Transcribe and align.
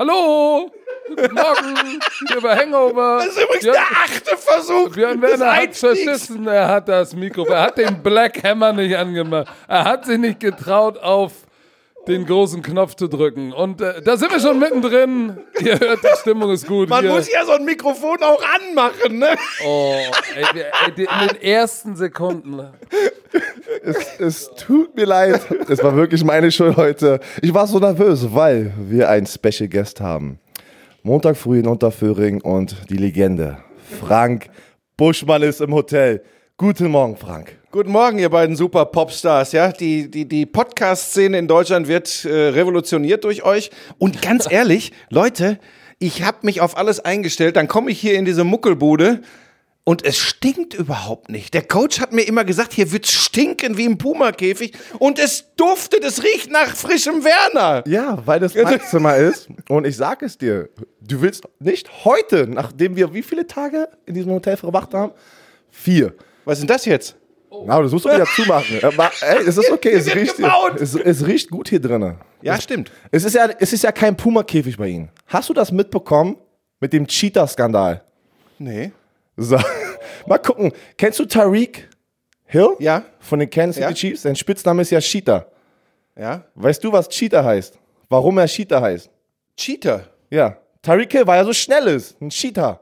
Hallo! 0.00 0.70
Guten 1.08 1.34
Morgen! 1.34 2.00
Hier 2.26 2.40
bei 2.40 2.56
Hangover. 2.56 3.18
Das 3.18 3.36
ist 3.36 3.42
übrigens 3.42 3.60
Björn, 3.64 3.74
der 3.74 3.82
achte 3.82 4.36
Versuch. 4.38 4.94
Björn 4.94 5.20
Werner 5.20 5.54
hat 5.54 5.76
verschissen. 5.76 6.46
Er 6.46 6.68
hat 6.68 6.88
das 6.88 7.14
Mikro. 7.14 7.44
Er 7.44 7.60
hat 7.60 7.76
den 7.76 8.02
Black 8.02 8.42
Hammer 8.42 8.72
nicht 8.72 8.96
angemacht. 8.96 9.48
Er 9.68 9.84
hat 9.84 10.06
sich 10.06 10.16
nicht 10.16 10.40
getraut, 10.40 10.96
auf 10.96 11.32
den 12.08 12.26
großen 12.26 12.62
Knopf 12.62 12.94
zu 12.94 13.08
drücken. 13.08 13.52
Und 13.52 13.80
äh, 13.80 14.02
da 14.02 14.16
sind 14.16 14.32
wir 14.32 14.40
schon 14.40 14.58
mittendrin. 14.58 15.38
Ihr 15.62 15.78
hört, 15.78 16.02
die 16.02 16.16
Stimmung 16.20 16.50
ist 16.50 16.66
gut. 16.66 16.88
Man 16.88 17.04
Hier. 17.04 17.14
muss 17.14 17.30
ja 17.30 17.44
so 17.44 17.52
ein 17.52 17.64
Mikrofon 17.64 18.22
auch 18.22 18.42
anmachen, 18.42 19.18
ne? 19.18 19.36
Oh, 19.64 19.94
ey, 20.34 20.44
ey, 20.44 20.88
in 20.88 21.28
den 21.28 21.42
ersten 21.42 21.96
Sekunden. 21.96 22.60
Es 24.18 24.50
tut 24.56 24.94
mir 24.96 25.06
leid. 25.06 25.40
Es 25.68 25.82
war 25.82 25.94
wirklich 25.94 26.24
meine 26.24 26.50
Schuld 26.50 26.76
heute. 26.76 27.20
Ich 27.42 27.54
war 27.54 27.66
so 27.66 27.78
nervös, 27.78 28.34
weil 28.34 28.72
wir 28.78 29.08
einen 29.08 29.26
Special 29.26 29.68
Guest 29.68 30.00
haben. 30.00 30.38
Montag 31.02 31.36
früh 31.36 31.60
in 31.60 31.66
Unterföhring 31.66 32.40
und 32.40 32.90
die 32.90 32.96
Legende. 32.96 33.58
Frank 34.00 34.50
Buschmann 34.96 35.42
ist 35.42 35.60
im 35.60 35.72
Hotel. 35.72 36.22
Guten 36.60 36.90
Morgen, 36.90 37.16
Frank. 37.16 37.56
Guten 37.70 37.90
Morgen, 37.90 38.18
ihr 38.18 38.28
beiden 38.28 38.54
super 38.54 38.84
Popstars, 38.84 39.52
ja. 39.52 39.72
Die, 39.72 40.10
die, 40.10 40.28
die 40.28 40.44
Podcast-Szene 40.44 41.38
in 41.38 41.48
Deutschland 41.48 41.88
wird 41.88 42.26
äh, 42.26 42.48
revolutioniert 42.48 43.24
durch 43.24 43.44
euch. 43.44 43.70
Und 43.96 44.20
ganz 44.20 44.46
ehrlich, 44.50 44.92
Leute, 45.08 45.58
ich 45.98 46.22
habe 46.22 46.40
mich 46.42 46.60
auf 46.60 46.76
alles 46.76 47.00
eingestellt. 47.00 47.56
Dann 47.56 47.66
komme 47.66 47.90
ich 47.90 47.98
hier 47.98 48.12
in 48.12 48.26
diese 48.26 48.44
Muckelbude 48.44 49.22
und 49.84 50.04
es 50.04 50.18
stinkt 50.18 50.74
überhaupt 50.74 51.30
nicht. 51.30 51.54
Der 51.54 51.62
Coach 51.62 51.98
hat 51.98 52.12
mir 52.12 52.24
immer 52.24 52.44
gesagt, 52.44 52.74
hier 52.74 52.92
wird 52.92 53.06
stinken 53.06 53.78
wie 53.78 53.86
im 53.86 53.96
Puma-Käfig. 53.96 54.74
Und 54.98 55.18
es 55.18 55.54
duftet, 55.56 56.04
es 56.04 56.22
riecht 56.22 56.50
nach 56.50 56.76
frischem 56.76 57.24
Werner. 57.24 57.84
Ja, 57.88 58.18
weil 58.26 58.38
das 58.38 58.54
mein 58.54 58.80
Zimmer 58.90 59.16
ist. 59.16 59.48
Und 59.70 59.86
ich 59.86 59.96
sag 59.96 60.20
es 60.20 60.36
dir, 60.36 60.68
du 61.00 61.22
willst 61.22 61.44
nicht 61.58 62.04
heute, 62.04 62.46
nachdem 62.46 62.96
wir 62.96 63.14
wie 63.14 63.22
viele 63.22 63.46
Tage 63.46 63.88
in 64.04 64.12
diesem 64.12 64.32
Hotel 64.32 64.58
verbracht 64.58 64.92
haben? 64.92 65.12
Vier. 65.70 66.12
Was 66.44 66.58
ist 66.58 66.62
denn 66.62 66.68
das 66.68 66.84
jetzt? 66.84 67.16
Na, 67.64 67.82
das 67.82 67.92
musst 67.92 68.04
du 68.04 68.10
wieder 68.10 68.24
zumachen. 68.26 68.78
Aber, 68.82 69.10
ey, 69.20 69.38
es 69.46 69.56
ist 69.56 69.70
okay, 69.70 69.90
es 69.90 70.14
riecht, 70.14 70.36
es, 70.78 70.94
es 70.94 71.26
riecht 71.26 71.50
gut 71.50 71.68
hier 71.68 71.80
drinnen. 71.80 72.16
Ja, 72.42 72.60
stimmt. 72.60 72.90
Es 73.10 73.24
ist 73.24 73.34
ja, 73.34 73.48
es 73.58 73.72
ist 73.72 73.82
ja 73.82 73.92
kein 73.92 74.16
Puma-Käfig 74.16 74.76
bei 74.76 74.88
Ihnen. 74.88 75.10
Hast 75.26 75.48
du 75.48 75.54
das 75.54 75.72
mitbekommen 75.72 76.36
mit 76.78 76.92
dem 76.92 77.06
Cheetah-Skandal? 77.06 78.02
Nee. 78.58 78.92
So. 79.36 79.58
Mal 80.26 80.38
gucken. 80.38 80.72
Kennst 80.96 81.18
du 81.18 81.24
Tariq 81.24 81.88
Hill? 82.46 82.76
Ja. 82.78 83.04
Von 83.18 83.40
den 83.40 83.50
Kansas 83.50 83.76
City 83.76 83.88
Ja. 83.88 83.92
Chiefs? 83.94 84.22
Sein 84.22 84.36
Spitzname 84.36 84.82
ist 84.82 84.90
ja 84.90 85.00
Cheetah. 85.00 85.46
Ja. 86.16 86.44
Weißt 86.54 86.82
du, 86.82 86.92
was 86.92 87.08
Cheetah 87.08 87.44
heißt? 87.44 87.78
Warum 88.08 88.38
er 88.38 88.46
Cheetah 88.46 88.80
heißt? 88.80 89.10
Cheater. 89.56 90.04
Ja. 90.30 90.56
Tariq 90.82 91.10
Hill, 91.12 91.26
weil 91.26 91.38
er 91.38 91.44
so 91.44 91.52
schnell 91.52 91.86
ist. 91.88 92.20
Ein 92.20 92.30
Cheetah. 92.30 92.80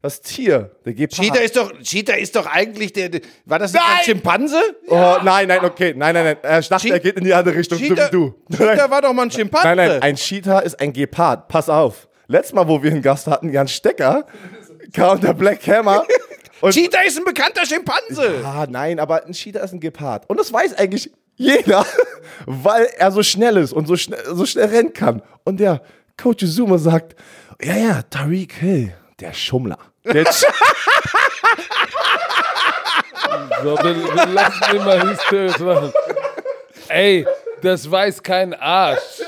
Das 0.00 0.20
Tier. 0.20 0.70
Der 0.84 0.94
Gepard. 0.94 1.20
Cheetah 1.20 1.40
ist 1.40 1.56
doch, 1.56 1.72
Cheetah 1.82 2.14
ist 2.14 2.36
doch 2.36 2.46
eigentlich 2.46 2.92
der, 2.92 3.08
der 3.08 3.20
war 3.46 3.58
das 3.58 3.72
nicht 3.72 3.82
ein! 3.84 4.04
Schimpanse? 4.04 4.60
Oh, 4.86 5.16
nein, 5.24 5.48
nein, 5.48 5.64
okay. 5.64 5.92
Nein, 5.96 6.14
nein, 6.14 6.24
nein. 6.24 6.36
Er 6.42 6.60
dachte, 6.62 6.76
Cheat- 6.86 6.92
er 6.92 7.00
geht 7.00 7.16
in 7.16 7.24
die 7.24 7.34
andere 7.34 7.56
Richtung, 7.56 7.78
so 7.78 7.84
Cheetah, 7.84 8.06
wie 8.06 8.10
du. 8.12 8.34
Cheetah 8.50 8.88
war 8.88 9.02
doch 9.02 9.12
mal 9.12 9.22
ein 9.22 9.30
Schimpanse. 9.30 9.66
Nein, 9.66 9.76
nein, 9.76 10.02
ein 10.02 10.14
Cheetah 10.14 10.60
ist 10.60 10.80
ein 10.80 10.92
Gepard. 10.92 11.48
Pass 11.48 11.68
auf. 11.68 12.08
Letztes 12.28 12.54
Mal, 12.54 12.68
wo 12.68 12.80
wir 12.80 12.92
einen 12.92 13.02
Gast 13.02 13.26
hatten, 13.26 13.50
Jan 13.52 13.66
Stecker, 13.66 14.26
kam 14.92 15.20
der 15.20 15.34
Black 15.34 15.66
Hammer. 15.66 16.04
Und 16.60 16.72
Cheetah 16.74 17.02
ist 17.02 17.18
ein 17.18 17.24
bekannter 17.24 17.66
Schimpanse. 17.66 18.42
Ah, 18.44 18.66
nein, 18.68 19.00
aber 19.00 19.24
ein 19.24 19.32
Cheetah 19.32 19.60
ist 19.60 19.72
ein 19.72 19.80
Gepard. 19.80 20.28
Und 20.28 20.38
das 20.38 20.52
weiß 20.52 20.74
eigentlich 20.74 21.10
jeder, 21.36 21.84
weil 22.46 22.86
er 22.96 23.10
so 23.10 23.22
schnell 23.22 23.56
ist 23.56 23.72
und 23.72 23.86
so 23.88 23.96
schnell, 23.96 24.20
so 24.32 24.44
schnell 24.46 24.66
rennen 24.66 24.92
kann. 24.92 25.22
Und 25.44 25.58
der 25.60 25.82
Coach 26.16 26.44
Zuma 26.46 26.78
sagt, 26.78 27.16
ja, 27.62 27.76
ja, 27.76 28.02
Tariq 28.02 28.52
Hill, 28.54 28.92
der 29.20 29.32
Schummler. 29.32 29.78
Der 30.04 30.24
Sch 30.32 30.44
So, 33.62 33.76
wir, 33.78 34.14
wir 34.14 34.26
lassen 34.26 34.76
mal 34.84 35.02
hysterisch 35.02 35.58
machen. 35.58 35.92
Ey, 36.88 37.26
das 37.60 37.90
weiß 37.90 38.22
kein 38.22 38.54
Arsch. 38.54 39.22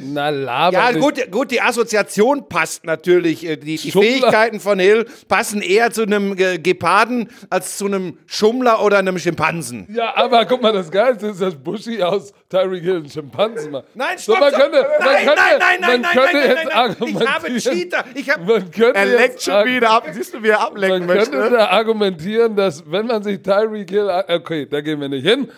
Na, 0.00 0.28
laber 0.30 0.76
Ja, 0.78 0.92
nicht. 0.92 1.00
gut, 1.00 1.30
gut, 1.30 1.50
die 1.50 1.60
Assoziation 1.60 2.48
passt 2.48 2.84
natürlich. 2.84 3.46
Äh, 3.46 3.56
Die, 3.56 3.76
die. 3.76 3.90
Fähigkeiten 3.90 4.60
von 4.60 4.78
Hill 4.78 5.06
passen 5.28 5.60
eher 5.62 5.90
zu 5.90 6.02
einem 6.02 6.36
Ge- 6.36 6.58
Geparden 6.58 7.28
als 7.50 7.76
zu 7.78 7.86
einem 7.86 8.18
Schummler 8.26 8.82
oder 8.84 8.98
einem 8.98 9.18
Schimpansen. 9.18 9.86
Ja, 9.94 10.16
aber 10.16 10.44
guck 10.46 10.62
mal, 10.62 10.72
das 10.72 10.90
Geilste 10.90 11.28
ist, 11.28 11.40
dass 11.40 11.54
Bushy 11.54 12.02
aus 12.02 12.32
Tyreek 12.48 12.82
Hill 12.82 12.96
einen 12.96 13.10
Schimpansen 13.10 13.72
macht. 13.72 13.84
Nein, 13.94 14.16
so, 14.18 14.32
stopp, 14.32 14.40
man 14.40 14.50
stopp. 14.50 14.62
könnte, 14.62 14.80
man 14.80 14.88
nein, 15.00 15.26
könnte, 15.26 15.40
nein, 15.40 15.58
nein, 15.58 15.80
man 15.80 15.80
nein, 15.80 16.00
nein, 16.00 16.12
könnte 16.12 16.36
nein, 16.36 16.48
jetzt 16.48 16.56
nein, 16.56 16.66
nein. 16.68 16.68
Ich 16.70 16.74
argumentieren. 17.18 17.34
habe 17.34 17.56
Cheetah. 17.58 18.04
Ich 18.14 18.30
habe 18.30 18.44
Man 18.44 18.70
könnte 18.70 18.98
er 18.98 19.06
leckt 19.06 19.42
schon 19.42 19.64
wieder 19.66 19.90
ab. 19.90 20.04
Siehst 20.12 20.34
du, 20.34 20.42
wie 20.42 20.48
er 20.48 20.60
ablenken 20.60 21.06
Man 21.06 21.16
könnte 21.18 21.36
möchte? 21.36 21.56
da 21.56 21.66
argumentieren, 21.68 22.56
dass 22.56 22.84
wenn 22.90 23.06
man 23.06 23.22
sich 23.22 23.40
Tyreek 23.42 23.90
Hill, 23.90 24.10
okay, 24.28 24.66
da 24.66 24.80
gehen 24.80 25.00
wir 25.00 25.08
nicht 25.08 25.26
hin. 25.26 25.48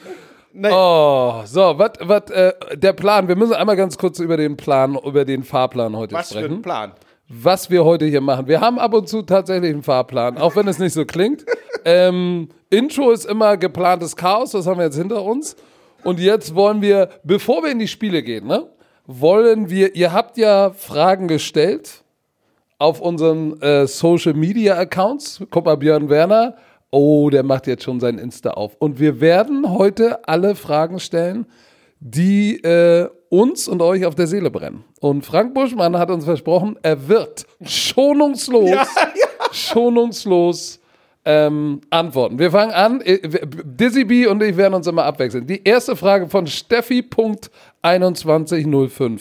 Nein. 0.53 0.73
Oh, 0.75 1.43
so, 1.45 1.79
was, 1.79 1.93
was, 2.01 2.31
äh, 2.31 2.53
der 2.75 2.93
Plan, 2.93 3.29
wir 3.29 3.37
müssen 3.37 3.55
einmal 3.55 3.77
ganz 3.77 3.97
kurz 3.97 4.19
über 4.19 4.37
den 4.37 4.57
Plan, 4.57 4.97
über 4.97 5.25
den 5.25 5.45
Fahrplan 5.45 5.97
heute 5.97 6.15
was 6.15 6.33
für 6.33 6.39
sprechen. 6.39 6.57
ein 6.57 6.63
Plan. 6.63 6.93
was 7.29 7.71
wir 7.71 7.85
heute 7.85 8.05
hier 8.07 8.21
machen. 8.21 8.49
Wir 8.49 8.61
haben 8.61 8.79
ab 8.79 8.93
und 8.95 9.09
zu 9.09 9.23
tatsächlich 9.23 9.71
einen 9.71 9.85
Fahrplan, 9.85 10.39
auch 10.39 10.57
wenn 10.57 10.67
es 10.67 10.79
nicht 10.79 10.93
so 10.93 11.05
klingt. 11.05 11.45
ähm, 11.85 12.49
Intro 12.69 13.13
ist 13.13 13.27
immer 13.27 13.57
geplantes 13.57 14.17
Chaos, 14.17 14.51
das 14.51 14.67
haben 14.67 14.79
wir 14.79 14.87
jetzt 14.87 14.99
hinter 14.99 15.23
uns. 15.23 15.57
Und 16.03 16.19
jetzt 16.19 16.55
wollen 16.55 16.83
wir, 16.83 17.11
bevor 17.23 17.63
wir 17.63 17.71
in 17.71 17.79
die 17.79 17.89
Spiele 17.89 18.23
gehen, 18.23 18.47
ne, 18.47 18.67
wollen 19.07 19.71
wir, 19.71 19.95
ihr 19.95 20.13
habt 20.13 20.37
ja 20.37 20.71
Fragen 20.71 21.29
gestellt 21.29 22.03
auf 22.79 23.01
unseren 23.01 23.61
äh, 23.61 23.87
Social 23.87 24.35
Media 24.35 24.77
Accounts. 24.79 25.43
Guck 25.51 25.67
mal, 25.67 25.77
Björn 25.77 26.09
Werner. 26.09 26.57
Oh, 26.91 27.31
der 27.31 27.45
macht 27.45 27.67
jetzt 27.67 27.85
schon 27.85 28.01
sein 28.01 28.19
Insta 28.19 28.51
auf. 28.51 28.75
Und 28.79 28.99
wir 28.99 29.21
werden 29.21 29.71
heute 29.71 30.27
alle 30.29 30.57
Fragen 30.57 30.99
stellen, 30.99 31.47
die 32.01 32.57
äh, 32.65 33.09
uns 33.29 33.69
und 33.69 33.83
euch 33.83 34.07
auf 34.07 34.17
der 34.17 34.27
Seele 34.27 34.51
brennen. 34.51 34.83
Und 35.01 35.25
Frank 35.25 35.55
Buschmann 35.55 35.97
hat 35.97 36.11
uns 36.11 36.25
versprochen, 36.25 36.77
er 36.83 37.09
wird 37.09 37.47
schonungslos, 37.63 38.89
schonungslos 39.53 40.81
ähm, 41.25 41.81
antworten. 41.91 42.39
Wir 42.39 42.51
fangen 42.51 42.73
an. 42.73 43.03
Äh, 43.03 43.47
Dizzy 43.47 44.05
B 44.05 44.27
und 44.27 44.43
ich 44.43 44.57
werden 44.57 44.73
uns 44.75 44.87
immer 44.87 45.05
abwechseln. 45.05 45.47
Die 45.47 45.63
erste 45.63 45.95
Frage 45.95 46.27
von 46.29 46.47
Steffi.2105 46.47 49.21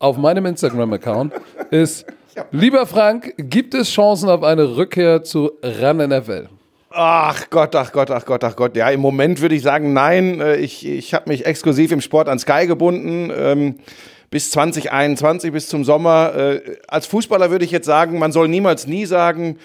auf 0.00 0.18
meinem 0.18 0.46
Instagram-Account 0.46 1.34
ist: 1.70 2.04
Lieber 2.50 2.84
Frank, 2.86 3.34
gibt 3.38 3.74
es 3.74 3.88
Chancen 3.90 4.28
auf 4.28 4.42
eine 4.42 4.76
Rückkehr 4.76 5.22
zu 5.22 5.52
RAN 5.62 5.98
NFL? 5.98 6.48
Ach 6.92 7.48
Gott, 7.50 7.76
ach 7.76 7.92
Gott, 7.92 8.10
ach 8.10 8.24
Gott, 8.24 8.42
ach 8.42 8.56
Gott. 8.56 8.76
Ja, 8.76 8.90
im 8.90 8.98
Moment 8.98 9.40
würde 9.40 9.54
ich 9.54 9.62
sagen, 9.62 9.92
nein. 9.92 10.40
Äh, 10.40 10.56
Ich, 10.56 10.84
ich 10.84 11.14
habe 11.14 11.30
mich 11.30 11.46
exklusiv 11.46 11.92
im 11.92 12.00
Sport 12.00 12.28
an 12.28 12.40
Sky 12.40 12.66
gebunden. 12.66 13.30
Ähm, 13.34 13.76
bis 14.30 14.50
2021, 14.50 15.52
bis 15.52 15.68
zum 15.68 15.84
Sommer. 15.84 16.34
Äh, 16.34 16.78
als 16.88 17.06
Fußballer 17.06 17.50
würde 17.52 17.64
ich 17.64 17.70
jetzt 17.70 17.86
sagen, 17.86 18.18
man 18.18 18.32
soll 18.32 18.48
niemals 18.48 18.88
nie 18.88 19.06
sagen. 19.06 19.58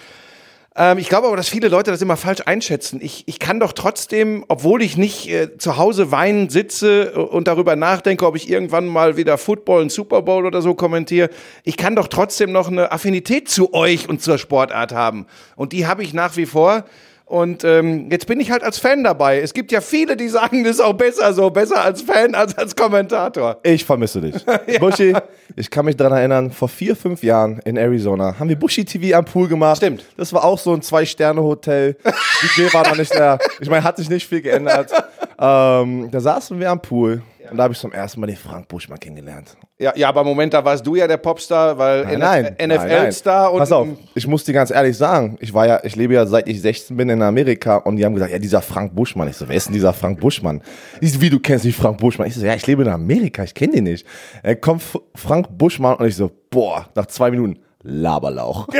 Ähm, 0.76 1.00
ich 1.00 1.10
glaube 1.10 1.26
aber, 1.26 1.36
dass 1.36 1.50
viele 1.50 1.68
Leute 1.68 1.90
das 1.90 2.02
immer 2.04 2.16
falsch 2.16 2.42
einschätzen. 2.46 3.00
Ich, 3.02 3.24
ich 3.28 3.40
kann 3.40 3.60
doch 3.60 3.74
trotzdem, 3.74 4.46
obwohl 4.48 4.84
ich 4.84 4.96
nicht 4.96 5.28
äh, 5.32 5.58
zu 5.58 5.78
Hause 5.78 6.12
weinend 6.12 6.52
sitze 6.52 7.14
und 7.14 7.48
darüber 7.48 7.76
nachdenke, 7.76 8.28
ob 8.28 8.36
ich 8.36 8.52
irgendwann 8.52 8.86
mal 8.86 9.18
wieder 9.18 9.40
Football, 9.40 9.82
einen 9.82 9.90
Super 9.90 10.22
Bowl 10.22 10.46
oder 10.46 10.62
so 10.62 10.76
kommentiere, 10.76 11.30
ich 11.64 11.76
kann 11.78 11.96
doch 11.96 12.08
trotzdem 12.08 12.52
noch 12.52 12.68
eine 12.68 12.92
Affinität 12.92 13.50
zu 13.50 13.74
euch 13.74 14.10
und 14.10 14.22
zur 14.22 14.38
Sportart 14.38 14.92
haben. 14.92 15.26
Und 15.56 15.72
die 15.72 15.88
habe 15.88 16.04
ich 16.04 16.14
nach 16.14 16.38
wie 16.38 16.46
vor. 16.46 16.86
Und 17.26 17.64
ähm, 17.64 18.10
jetzt 18.12 18.28
bin 18.28 18.40
ich 18.40 18.52
halt 18.52 18.64
als 18.64 18.78
Fan 18.78 19.04
dabei. 19.04 19.42
Es 19.42 19.54
gibt 19.54 19.72
ja 19.72 19.82
viele, 19.82 20.16
die 20.16 20.30
sagen, 20.30 20.64
das 20.64 20.74
ist 20.74 20.82
auch 20.82 20.94
besser 20.94 21.34
so, 21.34 21.50
besser 21.50 21.84
als 21.84 22.04
Fan 22.04 22.36
als 22.36 22.56
als 22.56 22.76
Kommentator. 22.76 23.58
Ich 23.64 23.84
vermisse 23.84 24.22
dich. 24.22 24.36
Buschi, 24.80 25.16
ich 25.56 25.72
kann 25.72 25.86
mich 25.86 25.98
daran 25.98 26.20
erinnern, 26.20 26.52
vor 26.52 26.70
vier, 26.70 26.96
fünf 26.96 27.24
Jahren 27.24 27.60
in 27.66 27.78
Arizona 27.78 28.38
haben 28.40 28.48
wir 28.50 28.56
Buschi 28.56 28.86
TV 28.86 29.18
am 29.18 29.26
Pool 29.26 29.48
gemacht. 29.48 29.78
Stimmt. 29.78 30.06
Das 30.18 30.34
war 30.34 30.44
auch 30.44 30.60
so 30.60 30.72
ein 30.74 30.84
Zwei-Sterne-Hotel. 30.84 31.98
Die 32.04 32.48
Budget 32.48 32.74
war 32.76 32.88
noch 32.88 32.98
nicht 32.98 33.14
da. 33.16 33.40
Ich 33.60 33.70
meine, 33.70 33.84
hat 33.84 33.98
sich 33.98 34.10
nicht 34.10 34.28
viel 34.28 34.42
geändert. 34.42 34.92
Ähm, 35.38 36.10
da 36.12 36.22
saßen 36.22 36.58
wir 36.62 36.72
am 36.72 36.82
Pool 36.82 37.22
und 37.50 37.58
da 37.58 37.64
habe 37.64 37.74
ich 37.74 37.80
zum 37.80 37.92
ersten 37.92 38.20
Mal 38.20 38.28
den 38.28 38.36
Frank 38.36 38.68
Buschmann 38.68 39.00
kennengelernt. 39.00 39.58
Ja, 39.78 39.94
ja, 39.96 40.10
aber 40.10 40.24
Moment, 40.24 40.54
da 40.54 40.64
warst 40.64 40.86
du 40.86 40.96
ja 40.96 41.08
der 41.08 41.18
Popstar, 41.18 41.78
weil 41.78 42.18
Nein. 42.18 42.56
NFL-Star 42.62 43.52
und 43.52 43.60
Pass 43.60 43.72
auf, 43.72 43.88
ich 44.14 44.28
muss 44.28 44.44
dir 44.44 44.54
ganz 44.54 44.72
ehrlich 44.72 44.98
sagen, 44.98 45.38
ich 45.40 45.54
war 45.54 45.68
ja, 45.68 45.80
ich 45.84 45.96
lebe 45.96 46.14
ja 46.14 46.26
seit 46.26 46.48
ich 46.48 46.62
16 46.62 46.96
bin 46.96 47.10
in 47.10 47.22
Amerika 47.22 47.78
und 47.78 47.98
die 47.98 48.06
haben 48.06 48.14
gesagt, 48.14 48.32
ja, 48.32 48.40
dieser 48.40 48.62
Frank 48.62 48.96
Buschmann. 48.96 49.28
Ich 49.28 49.38
so, 49.38 49.48
wer 49.48 49.56
ist 49.56 49.68
denn 49.68 49.74
dieser 49.74 49.94
Frank 49.94 50.20
Buschmann? 50.20 50.62
Die 51.02 51.08
so, 51.08 51.22
wie 51.22 51.30
du 51.30 51.40
kennst 51.40 51.66
nicht 51.66 51.78
Frank 51.78 51.98
Buschmann? 51.98 52.28
Ich 52.28 52.36
so, 52.36 52.46
ja, 52.46 52.56
ich 52.56 52.66
lebe 52.68 52.84
in 52.84 52.90
Amerika, 52.90 53.44
ich 53.44 53.54
kenne 53.54 53.74
den 53.74 53.86
nicht. 53.86 54.06
Er 54.44 54.56
kommt 54.56 54.84
Frank 55.16 55.48
Buschmann 55.58 55.96
und 55.96 56.08
ich 56.08 56.16
so, 56.16 56.32
boah, 56.50 56.88
nach 56.96 57.08
zwei 57.08 57.32
Minuten, 57.32 57.60
Laberlauch. 57.84 58.68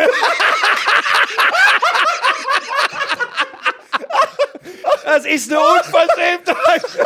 Das 5.06 5.26
ist 5.26 5.50
eine 5.50 5.60
Unverschämtheit. 5.60 7.06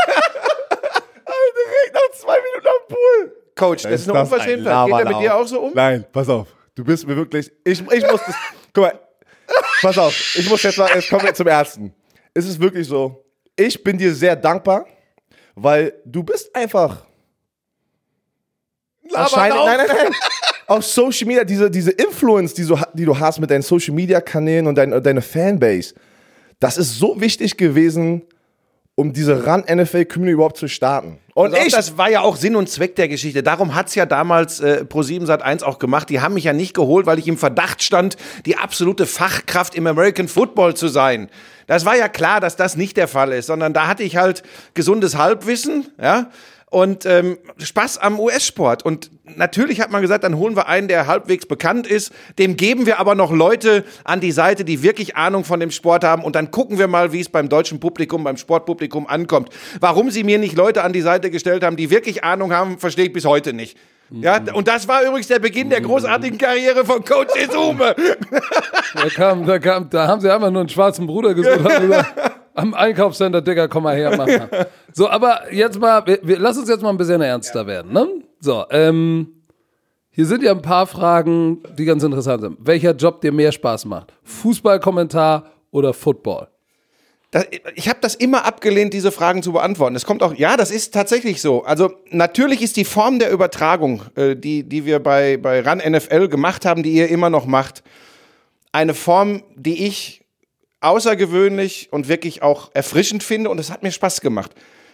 Direkt 1.66 1.94
nach 1.94 2.20
zwei 2.20 2.38
Minuten 2.38 2.68
am 2.68 2.88
Pool. 2.88 3.36
Coach, 3.56 3.84
das 3.84 3.92
ist 3.92 4.10
eine 4.10 4.20
das 4.20 4.28
ein 4.28 4.34
Unverschämtheit. 4.34 4.86
Geht 4.88 4.96
er 4.96 5.06
mit 5.06 5.20
dir 5.20 5.36
auch 5.36 5.48
so 5.48 5.60
um? 5.62 5.74
Nein, 5.74 6.06
pass 6.12 6.30
auf. 6.30 6.48
Du 6.76 6.84
bist 6.84 7.06
mir 7.06 7.16
wirklich. 7.16 7.52
Ich, 7.64 7.82
ich 7.82 8.04
muss 8.10 8.22
das. 8.26 8.36
Guck 8.74 8.84
mal. 8.86 9.00
Pass 9.82 9.98
auf. 9.98 10.36
Ich 10.36 10.50
muss 10.50 10.64
jetzt 10.64 10.78
mal. 10.78 10.90
Jetzt 10.94 11.10
kommen 11.10 11.24
wir 11.24 11.34
zum 11.34 11.48
Ersten. 11.48 11.94
Es 12.34 12.46
ist 12.46 12.60
wirklich 12.60 12.88
so. 12.88 13.26
Ich 13.56 13.84
bin 13.84 13.98
dir 13.98 14.14
sehr 14.14 14.36
dankbar, 14.36 14.86
weil 15.56 15.94
du 16.06 16.24
bist 16.24 16.56
einfach. 16.56 17.06
Laberlauch. 19.10 19.66
nein, 19.66 19.78
nein, 19.78 19.88
nein. 19.88 20.14
Auf 20.68 20.86
Social 20.86 21.28
Media, 21.28 21.44
diese, 21.44 21.70
diese 21.70 21.92
Influence, 21.92 22.54
die, 22.54 22.64
so, 22.64 22.80
die 22.94 23.06
du 23.06 23.18
hast 23.18 23.40
mit 23.40 23.50
deinen 23.50 23.64
Social 23.64 23.94
Media 23.94 24.22
Kanälen 24.22 24.68
und 24.68 24.76
dein, 24.76 25.04
deine 25.04 25.22
Fanbase, 25.22 25.96
das 26.60 26.78
ist 26.78 27.00
so 27.00 27.20
wichtig 27.20 27.58
gewesen, 27.58 28.22
um 29.00 29.14
diese 29.14 29.46
Run-NFL-Community 29.46 30.34
überhaupt 30.34 30.58
zu 30.58 30.68
starten. 30.68 31.20
Und 31.34 31.54
Und 31.54 31.58
ich, 31.66 31.72
das 31.72 31.98
war 31.98 32.12
ja 32.12 32.20
auch 32.20 32.36
Sinn 32.36 32.58
und 32.58 32.68
Zweck 32.68 32.98
der 32.98 33.08
Geschichte. 33.08 33.42
Darum 33.42 33.74
hat's 33.74 33.96
ja 33.96 34.06
damals 34.06 34.60
äh, 34.60 34.84
Pro7 34.88 35.26
Sat1 35.26 35.64
auch 35.64 35.80
gemacht. 35.80 36.10
Die 36.10 36.20
haben 36.20 36.34
mich 36.34 36.44
ja 36.44 36.52
nicht 36.52 36.74
geholt, 36.74 37.06
weil 37.06 37.18
ich 37.18 37.26
im 37.30 37.38
Verdacht 37.38 37.82
stand, 37.82 38.18
die 38.46 38.58
absolute 38.58 39.06
Fachkraft 39.06 39.74
im 39.74 39.88
American 39.88 40.28
Football 40.28 40.74
zu 40.74 40.90
sein. 40.90 41.30
Das 41.66 41.86
war 41.86 41.96
ja 41.96 42.10
klar, 42.10 42.42
dass 42.42 42.58
das 42.58 42.76
nicht 42.76 42.98
der 42.98 43.08
Fall 43.08 43.32
ist, 43.32 43.46
sondern 43.46 43.72
da 43.72 43.88
hatte 43.88 44.04
ich 44.04 44.18
halt 44.18 44.44
gesundes 44.74 45.16
Halbwissen, 45.16 45.88
ja. 46.02 46.30
Und 46.72 47.06
ähm, 47.06 47.38
Spaß 47.58 47.98
am 47.98 48.20
US-Sport. 48.20 48.86
Und 48.86 49.10
natürlich 49.38 49.82
hat 49.82 49.90
man 49.90 50.04
gesagt, 50.04 50.24
dann 50.24 50.38
holen 50.38 50.56
wir 50.56 50.68
einen, 50.68 50.88
der 50.88 51.08
halbwegs 51.08 51.48
bekannt 51.48 51.88
ist. 51.88 52.12
Dem 52.38 52.58
geben 52.58 52.86
wir 52.86 53.00
aber 53.00 53.16
noch 53.16 53.32
Leute 53.32 53.84
an 54.04 54.20
die 54.20 54.32
Seite, 54.32 54.64
die 54.64 54.84
wirklich 54.84 55.16
Ahnung 55.16 55.46
von 55.46 55.60
dem 55.60 55.72
Sport 55.72 56.04
haben. 56.04 56.24
Und 56.24 56.36
dann 56.36 56.52
gucken 56.52 56.78
wir 56.78 56.88
mal, 56.88 57.12
wie 57.12 57.22
es 57.22 57.30
beim 57.30 57.50
deutschen 57.50 57.80
Publikum, 57.80 58.24
beim 58.24 58.38
Sportpublikum 58.38 59.08
ankommt. 59.08 59.50
Warum 59.80 60.12
sie 60.12 60.24
mir 60.24 60.38
nicht 60.38 60.56
Leute 60.56 60.84
an 60.84 60.94
die 60.94 61.02
Seite 61.02 61.32
gestellt 61.32 61.64
haben, 61.64 61.76
die 61.76 61.90
wirklich 61.90 62.24
Ahnung 62.24 62.54
haben, 62.54 62.78
verstehe 62.78 63.06
ich 63.06 63.14
bis 63.14 63.26
heute 63.26 63.54
nicht. 63.54 63.76
Ja, 64.12 64.42
und 64.54 64.68
das 64.68 64.88
war 64.88 65.04
übrigens 65.04 65.28
der 65.28 65.40
Beginn 65.40 65.70
der 65.70 65.82
großartigen 65.82 66.38
Karriere 66.38 66.84
von 66.84 67.04
Coach 67.04 67.36
Izume. 67.36 67.96
Da, 68.96 69.10
kam, 69.10 69.46
da, 69.46 69.60
kam, 69.60 69.90
da 69.90 70.08
haben 70.08 70.20
sie 70.20 70.34
einfach 70.34 70.50
nur 70.50 70.62
einen 70.62 70.70
schwarzen 70.70 71.06
Bruder 71.06 71.34
gesucht. 71.34 71.60
Am 72.60 72.74
Einkaufscenter, 72.74 73.42
Digga, 73.42 73.70
komm 73.70 73.84
mal 73.84 73.96
her, 73.96 74.14
mach 74.18 74.28
mal. 74.28 74.68
So, 74.92 75.10
aber 75.10 75.54
jetzt 75.54 75.80
mal, 75.80 76.06
wir, 76.06 76.20
wir, 76.24 76.40
lass 76.40 76.58
uns 76.58 76.68
jetzt 76.68 76.82
mal 76.82 76.90
ein 76.90 76.98
bisschen 76.98 77.22
ernster 77.22 77.66
werden, 77.66 77.94
ne? 77.94 78.08
So, 78.42 78.66
ähm, 78.70 79.28
hier 80.10 80.26
sind 80.26 80.44
ja 80.44 80.52
ein 80.52 80.62
paar 80.62 80.86
Fragen, 80.86 81.64
die 81.78 81.86
ganz 81.86 82.04
interessant 82.04 82.42
sind. 82.42 82.58
Welcher 82.60 82.92
Job 82.92 83.22
dir 83.22 83.32
mehr 83.32 83.54
Spaß 83.54 83.86
macht? 83.86 84.14
Fußballkommentar 84.24 85.46
oder 85.72 85.94
Football? 85.94 86.50
Das, 87.32 87.46
ich 87.76 87.88
habe 87.88 88.00
das 88.02 88.16
immer 88.16 88.44
abgelehnt, 88.44 88.94
diese 88.94 89.14
Fragen 89.14 89.42
zu 89.42 89.54
beantworten. 89.54 89.96
Es 89.96 90.06
kommt 90.06 90.22
auch, 90.22 90.34
ja, 90.34 90.58
das 90.58 90.72
ist 90.72 90.94
tatsächlich 90.94 91.42
so. 91.42 91.64
Also 91.64 91.94
natürlich 92.10 92.62
ist 92.62 92.76
die 92.76 92.84
Form 92.84 93.20
der 93.20 93.32
Übertragung, 93.32 94.02
äh, 94.16 94.36
die, 94.36 94.64
die 94.64 94.84
wir 94.84 95.00
bei, 95.00 95.38
bei 95.38 95.62
RAN 95.62 95.78
NFL 95.78 96.28
gemacht 96.28 96.66
haben, 96.66 96.84
die 96.84 96.92
ihr 96.92 97.08
immer 97.08 97.30
noch 97.30 97.46
macht, 97.46 97.84
eine 98.74 98.94
Form, 98.94 99.44
die 99.56 99.86
ich 99.86 100.26
außergewöhnlich 100.82 101.90
und 101.92 102.08
wirklich 102.08 102.42
auch 102.42 102.72
erfrischend 102.74 103.24
finde 103.24 103.50
und 103.50 103.60
es 103.60 103.70
hat 103.72 103.84
mir 103.84 103.92
Spaß 103.92 104.22
gemacht. 104.22 104.52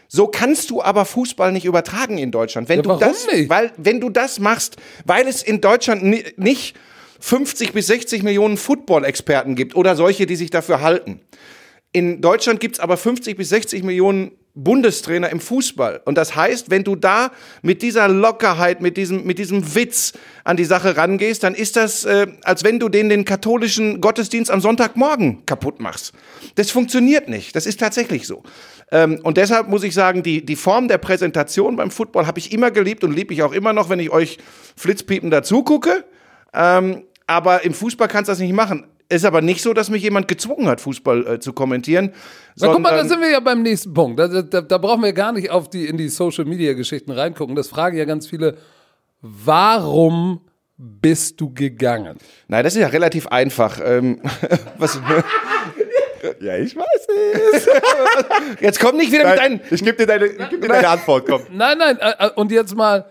So 0.08 0.28
kannst 0.28 0.70
du 0.70 0.82
aber 0.84 1.06
Fußball 1.06 1.52
nicht 1.52 1.66
übertragen 1.66 2.18
in 2.18 2.32
Deutschland. 2.32 2.70
Wenn 2.70 2.78
Ja, 2.78 2.84
du 2.84 2.90
warum 2.90 3.00
das, 3.02 3.28
nicht? 3.28 3.50
weil 3.50 3.72
wenn 3.78 4.00
du 4.00 4.10
das 4.10 4.40
machst, 4.40 4.78
weil 5.06 5.28
es 5.28 5.42
in 5.44 5.62
Deutschland 5.62 6.04
ni 6.04 6.24
nicht 6.38 6.76
50 7.20 7.74
bis 7.74 7.88
60 7.88 8.22
Millionen 8.24 8.58
Football-Experten 8.58 9.56
gibt 9.56 9.76
oder 9.76 9.96
solche, 9.96 10.26
die 10.26 10.36
sich 10.36 10.52
dafür 10.52 10.82
halten. 10.82 11.22
In 11.92 12.22
Deutschland 12.22 12.60
gibt's 12.60 12.80
aber 12.80 12.98
50 12.98 13.36
bis 13.38 13.50
60 13.50 13.84
Millionen 13.84 14.32
Bundestrainer 14.56 15.30
im 15.30 15.42
Fußball. 15.42 16.02
Und 16.06 16.18
das 16.18 16.36
heißt, 16.36 16.70
wenn 16.70 16.84
du 16.84 16.96
da 16.96 17.32
mit 17.62 17.82
dieser 17.82 18.08
Lockerheit, 18.08 18.82
mit 18.82 18.96
diesem, 18.96 19.26
mit 19.26 19.38
diesem 19.38 19.76
Witz 19.76 20.14
an 20.46 20.56
die 20.56 20.64
Sache 20.64 20.96
rangehst, 20.96 21.44
dann 21.44 21.54
ist 21.54 21.76
das, 21.76 22.06
äh, 22.06 22.28
als 22.44 22.64
wenn 22.64 22.80
du 22.80 22.88
den, 22.88 23.10
den 23.10 23.26
katholischen 23.26 24.00
Gottesdienst 24.00 24.50
am 24.50 24.62
Sonntagmorgen 24.62 25.46
kaputt 25.46 25.82
machst. 25.82 26.14
Das 26.56 26.72
funktioniert 26.72 27.28
nicht. 27.28 27.56
Das 27.56 27.66
ist 27.66 27.82
tatsächlich 27.82 28.26
so. 28.28 28.44
Ähm, 28.92 29.20
und 29.24 29.36
deshalb 29.36 29.68
muss 29.68 29.84
ich 29.84 29.94
sagen, 29.94 30.24
die, 30.24 30.46
die 30.46 30.56
Form 30.56 30.88
der 30.88 31.00
Präsentation 31.00 31.76
beim 31.76 31.92
Football 31.92 32.26
habe 32.26 32.40
ich 32.40 32.54
immer 32.54 32.72
geliebt 32.72 33.04
und 33.04 33.14
liebe 33.14 33.34
ich 33.34 33.44
auch 33.44 33.52
immer 33.52 33.74
noch, 33.74 33.90
wenn 33.90 34.00
ich 34.00 34.12
euch 34.12 34.38
Flitzpiepen 34.78 35.32
dazu 35.32 35.64
gucke. 35.64 36.06
Ähm, 36.54 37.04
aber 37.28 37.66
im 37.66 37.74
Fußball 37.74 38.08
kannst 38.08 38.30
du 38.30 38.32
das 38.32 38.40
nicht 38.40 38.54
machen. 38.54 38.86
Ist 39.08 39.26
aber 39.26 39.42
nicht 39.42 39.62
so, 39.62 39.74
dass 39.74 39.90
mich 39.90 40.02
jemand 40.02 40.28
gezwungen 40.28 40.68
hat, 40.68 40.82
Fußball 40.82 41.28
äh, 41.28 41.40
zu 41.40 41.54
kommentieren. 41.54 42.12
Na, 42.58 42.70
guck 42.70 42.82
mal, 42.82 42.96
da 42.96 43.06
sind 43.06 43.22
wir 43.22 43.30
ja 43.30 43.40
beim 43.40 43.62
nächsten 43.62 43.94
Punkt. 43.94 44.20
Da, 44.20 44.28
da, 44.28 44.62
da 44.62 44.78
brauchen 44.78 45.04
wir 45.04 45.14
gar 45.14 45.32
nicht 45.32 45.52
auf 45.52 45.70
die, 45.70 45.86
in 45.86 45.98
die 45.98 46.10
Social-Media-Geschichten 46.10 47.12
reingucken. 47.12 47.56
Das 47.56 47.68
fragen 47.68 47.98
ja 47.98 48.06
ganz 48.06 48.28
viele. 48.28 48.58
Warum 49.22 50.42
bist 50.78 51.40
du 51.40 51.54
gegangen? 51.54 52.18
Nein, 52.48 52.64
das 52.64 52.76
ist 52.76 52.82
ja 52.82 52.88
relativ 52.88 53.28
einfach. 53.28 53.80
Ähm, 53.84 54.22
was, 54.78 55.00
ja, 56.42 56.58
ich 56.58 56.76
weiß 56.76 57.08
es. 57.54 57.68
jetzt 58.60 58.80
komm 58.80 58.98
nicht 58.98 59.12
wieder 59.12 59.30
mit 59.30 59.38
deinen. 59.38 59.58
Nein, 59.58 59.68
ich 59.72 59.84
gebe 59.84 59.98
dir, 59.98 60.08
deine, 60.08 60.26
ich 60.26 60.50
geb 60.50 60.62
dir 60.62 60.68
deine 60.68 60.88
Antwort, 60.90 61.26
komm. 61.28 61.44
Nein, 61.52 61.78
nein, 61.78 61.98
äh, 62.00 62.26
äh, 62.26 62.30
und 62.36 62.52
jetzt 62.52 62.76
mal, 62.76 63.06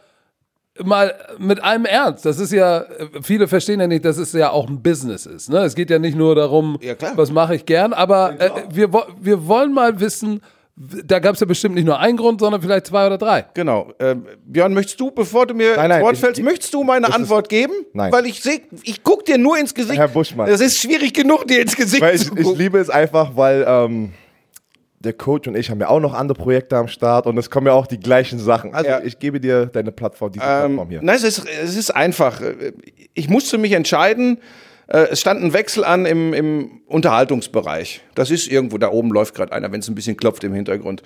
mal 0.83 1.15
mit 1.39 1.63
allem 1.63 1.85
Ernst. 1.85 2.27
Das 2.27 2.39
ist 2.39 2.53
ja, 2.53 2.85
viele 3.23 3.47
verstehen 3.47 3.81
ja 3.81 3.87
nicht, 3.87 4.05
dass 4.05 4.17
es 4.19 4.33
ja 4.33 4.51
auch 4.51 4.69
ein 4.69 4.83
Business 4.83 5.27
ist. 5.27 5.49
Ne? 5.51 5.59
Es 5.59 5.75
geht 5.75 5.91
ja 5.91 5.99
nicht 5.99 6.17
nur 6.17 6.35
darum, 6.35 6.79
Ja, 6.81 6.95
klar. 6.95 7.13
was 7.17 7.31
mache 7.31 7.55
ich 7.55 7.65
gern, 7.67 7.93
aber 7.93 8.35
äh, 8.41 8.51
wir, 8.73 8.91
wir 9.21 9.47
wollen 9.47 9.73
mal 9.73 10.01
wissen, 10.01 10.41
da 10.77 11.21
gab 11.21 11.35
es 11.35 11.41
ja 11.41 11.47
bestimmt 11.47 11.77
nicht 11.77 11.85
nur 11.85 12.01
einen 12.01 12.17
Grund, 12.17 12.41
sondern 12.41 12.61
vielleicht 12.61 12.87
zwei 12.89 13.07
oder 13.07 13.17
drei. 13.17 13.45
Genau. 13.55 13.93
Ähm, 14.01 14.27
Björn, 14.45 14.75
möchtest 14.75 14.99
du, 14.99 15.13
bevor 15.13 15.47
du 15.47 15.55
mir 15.55 15.77
Nein, 15.77 15.89
nein, 15.89 16.03
Wort 16.03 16.15
ich- 16.15 16.19
fällst, 16.21 16.39
ich- 16.41 16.45
möchtest 16.45 16.75
du 16.75 16.83
meine 16.83 17.15
Antwort 17.15 17.49
geben? 17.49 17.73
Nein. 17.93 18.11
Weil 18.13 18.27
ich 18.27 18.43
sehe, 18.43 18.61
ich 18.83 19.05
guck 19.05 19.25
dir 19.25 19.39
nur 19.39 19.57
ins 19.57 19.73
Gesicht. 19.73 19.97
Herr 20.01 20.09
Buschmann. 20.09 20.49
Es 20.49 20.61
ist 20.61 20.81
schwierig 20.81 21.15
genug, 21.15 21.47
dir 21.47 21.63
ins 21.63 21.77
Gesicht 21.77 22.03
Weil 22.03 22.17
ich, 22.17 22.27
zu 22.27 22.35
ich 22.37 22.43
gucken. 22.43 22.59
liebe 22.59 22.79
es 22.79 22.91
einfach, 22.91 23.37
weil 23.37 23.65
ähm, 23.69 24.13
der 25.05 25.13
Coach 25.13 25.47
und 25.49 25.57
ich 25.57 25.71
haben 25.71 25.81
ja 25.81 25.89
auch 25.89 26.01
noch 26.01 26.15
andere 26.15 26.37
Projekte 26.37 26.77
am 26.77 26.89
Start 26.89 27.27
und 27.27 27.37
es 27.39 27.51
kommen 27.51 27.67
ja 27.67 27.73
auch 27.73 27.87
die 27.87 28.01
gleichen 28.01 28.39
Sachen. 28.39 28.75
Also 28.75 28.89
Ja. 28.91 29.01
ich 29.03 29.19
gebe 29.19 29.41
dir 29.41 29.67
deine 29.67 29.93
Plattform, 29.93 30.33
diese 30.33 30.45
Plattform 30.45 30.89
hier. 30.89 31.01
Nein, 31.03 31.17
es 31.17 31.23
ist, 31.25 31.47
es 31.49 31.77
ist 31.77 31.91
einfach. 31.91 32.41
Ich 33.15 33.29
musste 33.29 33.59
mich 33.59 33.73
entscheiden. 33.73 34.39
Äh, 34.87 35.07
Es 35.13 35.21
stand 35.21 35.43
ein 35.43 35.53
Wechsel 35.55 35.83
an 35.85 36.05
im, 36.07 36.35
im 36.35 36.81
Unterhaltungsbereich. 36.87 38.03
Das 38.15 38.31
ist 38.31 38.49
irgendwo, 38.51 38.77
da 38.79 38.91
oben 38.91 39.11
läuft 39.11 39.35
gerade 39.35 39.53
einer, 39.53 39.73
wenn 39.73 39.81
es 39.81 39.89
ein 39.89 39.95
bisschen 39.95 40.17
klopft 40.17 40.45
im 40.45 40.53
Hintergrund. 40.53 41.03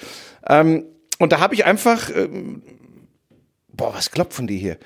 Ähm, 0.49 0.85
und 1.19 1.33
da 1.33 1.41
habe 1.41 1.55
ich 1.55 1.65
einfach. 1.65 2.11
Ähm, 2.15 2.62
boah, 3.79 3.95
was 3.95 4.11
klopfen 4.11 4.47
die 4.47 4.59
hier? 4.59 4.77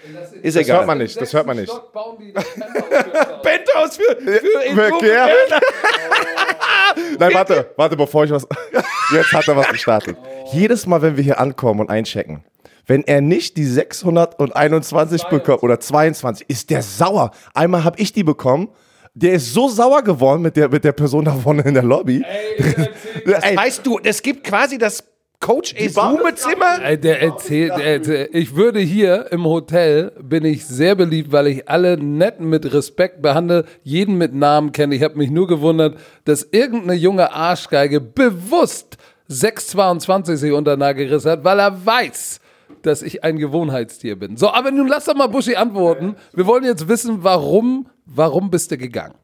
Ist 0.43 0.55
Das 0.57 0.63
egal. 0.63 0.77
hört 0.79 0.87
man 0.87 0.99
nicht, 0.99 1.21
das 1.21 1.33
hört 1.33 1.47
man 1.47 1.57
nicht. 1.57 1.73
Penthouse 3.43 3.97
für, 3.97 4.17
für 4.17 4.75
Verkehr. 4.75 5.29
Nein, 7.19 7.35
warte, 7.35 7.71
warte, 7.77 7.97
bevor 7.97 8.25
ich 8.25 8.31
was. 8.31 8.47
Jetzt 9.13 9.33
hat 9.33 9.49
er 9.49 9.57
was 9.57 9.69
gestartet. 9.69 10.17
Jedes 10.53 10.87
Mal, 10.87 11.03
wenn 11.03 11.17
wir 11.17 11.25
hier 11.25 11.41
ankommen 11.41 11.81
und 11.81 11.91
einchecken, 11.91 12.45
wenn 12.87 13.03
er 13.05 13.21
nicht 13.21 13.57
die 13.57 13.65
621 13.65 15.25
bekommt 15.25 15.63
oder 15.63 15.81
22, 15.81 16.49
ist 16.49 16.71
der 16.71 16.83
sauer. 16.83 17.33
Einmal 17.55 17.83
habe 17.85 17.99
ich 17.99 18.13
die 18.13 18.23
bekommen. 18.25 18.69
Der 19.15 19.35
ist 19.35 19.53
so 19.53 19.69
sauer 19.69 20.03
geworden 20.03 20.41
mit 20.41 20.57
der, 20.57 20.71
mit 20.71 20.85
der 20.85 20.93
Person 20.93 21.27
da 21.27 21.35
vorne 21.35 21.63
in 21.63 21.75
der 21.75 21.83
Lobby. 21.83 22.25
Ey, 22.25 23.57
Weißt 23.57 23.87
du, 23.87 23.99
es 24.03 24.23
gibt 24.23 24.45
quasi 24.45 24.79
das 24.79 25.05
Coach 25.43 25.75
Esume-Zimmer. 25.75 26.83
Ey, 26.85 26.99
Der 26.99 27.21
erzählt, 27.21 27.73
der 27.77 27.85
erzählt, 27.95 28.31
ich 28.33 28.55
würde 28.55 28.79
hier 28.79 29.31
im 29.33 29.45
Hotel, 29.45 30.13
bin 30.23 30.45
ich 30.45 30.65
sehr 30.65 30.95
beliebt, 30.95 31.33
weil 31.33 31.49
ich 31.49 31.69
alle 31.69 31.99
nett 31.99 32.41
mit 32.41 32.73
Respekt 32.73 33.21
behandle, 33.21 33.65
jeden 33.83 34.17
mit 34.17 34.33
Namen 34.33 34.71
kenne. 34.71 34.95
Ich 34.95 35.03
habe 35.03 35.19
mich 35.19 35.31
nur 35.31 35.49
gewundert, 35.49 35.99
dass 36.25 36.47
irgendeine 36.53 36.95
junge 36.95 37.33
Arschgeige 37.33 38.01
bewusst 38.01 38.97
622 39.27 40.39
sich 40.39 40.53
unter 40.53 40.77
Nagel 40.77 41.09
gerissen 41.09 41.33
hat, 41.33 41.45
weil 41.45 41.59
er 41.59 41.85
weiß, 41.85 42.41
dass 42.83 43.03
ich 43.03 43.25
ein 43.25 43.37
Gewohnheitstier 43.37 44.17
bin. 44.17 44.37
So, 44.37 44.53
aber 44.53 44.71
nun 44.71 44.87
lass 44.87 45.07
doch 45.07 45.17
mal 45.17 45.27
Buschi 45.27 45.57
antworten. 45.57 46.15
Wir 46.33 46.47
wollen 46.47 46.65
jetzt 46.65 46.87
wissen, 46.87 47.25
warum, 47.25 47.89
warum 48.07 48.49
bist 48.49 48.71
du 48.71 48.79
gegangen? 48.79 49.15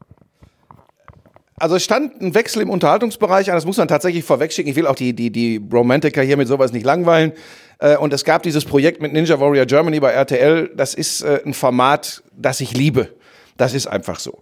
Also 1.59 1.75
es 1.75 1.83
stand 1.83 2.21
ein 2.21 2.33
Wechsel 2.33 2.61
im 2.61 2.69
Unterhaltungsbereich 2.69 3.49
an, 3.49 3.55
das 3.55 3.65
muss 3.65 3.77
man 3.77 3.87
tatsächlich 3.87 4.23
vorwegschicken. 4.23 4.69
Ich 4.69 4.75
will 4.75 4.87
auch 4.87 4.95
die, 4.95 5.13
die, 5.13 5.29
die 5.29 5.61
Romantiker 5.71 6.21
hier 6.21 6.37
mit 6.37 6.47
sowas 6.47 6.71
nicht 6.71 6.85
langweilen. 6.85 7.33
Äh, 7.79 7.97
Und 7.97 8.13
es 8.13 8.23
gab 8.23 8.43
dieses 8.43 8.65
Projekt 8.65 9.01
mit 9.01 9.13
Ninja 9.13 9.39
Warrior 9.39 9.65
Germany 9.65 9.99
bei 9.99 10.11
RTL. 10.11 10.71
Das 10.75 10.93
ist 10.93 11.21
äh, 11.21 11.41
ein 11.45 11.53
Format, 11.53 12.23
das 12.35 12.61
ich 12.61 12.73
liebe. 12.73 13.09
Das 13.57 13.73
ist 13.73 13.87
einfach 13.87 14.19
so. 14.19 14.39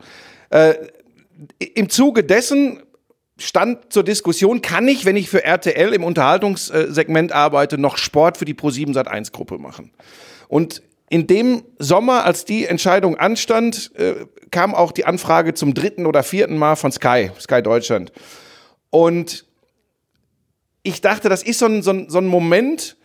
Äh, 0.49 0.75
Im 1.73 1.89
Zuge 1.89 2.23
dessen 2.23 2.81
stand 3.39 3.93
zur 3.93 4.03
Diskussion, 4.03 4.61
kann 4.61 4.87
ich, 4.87 5.05
wenn 5.05 5.15
ich 5.15 5.29
für 5.29 5.43
RTL 5.43 5.93
im 5.93 6.03
Unterhaltungssegment 6.03 7.31
arbeite, 7.31 7.77
noch 7.77 7.97
Sport 7.97 8.37
für 8.37 8.45
die 8.45 8.55
Pro7 8.55 8.93
Sat1 8.93 9.31
Gruppe 9.31 9.57
machen. 9.59 9.91
Und 10.47 10.81
in 11.09 11.27
dem 11.27 11.63
Sommer, 11.79 12.25
als 12.25 12.45
die 12.45 12.65
Entscheidung 12.65 13.15
anstand, 13.17 13.91
äh, 13.95 14.25
kam 14.51 14.75
auch 14.75 14.91
die 14.91 15.05
Anfrage 15.05 15.53
zum 15.53 15.73
dritten 15.73 16.05
oder 16.05 16.23
vierten 16.23 16.57
Mal 16.57 16.75
von 16.75 16.91
Sky, 16.91 17.31
Sky 17.39 17.61
Deutschland. 17.61 18.11
Und 18.89 19.45
ich 20.83 21.01
dachte, 21.01 21.29
das 21.29 21.43
ist 21.43 21.59
so 21.59 21.65
ein, 21.65 21.81
so 21.81 21.91
ein, 21.91 22.09
so 22.09 22.17
ein 22.17 22.27
Moment, 22.27 22.97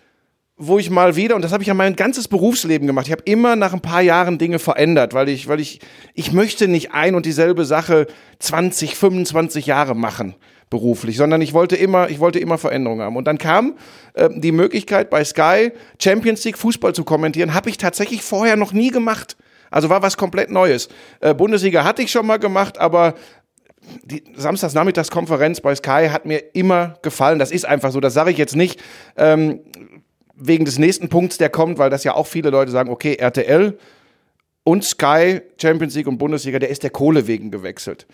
wo 0.56 0.78
ich 0.78 0.90
mal 0.90 1.16
wieder, 1.16 1.34
und 1.34 1.42
das 1.42 1.52
habe 1.52 1.62
ich 1.62 1.68
ja 1.68 1.74
mein 1.74 1.96
ganzes 1.96 2.28
Berufsleben 2.28 2.86
gemacht, 2.86 3.06
ich 3.06 3.12
habe 3.12 3.24
immer 3.24 3.56
nach 3.56 3.72
ein 3.72 3.80
paar 3.80 4.02
Jahren 4.02 4.38
Dinge 4.38 4.58
verändert, 4.58 5.14
weil 5.14 5.28
ich, 5.28 5.48
weil 5.48 5.60
ich, 5.60 5.80
ich 6.14 6.32
möchte 6.32 6.68
nicht 6.68 6.92
ein 6.92 7.14
und 7.14 7.26
dieselbe 7.26 7.64
Sache 7.64 8.06
20, 8.38 8.96
25 8.96 9.66
Jahre 9.66 9.96
machen 9.96 10.36
beruflich, 10.72 11.18
sondern 11.18 11.42
ich 11.42 11.52
wollte 11.52 11.76
immer, 11.76 12.08
ich 12.08 12.18
wollte 12.18 12.38
immer 12.38 12.56
Veränderungen 12.56 13.02
haben. 13.02 13.16
Und 13.16 13.26
dann 13.26 13.36
kam 13.36 13.74
äh, 14.14 14.30
die 14.32 14.52
Möglichkeit 14.52 15.10
bei 15.10 15.22
Sky 15.22 15.70
Champions 16.02 16.42
League 16.44 16.56
Fußball 16.56 16.94
zu 16.94 17.04
kommentieren, 17.04 17.52
habe 17.52 17.68
ich 17.68 17.76
tatsächlich 17.76 18.22
vorher 18.22 18.56
noch 18.56 18.72
nie 18.72 18.88
gemacht. 18.88 19.36
Also 19.70 19.90
war 19.90 20.00
was 20.00 20.16
komplett 20.16 20.50
Neues. 20.50 20.88
Äh, 21.20 21.34
Bundesliga 21.34 21.84
hatte 21.84 22.00
ich 22.00 22.10
schon 22.10 22.26
mal 22.26 22.38
gemacht, 22.38 22.78
aber 22.78 23.12
die 24.02 24.24
Samstagsnachmittagskonferenz 24.34 25.60
bei 25.60 25.74
Sky 25.74 26.08
hat 26.10 26.24
mir 26.24 26.42
immer 26.54 26.94
gefallen. 27.02 27.38
Das 27.38 27.50
ist 27.50 27.66
einfach 27.66 27.92
so. 27.92 28.00
Das 28.00 28.14
sage 28.14 28.30
ich 28.30 28.38
jetzt 28.38 28.56
nicht 28.56 28.82
ähm, 29.18 29.60
wegen 30.34 30.64
des 30.64 30.78
nächsten 30.78 31.10
Punkts, 31.10 31.36
der 31.36 31.50
kommt, 31.50 31.76
weil 31.76 31.90
das 31.90 32.02
ja 32.02 32.14
auch 32.14 32.26
viele 32.26 32.48
Leute 32.48 32.70
sagen, 32.70 32.88
okay, 32.88 33.16
RTL 33.16 33.76
und 34.64 34.84
Sky, 34.84 35.42
Champions 35.60 35.94
League 35.96 36.06
und 36.06 36.16
Bundesliga, 36.16 36.58
der 36.58 36.70
ist 36.70 36.82
der 36.82 36.90
Kohle 36.90 37.26
wegen 37.26 37.50
gewechselt. 37.50 38.06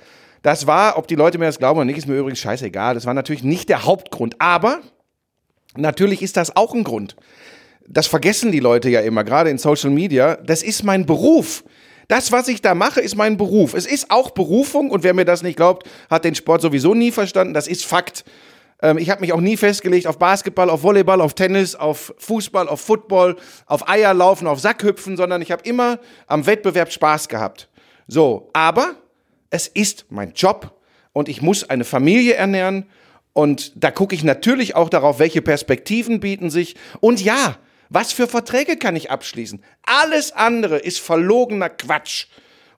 Das 0.43 0.67
war, 0.67 0.97
ob 0.97 1.09
die 1.09 1.15
Leute 1.15 1.39
mir 1.39 1.47
das 1.47 1.59
glauben 1.59 1.79
oder 1.79 1.85
nicht, 1.85 1.99
ist 1.99 2.07
mir 2.07 2.17
übrigens 2.17 2.39
scheißegal. 2.39 2.95
Das 2.95 3.07
war 3.07 3.15
natürlich 3.15 3.43
nicht 3.43 3.69
der 3.69 3.85
Hauptgrund. 3.85 4.37
Aber 4.39 4.81
natürlich 5.77 6.23
ist 6.23 6.37
das 6.37 6.55
auch 6.57 6.75
ein 6.75 6.85
Grund. 6.85 7.17
Das 7.87 8.07
vergessen 8.07 8.53
die 8.53 8.61
Leute 8.61 8.91
ja 8.91 9.01
immer, 9.01 9.25
gerade 9.25 9.51
in 9.51 9.59
Social 9.59 9.91
Media. 9.91 10.37
Das 10.37 10.63
ist 10.63 10.85
mein 10.85 11.07
Beruf. 11.07 11.65
Das, 12.09 12.33
was 12.33 12.49
ich 12.49 12.63
da 12.63 12.75
mache, 12.75 13.01
ist 13.01 13.17
mein 13.17 13.37
Beruf. 13.37 13.75
Es 13.75 13.87
ist 13.87 14.11
auch 14.11 14.31
Berufung 14.31 14.91
und 14.91 15.03
wer 15.03 15.15
mir 15.15 15.25
das 15.25 15.43
nicht 15.43 15.57
glaubt, 15.57 15.87
hat 16.09 16.25
den 16.25 16.35
Sport 16.35 16.63
sowieso 16.63 16.95
nie 16.95 17.11
verstanden. 17.11 17.53
Das 17.55 17.69
ist 17.69 17.85
Fakt. 17.85 18.25
Ähm, 18.81 18.99
ich 18.99 19.11
habe 19.11 19.21
mich 19.21 19.33
auch 19.33 19.41
nie 19.41 19.57
festgelegt 19.57 20.07
auf 20.07 20.19
Basketball, 20.19 20.71
auf 20.71 20.83
Volleyball, 20.83 21.21
auf 21.21 21.35
Tennis, 21.35 21.75
auf 21.75 22.15
Fußball, 22.19 22.69
auf 22.69 22.81
Football, 22.81 23.37
auf 23.67 23.89
Eierlaufen, 23.89 24.47
auf 24.47 24.61
Sackhüpfen, 24.61 25.17
sondern 25.17 25.43
ich 25.43 25.51
habe 25.51 25.63
immer 25.65 25.99
am 26.27 26.47
Wettbewerb 26.47 26.93
Spaß 26.93 27.29
gehabt. 27.29 27.69
So, 28.07 28.49
aber 28.53 28.95
es 29.51 29.67
ist 29.67 30.07
mein 30.11 30.33
Job 30.33 30.79
und 31.13 31.29
ich 31.29 31.43
muss 31.43 31.69
eine 31.69 31.85
Familie 31.85 32.35
ernähren 32.35 32.87
und 33.33 33.73
da 33.77 33.91
gucke 33.91 34.15
ich 34.15 34.25
natürlich 34.25 34.75
auch 34.75 34.89
darauf, 34.89 35.19
welche 35.19 35.43
Perspektiven 35.43 36.21
bieten 36.21 36.51
sich. 36.51 36.75
Und 37.01 37.23
ja, 37.23 37.57
was 37.89 38.13
für 38.13 38.27
Verträge 38.27 38.77
kann 38.77 38.97
ich 38.97 39.11
abschließen? 39.11 39.63
Alles 39.83 40.33
andere 40.33 40.79
ist 40.79 40.99
verlogener 40.99 41.71
Quatsch. 41.71 42.27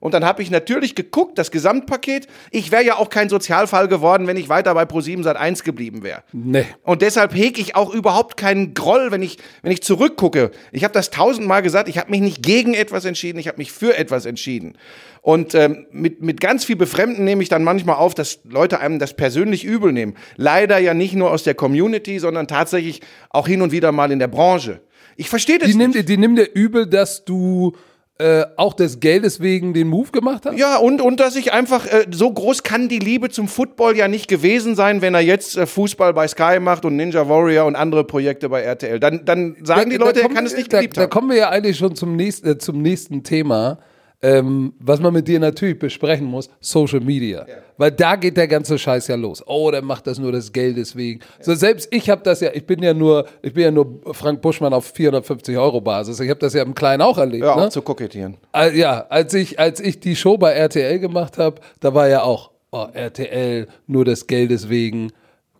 Und 0.01 0.13
dann 0.13 0.25
habe 0.25 0.41
ich 0.41 0.51
natürlich 0.51 0.95
geguckt, 0.95 1.37
das 1.37 1.51
Gesamtpaket. 1.51 2.27
Ich 2.49 2.71
wäre 2.71 2.83
ja 2.83 2.97
auch 2.97 3.09
kein 3.09 3.29
Sozialfall 3.29 3.87
geworden, 3.87 4.27
wenn 4.27 4.35
ich 4.35 4.49
weiter 4.49 4.73
bei 4.73 4.83
Pro7 4.83 5.23
Sat 5.23 5.37
1 5.37 5.63
geblieben 5.63 6.03
wäre. 6.03 6.23
Nee. 6.33 6.65
Und 6.83 7.01
deshalb 7.01 7.33
hege 7.33 7.61
ich 7.61 7.75
auch 7.75 7.93
überhaupt 7.93 8.35
keinen 8.35 8.73
Groll, 8.73 9.11
wenn 9.11 9.21
ich, 9.21 9.37
wenn 9.61 9.71
ich 9.71 9.81
zurückgucke. 9.83 10.51
Ich 10.73 10.83
habe 10.83 10.93
das 10.93 11.11
tausendmal 11.11 11.61
gesagt, 11.61 11.87
ich 11.87 11.97
habe 11.97 12.11
mich 12.11 12.19
nicht 12.19 12.43
gegen 12.43 12.73
etwas 12.73 13.05
entschieden, 13.05 13.39
ich 13.39 13.47
habe 13.47 13.59
mich 13.59 13.71
für 13.71 13.95
etwas 13.95 14.25
entschieden. 14.25 14.75
Und 15.21 15.53
ähm, 15.53 15.85
mit, 15.91 16.19
mit 16.21 16.41
ganz 16.41 16.65
viel 16.65 16.75
Befremden 16.75 17.23
nehme 17.23 17.43
ich 17.43 17.49
dann 17.49 17.63
manchmal 17.63 17.97
auf, 17.97 18.15
dass 18.15 18.39
Leute 18.43 18.79
einem 18.79 18.97
das 18.97 19.13
persönlich 19.13 19.63
übel 19.63 19.91
nehmen. 19.93 20.15
Leider 20.35 20.79
ja 20.79 20.95
nicht 20.95 21.13
nur 21.13 21.29
aus 21.29 21.43
der 21.43 21.53
Community, 21.53 22.17
sondern 22.17 22.47
tatsächlich 22.47 23.01
auch 23.29 23.47
hin 23.47 23.61
und 23.61 23.71
wieder 23.71 23.91
mal 23.91 24.11
in 24.11 24.17
der 24.17 24.27
Branche. 24.27 24.81
Ich 25.15 25.29
verstehe 25.29 25.59
das 25.59 25.69
Die 25.69 25.75
nicht. 25.77 25.93
nimmt, 25.93 26.09
die 26.09 26.17
nimmt 26.17 26.39
dir 26.39 26.49
übel, 26.51 26.87
dass 26.87 27.23
du 27.23 27.73
äh, 28.21 28.45
auch 28.55 28.73
des 28.73 28.99
Geldes 28.99 29.39
wegen 29.39 29.73
den 29.73 29.87
Move 29.87 30.11
gemacht 30.11 30.45
hast? 30.45 30.57
Ja, 30.57 30.77
und, 30.77 31.01
und 31.01 31.19
dass 31.19 31.35
ich 31.35 31.51
einfach, 31.53 31.85
äh, 31.87 32.05
so 32.11 32.31
groß 32.31 32.63
kann 32.63 32.87
die 32.87 32.99
Liebe 32.99 33.29
zum 33.29 33.47
Football 33.47 33.97
ja 33.97 34.07
nicht 34.07 34.27
gewesen 34.27 34.75
sein, 34.75 35.01
wenn 35.01 35.13
er 35.13 35.21
jetzt 35.21 35.57
äh, 35.57 35.65
Fußball 35.65 36.13
bei 36.13 36.27
Sky 36.27 36.59
macht 36.59 36.85
und 36.85 36.95
Ninja 36.95 37.27
Warrior 37.27 37.65
und 37.65 37.75
andere 37.75 38.03
Projekte 38.03 38.49
bei 38.49 38.61
RTL. 38.61 38.99
Dann, 38.99 39.25
dann 39.25 39.55
sagen 39.63 39.89
die 39.89 39.97
Da- 39.97 40.03
da 40.03 40.05
Leute, 40.05 40.19
er 40.19 40.23
kommen 40.23 40.35
kann 40.35 40.45
wir- 40.45 40.51
es 40.51 40.57
nicht 40.57 40.71
da, 40.71 40.77
geliebt 40.77 40.95
Da 40.97 41.01
haben. 41.01 41.09
kommen 41.09 41.29
wir 41.29 41.37
ja 41.37 41.49
eigentlich 41.49 41.77
schon 41.77 41.95
zum 41.95 42.15
nächsten, 42.15 42.47
äh, 42.47 42.57
zum 42.57 42.81
nächsten 42.81 43.23
Thema, 43.23 43.79
ähm, 44.23 44.73
was 44.79 44.99
man 44.99 45.13
mit 45.13 45.27
dir 45.27 45.39
natürlich 45.39 45.79
besprechen 45.79 46.27
muss, 46.27 46.49
Social 46.59 46.99
Media. 46.99 47.45
Weil 47.77 47.91
da 47.91 48.15
geht 48.15 48.37
der 48.37 48.47
ganze 48.47 48.77
Scheiß 48.77 49.07
ja 49.07 49.15
los. 49.15 49.43
Oh, 49.47 49.71
der 49.71 49.81
macht 49.81 50.05
das 50.05 50.19
nur 50.19 50.31
des 50.31 50.51
Geldes 50.53 50.95
wegen. 50.95 51.21
So 51.39 51.55
selbst 51.55 51.87
ich 51.91 52.09
habe 52.09 52.21
das 52.23 52.39
ja, 52.41 52.51
ich 52.53 52.65
bin 52.65 52.83
ja 52.83 52.93
nur, 52.93 53.25
ich 53.41 53.53
bin 53.53 53.63
ja 53.63 53.71
nur 53.71 53.99
Frank 54.11 54.41
Buschmann 54.41 54.73
auf 54.73 54.85
450 54.93 55.57
Euro 55.57 55.81
Basis. 55.81 56.19
Ich 56.19 56.29
habe 56.29 56.39
das 56.39 56.53
ja 56.53 56.61
im 56.61 56.75
Kleinen 56.75 57.01
auch 57.01 57.17
erlebt. 57.17 57.43
Ja, 57.43 57.55
ne? 57.55 57.63
auch 57.65 57.69
zu 57.69 57.81
kokettieren. 57.81 58.37
Al- 58.51 58.75
Ja, 58.75 59.05
als 59.09 59.33
ich, 59.33 59.57
als 59.59 59.79
ich 59.79 59.99
die 59.99 60.15
Show 60.15 60.37
bei 60.37 60.51
RTL 60.51 60.99
gemacht 60.99 61.37
habe, 61.39 61.59
da 61.79 61.93
war 61.93 62.07
ja 62.07 62.21
auch 62.21 62.51
oh, 62.71 62.85
RTL 62.93 63.67
nur 63.87 64.05
des 64.05 64.27
Geldes 64.27 64.69
wegen. 64.69 65.11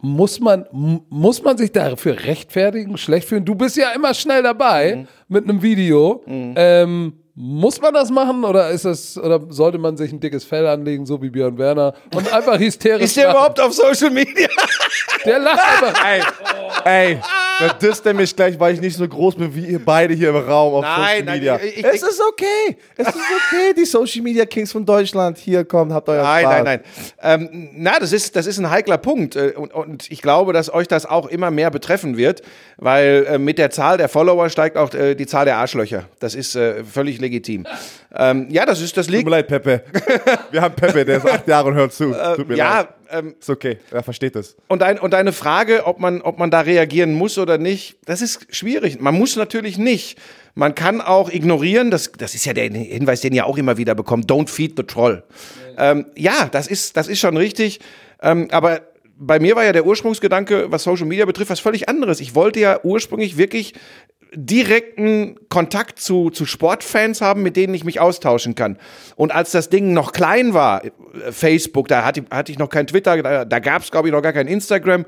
Muss 0.03 0.39
man, 0.39 0.65
muss 0.72 1.44
man 1.44 1.58
sich 1.60 1.72
dafür 1.72 2.24
rechtfertigen, 2.25 2.98
schlecht 2.98 3.27
fühlen? 3.27 3.46
Du 3.46 3.53
bist 3.53 3.77
ja 3.77 3.91
immer 3.96 4.13
schnell 4.15 4.41
dabei 4.41 4.96
Mhm. 4.96 5.08
mit 5.27 5.44
einem 5.44 5.62
Video. 5.62 6.24
Ähm, 6.27 7.13
muss 7.35 7.79
man 7.81 7.93
das 7.93 8.09
machen 8.09 8.43
oder 8.43 8.69
ist 8.69 8.85
das 8.85 9.17
oder 9.17 9.39
sollte 9.50 9.77
man 9.77 9.95
sich 9.97 10.11
ein 10.11 10.19
dickes 10.19 10.43
Fell 10.43 10.67
anlegen, 10.67 11.05
so 11.05 11.21
wie 11.21 11.29
Björn 11.29 11.57
Werner 11.57 11.93
und 12.13 12.31
einfach 12.33 12.59
hysterisch 12.59 13.03
Ist 13.05 13.17
der 13.17 13.27
machen? 13.27 13.35
überhaupt 13.38 13.59
auf 13.59 13.73
Social 13.73 14.09
Media? 14.11 14.50
Der 15.25 15.39
lacht 15.39 15.59
einfach. 15.83 16.05
Ey, 16.05 16.21
ey, 16.83 17.19
dann 17.60 17.72
disst 17.81 18.05
er 18.05 18.13
mich 18.13 18.36
gleich, 18.36 18.60
weil 18.60 18.74
ich 18.74 18.81
nicht 18.81 18.96
so 18.98 19.08
groß 19.08 19.36
bin 19.36 19.53
wie 19.55 19.65
ihr 19.67 19.79
beide 19.84 20.13
hier 20.13 20.29
im 20.29 20.36
Raum 20.38 20.74
auf 20.75 20.81
Nein, 20.84 20.96
Social 20.98 21.24
nein, 21.24 21.36
Media. 21.36 21.60
ich- 21.63 21.77
ich- 21.77 21.86
es 21.86 22.01
ist 22.03 22.22
okay. 22.27 22.77
Es 22.98 23.08
ist 23.08 23.15
okay, 23.15 23.74
die 23.77 23.86
Social 23.86 24.22
Media 24.22 24.46
Kings 24.46 24.72
von 24.72 24.86
Deutschland. 24.86 25.38
Hier 25.38 25.63
kommt, 25.65 25.91
habt 25.93 26.10
euer 26.10 26.24
Nein, 26.24 26.41
Spaß. 26.43 26.53
nein, 26.63 26.63
nein. 27.22 27.41
Ähm, 27.51 27.70
na, 27.75 28.00
das 28.00 28.13
ist, 28.13 28.36
das 28.36 28.48
ist 28.48 28.58
ein 28.58 28.70
heikler 28.70 28.98
Punkt. 28.98 29.36
Äh, 29.36 29.53
Und, 29.55 29.74
und 29.74 30.10
ich 30.12 30.22
glaube, 30.22 30.53
dass 30.53 30.74
euch 30.74 30.88
das 30.88 31.05
auch 31.05 31.27
immer 31.27 31.51
mehr 31.51 31.70
betreffen 31.72 32.17
wird, 32.17 32.41
weil 32.77 33.25
äh, 33.29 33.38
mit 33.38 33.58
der 33.58 33.70
Zahl 33.70 33.98
der 33.98 34.10
Follower 34.10 34.50
steigt 34.50 34.77
auch 34.77 34.93
äh, 34.93 35.15
die 35.15 35.27
Zahl 35.27 35.46
der 35.46 35.58
Arschlöcher. 35.58 36.05
Das 36.20 36.36
ist 36.36 36.55
äh, 36.55 36.84
völlig 36.84 37.20
legitim. 37.20 37.65
Ähm, 38.13 38.48
ja, 38.50 38.65
das 38.65 38.81
ist, 38.81 38.98
das 38.98 39.05
Tut 39.05 39.12
mir 39.13 39.17
liegt. 39.20 39.29
leid, 39.29 39.48
Pepe. 39.48 39.84
Wir 40.51 40.62
haben 40.62 40.75
Pepe, 40.75 41.05
der 41.05 41.17
ist 41.17 41.25
acht 41.29 41.48
Jahre 41.48 41.70
und 41.70 41.75
hört 41.75 41.93
zu. 41.93 42.13
Tut 42.36 42.48
mir 42.48 42.55
Äh, 42.55 42.58
Ja, 42.58 42.77
leid. 42.79 42.88
Ähm, 43.12 43.36
Ist 43.39 43.50
okay, 43.50 43.77
er 43.91 44.03
versteht 44.03 44.36
es. 44.36 44.56
und, 44.68 44.82
dein, 44.82 45.00
und 45.00 45.12
deine 45.12 45.32
Frage, 45.34 45.86
ob 45.86 46.00
man, 46.00 46.22
ob 46.22 46.39
man 46.39 46.51
da 46.51 46.62
reagieren 46.62 47.13
muss 47.13 47.38
oder 47.38 47.58
nicht, 47.58 47.98
das 48.06 48.22
ist 48.22 48.48
schwierig. 48.56 49.00
Man 49.00 49.15
muss 49.15 49.36
natürlich 49.36 49.77
nicht. 49.77 50.18
Man 50.53 50.75
kann 50.75 51.00
auch 51.01 51.30
ignorieren, 51.32 51.91
das, 51.91 52.12
das 52.18 52.36
ist 52.36 52.46
ja 52.46 52.53
der 52.53 52.65
Hinweis, 52.65 53.22
den 53.22 53.34
ihr 53.34 53.46
auch 53.46 53.58
immer 53.58 53.77
wieder 53.77 53.96
bekommt, 53.96 54.30
don't 54.30 54.50
feed 54.50 54.74
the 54.75 54.84
troll. 54.84 55.24
Ähm, 55.77 56.08
ja, 56.15 56.50
das 56.51 56.68
ist, 56.68 56.98
das 56.98 57.08
ist 57.08 57.20
schon 57.20 57.38
richtig. 57.38 57.80
Ähm, 58.22 58.48
aber 58.51 58.82
bei 59.23 59.39
mir 59.39 59.55
war 59.55 59.63
ja 59.63 59.71
der 59.71 59.85
Ursprungsgedanke, 59.85 60.71
was 60.71 60.83
Social 60.83 61.05
Media 61.05 61.25
betrifft, 61.25 61.51
was 61.51 61.59
völlig 61.59 61.87
anderes. 61.87 62.19
Ich 62.19 62.33
wollte 62.33 62.59
ja 62.59 62.79
ursprünglich 62.83 63.37
wirklich 63.37 63.75
direkten 64.33 65.35
Kontakt 65.49 65.99
zu, 65.99 66.31
zu 66.31 66.45
Sportfans 66.45 67.21
haben, 67.21 67.43
mit 67.43 67.55
denen 67.55 67.73
ich 67.73 67.83
mich 67.83 67.99
austauschen 67.99 68.55
kann. 68.55 68.77
Und 69.15 69.31
als 69.31 69.51
das 69.51 69.69
Ding 69.69 69.93
noch 69.93 70.11
klein 70.11 70.53
war, 70.55 70.83
äh, 70.83 70.91
Facebook, 71.31 71.87
da 71.87 72.03
hatte, 72.03 72.23
hatte 72.31 72.51
ich 72.51 72.57
noch 72.57 72.69
kein 72.69 72.87
Twitter, 72.87 73.21
da, 73.21 73.45
da 73.45 73.59
gab 73.59 73.83
es, 73.83 73.91
glaube 73.91 74.07
ich, 74.07 74.13
noch 74.13 74.21
gar 74.21 74.33
kein 74.33 74.47
Instagram. 74.47 75.05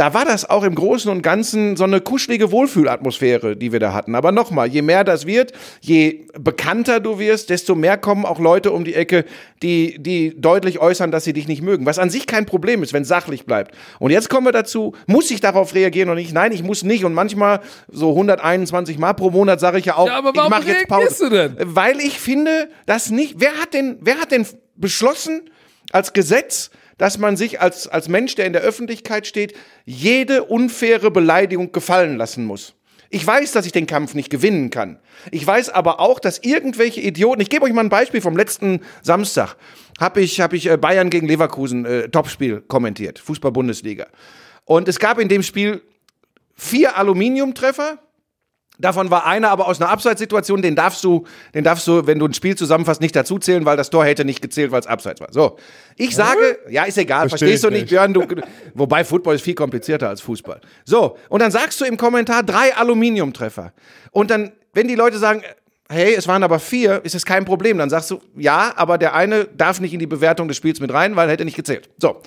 Da 0.00 0.14
war 0.14 0.24
das 0.24 0.48
auch 0.48 0.62
im 0.62 0.74
Großen 0.74 1.10
und 1.10 1.20
Ganzen 1.20 1.76
so 1.76 1.84
eine 1.84 2.00
kuschelige 2.00 2.50
Wohlfühlatmosphäre, 2.50 3.54
die 3.54 3.70
wir 3.70 3.80
da 3.80 3.92
hatten. 3.92 4.14
Aber 4.14 4.32
nochmal, 4.32 4.66
je 4.68 4.80
mehr 4.80 5.04
das 5.04 5.26
wird, 5.26 5.52
je 5.82 6.24
bekannter 6.38 7.00
du 7.00 7.18
wirst, 7.18 7.50
desto 7.50 7.74
mehr 7.74 7.98
kommen 7.98 8.24
auch 8.24 8.38
Leute 8.38 8.72
um 8.72 8.84
die 8.84 8.94
Ecke, 8.94 9.26
die, 9.62 10.02
die 10.02 10.40
deutlich 10.40 10.78
äußern, 10.78 11.10
dass 11.10 11.24
sie 11.24 11.34
dich 11.34 11.48
nicht 11.48 11.60
mögen. 11.60 11.84
Was 11.84 11.98
an 11.98 12.08
sich 12.08 12.26
kein 12.26 12.46
Problem 12.46 12.82
ist, 12.82 12.94
wenn 12.94 13.02
es 13.02 13.08
sachlich 13.08 13.44
bleibt. 13.44 13.74
Und 13.98 14.10
jetzt 14.10 14.30
kommen 14.30 14.46
wir 14.46 14.52
dazu, 14.52 14.94
muss 15.06 15.30
ich 15.30 15.42
darauf 15.42 15.74
reagieren 15.74 16.08
oder 16.08 16.18
nicht? 16.18 16.32
Nein, 16.32 16.52
ich 16.52 16.62
muss 16.62 16.82
nicht. 16.82 17.04
Und 17.04 17.12
manchmal, 17.12 17.60
so 17.92 18.08
121 18.08 18.96
Mal 18.96 19.12
pro 19.12 19.28
Monat, 19.28 19.60
sage 19.60 19.76
ich 19.80 19.84
ja 19.84 19.96
auch, 19.96 20.06
Ja, 20.06 20.16
aber 20.16 20.30
ich 20.30 20.36
warum 20.36 20.48
mache 20.48 20.62
jetzt 20.66 20.90
reagierst 20.90 21.18
Pause. 21.20 21.28
du 21.28 21.36
denn? 21.36 21.56
Weil 21.76 22.00
ich 22.00 22.18
finde, 22.18 22.70
dass 22.86 23.10
nicht. 23.10 23.34
Wer 23.36 23.52
hat 23.60 23.74
denn, 23.74 23.98
wer 24.00 24.18
hat 24.18 24.32
denn 24.32 24.46
beschlossen 24.76 25.42
als 25.92 26.14
Gesetz, 26.14 26.70
dass 27.00 27.16
man 27.16 27.38
sich 27.38 27.62
als, 27.62 27.88
als 27.88 28.08
Mensch, 28.08 28.34
der 28.34 28.44
in 28.44 28.52
der 28.52 28.60
Öffentlichkeit 28.60 29.26
steht, 29.26 29.54
jede 29.86 30.44
unfaire 30.44 31.10
Beleidigung 31.10 31.72
gefallen 31.72 32.18
lassen 32.18 32.44
muss? 32.44 32.74
Ich 33.08 33.26
weiß, 33.26 33.52
dass 33.52 33.64
ich 33.64 33.72
den 33.72 33.86
Kampf 33.86 34.12
nicht 34.12 34.28
gewinnen 34.28 34.68
kann. 34.68 34.98
Ich 35.30 35.44
weiß 35.46 35.70
aber 35.70 35.98
auch, 35.98 36.20
dass 36.20 36.40
irgendwelche 36.40 37.00
Idioten, 37.00 37.40
ich 37.40 37.48
gebe 37.48 37.64
euch 37.64 37.72
mal 37.72 37.80
ein 37.80 37.88
Beispiel 37.88 38.20
vom 38.20 38.36
letzten 38.36 38.82
Samstag, 39.00 39.56
habe 39.98 40.20
ich, 40.20 40.42
hab 40.42 40.52
ich 40.52 40.66
äh, 40.66 40.76
Bayern 40.76 41.08
gegen 41.08 41.26
Leverkusen 41.26 41.86
äh, 41.86 42.10
Topspiel 42.10 42.60
kommentiert, 42.60 43.18
Fußball-Bundesliga. 43.18 44.06
Und 44.66 44.86
es 44.86 44.98
gab 44.98 45.18
in 45.18 45.28
dem 45.28 45.42
Spiel 45.42 45.80
vier 46.54 46.98
Aluminiumtreffer, 46.98 47.98
Davon 48.80 49.10
war 49.10 49.26
einer 49.26 49.50
aber 49.50 49.68
aus 49.68 49.80
einer 49.80 49.90
Abseitssituation, 49.90 50.62
den 50.62 50.74
darfst 50.74 51.04
du, 51.04 51.26
den 51.54 51.64
darfst 51.64 51.86
du, 51.86 52.06
wenn 52.06 52.18
du 52.18 52.26
ein 52.26 52.34
Spiel 52.34 52.56
zusammenfasst, 52.56 53.00
nicht 53.00 53.14
dazuzählen, 53.14 53.64
weil 53.64 53.76
das 53.76 53.90
Tor 53.90 54.04
hätte 54.04 54.24
nicht 54.24 54.40
gezählt, 54.40 54.72
weil 54.72 54.80
es 54.80 54.86
abseits 54.86 55.20
war. 55.20 55.28
So. 55.32 55.58
Ich 55.96 56.14
sage, 56.14 56.58
ja, 56.68 56.84
ist 56.84 56.98
egal, 56.98 57.28
Versteh 57.28 57.46
verstehst 57.46 57.64
du 57.64 57.68
ich 57.68 57.74
nicht, 57.74 57.82
nicht. 57.82 57.90
Björn, 57.90 58.14
du, 58.14 58.24
wobei 58.74 59.04
Football 59.04 59.34
ist 59.34 59.42
viel 59.42 59.54
komplizierter 59.54 60.08
als 60.08 60.20
Fußball. 60.20 60.60
So. 60.84 61.16
Und 61.28 61.40
dann 61.40 61.50
sagst 61.50 61.80
du 61.80 61.84
im 61.84 61.96
Kommentar 61.96 62.42
drei 62.42 62.74
Aluminiumtreffer. 62.74 63.72
Und 64.12 64.30
dann, 64.30 64.52
wenn 64.72 64.88
die 64.88 64.94
Leute 64.94 65.18
sagen, 65.18 65.42
hey, 65.90 66.14
es 66.14 66.28
waren 66.28 66.42
aber 66.42 66.58
vier, 66.58 67.00
ist 67.04 67.14
es 67.14 67.26
kein 67.26 67.44
Problem. 67.44 67.76
Dann 67.76 67.90
sagst 67.90 68.10
du, 68.10 68.20
ja, 68.36 68.72
aber 68.76 68.96
der 68.96 69.14
eine 69.14 69.44
darf 69.44 69.80
nicht 69.80 69.92
in 69.92 69.98
die 69.98 70.06
Bewertung 70.06 70.48
des 70.48 70.56
Spiels 70.56 70.80
mit 70.80 70.92
rein, 70.92 71.16
weil 71.16 71.28
er 71.28 71.32
hätte 71.32 71.44
nicht 71.44 71.56
gezählt. 71.56 71.90
So. 71.98 72.22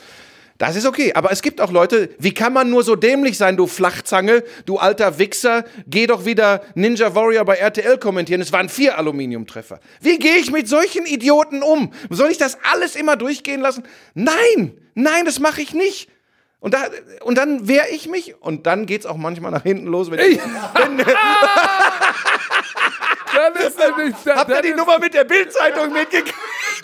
Das 0.57 0.75
ist 0.75 0.85
okay, 0.85 1.13
aber 1.13 1.31
es 1.31 1.41
gibt 1.41 1.59
auch 1.59 1.71
Leute, 1.71 2.09
wie 2.19 2.33
kann 2.33 2.53
man 2.53 2.69
nur 2.69 2.83
so 2.83 2.95
dämlich 2.95 3.37
sein, 3.37 3.57
du 3.57 3.65
Flachzange, 3.65 4.43
du 4.65 4.77
alter 4.77 5.17
Wichser, 5.17 5.65
geh 5.87 6.05
doch 6.05 6.25
wieder 6.25 6.61
Ninja 6.75 7.15
Warrior 7.15 7.43
bei 7.43 7.55
RTL 7.55 7.97
kommentieren, 7.97 8.39
es 8.39 8.51
waren 8.51 8.69
vier 8.69 8.97
Aluminiumtreffer. 8.97 9.79
Wie 9.99 10.19
gehe 10.19 10.35
ich 10.37 10.51
mit 10.51 10.67
solchen 10.67 11.05
Idioten 11.05 11.63
um? 11.63 11.91
Soll 12.09 12.29
ich 12.29 12.37
das 12.37 12.57
alles 12.71 12.95
immer 12.95 13.15
durchgehen 13.15 13.61
lassen? 13.61 13.83
Nein, 14.13 14.77
nein, 14.93 15.25
das 15.25 15.39
mache 15.39 15.61
ich 15.61 15.73
nicht. 15.73 16.09
Und, 16.59 16.75
da, 16.75 16.85
und 17.23 17.37
dann 17.37 17.67
wehre 17.67 17.89
ich 17.91 18.07
mich 18.07 18.39
und 18.39 18.65
dann 18.67 18.85
geht's 18.85 19.05
auch 19.05 19.17
manchmal 19.17 19.51
nach 19.51 19.63
hinten 19.63 19.87
los. 19.87 20.11
Wenn 20.11 20.19
ich, 20.19 20.39
habt 24.27 24.49
ihr 24.49 24.61
die 24.61 24.73
Nummer 24.73 24.99
mit 24.99 25.13
der 25.13 25.23
Bildzeitung 25.23 25.91
mitgekriegt? 25.91 26.35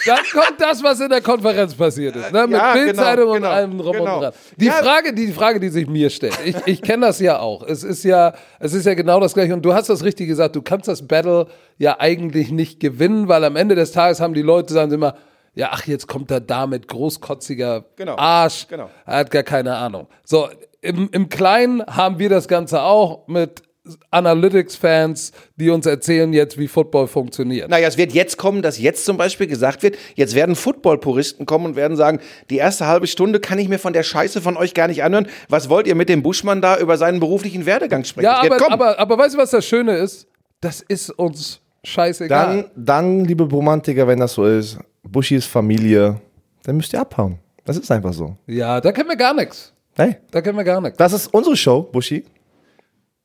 Dann 0.06 0.20
kommt 0.32 0.60
das, 0.60 0.84
was 0.84 1.00
in 1.00 1.10
der 1.10 1.22
Konferenz 1.22 1.74
passiert 1.74 2.16
ist. 2.16 2.32
Ne? 2.32 2.48
Mit 2.48 2.52
Ja, 2.58 2.74
genau, 2.74 2.86
Bildzeitung 2.86 3.28
und 3.30 3.36
genau, 3.38 3.50
allem 3.50 3.78
drum 3.78 3.92
genau. 3.98 4.16
und 4.16 4.22
dran. 4.24 4.34
Die, 4.58 4.66
Ja. 4.66 4.74
Frage, 4.74 5.14
die 5.14 5.32
Frage, 5.32 5.60
die 5.60 5.70
sich 5.70 5.88
mir 5.88 6.10
stellt, 6.10 6.38
ich, 6.46 6.56
ich 6.66 6.82
kenne 6.82 7.06
das 7.08 7.20
ja 7.20 7.40
auch. 7.40 7.64
Es 7.64 7.84
ist 7.84 8.04
ja, 8.04 8.34
es 8.60 8.74
ist 8.74 8.86
ja 8.86 8.94
genau 8.94 9.20
das 9.20 9.34
Gleiche. 9.34 9.54
Und 9.54 9.64
du 9.64 9.74
hast 9.74 9.90
das 9.90 10.04
richtig 10.04 10.28
gesagt, 10.28 10.56
du 10.56 10.62
kannst 10.62 10.88
das 10.88 11.08
Battle 11.08 11.48
ja 11.78 12.00
eigentlich 12.00 12.52
nicht 12.52 12.80
gewinnen, 12.80 13.28
weil 13.28 13.44
am 13.44 13.56
Ende 13.56 13.76
des 13.76 13.92
Tages 13.92 14.20
haben 14.20 14.34
die 14.34 14.42
Leute 14.42 14.74
sagen 14.74 14.90
sie 14.90 14.96
immer, 14.96 15.16
ja, 15.56 15.70
ach, 15.72 15.86
jetzt 15.88 16.08
kommt 16.08 16.32
er 16.32 16.40
da 16.40 16.68
mit 16.68 16.88
großkotziger 16.88 17.86
Genau, 17.96 18.16
Arsch. 18.18 18.68
genau. 18.68 18.90
Er 19.06 19.18
hat 19.18 19.32
gar 19.32 19.44
keine 19.44 19.76
Ahnung. 19.76 20.08
So, 20.24 20.48
im, 20.82 21.10
im 21.12 21.28
Kleinen 21.30 21.86
haben 21.86 22.20
wir 22.20 22.30
das 22.30 22.48
Ganze 22.48 22.82
auch 22.84 23.28
mit 23.28 23.64
Analytics-Fans, 24.12 25.32
die 25.56 25.70
uns 25.70 25.86
erzählen 25.86 26.32
jetzt, 26.34 26.58
wie 26.58 26.68
Football 26.68 27.08
funktioniert. 27.08 27.70
Naja, 27.70 27.88
es 27.88 27.98
wird 27.98 28.12
jetzt 28.14 28.38
kommen, 28.38 28.62
dass 28.62 28.80
jetzt 28.80 29.06
zum 29.06 29.18
Beispiel 29.18 29.48
gesagt 29.48 29.84
wird, 29.84 29.98
jetzt 30.16 30.36
werden 30.36 30.56
Football-Puristen 30.56 31.46
kommen 31.46 31.66
und 31.66 31.76
werden 31.76 31.98
sagen, 31.98 32.20
die 32.50 32.58
erste 32.58 32.88
halbe 32.88 33.08
Stunde 33.08 33.40
kann 33.40 33.58
ich 33.60 33.68
mir 33.70 33.80
von 33.80 33.94
der 33.94 34.04
Scheiße 34.04 34.42
von 34.42 34.58
euch 34.58 34.74
gar 34.74 34.88
nicht 34.88 35.04
anhören. 35.04 35.28
Was 35.48 35.70
wollt 35.70 35.88
ihr 35.88 35.96
mit 35.96 36.10
dem 36.10 36.24
Buschmann 36.24 36.62
da 36.62 36.78
über 36.78 36.98
seinen 36.98 37.20
beruflichen 37.20 37.66
Werdegang 37.66 38.04
sprechen? 38.04 38.26
Ja, 38.26 38.42
aber, 38.42 38.72
aber, 38.72 39.00
aber 39.00 39.18
weißt 39.18 39.36
du, 39.36 39.40
was 39.40 39.52
das 39.52 39.66
Schöne 39.66 39.96
ist? 39.98 40.28
Das 40.62 40.82
ist 40.82 41.10
uns 41.12 41.62
scheißegal. 41.84 42.48
Dann, 42.48 42.66
dann, 42.76 43.26
liebe 43.26 43.44
Romantiker, 43.44 44.08
wenn 44.08 44.20
das 44.20 44.34
so 44.34 44.46
ist, 44.46 44.78
Bushis 45.04 45.46
Familie, 45.46 46.20
dann 46.64 46.78
müsst 46.78 46.94
ihr 46.94 47.00
abhauen. 47.02 47.40
Das 47.66 47.78
ist 47.78 47.92
einfach 47.92 48.14
so. 48.14 48.36
ja, 48.48 48.82
da 48.82 48.92
kennen 48.92 49.10
wir 49.10 49.16
gar 49.16 49.34
nichts. 49.34 49.74
Hey, 49.96 50.16
Da 50.32 50.42
kennen 50.42 50.58
wir 50.58 50.64
gar 50.64 50.80
nichts. 50.82 50.98
das 50.98 51.14
ist 51.14 51.28
unsere 51.34 51.56
Show, 51.58 51.84
Bushi. 51.84 52.24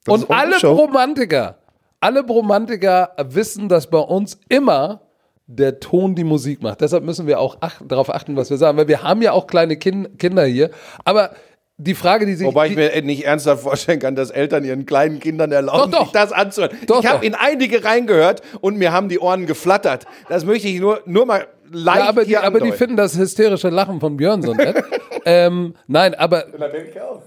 Das 0.04 0.14
Und 0.22 0.30
alle 0.30 0.58
Show. 0.60 0.72
Romantiker, 0.72 1.58
alle 2.00 2.24
Romantiker 2.26 3.12
wissen, 3.30 3.68
dass 3.68 3.88
bei 3.88 3.98
uns 3.98 4.38
immer 4.48 5.00
der 5.46 5.80
Ton 5.80 6.14
die 6.14 6.24
Musik 6.24 6.62
macht. 6.62 6.80
Deshalb 6.80 7.04
müssen 7.04 7.26
wir 7.26 7.40
auch 7.40 7.58
achten, 7.60 7.88
darauf 7.88 8.12
achten, 8.14 8.36
was 8.36 8.50
wir 8.50 8.56
sagen, 8.56 8.78
weil 8.78 8.88
wir 8.88 9.02
haben 9.02 9.22
ja 9.22 9.32
auch 9.32 9.46
kleine 9.46 9.76
Kin 9.76 10.16
Kinder 10.18 10.44
hier. 10.44 10.70
Aber 11.04 11.34
die 11.76 11.94
Frage, 11.94 12.24
die 12.24 12.34
sich 12.34 12.46
Wobei 12.46 12.68
ich 12.68 12.76
mir 12.76 13.02
nicht 13.02 13.24
ernsthaft 13.24 13.62
vorstellen 13.62 13.98
kann, 13.98 14.14
dass 14.14 14.30
Eltern 14.30 14.64
ihren 14.64 14.86
kleinen 14.86 15.18
Kindern 15.18 15.50
erlauben, 15.50 15.90
Doch, 15.90 15.98
doch. 15.98 16.04
sich 16.04 16.12
das 16.12 16.32
anzuhören. 16.32 16.76
Doch, 16.86 17.02
ich 17.02 17.10
habe 17.10 17.26
in 17.26 17.34
einige 17.34 17.84
reingehört 17.84 18.42
und 18.60 18.76
mir 18.78 18.92
haben 18.92 19.08
die 19.08 19.18
Ohren 19.18 19.46
geflattert. 19.46 20.04
Das 20.28 20.44
möchte 20.44 20.68
ich 20.68 20.80
nur, 20.80 21.02
nur 21.04 21.26
mal 21.26 21.46
leicht 21.70 22.00
ja, 22.00 22.08
aber, 22.08 22.24
die, 22.24 22.36
aber 22.36 22.60
die 22.60 22.72
finden 22.72 22.96
das 22.96 23.16
hysterische 23.16 23.68
Lachen 23.68 24.00
von 24.00 24.16
Björn 24.16 24.42
so 24.42 24.54
nett. 24.54 24.82
ähm, 25.24 25.74
nein, 25.86 26.14
aber 26.14 26.44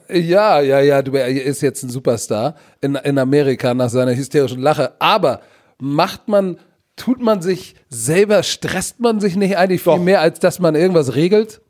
Ja, 0.10 0.62
ja, 0.62 0.80
ja, 0.80 1.02
du 1.02 1.14
er 1.14 1.28
ist 1.28 1.62
jetzt 1.62 1.84
ein 1.84 1.90
Superstar 1.90 2.56
in, 2.82 2.96
in 2.96 3.18
Amerika 3.18 3.74
nach 3.74 3.90
seiner 3.90 4.16
hysterischen 4.16 4.62
Lache. 4.62 4.94
Aber 5.00 5.42
macht 5.80 6.28
man, 6.28 6.58
tut 6.96 7.22
man 7.22 7.42
sich 7.42 7.76
selber, 7.90 8.44
stresst 8.44 9.00
man 9.00 9.20
sich 9.20 9.36
nicht 9.36 9.58
eigentlich 9.58 9.82
viel 9.82 9.94
Doch. 9.94 10.04
mehr, 10.04 10.22
als 10.22 10.40
dass 10.40 10.60
man 10.60 10.76
irgendwas 10.76 11.16
regelt? 11.16 11.62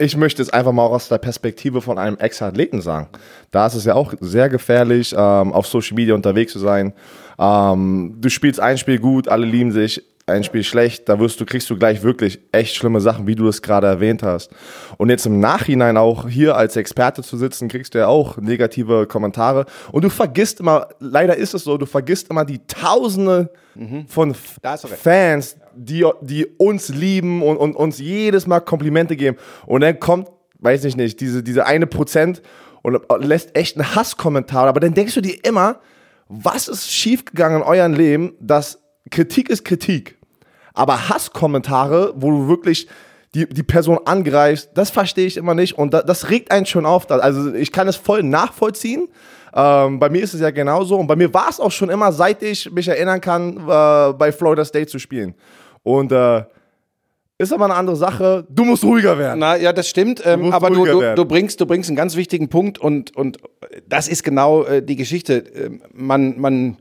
Ich 0.00 0.16
möchte 0.16 0.42
es 0.42 0.50
einfach 0.50 0.72
mal 0.72 0.84
auch 0.84 0.92
aus 0.92 1.08
der 1.08 1.18
Perspektive 1.18 1.82
von 1.82 1.96
einem 1.96 2.16
Ex-Athleten 2.16 2.80
sagen. 2.80 3.08
Da 3.52 3.66
ist 3.66 3.74
es 3.74 3.84
ja 3.84 3.94
auch 3.94 4.12
sehr 4.20 4.48
gefährlich, 4.48 5.14
ähm, 5.16 5.52
auf 5.52 5.68
Social 5.68 5.94
Media 5.94 6.16
unterwegs 6.16 6.52
zu 6.52 6.58
sein. 6.58 6.92
Ähm, 7.38 8.16
du 8.18 8.28
spielst 8.28 8.58
ein 8.58 8.76
Spiel 8.76 8.98
gut, 8.98 9.28
alle 9.28 9.46
lieben 9.46 9.70
sich, 9.70 10.02
ein 10.32 10.44
Spiel 10.44 10.64
schlecht, 10.64 11.08
da 11.08 11.18
wirst 11.20 11.40
du, 11.40 11.46
kriegst 11.46 11.70
du 11.70 11.76
gleich 11.76 12.02
wirklich 12.02 12.40
echt 12.52 12.74
schlimme 12.74 13.00
Sachen, 13.00 13.26
wie 13.26 13.34
du 13.34 13.48
es 13.48 13.62
gerade 13.62 13.86
erwähnt 13.86 14.22
hast. 14.22 14.50
Und 14.98 15.10
jetzt 15.10 15.26
im 15.26 15.40
Nachhinein 15.40 15.96
auch 15.96 16.28
hier 16.28 16.56
als 16.56 16.76
Experte 16.76 17.22
zu 17.22 17.36
sitzen, 17.36 17.68
kriegst 17.68 17.94
du 17.94 17.98
ja 17.98 18.08
auch 18.08 18.38
negative 18.38 19.06
Kommentare. 19.06 19.66
Und 19.92 20.04
du 20.04 20.10
vergisst 20.10 20.60
immer, 20.60 20.88
leider 20.98 21.36
ist 21.36 21.54
es 21.54 21.64
so, 21.64 21.78
du 21.78 21.86
vergisst 21.86 22.30
immer 22.30 22.44
die 22.44 22.60
Tausende 22.66 23.50
von 24.08 24.34
du 24.82 24.88
recht. 24.88 25.02
Fans, 25.02 25.56
die, 25.74 26.04
die 26.20 26.46
uns 26.58 26.88
lieben 26.88 27.42
und, 27.42 27.56
und 27.56 27.76
uns 27.76 27.98
jedes 27.98 28.46
Mal 28.46 28.60
Komplimente 28.60 29.16
geben. 29.16 29.38
Und 29.66 29.80
dann 29.82 29.98
kommt, 29.98 30.28
weiß 30.58 30.84
ich 30.84 30.96
nicht, 30.96 31.20
diese, 31.20 31.42
diese 31.42 31.66
eine 31.66 31.86
Prozent 31.86 32.42
und 32.82 33.00
lässt 33.20 33.56
echt 33.56 33.76
einen 33.76 33.94
Hasskommentar. 33.94 34.66
Aber 34.66 34.80
dann 34.80 34.94
denkst 34.94 35.14
du 35.14 35.20
dir 35.20 35.36
immer, 35.44 35.80
was 36.28 36.68
ist 36.68 36.90
schiefgegangen 36.90 37.58
in 37.58 37.62
eurem 37.62 37.94
Leben, 37.94 38.34
dass 38.40 38.82
Kritik 39.10 39.50
ist 39.50 39.64
Kritik. 39.64 40.18
Aber 40.74 41.08
Hasskommentare, 41.08 42.14
wo 42.16 42.30
du 42.30 42.48
wirklich 42.48 42.88
die, 43.34 43.48
die 43.48 43.62
Person 43.62 43.98
angreifst, 44.04 44.70
das 44.74 44.90
verstehe 44.90 45.26
ich 45.26 45.36
immer 45.36 45.54
nicht. 45.54 45.78
Und 45.78 45.94
da, 45.94 46.02
das 46.02 46.30
regt 46.30 46.50
einen 46.50 46.66
schon 46.66 46.86
auf. 46.86 47.10
Also 47.10 47.54
ich 47.54 47.72
kann 47.72 47.88
es 47.88 47.96
voll 47.96 48.22
nachvollziehen. 48.22 49.08
Ähm, 49.54 49.98
bei 49.98 50.08
mir 50.08 50.22
ist 50.22 50.34
es 50.34 50.40
ja 50.40 50.50
genauso. 50.50 50.96
Und 50.96 51.06
bei 51.06 51.16
mir 51.16 51.32
war 51.32 51.48
es 51.48 51.60
auch 51.60 51.72
schon 51.72 51.90
immer, 51.90 52.12
seit 52.12 52.42
ich 52.42 52.70
mich 52.70 52.88
erinnern 52.88 53.20
kann, 53.20 53.56
äh, 53.56 54.12
bei 54.12 54.32
Florida 54.32 54.64
State 54.64 54.86
zu 54.86 54.98
spielen. 54.98 55.34
Und 55.82 56.12
äh, 56.12 56.44
ist 57.38 57.52
aber 57.52 57.64
eine 57.64 57.74
andere 57.74 57.96
Sache. 57.96 58.46
Du 58.48 58.64
musst 58.64 58.84
ruhiger 58.84 59.18
werden. 59.18 59.40
Na 59.40 59.56
ja, 59.56 59.72
das 59.72 59.88
stimmt. 59.88 60.22
Ähm, 60.24 60.42
musst 60.42 60.54
aber 60.54 60.70
du, 60.70 60.84
du, 60.84 61.14
du, 61.14 61.24
bringst, 61.24 61.60
du 61.60 61.66
bringst 61.66 61.90
einen 61.90 61.96
ganz 61.96 62.16
wichtigen 62.16 62.48
Punkt 62.48 62.78
und, 62.78 63.16
und 63.16 63.38
das 63.88 64.08
ist 64.08 64.22
genau 64.22 64.62
äh, 64.64 64.82
die 64.82 64.96
Geschichte. 64.96 65.38
Ähm, 65.54 65.82
man, 65.92 66.38
man, 66.38 66.76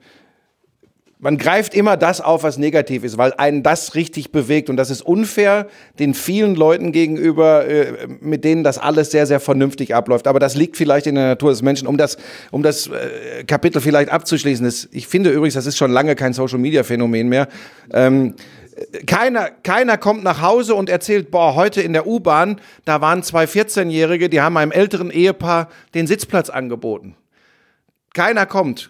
man 1.22 1.38
greift 1.38 1.76
immer 1.76 1.98
das 1.98 2.20
auf, 2.20 2.42
was 2.42 2.58
negativ 2.58 3.04
ist, 3.04 3.16
weil 3.16 3.32
einen 3.34 3.62
das 3.62 3.94
richtig 3.94 4.32
bewegt. 4.32 4.72
Und 4.72 4.78
das 4.78 4.90
ist 4.90 5.04
unfair 5.04 5.68
den 6.00 6.16
vielen 6.16 6.56
Leuten 6.56 6.92
gegenüber, 6.92 7.68
äh, 7.68 8.08
mit 8.20 8.44
denen 8.44 8.64
das 8.64 8.80
alles 8.80 9.12
sehr, 9.12 9.28
sehr 9.28 9.40
vernünftig 9.40 9.94
abläuft. 9.94 10.28
Aber 10.28 10.40
das 10.40 10.56
liegt 10.56 10.78
vielleicht 10.78 11.06
in 11.06 11.14
der 11.14 11.28
Natur 11.28 11.52
des 11.52 11.62
Menschen. 11.62 11.88
Um 11.88 11.96
das, 11.96 12.18
um 12.50 12.64
das 12.64 12.88
äh, 12.88 13.44
Kapitel 13.44 13.82
vielleicht 13.82 14.10
abzuschließen, 14.10 14.66
das, 14.66 14.90
ich 14.92 15.08
finde 15.08 15.30
übrigens, 15.30 15.54
das 15.54 15.68
ist 15.68 15.78
schon 15.78 15.92
lange 15.92 16.16
kein 16.16 16.34
Social-Media-Phänomen 16.34 17.30
mehr. 17.30 17.48
Ähm, 17.94 18.34
keiner, 19.06 19.52
keiner 19.52 20.00
kommt 20.00 20.24
nach 20.24 20.42
Hause 20.42 20.74
und 20.74 20.90
erzählt, 20.90 21.30
boah, 21.30 21.54
heute 21.54 21.84
in 21.84 21.94
der 21.94 22.08
U-Bahn, 22.08 22.60
da 22.86 23.00
waren 23.00 23.22
zwei 23.22 23.46
14-Jährige, 23.46 24.28
die 24.28 24.42
haben 24.42 24.58
einem 24.58 24.72
älteren 24.72 25.12
Ehepaar 25.12 25.70
den 25.94 26.08
Sitzplatz 26.08 26.50
angeboten. 26.50 27.16
Keiner 28.16 28.48
kommt 28.48 28.90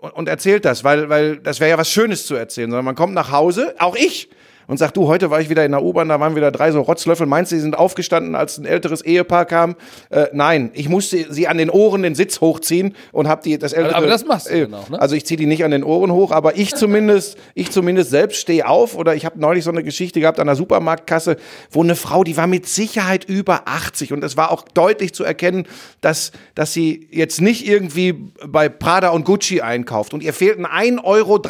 und, 0.00 0.28
erzählt 0.28 0.64
das, 0.64 0.84
weil, 0.84 1.08
weil 1.08 1.38
das 1.38 1.60
wäre 1.60 1.70
ja 1.70 1.78
was 1.78 1.90
Schönes 1.90 2.26
zu 2.26 2.34
erzählen, 2.34 2.70
sondern 2.70 2.84
man 2.84 2.94
kommt 2.94 3.14
nach 3.14 3.30
Hause, 3.30 3.74
auch 3.78 3.96
ich, 3.96 4.28
und 4.66 4.78
sagt, 4.78 4.96
du, 4.96 5.08
heute 5.08 5.30
war 5.30 5.40
ich 5.40 5.50
wieder 5.50 5.64
in 5.64 5.72
der 5.72 5.82
U-Bahn, 5.82 6.08
da 6.08 6.20
waren 6.20 6.36
wieder 6.36 6.50
drei 6.50 6.72
so 6.72 6.80
Rotzlöffel. 6.80 7.26
Meinst 7.26 7.52
du, 7.52 7.56
die 7.56 7.62
sind 7.62 7.76
aufgestanden, 7.76 8.34
als 8.34 8.58
ein 8.58 8.64
älteres 8.64 9.02
Ehepaar 9.02 9.44
kam? 9.44 9.76
Äh, 10.10 10.26
nein, 10.32 10.70
ich 10.74 10.88
musste 10.88 11.32
sie 11.32 11.48
an 11.48 11.58
den 11.58 11.70
Ohren 11.70 12.02
den 12.02 12.14
Sitz 12.14 12.40
hochziehen 12.40 12.94
und 13.12 13.28
habe 13.28 13.42
die 13.42 13.58
das 13.58 13.72
ältere. 13.72 13.96
Aber 13.96 14.06
das 14.06 14.24
machst 14.24 14.48
du 14.48 14.54
äh, 14.54 14.64
auch, 14.72 14.88
ne? 14.88 15.00
Also 15.00 15.16
ich 15.16 15.26
ziehe 15.26 15.36
die 15.36 15.46
nicht 15.46 15.64
an 15.64 15.70
den 15.70 15.84
Ohren 15.84 16.12
hoch, 16.12 16.32
aber 16.32 16.56
ich 16.56 16.74
zumindest, 16.74 17.36
ich 17.54 17.70
zumindest 17.70 18.10
selbst 18.10 18.40
stehe 18.40 18.66
auf 18.66 18.96
oder 18.96 19.14
ich 19.14 19.24
habe 19.24 19.38
neulich 19.38 19.64
so 19.64 19.70
eine 19.70 19.82
Geschichte 19.82 20.20
gehabt 20.20 20.40
an 20.40 20.46
der 20.46 20.56
Supermarktkasse, 20.56 21.36
wo 21.70 21.82
eine 21.82 21.96
Frau, 21.96 22.24
die 22.24 22.36
war 22.36 22.46
mit 22.46 22.66
Sicherheit 22.66 23.24
über 23.24 23.62
80 23.66 24.12
und 24.12 24.24
es 24.24 24.36
war 24.36 24.50
auch 24.50 24.62
deutlich 24.62 25.14
zu 25.14 25.24
erkennen, 25.24 25.66
dass, 26.00 26.32
dass 26.54 26.72
sie 26.72 27.08
jetzt 27.10 27.40
nicht 27.40 27.66
irgendwie 27.66 28.32
bei 28.46 28.68
Prada 28.68 29.10
und 29.10 29.24
Gucci 29.24 29.60
einkauft 29.60 30.14
und 30.14 30.22
ihr 30.22 30.32
fehlten 30.32 30.66
1,53 30.66 31.00
Euro 31.04 31.40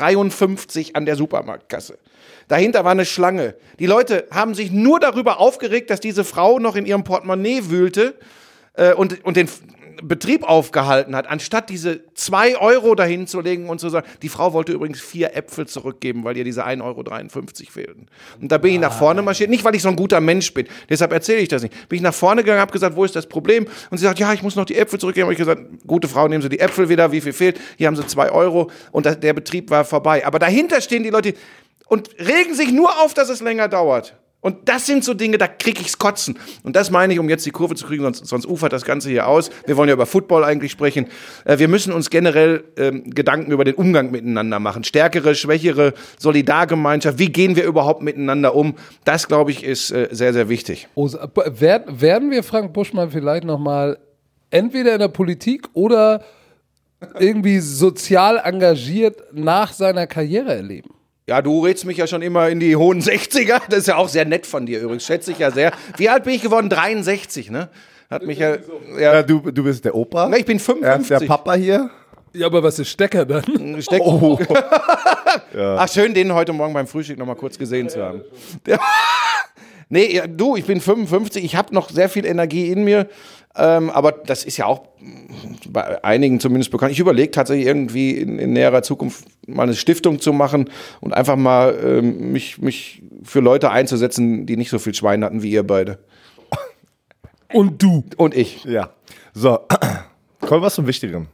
an 0.94 1.06
der 1.06 1.16
Supermarktkasse. 1.16 1.98
Dahinter 2.48 2.84
war 2.84 2.92
eine 2.92 3.03
Schlange. 3.04 3.54
Die 3.78 3.86
Leute 3.86 4.26
haben 4.30 4.54
sich 4.54 4.70
nur 4.70 5.00
darüber 5.00 5.40
aufgeregt, 5.40 5.90
dass 5.90 6.00
diese 6.00 6.24
Frau 6.24 6.58
noch 6.58 6.76
in 6.76 6.86
ihrem 6.86 7.04
Portemonnaie 7.04 7.70
wühlte 7.70 8.14
äh, 8.74 8.94
und, 8.94 9.24
und 9.24 9.36
den 9.36 9.48
Betrieb 10.02 10.44
aufgehalten 10.44 11.14
hat, 11.16 11.26
anstatt 11.28 11.70
diese 11.70 12.00
zwei 12.14 12.58
Euro 12.58 12.94
dahin 12.94 13.26
zu 13.26 13.40
legen 13.40 13.68
und 13.68 13.80
zu 13.80 13.88
sagen, 13.88 14.06
die 14.22 14.28
Frau 14.28 14.52
wollte 14.52 14.72
übrigens 14.72 15.00
vier 15.00 15.36
Äpfel 15.36 15.66
zurückgeben, 15.66 16.24
weil 16.24 16.36
ihr 16.36 16.44
diese 16.44 16.66
1,53 16.66 16.82
Euro 16.82 17.70
fehlten. 17.70 18.06
Und 18.40 18.50
da 18.50 18.58
bin 18.58 18.74
ich 18.74 18.80
nach 18.80 18.96
vorne 18.96 19.22
marschiert, 19.22 19.50
nicht 19.50 19.64
weil 19.64 19.74
ich 19.74 19.82
so 19.82 19.88
ein 19.88 19.96
guter 19.96 20.20
Mensch 20.20 20.52
bin, 20.52 20.66
deshalb 20.88 21.12
erzähle 21.12 21.40
ich 21.40 21.48
das 21.48 21.62
nicht. 21.62 21.88
Bin 21.88 21.96
ich 21.96 22.02
nach 22.02 22.14
vorne 22.14 22.42
gegangen, 22.42 22.60
habe 22.60 22.72
gesagt, 22.72 22.96
wo 22.96 23.04
ist 23.04 23.16
das 23.16 23.26
Problem? 23.26 23.66
Und 23.90 23.98
sie 23.98 24.04
sagt, 24.04 24.18
ja, 24.18 24.32
ich 24.32 24.42
muss 24.42 24.56
noch 24.56 24.64
die 24.64 24.76
Äpfel 24.76 24.98
zurückgeben. 24.98 25.24
Habe 25.24 25.32
ich 25.32 25.38
gesagt, 25.38 25.62
gute 25.86 26.08
Frau, 26.08 26.28
nehmen 26.28 26.42
Sie 26.42 26.48
die 26.48 26.60
Äpfel 26.60 26.88
wieder, 26.88 27.12
wie 27.12 27.20
viel 27.20 27.32
fehlt? 27.32 27.60
Hier 27.76 27.86
haben 27.86 27.96
Sie 27.96 28.06
zwei 28.06 28.30
Euro 28.30 28.70
und 28.92 29.06
der 29.06 29.32
Betrieb 29.32 29.70
war 29.70 29.84
vorbei. 29.84 30.26
Aber 30.26 30.38
dahinter 30.38 30.80
stehen 30.80 31.02
die 31.02 31.10
Leute 31.10 31.34
und 31.94 32.10
regen 32.18 32.54
sich 32.54 32.72
nur 32.72 32.90
auf, 33.04 33.14
dass 33.14 33.28
es 33.28 33.40
länger 33.40 33.68
dauert. 33.68 34.16
Und 34.40 34.68
das 34.68 34.84
sind 34.84 35.04
so 35.04 35.14
Dinge, 35.14 35.38
da 35.38 35.46
krieg 35.46 35.80
ich's 35.80 35.96
kotzen. 35.96 36.36
Und 36.64 36.74
das 36.74 36.90
meine 36.90 37.12
ich, 37.12 37.20
um 37.20 37.28
jetzt 37.28 37.46
die 37.46 37.52
Kurve 37.52 37.76
zu 37.76 37.86
kriegen, 37.86 38.02
sonst, 38.02 38.26
sonst 38.26 38.46
ufert 38.46 38.72
das 38.72 38.84
Ganze 38.84 39.08
hier 39.10 39.28
aus. 39.28 39.48
Wir 39.64 39.76
wollen 39.76 39.88
ja 39.88 39.94
über 39.94 40.06
Football 40.06 40.42
eigentlich 40.42 40.72
sprechen. 40.72 41.06
Äh, 41.44 41.58
wir 41.58 41.68
müssen 41.68 41.92
uns 41.92 42.10
generell 42.10 42.64
ähm, 42.76 43.08
Gedanken 43.08 43.52
über 43.52 43.64
den 43.64 43.76
Umgang 43.76 44.10
miteinander 44.10 44.58
machen. 44.58 44.82
Stärkere, 44.82 45.36
schwächere, 45.36 45.94
Solidargemeinschaft. 46.18 47.20
Wie 47.20 47.30
gehen 47.30 47.54
wir 47.54 47.64
überhaupt 47.64 48.02
miteinander 48.02 48.56
um? 48.56 48.74
Das, 49.04 49.28
glaube 49.28 49.52
ich, 49.52 49.62
ist 49.62 49.92
äh, 49.92 50.08
sehr, 50.10 50.32
sehr 50.32 50.48
wichtig. 50.48 50.88
Werden 50.96 52.32
wir 52.32 52.42
Frank 52.42 52.72
Buschmann 52.72 53.12
vielleicht 53.12 53.44
nochmal 53.44 53.98
entweder 54.50 54.94
in 54.94 54.98
der 54.98 55.08
Politik 55.08 55.68
oder 55.74 56.24
irgendwie 57.20 57.60
sozial 57.60 58.42
engagiert 58.42 59.22
nach 59.32 59.72
seiner 59.72 60.08
Karriere 60.08 60.52
erleben? 60.54 60.93
Ja, 61.26 61.40
du 61.40 61.64
redst 61.64 61.86
mich 61.86 61.96
ja 61.96 62.06
schon 62.06 62.20
immer 62.22 62.48
in 62.50 62.60
die 62.60 62.76
hohen 62.76 63.00
60er. 63.02 63.62
Das 63.68 63.80
ist 63.80 63.88
ja 63.88 63.96
auch 63.96 64.08
sehr 64.08 64.24
nett 64.24 64.46
von 64.46 64.66
dir 64.66 64.80
übrigens. 64.80 65.04
Schätze 65.06 65.32
ich 65.32 65.38
ja 65.38 65.50
sehr. 65.50 65.72
Wie 65.96 66.08
alt 66.08 66.24
bin 66.24 66.34
ich 66.34 66.42
geworden? 66.42 66.68
63, 66.68 67.50
ne? 67.50 67.70
Hat 68.10 68.24
mich 68.24 68.38
ja. 68.38 68.56
Ja, 68.98 69.14
ja 69.14 69.22
du, 69.22 69.40
du 69.40 69.64
bist 69.64 69.84
der 69.84 69.94
Opa. 69.94 70.30
ich 70.36 70.44
bin 70.44 70.58
Er 70.58 70.60
ist 70.60 70.68
der 71.10 71.18
55. 71.20 71.28
Papa 71.28 71.54
hier. 71.54 71.90
Ja, 72.34 72.46
aber 72.46 72.62
was 72.62 72.78
ist 72.78 72.90
Stecker 72.90 73.24
dann? 73.24 73.80
Steck- 73.80 74.02
Oh. 74.04 74.38
Ach, 75.56 75.88
schön, 75.88 76.12
den 76.14 76.34
heute 76.34 76.52
Morgen 76.52 76.74
beim 76.74 76.86
Frühstück 76.86 77.16
noch 77.18 77.26
mal 77.26 77.36
kurz 77.36 77.56
gesehen 77.58 77.88
zu 77.88 78.02
haben. 78.02 78.22
Der- 78.66 78.80
nee, 79.88 80.14
ja, 80.16 80.26
du, 80.26 80.56
ich 80.56 80.64
bin 80.64 80.80
55, 80.80 81.44
ich 81.44 81.56
habe 81.56 81.72
noch 81.74 81.90
sehr 81.90 82.08
viel 82.08 82.26
Energie 82.26 82.70
in 82.72 82.84
mir, 82.84 83.08
ähm, 83.56 83.90
aber 83.90 84.12
das 84.12 84.44
ist 84.44 84.56
ja 84.56 84.66
auch 84.66 84.82
bei 85.68 86.02
einigen 86.04 86.40
zumindest 86.40 86.70
bekannt. 86.70 86.92
Ich 86.92 86.98
überlege 87.00 87.30
tatsächlich 87.30 87.66
irgendwie 87.66 88.12
in, 88.12 88.38
in 88.38 88.52
näherer 88.52 88.82
Zukunft 88.82 89.24
mal 89.46 89.62
eine 89.64 89.74
Stiftung 89.74 90.20
zu 90.20 90.32
machen 90.32 90.70
und 91.00 91.14
einfach 91.14 91.36
mal 91.36 91.76
ähm, 91.84 92.32
mich, 92.32 92.58
mich 92.58 93.02
für 93.22 93.40
Leute 93.40 93.70
einzusetzen, 93.70 94.46
die 94.46 94.56
nicht 94.56 94.70
so 94.70 94.78
viel 94.78 94.94
Schwein 94.94 95.24
hatten 95.24 95.42
wie 95.42 95.50
ihr 95.50 95.66
beide. 95.66 95.98
Und 97.52 97.82
du. 97.82 98.04
Und 98.16 98.34
ich. 98.34 98.64
Ja. 98.64 98.90
So, 99.32 99.58
kommen 100.40 100.60
wir 100.60 100.62
was 100.62 100.74
zum 100.74 100.86
Wichtigeren. 100.86 101.28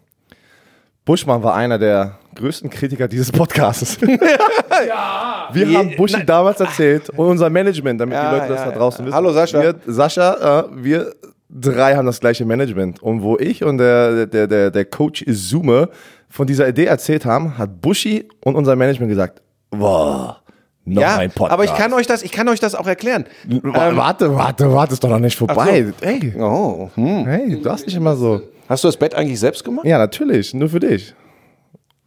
Buschmann 1.06 1.42
war 1.42 1.54
einer 1.54 1.78
der 1.78 2.18
größten 2.34 2.68
Kritiker 2.68 3.08
dieses 3.08 3.32
Podcasts. 3.32 3.98
ja. 4.86 5.48
Wir 5.52 5.66
Je- 5.66 5.76
haben 5.76 5.96
Buschi 5.96 6.18
Nein. 6.18 6.26
damals 6.26 6.60
erzählt 6.60 7.08
und 7.10 7.26
unser 7.26 7.48
Management, 7.50 8.00
damit 8.00 8.14
Ja, 8.14 8.30
die 8.30 8.36
Leute 8.36 8.48
das 8.52 8.60
ja, 8.60 8.66
da 8.66 8.70
ja. 8.72 8.76
draußen 8.78 9.06
wissen. 9.06 9.14
Hallo, 9.14 9.32
Sascha. 9.32 9.60
Wir, 9.62 9.74
Sascha, 9.86 10.60
äh, 10.60 10.64
wir 10.84 11.14
drei 11.52 11.96
haben 11.96 12.06
das 12.06 12.20
gleiche 12.20 12.44
Management. 12.44 13.02
Und 13.02 13.22
wo 13.22 13.36
ich 13.38 13.64
und 13.64 13.78
der, 13.78 14.26
der, 14.26 14.46
der, 14.46 14.70
der 14.70 14.84
Coach 14.84 15.22
Izume 15.22 15.88
von 16.28 16.46
dieser 16.46 16.68
Idee 16.68 16.84
erzählt 16.86 17.24
haben, 17.24 17.58
hat 17.58 17.80
Buschi 17.80 18.28
und 18.44 18.54
unser 18.56 18.76
Management 18.76 19.10
gesagt, 19.10 19.42
boah, 19.70 20.40
noch 20.84 21.02
Ja, 21.02 21.16
ein 21.18 21.30
Podcast. 21.30 21.52
aber 21.52 21.64
ich 21.64 21.74
kann 21.74 21.92
euch 21.92 22.06
das, 22.06 22.22
ich 22.22 22.32
kann 22.32 22.48
euch 22.48 22.60
das 22.60 22.74
auch 22.74 22.86
erklären. 22.86 23.24
Wa- 23.46 23.94
warte, 23.96 24.34
warte, 24.34 24.72
warte, 24.72 24.92
ist 24.94 25.02
doch 25.04 25.08
noch 25.10 25.18
nicht 25.18 25.36
vorbei. 25.36 25.92
Hey, 26.00 26.34
Oh, 26.38 26.90
hm. 26.94 27.26
hey, 27.26 27.60
du 27.60 27.70
hast 27.70 27.86
nicht 27.86 27.96
immer 27.96 28.16
so. 28.16 28.40
Hast 28.68 28.84
du 28.84 28.88
das 28.88 28.96
Bett 28.96 29.14
eigentlich 29.14 29.40
selbst 29.40 29.64
gemacht? 29.64 29.84
Ja, 29.86 29.98
natürlich, 29.98 30.54
nur 30.54 30.68
für 30.68 30.80
dich. 30.80 31.14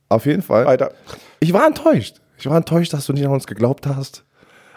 Auf 0.09 0.25
jeden 0.25 0.41
Fall. 0.41 0.65
Weiter. 0.65 0.91
Ich 1.39 1.51
war 1.53 1.65
enttäuscht. 1.67 2.21
Ich 2.37 2.45
war 2.49 2.55
enttäuscht, 2.57 2.93
dass 2.93 3.05
du 3.05 3.13
nicht 3.13 3.25
an 3.25 3.31
uns 3.31 3.45
geglaubt 3.47 3.85
hast. 3.87 4.23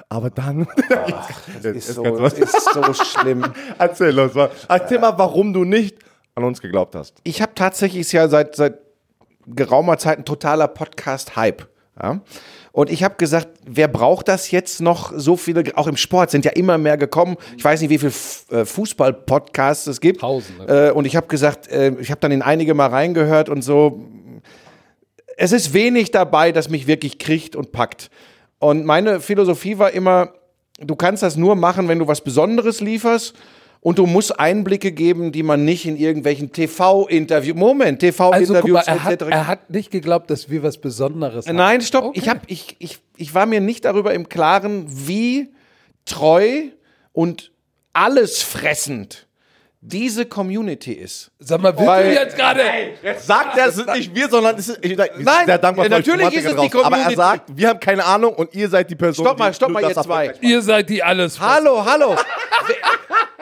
Aber 0.09 0.31
dann. 0.31 0.69
Ist 1.63 1.95
so, 1.95 2.05
ist 2.05 2.73
so 2.73 2.95
schlimm. 2.95 3.45
Erzähl 3.79 4.19
uns 4.19 4.35
mal. 4.35 4.51
Erzähl 4.69 5.01
mal, 5.01 5.19
warum 5.19 5.53
du 5.53 5.65
nicht 5.65 5.99
an 6.37 6.45
uns 6.45 6.61
geglaubt 6.61 6.95
hast. 6.95 7.19
Ich 7.25 7.43
habe 7.43 7.53
tatsächlich 7.55 8.13
ja 8.13 8.29
seit, 8.29 8.55
seit 8.55 8.79
geraumer 9.47 9.99
Zeit 9.99 10.19
ein 10.19 10.25
totaler 10.25 10.69
Podcast-Hype. 10.69 11.67
Ja? 12.01 12.21
Und 12.73 12.91
ich 12.91 13.03
habe 13.03 13.17
gesagt, 13.17 13.49
wer 13.65 13.89
braucht 13.89 14.29
das 14.29 14.51
jetzt 14.51 14.81
noch? 14.81 15.13
So 15.17 15.37
viele, 15.37 15.65
auch 15.77 15.87
im 15.87 15.97
Sport 15.97 16.31
sind 16.31 16.45
ja 16.45 16.53
immer 16.53 16.77
mehr 16.77 16.99
gekommen. 16.99 17.37
Ich 17.57 17.65
weiß 17.65 17.81
nicht, 17.81 17.91
wie 17.91 17.99
viele 17.99 18.13
äh, 18.51 18.65
Fußball-Podcasts 18.67 19.87
es 19.87 20.01
gibt. 20.01 20.21
Tausende. 20.21 20.89
Äh, 20.89 20.93
und 20.93 21.07
ich 21.07 21.17
habe 21.17 21.27
gesagt, 21.27 21.69
äh, 21.69 21.95
ich 21.99 22.11
habe 22.11 22.21
dann 22.21 22.33
in 22.33 22.43
einige 22.43 22.75
mal 22.75 22.89
reingehört 22.89 23.49
und 23.49 23.63
so. 23.63 24.05
Es 25.39 25.53
ist 25.53 25.73
wenig 25.73 26.11
dabei, 26.11 26.53
das 26.53 26.69
mich 26.69 26.87
wirklich 26.87 27.19
kriegt 27.19 27.57
und 27.57 27.73
packt. 27.73 28.11
Und 28.59 28.85
meine 28.85 29.21
Philosophie 29.21 29.79
war 29.79 29.91
immer, 29.93 30.33
du 30.81 30.97
kannst 30.97 31.23
das 31.23 31.37
nur 31.37 31.57
machen, 31.57 31.89
wenn 31.89 31.99
du 31.99 32.07
was 32.07 32.21
Besonderes 32.23 32.81
lieferst. 32.81 33.35
Und 33.81 33.99
du 33.99 34.07
musst 34.07 34.41
Einblicke 34.41 34.91
geben, 34.91 35.31
die 35.31 35.45
man 35.45 35.65
nicht 35.65 35.87
in 35.87 35.97
irgendwelchen 35.97 36.51
TV-Interviews, 36.51 37.57
Moment, 37.57 38.03
Also 38.03 38.17
guck 38.19 38.33
mal, 38.33 38.41
TV-Interviews 38.41 38.87
er 38.87 39.05
hat, 39.05 39.13
etc. 39.23 39.31
er 39.31 39.47
hat 39.47 39.71
nicht 39.71 39.93
geglaubt, 39.93 40.29
dass 40.29 40.51
wir 40.51 40.65
was 40.65 40.79
Besonderes 40.79 41.47
haben. 41.47 41.57
Nein, 41.57 41.83
stopp. 41.83 42.07
Okay. 42.07 42.19
Ich, 42.19 42.29
hab, 42.29 42.39
ich, 42.49 42.77
ich, 42.81 42.99
ich 43.17 43.35
war 43.35 43.47
mir 43.47 43.61
nicht 43.61 43.85
darüber 43.85 44.13
im 44.13 44.29
Klaren, 44.29 44.87
wie 44.89 45.53
treu 46.05 46.63
und 47.13 47.53
alles 47.93 48.43
fressend 48.43 49.26
diese 49.89 50.27
Community 50.27 50.93
ist. 50.93 51.31
Sag 51.39 51.63
mal, 51.63 51.73
willst 51.73 51.87
Weil- 51.87 52.15
du 52.15 52.21
jetzt 52.21 52.37
gerade... 52.37 52.61
Sagt 53.19 53.57
er, 53.57 53.67
es 53.69 53.77
sind 53.77 53.93
nicht 53.95 54.13
wir, 54.15 54.29
sondern 54.29 54.57
es 54.59 54.69
ist, 54.69 54.79
ich, 54.85 54.97
sind 54.97 55.25
Nein, 55.25 55.47
sehr 55.47 55.59
dankbar 55.59 55.87
ja, 55.87 55.91
für 55.91 55.97
euch 55.97 56.07
natürlich 56.07 56.35
ist 56.35 56.45
es 56.45 56.51
die 56.61 56.69
draußen. 56.69 56.85
Aber 56.85 56.97
er 56.97 57.03
Community. 57.05 57.15
sagt, 57.17 57.43
wir 57.57 57.69
haben 57.69 57.81
keine 57.81 58.05
Ahnung 58.05 58.35
und 58.35 58.53
ihr 58.53 58.69
seid 58.69 58.91
die 58.91 58.97
Person, 58.97 59.25
Stopp 59.25 59.39
mal, 59.39 59.55
stopp 59.55 59.71
mal, 59.71 59.83
ihr 59.83 59.95
zwei. 59.95 60.35
Ihr 60.41 60.61
seid 60.61 60.89
die 60.91 61.03
alles. 61.03 61.39
Hallo, 61.39 61.85
hallo. 61.85 62.17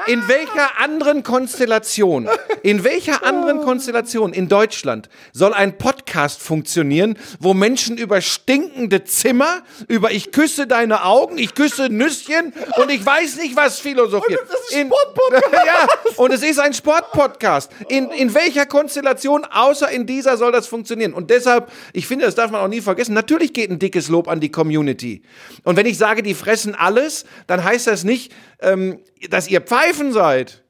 In 0.07 0.29
welcher 0.29 0.79
anderen 0.81 1.23
Konstellation, 1.23 2.29
in 2.63 2.85
welcher 2.85 3.25
anderen 3.25 3.63
Konstellation 3.63 4.35
in 4.35 4.49
Deutschland 4.49 5.09
soll 5.33 5.55
ein 5.55 5.79
Podcast 5.79 6.43
funktionieren, 6.43 7.17
wo 7.41 7.55
Menschen 7.55 7.97
über 7.97 8.21
stinkende 8.21 9.05
Zimmer, 9.05 9.63
über 9.89 10.13
ich 10.13 10.31
küsse 10.31 10.67
deine 10.67 11.05
Augen, 11.05 11.39
ich 11.39 11.55
küsse 11.55 11.89
Nüsschen 11.89 12.53
und 12.77 12.91
ich 12.91 13.05
weiß 13.05 13.37
nicht 13.37 13.57
was 13.57 13.79
philosophieren. 13.81 14.41
Und 14.41 14.51
es 14.53 14.71
ist 14.71 14.75
ein 14.75 14.81
In- 14.83 14.89
Sportpodcast. 14.89 15.53
ja, 15.67 15.89
und 16.17 16.33
es 16.33 16.43
ist 16.43 16.59
ein 16.61 16.75
Sportpodcast. 16.75 17.71
In, 17.89 18.11
in 18.11 18.35
welcher 18.35 18.67
Konstellation 18.67 19.45
außer 19.47 19.91
in 19.91 20.07
dieser 20.07 20.37
soll 20.37 20.53
das 20.53 20.67
funktionieren? 20.67 21.15
Und 21.15 21.31
deshalb, 21.31 21.71
ich 21.95 22.07
finde, 22.07 22.27
das 22.27 22.35
darf 22.35 22.51
man 22.51 22.61
auch 22.61 22.69
nie 22.69 22.83
vergessen, 22.83 23.15
natürlich 23.15 23.55
geht 23.55 23.71
ein 23.71 23.79
dickes 23.79 24.09
Lob 24.09 24.29
an 24.29 24.41
die 24.41 24.51
Community. 24.51 25.23
Und 25.63 25.77
wenn 25.77 25.87
ich 25.87 25.97
sage, 25.97 26.23
die 26.23 26.35
fressen 26.35 26.75
alles, 26.75 27.25
dann 27.47 27.65
heißt 27.65 27.87
das 27.87 28.05
nicht, 28.05 28.33
ähm, 28.65 28.99
dass 29.31 29.49
ihr 29.49 29.61
Pfeifen 29.61 30.13
seid. 30.13 30.63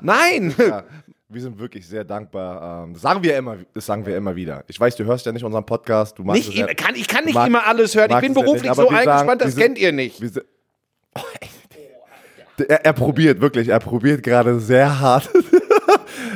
Nein. 0.00 0.54
Ja, 0.58 0.84
wir 1.28 1.40
sind 1.42 1.58
wirklich 1.58 1.88
sehr 1.88 2.04
dankbar. 2.04 2.84
Ähm, 2.84 2.92
Das 2.92 3.02
sagen 3.02 3.22
wir 3.22 3.36
immer, 3.36 3.56
das 3.74 3.84
sagen 3.86 4.06
wir 4.06 4.16
immer 4.16 4.36
wieder. 4.36 4.62
Ich 4.68 4.78
weiß, 4.78 4.94
du 4.94 5.04
hörst 5.04 5.26
ja 5.26 5.32
nicht 5.32 5.42
unseren 5.44 5.66
Podcast. 5.66 6.16
Du 6.18 6.22
magst 6.22 6.46
Nicht 6.46 6.56
ja, 6.56 6.66
immer, 6.66 6.74
kann, 6.74 6.94
ich 6.94 7.08
kann 7.08 7.24
nicht 7.24 7.34
mag- 7.34 7.48
immer 7.48 7.66
alles 7.66 7.94
hören. 7.96 8.10
Ich 8.12 8.18
bin 8.20 8.32
beruflich 8.34 8.72
so 8.74 8.88
eingespannt, 8.88 9.40
das 9.42 9.54
sind- 9.54 9.62
kennt 9.62 9.78
ihr 9.78 9.90
nicht. 9.92 10.18
sind- 10.18 10.44
Oh, 11.16 11.20
er, 12.68 12.84
er 12.84 12.92
probiert, 12.92 13.40
wirklich, 13.40 13.68
er 13.68 13.78
probiert 13.80 14.22
gerade 14.22 14.60
sehr 14.60 15.00
hart. 15.00 15.28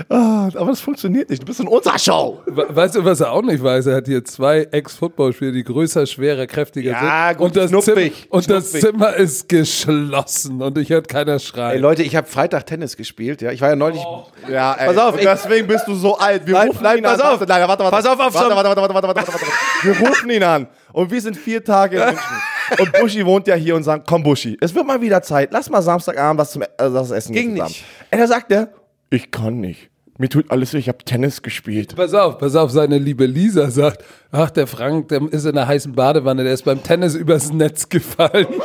Ah, 0.09 0.49
aber 0.55 0.67
das 0.71 0.81
funktioniert 0.81 1.29
nicht. 1.31 1.43
Du 1.43 1.47
bist 1.47 1.61
in 1.61 1.69
unserer 1.69 1.99
Show. 1.99 2.41
We- 2.47 2.67
Weißt 2.75 2.95
du, 2.95 3.05
was 3.05 3.21
er 3.21 3.33
auch 3.33 3.43
nicht 3.43 3.63
weiß? 3.63 3.87
Er 3.87 3.97
hat 3.97 4.07
hier 4.07 4.25
zwei 4.25 4.63
Ex-Footballspieler, 4.71 5.53
die 5.53 5.65
größer, 5.65 6.07
schwerer, 6.07 6.47
kräftiger 6.47 6.93
Ja, 6.93 7.29
sind. 7.29 7.39
gut, 7.39 7.47
und 7.49 7.57
das, 7.57 7.71
schnuppig, 7.71 8.15
Zimmer, 8.23 8.27
und 8.35 8.51
das 8.51 8.71
schnuppig. 8.71 8.81
Zimmer 8.81 9.15
ist 9.17 9.49
geschlossen 9.49 10.63
und 10.63 10.79
ich 10.79 10.91
hört 10.91 11.09
keiner 11.09 11.39
schreien. 11.39 11.73
Ey 11.77 11.79
Leute, 11.81 12.03
ich 12.03 12.17
habe 12.17 12.27
Freitag 12.27 12.67
Tennis 12.67 12.97
gespielt. 12.97 13.43
Ja, 13.43 13.51
ich 13.53 13.61
war 13.61 13.69
ja 13.71 13.77
neulich. 13.77 14.03
Ja, 14.49 14.75
ey. 14.75 14.87
Pass 14.89 14.97
auf, 14.99 15.13
und 15.15 15.21
ich- 15.21 15.27
deswegen 15.27 15.67
bist 15.67 15.87
du 15.87 15.95
so 15.95 16.17
alt. 16.17 16.47
Wir 16.47 16.55
Nein, 16.55 16.69
rufen 16.69 16.83
nein, 16.83 16.99
ihn 16.99 17.05
pass 17.05 17.21
an. 17.21 17.35
auf. 17.35 17.41
Nein, 17.41 17.69
warte, 17.69 17.83
warte. 17.85 17.97
Pass 17.97 18.07
auf, 18.07 18.19
auf, 18.21 18.35
warte, 18.35 18.55
warte, 18.55 18.69
warte, 18.69 18.81
warte, 18.81 18.95
warte, 18.95 19.09
warte, 19.09 19.33
warte. 19.33 19.47
Wir 19.83 20.09
rufen 20.09 20.31
ihn 20.31 20.43
an. 20.43 20.67
Und 20.93 21.11
wir 21.11 21.21
sind 21.21 21.37
vier 21.37 21.63
Tage 21.65 21.97
in 21.99 22.05
München. 22.07 22.21
Und 22.79 22.93
Buschi 23.01 23.27
wohnt 23.27 23.47
ja 23.49 23.55
hier 23.55 23.75
und 23.77 23.83
sagt, 23.83 24.07
komm 24.09 24.23
Buschi, 24.23 24.57
es 24.61 24.75
wird 24.75 24.87
mal 24.87 25.01
wieder 25.01 25.21
Zeit. 25.23 25.51
Lass 25.53 25.69
mal 25.71 25.83
Samstagabend 25.83 26.41
was 26.41 26.53
zum 26.53 26.63
äh, 26.63 26.67
was 26.79 27.11
essen 27.11 27.33
Ging 27.33 27.53
nicht. 27.55 27.85
Und 28.13 28.19
da 28.19 28.27
sagt 28.27 28.51
er, 28.53 28.69
ich 29.11 29.31
kann 29.31 29.61
nicht. 29.61 29.91
Mir 30.19 30.29
tut 30.29 30.51
alles 30.51 30.75
weh, 30.75 30.79
ich 30.79 30.89
habe 30.89 30.99
Tennis 31.05 31.41
gespielt. 31.41 31.97
Pass 31.97 32.13
auf, 32.13 32.37
pass 32.39 32.55
auf, 32.55 32.71
seine 32.71 32.99
liebe 32.99 33.25
Lisa 33.25 33.71
sagt, 33.71 34.05
ach, 34.31 34.51
der 34.51 34.67
Frank, 34.67 35.09
der 35.09 35.23
ist 35.31 35.45
in 35.47 35.57
einer 35.57 35.67
heißen 35.67 35.93
Badewanne, 35.95 36.45
der 36.45 36.53
ist 36.53 36.65
beim 36.67 36.83
Tennis 36.83 37.15
übers 37.15 37.53
Netz 37.53 37.89
gefallen. 37.89 38.47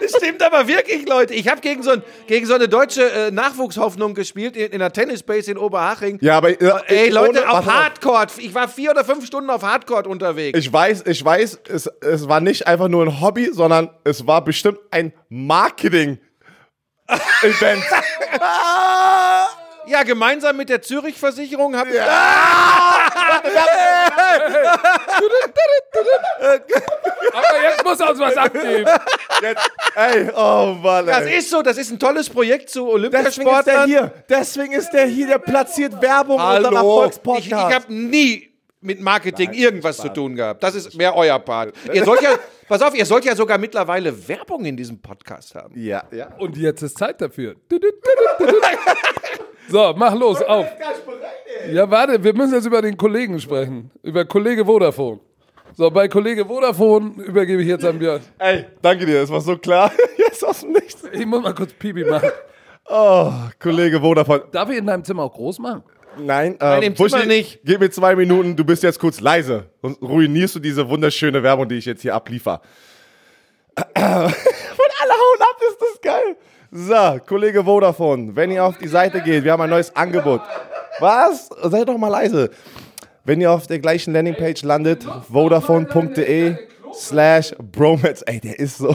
Das 0.00 0.12
stimmt 0.22 0.42
aber 0.42 0.68
wirklich, 0.68 1.08
Leute. 1.08 1.32
Ich 1.34 1.48
habe 1.48 1.60
gegen, 1.62 1.82
so 1.82 1.92
ein, 1.92 2.02
gegen 2.26 2.44
so 2.44 2.52
eine 2.54 2.68
deutsche 2.68 3.10
äh, 3.10 3.30
Nachwuchshoffnung 3.30 4.12
gespielt 4.14 4.54
in, 4.54 4.66
in 4.66 4.74
einer 4.74 4.92
Tennisbase 4.92 5.50
in 5.52 5.56
Oberhaching. 5.56 6.18
Ja, 6.20 6.36
aber 6.36 6.50
äh, 6.60 6.72
Ey, 6.88 7.08
Leute, 7.10 7.40
ohne- 7.42 7.50
auf. 7.50 7.64
Hardcore. 7.66 8.26
Ich 8.38 8.54
war 8.54 8.68
vier 8.68 8.90
oder 8.90 9.02
fünf 9.04 9.24
Stunden 9.26 9.48
auf 9.48 9.62
Hardcore 9.62 10.06
unterwegs. 10.08 10.58
Ich 10.58 10.70
weiß, 10.70 11.04
ich 11.06 11.24
weiß, 11.24 11.60
es, 11.68 11.86
es 12.02 12.28
war 12.28 12.40
nicht 12.40 12.66
einfach 12.66 12.88
nur 12.88 13.02
ein 13.04 13.20
Hobby, 13.22 13.48
sondern 13.52 13.88
es 14.04 14.26
war 14.26 14.44
bestimmt 14.44 14.78
ein 14.90 15.12
Marketing-Event. 17.08 17.82
ja, 19.86 20.02
gemeinsam 20.04 20.56
mit 20.56 20.68
der 20.68 20.80
Zürich-Versicherung 20.82 21.76
habe 21.76 21.90
ich. 21.90 22.00
Aber 27.32 27.62
jetzt 27.62 27.84
muss 27.84 28.00
er 28.00 28.10
uns 28.10 28.18
was 28.20 28.36
abgeben. 28.36 28.88
Jetzt, 29.42 29.70
ey, 29.94 30.30
oh 30.34 30.76
Mann, 30.80 31.06
Das 31.06 31.22
ey. 31.26 31.38
ist 31.38 31.50
so, 31.50 31.62
das 31.62 31.76
ist 31.78 31.90
ein 31.90 31.98
tolles 31.98 32.28
Projekt 32.30 32.70
zu 32.70 32.84
Deswegen 32.86 33.04
ist 33.04 33.12
der 33.12 33.20
Olympiasportlern. 33.20 33.86
hier. 33.88 34.12
Deswegen 34.28 34.72
ist 34.72 34.90
der 34.90 35.06
hier, 35.06 35.26
der 35.26 35.38
platziert 35.38 36.00
Werbung 36.00 36.38
in 36.40 36.44
unserem 36.46 36.76
Hallo. 36.78 37.04
Ich, 37.06 37.10
ich 37.10 37.16
Erfolgspodcast. 37.16 37.74
habe 37.74 37.92
nie 37.94 38.53
mit 38.84 39.00
Marketing 39.00 39.52
irgendwas 39.52 39.96
zu 39.96 40.08
tun 40.12 40.36
gehabt. 40.36 40.62
Das 40.62 40.74
ist 40.74 40.94
mehr 40.94 41.16
euer 41.16 41.38
Part. 41.38 41.74
Ihr 41.92 42.04
sollt 42.04 42.20
ja, 42.20 42.38
pass 42.68 42.82
auf, 42.82 42.94
ihr 42.94 43.06
sollt 43.06 43.24
ja 43.24 43.34
sogar 43.34 43.56
mittlerweile 43.58 44.28
Werbung 44.28 44.64
in 44.64 44.76
diesem 44.76 45.00
Podcast 45.00 45.54
haben. 45.54 45.74
Ja, 45.76 46.04
ja. 46.12 46.28
Und 46.38 46.56
jetzt 46.56 46.82
ist 46.82 46.98
Zeit 46.98 47.20
dafür. 47.20 47.56
So, 49.66 49.94
mach 49.96 50.14
los, 50.14 50.42
auf. 50.42 50.66
Ja, 51.72 51.90
warte, 51.90 52.22
wir 52.22 52.34
müssen 52.34 52.52
jetzt 52.52 52.66
über 52.66 52.82
den 52.82 52.98
Kollegen 52.98 53.40
sprechen. 53.40 53.90
Über 54.02 54.26
Kollege 54.26 54.66
Vodafone. 54.66 55.20
So, 55.72 55.90
bei 55.90 56.06
Kollege 56.06 56.44
Vodafone 56.44 57.14
übergebe 57.24 57.62
ich 57.62 57.68
jetzt 57.68 57.84
an 57.84 57.98
Björn. 57.98 58.20
Ey, 58.38 58.66
danke 58.82 59.06
dir, 59.06 59.22
das 59.22 59.30
war 59.30 59.40
so 59.40 59.56
klar. 59.56 59.90
Jetzt 60.18 60.44
aus 60.44 60.60
dem 60.60 60.72
Nichts. 60.72 61.02
Ich 61.10 61.24
muss 61.24 61.42
mal 61.42 61.54
kurz 61.54 61.72
Pipi 61.72 62.04
machen. 62.04 62.28
Oh, 62.86 63.32
Kollege 63.58 63.98
Vodafone. 63.98 64.44
Darf 64.52 64.68
ich 64.68 64.76
in 64.76 64.86
deinem 64.86 65.02
Zimmer 65.02 65.22
auch 65.22 65.32
groß 65.32 65.58
machen? 65.58 65.82
Nein, 66.18 66.56
im 66.82 66.96
Zimmer 66.96 67.26
nicht. 67.26 67.60
Gib 67.64 67.80
mir 67.80 67.90
zwei 67.90 68.14
Minuten, 68.16 68.56
du 68.56 68.64
bist 68.64 68.82
jetzt 68.82 68.98
kurz 68.98 69.20
leise. 69.20 69.66
Sonst 69.82 70.02
ruinierst 70.02 70.54
du 70.56 70.58
diese 70.60 70.88
wunderschöne 70.88 71.42
Werbung, 71.42 71.68
die 71.68 71.76
ich 71.76 71.84
jetzt 71.84 72.02
hier 72.02 72.14
abliefer. 72.14 72.60
Von 73.76 73.84
alle 73.96 75.12
hauen 75.12 75.40
ab, 75.40 75.60
ist 75.68 75.78
das 75.80 76.00
geil. 76.00 76.36
So, 76.70 77.20
Kollege 77.26 77.64
Vodafone, 77.64 78.34
wenn 78.34 78.50
ihr 78.50 78.64
auf 78.64 78.78
die 78.78 78.88
Seite 78.88 79.20
geht, 79.20 79.44
wir 79.44 79.52
haben 79.52 79.62
ein 79.62 79.70
neues 79.70 79.94
Angebot. 79.94 80.40
Was? 81.00 81.48
Seid 81.62 81.88
doch 81.88 81.98
mal 81.98 82.08
leise. 82.08 82.50
Wenn 83.24 83.40
ihr 83.40 83.50
auf 83.50 83.66
der 83.66 83.78
gleichen 83.78 84.12
Landingpage 84.12 84.62
landet, 84.62 85.06
vodafone.de 85.32 86.56
slash 86.92 87.54
bromance. 87.58 88.26
Ey, 88.26 88.40
der 88.40 88.58
ist 88.58 88.78
so. 88.78 88.94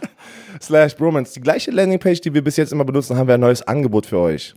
slash 0.62 0.96
bromance. 0.96 1.34
Die 1.34 1.40
gleiche 1.40 1.70
Landingpage, 1.70 2.20
die 2.20 2.32
wir 2.32 2.42
bis 2.42 2.56
jetzt 2.56 2.72
immer 2.72 2.84
benutzen, 2.84 3.16
haben 3.16 3.26
wir 3.26 3.34
ein 3.34 3.40
neues 3.40 3.66
Angebot 3.66 4.06
für 4.06 4.18
euch. 4.18 4.54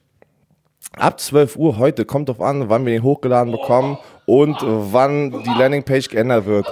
Ab 0.98 1.20
12 1.20 1.56
Uhr 1.56 1.78
heute 1.78 2.06
kommt 2.06 2.30
drauf 2.30 2.42
an, 2.42 2.70
wann 2.70 2.86
wir 2.86 2.94
den 2.94 3.04
hochgeladen 3.04 3.52
bekommen 3.52 3.98
und 4.26 4.58
wann 4.62 5.32
die 5.44 5.54
Landingpage 5.58 6.10
geändert 6.10 6.46
wird. 6.46 6.66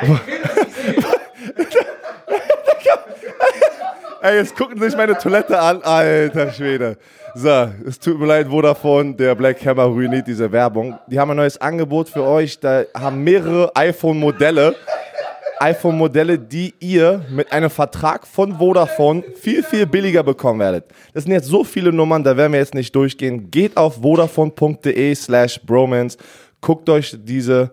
Ey, 4.22 4.36
jetzt 4.38 4.56
gucken 4.56 4.80
sich 4.80 4.96
meine 4.96 5.16
Toilette 5.18 5.58
an. 5.58 5.82
Alter 5.82 6.50
Schwede. 6.52 6.96
So, 7.34 7.68
es 7.86 8.00
tut 8.00 8.18
mir 8.18 8.26
leid, 8.26 8.48
Vodafone, 8.48 9.14
der 9.14 9.34
Black 9.34 9.64
Hammer 9.64 9.84
ruiniert 9.84 10.26
diese 10.26 10.50
Werbung. 10.50 10.98
Die 11.06 11.20
haben 11.20 11.30
ein 11.30 11.36
neues 11.36 11.60
Angebot 11.60 12.08
für 12.08 12.22
euch. 12.24 12.58
Da 12.58 12.84
haben 12.92 13.22
mehrere 13.22 13.70
iPhone-Modelle. 13.76 14.74
iPhone-Modelle, 15.58 16.38
die 16.38 16.74
ihr 16.80 17.24
mit 17.30 17.52
einem 17.52 17.70
Vertrag 17.70 18.26
von 18.26 18.58
Vodafone 18.58 19.22
viel, 19.40 19.62
viel 19.62 19.86
billiger 19.86 20.22
bekommen 20.22 20.60
werdet. 20.60 20.84
Das 21.14 21.24
sind 21.24 21.32
jetzt 21.32 21.48
so 21.48 21.64
viele 21.64 21.92
Nummern, 21.92 22.22
da 22.22 22.36
werden 22.36 22.52
wir 22.52 22.60
jetzt 22.60 22.74
nicht 22.74 22.94
durchgehen. 22.94 23.50
Geht 23.50 23.76
auf 23.76 23.96
vodafone.de 24.02 25.14
slash 25.14 25.60
bromance. 25.64 26.18
Guckt 26.60 26.88
euch 26.88 27.16
diese 27.18 27.70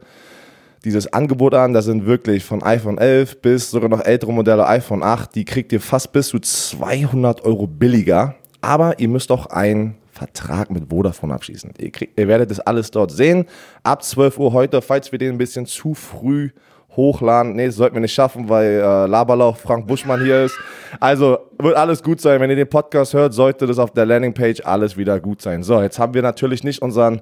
dieses 0.84 1.12
Angebot 1.12 1.54
an. 1.54 1.74
Das 1.74 1.86
sind 1.86 2.06
wirklich 2.06 2.44
von 2.44 2.62
iPhone 2.64 2.98
11 2.98 3.42
bis 3.42 3.72
sogar 3.72 3.90
noch 3.90 4.02
ältere 4.02 4.34
Modelle 4.34 4.68
iPhone 4.68 5.04
8. 5.04 5.34
Die 5.36 5.46
kriegt 5.46 5.72
ihr 5.72 5.82
fast 5.82 6.12
bis 6.12 6.28
zu 6.30 6.40
200 6.40 7.46
Euro 7.46 7.68
billiger. 7.68 8.36
Aber 8.62 9.00
ihr 9.00 9.08
müsst 9.08 9.32
auch 9.32 9.48
einen 9.48 9.96
Vertrag 10.12 10.70
mit 10.70 10.90
Vodafone 10.90 11.34
abschließen. 11.34 11.74
Ihr, 11.80 11.92
kriegt, 11.92 12.20
ihr 12.20 12.28
werdet 12.28 12.52
das 12.52 12.60
alles 12.60 12.92
dort 12.92 13.12
sehen. 13.12 13.46
Ab 13.82 14.04
12 14.04 14.38
Uhr 14.40 14.54
heute, 14.54 14.82
falls 14.82 15.12
wir 15.12 15.20
den 15.20 15.34
ein 15.34 15.38
bisschen 15.38 15.66
zu 15.66 15.94
früh 15.94 16.52
hochladen. 16.96 17.56
Nee, 17.56 17.68
das 17.68 17.76
sollten 17.76 17.96
wir 17.96 18.02
nicht 18.02 18.14
schaffen, 18.14 18.50
weil 18.50 18.72
äh, 18.72 19.08
Laberlauch 19.08 19.58
Frank 19.58 19.88
Buschmann 19.88 20.24
hier 20.24 20.44
ist. 20.44 20.58
Also 21.00 21.38
wird 21.60 21.76
alles 21.76 22.04
gut 22.04 22.22
sein. 22.22 22.40
Wenn 22.40 22.50
ihr 22.50 22.56
den 22.56 22.70
Podcast 22.70 23.14
hört, 23.14 23.34
sollte 23.34 23.66
das 23.66 23.80
auf 23.80 23.92
der 23.92 24.06
Landingpage 24.06 24.66
alles 24.66 24.98
wieder 24.98 25.20
gut 25.20 25.42
sein. 25.42 25.64
So, 25.64 25.82
jetzt 25.82 26.00
haben 26.00 26.14
wir 26.14 26.22
natürlich 26.22 26.64
nicht 26.64 26.82
unseren 26.82 27.22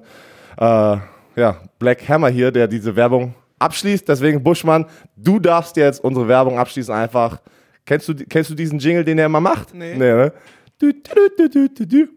äh, 0.58 0.96
ja, 1.36 1.56
Black 1.78 2.08
Hammer 2.08 2.28
hier, 2.28 2.50
der 2.50 2.68
diese 2.68 2.94
Werbung 2.96 3.34
abschließt. 3.58 4.08
Deswegen, 4.08 4.42
Buschmann, 4.42 4.86
du 5.16 5.38
darfst 5.38 5.76
jetzt 5.76 6.02
unsere 6.04 6.28
Werbung 6.28 6.58
abschließen 6.58 6.94
einfach. 6.94 7.40
Kennst 7.84 8.08
du, 8.08 8.14
kennst 8.14 8.50
du 8.50 8.54
diesen 8.54 8.78
Jingle, 8.78 9.04
den 9.04 9.18
er 9.18 9.26
immer 9.26 9.40
macht? 9.40 9.74
Nee. 9.74 9.94
nee 9.94 10.12
ne? 10.12 10.32
Du, 10.78 10.92
du, 10.92 11.28
du, 11.36 11.48
du, 11.48 11.68
du, 11.68 11.86
du. 11.86 12.08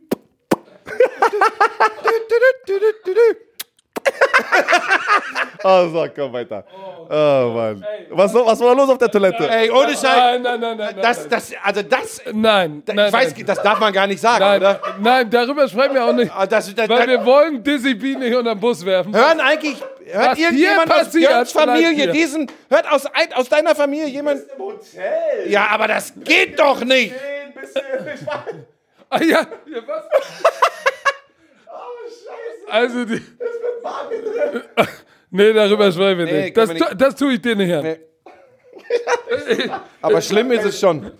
oh, 5.63 5.87
so, 5.89 6.07
komm 6.15 6.33
weiter. 6.33 6.63
Oh, 7.09 7.51
Mann. 7.53 7.85
Was, 8.09 8.33
was 8.33 8.59
war 8.59 8.75
los 8.75 8.89
auf 8.89 8.97
der 8.97 9.09
Toilette? 9.11 9.49
Ey, 9.49 9.69
ohne 9.69 9.91
Scheiß. 9.91 10.03
Nein, 10.03 10.41
nein, 10.41 10.59
nein, 10.59 10.77
nein. 10.77 10.95
Das, 11.01 11.27
das, 11.27 11.51
also 11.63 11.81
das, 11.83 12.21
nein, 12.33 12.83
ich 12.87 12.93
nein, 12.93 13.11
weiß, 13.13 13.35
nein. 13.35 13.45
das 13.45 13.61
darf 13.61 13.79
man 13.79 13.93
gar 13.93 14.07
nicht 14.07 14.19
sagen, 14.21 14.39
Nein, 14.39 14.59
oder? 14.59 14.79
nein, 14.99 15.29
darüber 15.29 15.67
sprechen 15.67 15.93
wir 15.95 16.05
auch 16.05 16.13
nicht. 16.13 16.31
Ah, 16.35 16.45
Das, 16.45 16.73
das, 16.73 16.89
Weil 16.89 16.97
das, 16.99 17.07
wir 17.07 17.25
wollen 17.25 17.63
Dizzy 17.63 17.93
B 17.95 18.15
nicht 18.15 18.35
unter 18.35 18.55
den 18.55 18.59
Bus 18.59 18.85
werfen. 18.85 19.15
hören 19.15 19.39
eigentlich, 19.39 19.77
hört 20.05 20.31
Was 20.31 20.39
irgendjemand 20.39 20.91
aus 20.91 21.09
bleibt 21.11 21.51
Familie 21.51 22.11
diesen, 22.11 22.51
hört 22.69 22.91
aus, 22.91 23.03
aus 23.35 23.49
deiner 23.49 23.75
Familie 23.75 24.07
jemand? 24.07 24.41
Im 24.55 24.63
Hotel. 24.63 25.47
Ja, 25.49 25.67
aber 25.71 25.87
das 25.87 26.13
geht 26.23 26.59
doch 26.59 26.83
nicht. 26.83 27.13
Ah, 29.09 29.21
ja, 29.21 29.39
ja, 29.67 29.79
was? 29.85 30.03
Also, 32.69 33.05
die. 33.05 33.21
Nee, 35.31 35.51
darüber 35.51 35.91
sprechen 35.91 36.19
wir 36.19 36.25
Nee, 36.25 36.41
nicht. 36.43 36.57
Das, 36.57 36.69
wir 36.69 36.77
tu- 36.77 36.95
das 36.95 37.15
tue 37.15 37.33
ich 37.33 37.41
dir 37.41 37.55
nicht 37.57 37.73
an. 37.73 37.83
Nee. 37.83 37.97
Aber 40.01 40.21
schlimm 40.21 40.49
ist 40.51 40.63
es 40.63 40.79
schon. 40.79 41.11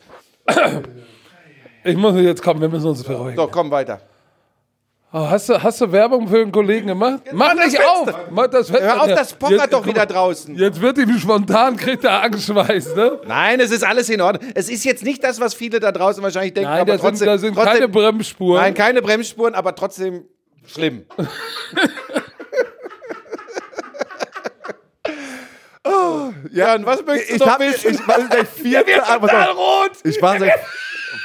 Ich 1.83 1.97
muss 1.97 2.15
jetzt 2.21 2.41
kommen, 2.41 2.61
wir 2.61 2.69
müssen 2.69 2.87
uns 2.87 3.03
beruhigen. 3.03 3.35
So, 3.35 3.47
komm 3.47 3.69
weiter. 3.71 3.99
Oh, 5.11 5.29
hast, 5.29 5.49
du, 5.49 5.61
hast 5.61 5.79
du 5.81 5.91
Werbung 5.91 6.27
für 6.27 6.41
einen 6.41 6.51
Kollegen 6.51 6.87
gemacht? 6.87 7.21
Mach 7.31 7.55
das 7.55 7.71
nicht 7.71 7.81
auf! 7.85 8.13
Mach 8.31 8.47
das 8.47 8.69
Fenster. 8.69 8.85
Hör 8.85 9.01
auf, 9.01 9.07
das 9.07 9.33
pochert 9.33 9.59
Jetzt- 9.59 9.73
doch 9.73 9.85
wieder 9.85 10.05
draußen. 10.05 10.55
Jetzt 10.55 10.81
wird 10.81 10.97
ihm 10.97 11.17
spontan, 11.17 11.75
kriegt 11.77 12.03
er 12.03 12.21
Angstschweiß, 12.23 12.95
ne? 12.95 13.19
Nein, 13.25 13.59
es 13.59 13.71
ist 13.71 13.83
alles 13.85 14.09
in 14.09 14.19
Ordnung. 14.21 14.51
Es 14.55 14.69
ist 14.69 14.83
jetzt 14.85 15.03
nicht 15.03 15.23
das, 15.23 15.39
was 15.39 15.53
viele 15.53 15.79
da 15.79 15.91
draußen 15.91 16.21
wahrscheinlich 16.23 16.53
denken, 16.53 16.69
Nein, 16.69 16.81
aber 16.81 16.91
da 16.93 16.97
sind, 16.99 17.09
trotzdem, 17.09 17.25
da 17.27 17.37
sind 17.37 17.53
trotzdem 17.55 17.73
keine 17.73 17.87
Bremsspuren. 17.89 18.61
Nein, 18.61 18.73
keine 18.73 19.01
Bremsspuren, 19.01 19.55
aber 19.55 19.73
trotzdem 19.75 20.25
schlimm. 20.67 21.05
ja, 26.51 26.75
und 26.75 26.85
was 26.85 27.05
möchtest 27.05 27.41
du 27.41 27.45
Ich 27.45 27.49
hab, 27.49 27.61
ich, 27.61 27.73
wissen? 27.73 27.95
ich 27.95 28.07
war 28.07 28.19
seit 28.31 28.47
vier 28.55 28.85
Tagen. 28.85 29.21
Total 29.21 29.51
rot! 29.51 29.91
Ich 30.03 30.21
war 30.21 30.39
seit. 30.39 30.53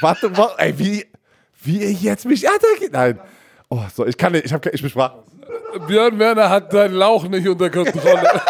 Warte, 0.01 0.35
warte, 0.37 0.59
ey, 0.59 0.77
wie, 0.77 1.05
wie 1.63 1.77
ihr 1.77 1.91
jetzt 1.91 2.25
mich 2.25 2.47
attackiert. 2.47 2.93
Nein. 2.93 3.19
Oh, 3.69 3.79
so, 3.93 4.05
ich 4.05 4.17
kann 4.17 4.33
nicht, 4.33 4.45
ich, 4.45 4.53
hab, 4.53 4.65
ich 4.65 4.81
bin 4.81 4.89
sprachlos. 4.89 5.23
Björn 5.87 6.19
Werner 6.19 6.49
hat 6.49 6.71
seinen 6.71 6.95
Lauch 6.95 7.23
nicht 7.27 7.47
unter 7.47 7.69
Kontrolle. 7.69 8.21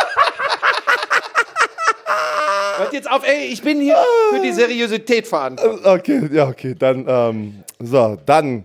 Hört 2.77 2.93
jetzt 2.93 3.09
auf, 3.09 3.27
ey, 3.27 3.45
ich 3.45 3.61
bin 3.61 3.79
hier 3.79 3.97
für 4.31 4.39
die 4.41 4.51
Seriosität 4.51 5.27
verantwortlich. 5.27 5.85
Okay, 5.85 6.29
ja, 6.31 6.47
okay, 6.47 6.73
dann, 6.77 7.05
ähm, 7.07 7.63
so, 7.79 8.17
dann 8.25 8.63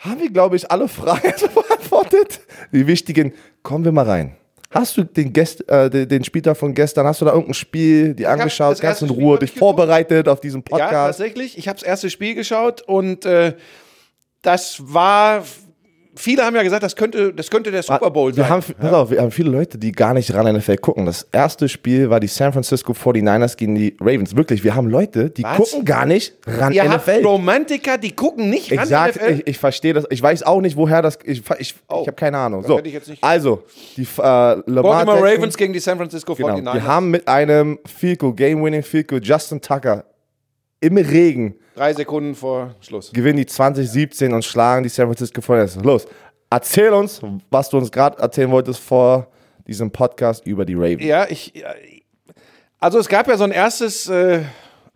haben 0.00 0.20
wir, 0.20 0.30
glaube 0.30 0.56
ich, 0.56 0.70
alle 0.70 0.88
Fragen 0.88 1.32
beantwortet. 1.54 2.40
Die 2.72 2.86
wichtigen, 2.86 3.32
kommen 3.62 3.84
wir 3.84 3.92
mal 3.92 4.06
rein. 4.06 4.36
Hast 4.70 4.96
du 4.96 5.02
den, 5.02 5.32
Gäst, 5.32 5.68
äh, 5.68 5.90
den, 5.90 6.08
den 6.08 6.22
Spieltag 6.24 6.56
von 6.56 6.74
gestern, 6.74 7.06
hast 7.06 7.20
du 7.20 7.24
da 7.24 7.32
irgendein 7.32 7.54
Spiel 7.54 8.14
die 8.14 8.26
angeschaut, 8.26 8.80
ganz 8.80 9.02
in 9.02 9.08
Spiel 9.08 9.20
Ruhe, 9.22 9.38
dich 9.38 9.52
vorbereitet 9.52 10.28
auf 10.28 10.40
diesen 10.40 10.60
Ja, 10.60 10.76
Podcast? 10.76 11.18
tatsächlich. 11.18 11.58
Ich 11.58 11.66
habe 11.66 11.78
das 11.78 11.86
erste 11.86 12.08
Spiel 12.08 12.34
geschaut 12.34 12.82
und 12.82 13.24
äh, 13.24 13.54
das 14.42 14.80
war. 14.92 15.44
Viele 16.20 16.44
haben 16.44 16.54
ja 16.54 16.62
gesagt, 16.62 16.82
das 16.82 16.94
könnte, 16.96 17.32
das 17.32 17.50
könnte 17.50 17.70
der 17.70 17.82
Super 17.82 18.10
Bowl 18.10 18.36
wir 18.36 18.42
sein. 18.44 18.50
haben, 18.52 18.62
pass 18.78 18.92
auf, 18.92 19.10
wir 19.10 19.22
haben 19.22 19.30
viele 19.30 19.50
Leute, 19.50 19.78
die 19.78 19.90
gar 19.90 20.12
nicht 20.12 20.32
ran 20.34 20.54
NFL 20.54 20.76
gucken. 20.76 21.06
Das 21.06 21.26
erste 21.32 21.68
Spiel 21.68 22.10
war 22.10 22.20
die 22.20 22.26
San 22.26 22.52
Francisco 22.52 22.92
49ers 22.92 23.56
gegen 23.56 23.74
die 23.74 23.96
Ravens. 24.00 24.36
Wirklich, 24.36 24.62
wir 24.62 24.74
haben 24.74 24.88
Leute, 24.88 25.30
die 25.30 25.42
Was? 25.44 25.56
gucken 25.56 25.84
gar 25.84 26.04
nicht 26.04 26.34
ran 26.46 26.72
Ihr 26.72 26.88
habt 26.90 27.06
NFL. 27.08 27.24
Romantiker, 27.26 27.96
die 27.96 28.12
gucken 28.14 28.50
nicht 28.50 28.70
Ich 28.70 28.78
ran 28.78 28.86
sag, 28.86 29.16
NFL. 29.16 29.32
ich, 29.32 29.46
ich 29.46 29.58
verstehe 29.58 29.94
das. 29.94 30.04
Ich 30.10 30.22
weiß 30.22 30.42
auch 30.42 30.60
nicht, 30.60 30.76
woher 30.76 31.00
das. 31.00 31.18
Ich, 31.24 31.42
ich, 31.58 31.58
ich 31.58 31.74
habe 31.88 32.12
keine 32.12 32.36
Ahnung. 32.38 32.62
So, 32.64 32.80
also 33.22 33.62
die 33.96 34.02
äh, 34.02 34.06
Lamar 34.18 35.06
Baltimore 35.06 35.22
Ravens 35.22 35.56
gegen 35.56 35.72
die 35.72 35.80
San 35.80 35.96
Francisco 35.96 36.34
Genau, 36.34 36.48
49ers. 36.56 36.74
wir 36.74 36.84
haben 36.86 37.10
mit 37.10 37.26
einem 37.26 37.78
Field 37.86 38.18
Goal, 38.18 38.34
Game-Winning 38.34 38.82
Field 38.82 39.08
Goal, 39.08 39.20
Justin 39.22 39.60
Tucker 39.60 40.04
im 40.80 40.96
Regen 40.96 41.54
Drei 41.80 41.94
Sekunden 41.94 42.34
vor 42.34 42.74
Schluss. 42.82 43.10
gewinnen 43.10 43.38
die 43.38 43.46
2017 43.46 44.34
und 44.34 44.44
schlagen 44.44 44.82
die 44.82 44.90
San 44.90 45.06
Francisco 45.06 45.40
49ers. 45.40 45.82
Los, 45.82 46.06
erzähl 46.50 46.90
uns, 46.90 47.22
was 47.48 47.70
du 47.70 47.78
uns 47.78 47.90
gerade 47.90 48.18
erzählen 48.18 48.50
wolltest 48.50 48.80
vor 48.80 49.28
diesem 49.66 49.90
Podcast 49.90 50.46
über 50.46 50.66
die 50.66 50.74
Ravens. 50.74 51.02
Ja, 51.02 51.26
ich. 51.26 51.54
ja, 51.54 51.72
Also 52.80 52.98
es 52.98 53.08
gab 53.08 53.28
ja 53.28 53.38
so 53.38 53.44
ein 53.44 53.50
erstes 53.50 54.10
äh, 54.10 54.42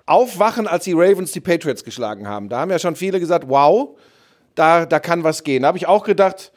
Aufwachen, 0.05 0.67
als 0.67 0.85
die 0.85 0.93
Ravens 0.93 1.33
die 1.33 1.41
Patriots 1.41 1.85
geschlagen 1.85 2.29
haben. 2.29 2.51
Da 2.51 2.59
haben 2.59 2.71
ja 2.71 2.79
schon 2.79 2.97
viele 2.97 3.19
gesagt, 3.19 3.49
wow, 3.49 3.97
da, 4.55 4.85
da 4.85 5.01
kann 5.01 5.25
was 5.25 5.43
gehen. 5.43 5.63
Da 5.63 5.69
habe 5.69 5.79
ich 5.79 5.87
auch 5.87 6.05
gedacht, 6.05 6.53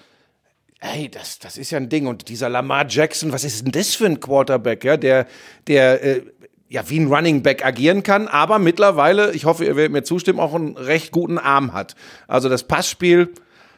ey, 0.82 1.10
das, 1.10 1.40
das 1.40 1.58
ist 1.58 1.72
ja 1.72 1.78
ein 1.78 1.88
Ding. 1.88 2.06
Und 2.06 2.28
dieser 2.28 2.50
Lamar 2.50 2.86
Jackson, 2.90 3.32
was 3.32 3.46
ist 3.46 3.64
denn 3.64 3.72
das 3.72 3.96
für 3.96 4.08
ein 4.08 4.20
Quarterback, 4.20 4.84
ja, 4.84 4.98
der, 4.98 5.26
der 5.68 6.04
äh, 6.04 6.22
ja 6.70 6.90
wie 6.90 7.00
ein 7.00 7.08
Running 7.08 7.44
Back 7.44 7.66
agieren 7.66 8.04
kann, 8.04 8.28
aber 8.28 8.60
mittlerweile, 8.60 9.32
ich 9.32 9.46
hoffe, 9.46 9.66
ihr 9.66 9.76
werdet 9.76 9.92
mir 9.92 10.04
zustimmen, 10.04 10.40
auch 10.40 10.54
einen 10.54 10.78
recht 10.78 11.12
guten 11.12 11.38
Arm 11.38 11.74
hat. 11.74 11.96
Also 12.28 12.50
das 12.50 12.64
Passspiel 12.64 13.34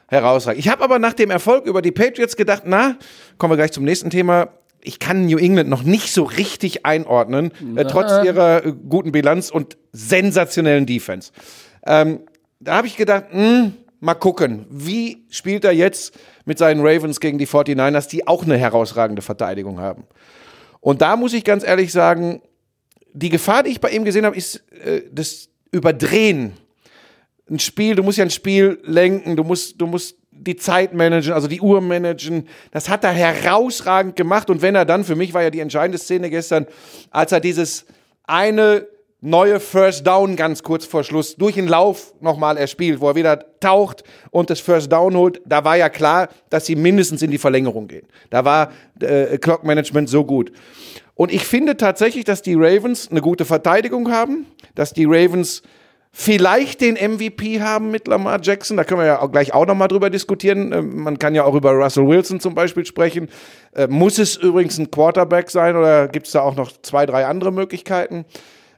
herausragend. 0.07 0.59
Ich 0.59 0.69
habe 0.69 0.83
aber 0.83 0.99
nach 0.99 1.13
dem 1.13 1.29
Erfolg 1.29 1.65
über 1.65 1.81
die 1.81 1.91
Patriots 1.91 2.35
gedacht, 2.35 2.63
na, 2.65 2.97
kommen 3.37 3.51
wir 3.51 3.57
gleich 3.57 3.71
zum 3.71 3.83
nächsten 3.83 4.09
Thema. 4.09 4.49
Ich 4.81 4.99
kann 4.99 5.25
New 5.25 5.37
England 5.37 5.69
noch 5.69 5.83
nicht 5.83 6.11
so 6.11 6.23
richtig 6.23 6.85
einordnen, 6.85 7.51
äh, 7.75 7.85
trotz 7.85 8.23
ihrer 8.23 8.65
äh, 8.65 8.73
guten 8.87 9.11
Bilanz 9.11 9.51
und 9.51 9.77
sensationellen 9.91 10.85
Defense. 10.85 11.31
Ähm, 11.85 12.21
da 12.59 12.77
habe 12.77 12.87
ich 12.87 12.95
gedacht, 12.95 13.25
hm, 13.29 13.73
mal 13.99 14.15
gucken, 14.15 14.65
wie 14.69 15.25
spielt 15.29 15.65
er 15.65 15.73
jetzt 15.73 16.17
mit 16.45 16.57
seinen 16.57 16.81
Ravens 16.81 17.19
gegen 17.19 17.37
die 17.37 17.47
49ers, 17.47 18.09
die 18.09 18.25
auch 18.25 18.43
eine 18.43 18.57
herausragende 18.57 19.21
Verteidigung 19.21 19.79
haben. 19.79 20.05
Und 20.81 21.01
da 21.01 21.17
muss 21.17 21.33
ich 21.33 21.43
ganz 21.43 21.65
ehrlich 21.65 21.91
sagen, 21.91 22.41
die 23.13 23.29
Gefahr, 23.29 23.63
die 23.63 23.71
ich 23.71 23.81
bei 23.81 23.89
ihm 23.89 24.05
gesehen 24.05 24.25
habe, 24.25 24.35
ist 24.35 24.63
äh, 24.85 25.01
das 25.11 25.49
Überdrehen. 25.71 26.53
Ein 27.49 27.59
Spiel, 27.59 27.95
du 27.95 28.03
musst 28.03 28.17
ja 28.17 28.23
ein 28.23 28.29
Spiel 28.29 28.79
lenken, 28.83 29.35
du 29.35 29.43
musst, 29.43 29.79
du 29.81 29.87
musst 29.87 30.17
die 30.31 30.55
Zeit 30.55 30.93
managen, 30.93 31.33
also 31.33 31.47
die 31.47 31.61
Uhr 31.61 31.81
managen. 31.81 32.47
Das 32.71 32.89
hat 32.89 33.03
er 33.03 33.11
herausragend 33.11 34.15
gemacht. 34.15 34.49
Und 34.49 34.61
wenn 34.61 34.75
er 34.75 34.85
dann, 34.85 35.03
für 35.03 35.15
mich 35.15 35.33
war 35.33 35.43
ja 35.43 35.49
die 35.49 35.59
entscheidende 35.59 35.97
Szene 35.97 36.29
gestern, 36.29 36.65
als 37.11 37.31
er 37.31 37.39
dieses 37.39 37.85
eine 38.23 38.87
neue 39.21 39.59
First 39.59 40.07
Down 40.07 40.35
ganz 40.35 40.63
kurz 40.63 40.85
vor 40.85 41.03
Schluss 41.03 41.35
durch 41.35 41.55
den 41.55 41.67
Lauf 41.67 42.13
nochmal 42.21 42.57
erspielt, 42.57 43.01
wo 43.01 43.09
er 43.09 43.15
wieder 43.15 43.59
taucht 43.59 44.03
und 44.31 44.49
das 44.49 44.61
First 44.61 44.91
Down 44.91 45.15
holt, 45.15 45.41
da 45.45 45.65
war 45.65 45.75
ja 45.75 45.89
klar, 45.89 46.29
dass 46.49 46.65
sie 46.65 46.75
mindestens 46.75 47.21
in 47.21 47.31
die 47.31 47.37
Verlängerung 47.37 47.87
gehen. 47.87 48.07
Da 48.29 48.45
war 48.45 48.71
äh, 49.01 49.37
Clock 49.37 49.63
Management 49.65 50.09
so 50.09 50.23
gut. 50.23 50.53
Und 51.19 51.33
ich 51.33 51.45
finde 51.45 51.75
tatsächlich, 51.75 52.23
dass 52.23 52.43
die 52.43 52.53
Ravens 52.53 53.11
eine 53.11 53.19
gute 53.19 53.43
Verteidigung 53.43 54.09
haben, 54.09 54.45
dass 54.75 54.93
die 54.93 55.03
Ravens 55.03 55.63
vielleicht 56.13 56.79
den 56.79 56.93
MVP 56.95 57.59
haben 57.59 57.91
mit 57.91 58.07
Lamar 58.07 58.39
Jackson. 58.41 58.77
Da 58.77 58.85
können 58.85 59.01
wir 59.01 59.05
ja 59.05 59.21
auch 59.21 59.29
gleich 59.29 59.53
auch 59.53 59.65
nochmal 59.65 59.89
drüber 59.89 60.09
diskutieren. 60.09 60.71
Ähm, 60.71 60.95
Man 60.95 61.19
kann 61.19 61.35
ja 61.35 61.43
auch 61.43 61.55
über 61.55 61.73
Russell 61.73 62.07
Wilson 62.07 62.39
zum 62.39 62.55
Beispiel 62.55 62.85
sprechen. 62.85 63.27
Äh, 63.75 63.87
Muss 63.87 64.17
es 64.17 64.37
übrigens 64.37 64.77
ein 64.77 64.91
Quarterback 64.91 65.49
sein 65.49 65.75
oder 65.75 66.07
gibt 66.07 66.27
es 66.27 66.31
da 66.31 66.39
auch 66.39 66.55
noch 66.55 66.71
zwei, 66.83 67.05
drei 67.05 67.25
andere 67.25 67.51
Möglichkeiten? 67.51 68.23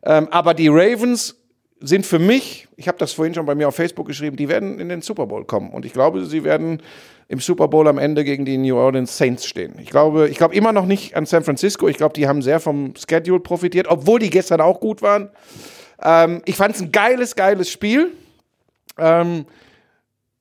Ähm, 0.02 0.28
aber 0.32 0.56
die 0.56 0.68
Ravens 0.68 1.36
sind 1.80 2.08
für 2.08 2.18
mich, 2.18 2.68
ich 2.76 2.88
habe 2.88 2.98
das 2.98 3.14
vorhin 3.14 3.36
schon 3.36 3.46
bei 3.46 3.54
mir 3.54 3.68
auf 3.68 3.76
Facebook 3.76 4.08
geschrieben, 4.08 4.36
die 4.36 4.50
werden 4.50 4.80
in 4.80 4.90
den 4.90 5.04
Super 5.04 5.28
Bowl 5.28 5.46
kommen. 5.46 5.70
Und 5.70 5.86
ich 5.86 5.94
glaube, 5.94 6.26
sie 6.26 6.44
werden 6.44 6.82
im 7.32 7.40
Super 7.40 7.70
Bowl 7.70 7.88
am 7.88 7.98
Ende 7.98 8.26
gegen 8.26 8.44
die 8.44 8.58
New 8.58 8.76
Orleans 8.76 9.18
Saints 9.18 9.46
stehen. 9.46 9.76
Ich 9.82 9.90
glaube, 9.90 10.28
ich 10.28 10.38
glaube 10.38 10.54
immer 10.54 10.74
noch 10.74 10.86
nicht 10.86 11.16
an 11.16 11.26
San 11.26 11.44
Francisco. 11.46 11.88
Ich 11.88 11.96
glaube, 11.96 12.14
die 12.14 12.28
haben 12.28 12.42
sehr 12.42 12.60
vom 12.60 12.94
Schedule 12.96 13.40
profitiert, 13.40 13.88
obwohl 13.88 14.20
die 14.20 14.30
gestern 14.30 14.60
auch 14.60 14.82
gut 14.82 15.02
waren. 15.02 15.30
Ähm, 16.04 16.42
ich 16.46 16.58
fand 16.58 16.76
es 16.76 16.82
ein 16.82 16.92
geiles, 16.92 17.36
geiles 17.38 17.70
Spiel. 17.70 18.12
Ähm, 18.98 19.46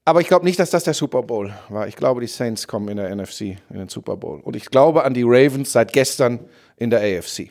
aber 0.05 0.21
ich 0.21 0.27
glaube 0.27 0.45
nicht, 0.45 0.59
dass 0.59 0.71
das 0.71 0.83
der 0.83 0.95
Super 0.95 1.23
Bowl 1.23 1.53
war. 1.69 1.87
Ich 1.87 1.95
glaube, 1.95 2.21
die 2.23 2.27
Saints 2.27 2.67
kommen 2.67 2.89
in 2.89 2.97
der 2.97 3.15
NFC 3.15 3.41
in 3.71 3.79
den 3.79 3.89
Super 3.89 4.17
Bowl. 4.17 4.41
Und 4.41 4.57
ich 4.57 4.65
glaube 4.65 5.05
an 5.05 5.15
die 5.15 5.23
Ravens 5.25 5.71
seit 5.71 5.93
gestern 5.93 6.41
in 6.77 6.91
der 6.91 7.01
AFC. 7.03 7.51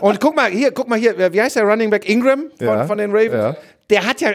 Und 0.00 0.20
guck 0.20 0.36
mal 0.36 0.50
hier, 0.50 0.70
guck 0.72 0.88
mal 0.88 0.98
hier, 0.98 1.32
wie 1.32 1.40
heißt 1.40 1.56
der 1.56 1.64
Running 1.64 1.90
Back 1.90 2.08
Ingram 2.08 2.50
von, 2.58 2.66
Ja, 2.66 2.86
von 2.86 2.98
den 2.98 3.10
Ravens? 3.10 3.32
ja. 3.32 3.56
Der 3.90 4.06
hat 4.06 4.20
ja, 4.20 4.32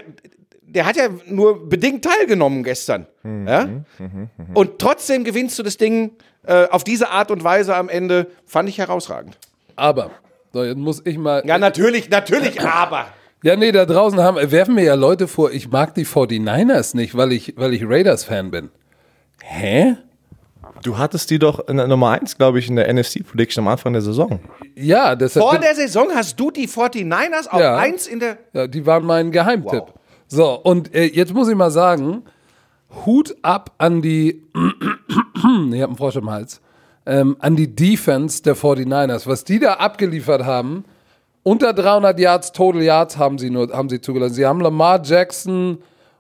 der 0.74 0.86
hat 0.86 0.96
ja 0.96 1.10
nur 1.28 1.68
bedingt 1.70 2.04
teilgenommen 2.04 2.64
gestern. 2.64 3.08
Mhm, 3.24 3.48
ja? 3.48 3.70
Und 4.54 4.80
trotzdem 4.80 5.24
gewinnst 5.24 5.58
du 5.60 5.64
das 5.64 5.78
Ding 5.78 6.12
äh, 6.46 6.68
auf 6.70 6.84
diese 6.84 7.10
Art 7.10 7.32
und 7.32 7.44
Weise 7.44 7.76
am 7.76 7.90
Ende. 7.90 8.28
Fand 8.46 8.70
ich 8.70 8.78
herausragend. 8.80 9.38
Aber, 9.76 10.12
so, 10.52 10.64
jetzt 10.64 10.78
muss 10.78 11.02
ich 11.06 11.18
mal. 11.18 11.44
Ja, 11.46 11.58
natürlich, 11.58 12.10
natürlich, 12.10 12.62
aber. 12.62 13.08
Ja, 13.44 13.56
nee, 13.56 13.72
da 13.72 13.86
draußen 13.86 14.20
haben, 14.22 14.38
werfen 14.52 14.76
mir 14.76 14.84
ja 14.84 14.96
Leute 14.96 15.28
vor, 15.28 15.52
ich 15.52 15.70
mag 15.70 15.94
die 15.96 16.06
49ers 16.06 16.96
nicht, 16.96 17.16
weil 17.16 17.34
ich, 17.34 17.54
weil 17.58 17.74
ich 17.74 17.84
Raiders-Fan 17.86 18.52
bin. 18.52 18.70
Hä? 19.44 19.98
Du 20.82 20.98
hattest 20.98 21.30
die 21.30 21.40
doch 21.40 21.68
in 21.68 21.78
der 21.78 21.88
Nummer 21.88 22.12
1, 22.12 22.38
glaube 22.38 22.60
ich, 22.60 22.70
in 22.70 22.76
der 22.76 22.92
NFC 22.94 23.26
Prediction 23.26 23.64
am 23.64 23.68
Anfang 23.70 23.94
der 23.94 24.02
Saison. 24.02 24.40
Ja, 24.76 25.16
deshalb. 25.16 25.46
Vor 25.46 25.58
der 25.58 25.76
Saison 25.76 26.08
hast 26.14 26.40
du 26.40 26.52
die 26.52 26.68
49ers 26.68 27.48
auf 27.50 27.60
Ja. 27.60 27.78
1 27.78 28.08
in 28.08 28.20
der. 28.20 28.38
Ja, 28.54 28.68
die 28.68 28.86
waren 28.86 29.06
mein 29.06 29.32
Geheimtipp. 29.32 29.82
Wow. 29.82 29.94
So, 30.34 30.60
und 30.60 30.96
äh, 30.96 31.06
jetzt 31.06 31.32
muss 31.32 31.48
ich 31.48 31.54
mal 31.54 31.70
sagen, 31.70 32.24
Hut 33.06 33.36
ab 33.44 33.70
an 33.78 34.02
die, 34.02 34.42
ich 35.36 35.44
habe 35.44 35.84
einen 35.84 35.96
Frosch 35.96 36.16
im 36.16 36.28
Hals, 36.28 36.60
ähm, 37.06 37.38
an 37.38 37.56
die 37.56 37.76
Defense 37.76 38.42
der 38.42 38.56
49ers. 38.56 39.28
Was 39.28 39.44
die 39.44 39.60
da 39.60 39.74
abgeliefert 39.74 40.44
haben, 40.44 40.86
unter 41.44 41.72
300 41.72 42.20
Yards, 42.20 42.52
Total 42.52 42.82
Yards 42.82 43.18
haben 43.18 43.38
sie 43.38 43.52
nur, 43.52 43.70
haben 43.74 43.90
sie 43.90 44.02
zugelassen. 44.02 44.34
Sie 44.34 44.48
haben 44.48 44.60
Lamar 44.60 45.04
Jackson 45.04 45.78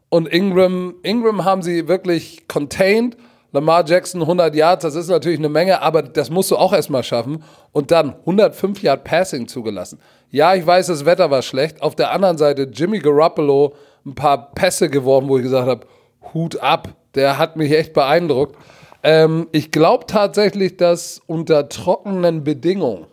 und 0.09 0.27
Ingram, 0.27 0.93
Ingram 1.01 1.43
haben 1.43 1.63
sie 1.63 1.87
wirklich 1.87 2.47
contained. 2.47 3.17
Lamar 3.51 3.83
Jackson 3.83 4.21
100 4.21 4.53
Yards, 4.53 4.83
das 4.83 4.93
ist 4.93 5.09
natürlich 5.09 5.39
eine 5.39 5.49
Menge, 5.49 5.81
aber 5.81 6.03
das 6.03 6.29
musst 6.29 6.51
du 6.51 6.57
auch 6.57 6.73
erstmal 6.73 7.01
schaffen. 7.01 7.43
Und 7.71 7.89
dann 7.89 8.13
105 8.19 8.83
Yard 8.83 9.05
Passing 9.05 9.47
zugelassen. 9.47 9.97
Ja, 10.29 10.53
ich 10.53 10.67
weiß, 10.67 10.85
das 10.85 11.03
Wetter 11.03 11.31
war 11.31 11.41
schlecht. 11.41 11.81
Auf 11.81 11.95
der 11.95 12.11
anderen 12.11 12.37
Seite 12.37 12.69
Jimmy 12.71 12.99
Garoppolo 12.99 13.73
ein 14.05 14.15
paar 14.15 14.51
Pässe 14.53 14.89
geworfen, 14.89 15.29
wo 15.29 15.37
ich 15.37 15.43
gesagt 15.43 15.67
habe, 15.67 15.87
Hut 16.33 16.59
ab. 16.59 16.89
Der 17.15 17.37
hat 17.37 17.57
mich 17.57 17.71
echt 17.71 17.93
beeindruckt. 17.93 18.57
Ähm, 19.03 19.47
ich 19.51 19.71
glaube 19.71 20.05
tatsächlich, 20.07 20.77
dass 20.77 21.21
unter 21.27 21.69
trockenen 21.69 22.43
Bedingungen 22.43 23.05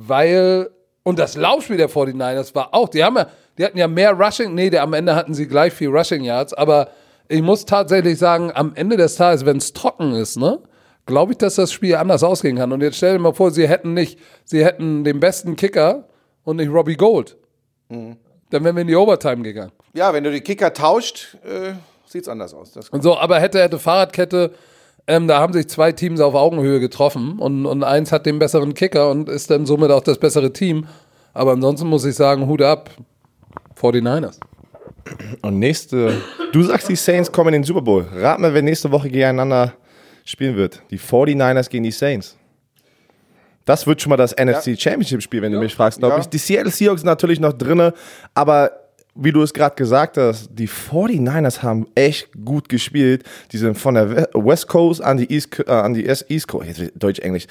weil, 0.00 0.70
und 1.02 1.18
das 1.18 1.36
Laufspiel 1.36 1.76
der 1.76 1.90
49ers 1.90 2.54
war 2.54 2.72
auch, 2.72 2.88
die 2.88 3.02
haben 3.02 3.16
ja, 3.16 3.26
die 3.58 3.64
hatten 3.64 3.78
ja 3.78 3.88
mehr 3.88 4.12
Rushing, 4.12 4.54
nee, 4.54 4.70
der, 4.70 4.84
am 4.84 4.92
Ende 4.92 5.16
hatten 5.16 5.34
sie 5.34 5.48
gleich 5.48 5.72
viel 5.72 5.88
Rushing 5.88 6.22
Yards, 6.22 6.54
aber 6.54 6.90
ich 7.26 7.42
muss 7.42 7.64
tatsächlich 7.64 8.16
sagen, 8.16 8.52
am 8.54 8.72
Ende 8.76 8.96
des 8.96 9.16
Tages, 9.16 9.44
wenn 9.44 9.56
es 9.56 9.72
trocken 9.72 10.14
ist, 10.14 10.36
ne, 10.36 10.60
glaube 11.04 11.32
ich, 11.32 11.38
dass 11.38 11.56
das 11.56 11.72
Spiel 11.72 11.96
anders 11.96 12.22
ausgehen 12.22 12.56
kann. 12.56 12.70
Und 12.72 12.80
jetzt 12.80 12.98
stell 12.98 13.14
dir 13.14 13.18
mal 13.18 13.34
vor, 13.34 13.50
sie 13.50 13.68
hätten 13.68 13.92
nicht, 13.92 14.20
sie 14.44 14.64
hätten 14.64 15.02
den 15.02 15.18
besten 15.18 15.56
Kicker 15.56 16.04
und 16.44 16.56
nicht 16.56 16.70
Robbie 16.70 16.96
Gold. 16.96 17.36
Dann 17.88 18.64
wären 18.64 18.76
wir 18.76 18.82
in 18.82 18.88
die 18.88 18.96
Overtime 18.96 19.42
gegangen. 19.42 19.72
Ja, 19.98 20.12
wenn 20.14 20.22
du 20.22 20.30
die 20.30 20.40
Kicker 20.40 20.72
tauscht, 20.72 21.36
äh, 21.44 21.72
sieht's 22.06 22.28
anders 22.28 22.54
aus. 22.54 22.70
Das 22.72 22.88
Und 22.90 23.02
so, 23.02 23.18
aber 23.18 23.40
hätte, 23.40 23.60
hätte 23.60 23.78
Fahrradkette, 23.80 24.52
ähm, 25.08 25.26
da 25.26 25.40
haben 25.40 25.52
sich 25.52 25.68
zwei 25.68 25.90
Teams 25.90 26.20
auf 26.20 26.34
Augenhöhe 26.34 26.78
getroffen 26.78 27.38
und, 27.40 27.66
und 27.66 27.82
eins 27.82 28.12
hat 28.12 28.24
den 28.24 28.38
besseren 28.38 28.74
Kicker 28.74 29.10
und 29.10 29.28
ist 29.28 29.50
dann 29.50 29.66
somit 29.66 29.90
auch 29.90 30.02
das 30.02 30.18
bessere 30.18 30.52
Team. 30.52 30.86
Aber 31.34 31.50
ansonsten 31.52 31.88
muss 31.88 32.04
ich 32.04 32.14
sagen, 32.14 32.46
Hut 32.46 32.62
ab, 32.62 32.90
49ers. 33.80 34.38
Und 35.42 35.58
nächste, 35.58 36.20
du 36.52 36.62
sagst, 36.62 36.88
die 36.88 36.96
Saints 36.96 37.32
kommen 37.32 37.48
in 37.48 37.62
den 37.62 37.64
Super 37.64 37.82
Bowl. 37.82 38.06
Rat 38.14 38.38
mal, 38.38 38.54
wer 38.54 38.62
nächste 38.62 38.90
Woche 38.92 39.08
gegeneinander 39.08 39.72
spielen 40.24 40.54
wird. 40.56 40.80
Die 40.90 40.98
49ers 40.98 41.68
gegen 41.70 41.82
die 41.84 41.90
Saints. 41.90 42.36
Das 43.64 43.86
wird 43.86 44.00
schon 44.00 44.10
mal 44.10 44.16
das 44.16 44.32
NFC 44.36 44.78
Championship 44.80 45.22
Spiel, 45.22 45.42
wenn 45.42 45.52
du 45.52 45.58
mich 45.58 45.74
fragst, 45.74 45.98
glaube 45.98 46.14
Ja. 46.14 46.20
ich. 46.20 46.28
Die 46.28 46.38
Seattle 46.38 46.70
Seahawks 46.70 47.00
sind 47.00 47.08
natürlich 47.08 47.40
noch 47.40 47.52
drinne, 47.52 47.92
aber 48.34 48.70
wie 49.20 49.32
du 49.32 49.42
es 49.42 49.52
gerade 49.52 49.74
gesagt 49.74 50.16
hast, 50.16 50.48
die 50.52 50.68
49ers 50.68 51.62
haben 51.62 51.86
echt 51.96 52.28
gut 52.44 52.68
gespielt. 52.68 53.24
Die 53.50 53.58
sind 53.58 53.76
von 53.76 53.94
der 53.94 54.10
We- 54.10 54.28
West 54.34 54.68
Coast 54.68 55.02
an 55.02 55.16
die 55.16 55.32
East, 55.32 55.58
äh, 55.66 55.70
an 55.70 55.92
die 55.94 56.06
East 56.06 56.46
Coast, 56.46 56.66
jetzt 56.68 56.92
Deutsch, 56.94 57.18
Englisch, 57.18 57.46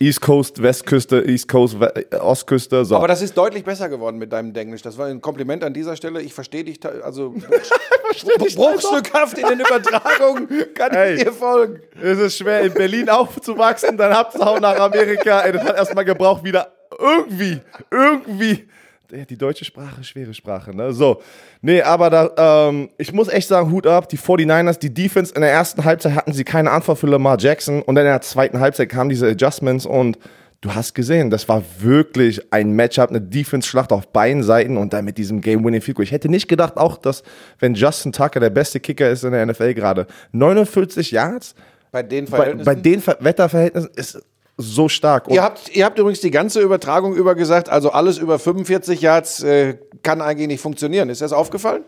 East 0.00 0.20
Coast, 0.20 0.60
Westküste, 0.62 1.22
East 1.24 1.46
Coast, 1.48 1.76
Ostküste, 2.20 2.84
so. 2.84 2.96
Aber 2.96 3.06
das 3.08 3.22
ist 3.22 3.36
deutlich 3.36 3.62
besser 3.64 3.88
geworden 3.88 4.18
mit 4.18 4.32
deinem 4.32 4.52
Denglisch. 4.52 4.82
Das 4.82 4.98
war 4.98 5.06
ein 5.06 5.20
Kompliment 5.20 5.62
an 5.62 5.72
dieser 5.72 5.94
Stelle. 5.96 6.20
Ich 6.22 6.34
verstehe 6.34 6.64
dich, 6.64 6.80
also 7.04 7.30
dich 8.44 8.56
bruchstückhaft 8.56 9.38
in 9.38 9.46
den 9.46 9.60
Übertragungen 9.60 10.48
kann 10.74 10.90
Ey. 10.92 11.14
ich 11.14 11.24
dir 11.24 11.32
folgen. 11.32 11.80
Es 12.02 12.18
ist 12.18 12.38
schwer, 12.38 12.62
in 12.62 12.74
Berlin 12.74 13.08
aufzuwachsen, 13.08 13.96
dann 13.96 14.12
abzuhauen 14.12 14.60
nach 14.60 14.78
Amerika. 14.78 15.40
Ey, 15.42 15.52
das 15.52 15.62
hat 15.62 15.76
erstmal 15.76 16.04
gebraucht, 16.04 16.42
wieder 16.44 16.72
irgendwie, 16.98 17.60
irgendwie. 17.90 18.68
Die 19.12 19.36
deutsche 19.36 19.66
Sprache, 19.66 20.02
schwere 20.04 20.32
Sprache, 20.32 20.74
ne? 20.74 20.92
So. 20.94 21.20
Nee, 21.60 21.82
aber 21.82 22.08
da, 22.08 22.68
ähm, 22.68 22.88
ich 22.96 23.12
muss 23.12 23.28
echt 23.28 23.46
sagen, 23.46 23.70
Hut 23.70 23.86
ab, 23.86 24.08
die 24.08 24.16
49ers, 24.16 24.78
die 24.78 24.92
Defense 24.92 25.34
in 25.34 25.42
der 25.42 25.50
ersten 25.50 25.84
Halbzeit 25.84 26.14
hatten 26.14 26.32
sie 26.32 26.44
keine 26.44 26.70
Antwort 26.70 26.98
für 26.98 27.06
Lamar 27.06 27.38
Jackson 27.38 27.82
und 27.82 27.94
dann 27.94 28.06
in 28.06 28.10
der 28.10 28.22
zweiten 28.22 28.58
Halbzeit 28.60 28.88
kamen 28.88 29.10
diese 29.10 29.28
Adjustments 29.28 29.84
und 29.84 30.18
du 30.62 30.74
hast 30.74 30.94
gesehen, 30.94 31.28
das 31.28 31.46
war 31.46 31.62
wirklich 31.80 32.52
ein 32.54 32.72
Matchup, 32.72 33.10
eine 33.10 33.20
Defense-Schlacht 33.20 33.92
auf 33.92 34.08
beiden 34.08 34.42
Seiten 34.42 34.78
und 34.78 34.94
dann 34.94 35.04
mit 35.04 35.18
diesem 35.18 35.42
Game-Winning-Field. 35.42 35.98
Ich 36.00 36.12
hätte 36.12 36.30
nicht 36.30 36.48
gedacht, 36.48 36.78
auch, 36.78 36.96
dass, 36.96 37.22
wenn 37.58 37.74
Justin 37.74 38.12
Tucker 38.12 38.40
der 38.40 38.50
beste 38.50 38.80
Kicker 38.80 39.10
ist 39.10 39.24
in 39.24 39.32
der 39.32 39.44
NFL 39.44 39.74
gerade, 39.74 40.06
49 40.32 41.10
Yards, 41.10 41.54
Bei 41.90 42.02
den 42.02 42.24
bei, 42.24 42.36
Verhältnissen. 42.36 42.64
bei 42.64 42.74
den 42.76 43.00
Ver 43.02 43.16
Wetterverhältnissen 43.20 43.90
ist 43.94 44.22
so 44.62 44.88
stark. 44.88 45.28
Und 45.28 45.34
Ihr 45.34 45.42
habt, 45.42 45.74
ihr 45.74 45.84
habt 45.84 45.98
übrigens 45.98 46.20
die 46.20 46.30
ganze 46.30 46.60
Übertragung 46.60 47.14
über 47.14 47.34
gesagt, 47.34 47.68
also 47.68 47.90
alles 47.90 48.18
über 48.18 48.38
45 48.38 49.00
Yards 49.00 49.42
äh, 49.42 49.76
kann 50.02 50.20
eigentlich 50.20 50.48
nicht 50.48 50.60
funktionieren. 50.60 51.08
Ist 51.10 51.20
das 51.20 51.32
aufgefallen? 51.32 51.82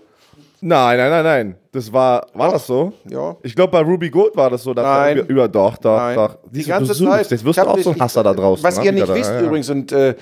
nein, 0.60 0.96
nein, 0.96 1.10
nein, 1.10 1.24
nein. 1.24 1.56
Das 1.72 1.92
war, 1.92 2.26
war 2.32 2.52
das 2.52 2.66
so? 2.66 2.92
Ja. 3.08 3.36
Ich 3.42 3.54
glaube, 3.54 3.70
bei 3.72 3.80
Ruby 3.80 4.08
Gold 4.08 4.34
war 4.36 4.48
das 4.48 4.62
so. 4.62 4.72
dass 4.72 4.84
Nein. 4.84 5.16
er 5.16 5.22
Über, 5.24 5.30
über, 5.30 5.48
doch, 5.48 5.76
doch, 5.76 5.98
Nein. 5.98 6.16
doch. 6.16 6.38
Die 6.50 6.62
du, 6.62 6.68
ganze 6.68 6.94
du. 6.96 7.10
Zeit. 7.10 7.30
Jetzt 7.30 7.44
wirst 7.44 7.58
du 7.58 7.62
auch 7.66 7.78
so 7.78 7.90
ein 7.90 8.00
Hasser 8.00 8.22
da 8.22 8.32
draußen. 8.32 8.64
Was 8.64 8.78
ne? 8.78 8.84
ihr 8.86 8.92
nicht 8.92 9.08
da, 9.08 9.14
wisst 9.14 9.30
ja. 9.30 9.40
übrigens, 9.42 9.68
und 9.70 9.92
äh, 9.92 10.14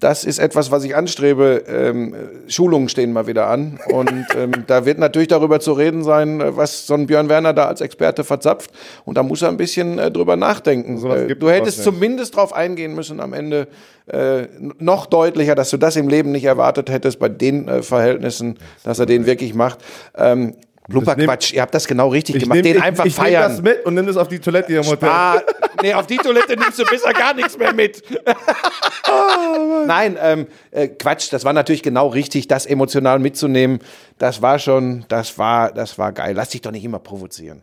das 0.00 0.24
ist 0.24 0.38
etwas, 0.38 0.70
was 0.70 0.84
ich 0.84 0.94
anstrebe. 0.94 1.64
Ähm, 1.66 2.14
Schulungen 2.46 2.88
stehen 2.88 3.12
mal 3.12 3.26
wieder 3.26 3.48
an. 3.48 3.78
Und 3.90 4.26
ähm, 4.36 4.52
da 4.66 4.84
wird 4.84 4.98
natürlich 4.98 5.28
darüber 5.28 5.60
zu 5.60 5.72
reden 5.72 6.04
sein, 6.04 6.40
äh, 6.40 6.56
was 6.56 6.86
so 6.86 6.94
ein 6.94 7.06
Björn 7.06 7.28
Werner 7.28 7.52
da 7.52 7.66
als 7.66 7.80
Experte 7.80 8.24
verzapft. 8.24 8.70
Und 9.04 9.16
da 9.16 9.22
muss 9.22 9.42
er 9.42 9.48
ein 9.48 9.56
bisschen 9.56 9.98
äh, 9.98 10.10
drüber 10.10 10.36
nachdenken. 10.36 10.98
Sowas 10.98 11.22
Äh, 11.22 11.26
gibt 11.26 11.42
du 11.42 11.48
es 11.48 11.54
hättest 11.54 11.82
zumindest 11.82 12.34
darauf 12.34 12.52
eingehen 12.52 12.94
müssen 12.94 13.20
am 13.20 13.32
Ende 13.32 13.68
äh, 14.06 14.46
noch 14.78 15.06
deutlicher, 15.06 15.54
dass 15.54 15.70
du 15.70 15.76
das 15.76 15.96
im 15.96 16.08
Leben 16.08 16.32
nicht 16.32 16.44
erwartet 16.44 16.90
hättest 16.90 17.18
bei 17.18 17.28
den 17.28 17.68
äh, 17.68 17.82
Verhältnissen, 17.82 18.58
dass 18.84 18.98
er 18.98 19.06
den 19.06 19.26
wirklich 19.26 19.54
macht. 19.54 19.78
Ähm, 20.16 20.54
Blubber 20.88 21.14
nehm- 21.16 21.26
Quatsch, 21.26 21.52
ihr 21.52 21.60
habt 21.60 21.74
das 21.74 21.86
genau 21.86 22.08
richtig 22.08 22.36
Ich 22.36 22.42
gemacht. 22.44 22.56
nehm- 22.56 22.62
den 22.64 22.76
ich, 22.78 22.82
einfach 22.82 23.04
ich 23.04 23.14
feiern. 23.14 23.50
das 23.52 23.62
mit 23.62 23.84
und 23.84 23.94
nimm 23.94 24.06
das 24.06 24.16
auf 24.16 24.28
die 24.28 24.38
Toilette 24.38 24.68
hier 24.68 24.80
im 24.80 24.86
Hotel. 24.86 25.08
Ah, 25.08 25.40
nee, 25.82 25.92
auf 25.92 26.06
die 26.06 26.16
Toilette 26.16 26.56
nimmst 26.56 26.78
du 26.78 26.84
besser 26.86 27.12
gar 27.12 27.34
nichts 27.34 27.58
mehr 27.58 27.74
mit. 27.74 28.02
Nein, 29.86 30.16
ähm, 30.20 30.46
äh, 30.70 30.88
Quatsch, 30.88 31.32
das 31.32 31.44
war 31.44 31.52
natürlich 31.52 31.82
genau 31.82 32.08
richtig, 32.08 32.48
das 32.48 32.66
emotional 32.66 33.18
mitzunehmen. 33.18 33.80
Das 34.18 34.42
war 34.42 34.58
schon, 34.58 35.04
das 35.08 35.38
war, 35.38 35.72
das 35.72 35.98
war 35.98 36.12
geil. 36.12 36.34
Lass 36.34 36.50
dich 36.50 36.62
doch 36.62 36.70
nicht 36.72 36.84
immer 36.84 36.98
provozieren. 36.98 37.62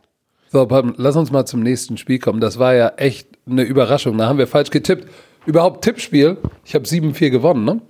So, 0.51 0.65
Pam, 0.67 0.93
lass 0.97 1.15
uns 1.15 1.31
mal 1.31 1.45
zum 1.45 1.61
nächsten 1.61 1.97
Spiel 1.97 2.19
kommen. 2.19 2.39
Das 2.39 2.59
war 2.59 2.73
ja 2.75 2.89
echt 2.97 3.27
eine 3.49 3.63
Überraschung. 3.63 4.17
Da 4.17 4.27
haben 4.27 4.37
wir 4.37 4.47
falsch 4.47 4.69
getippt. 4.69 5.07
Überhaupt 5.45 5.83
Tippspiel. 5.83 6.37
Ich 6.63 6.73
habe 6.75 6.85
7-4 6.85 7.29
gewonnen, 7.29 7.65
ne? 7.65 7.81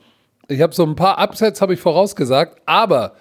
Ich 0.47 0.61
habe 0.61 0.73
so 0.73 0.83
ein 0.85 0.95
paar 0.95 1.17
Upsets 1.21 1.61
habe 1.61 1.73
ich 1.73 1.79
vorausgesagt, 1.79 2.61
aber 2.65 3.13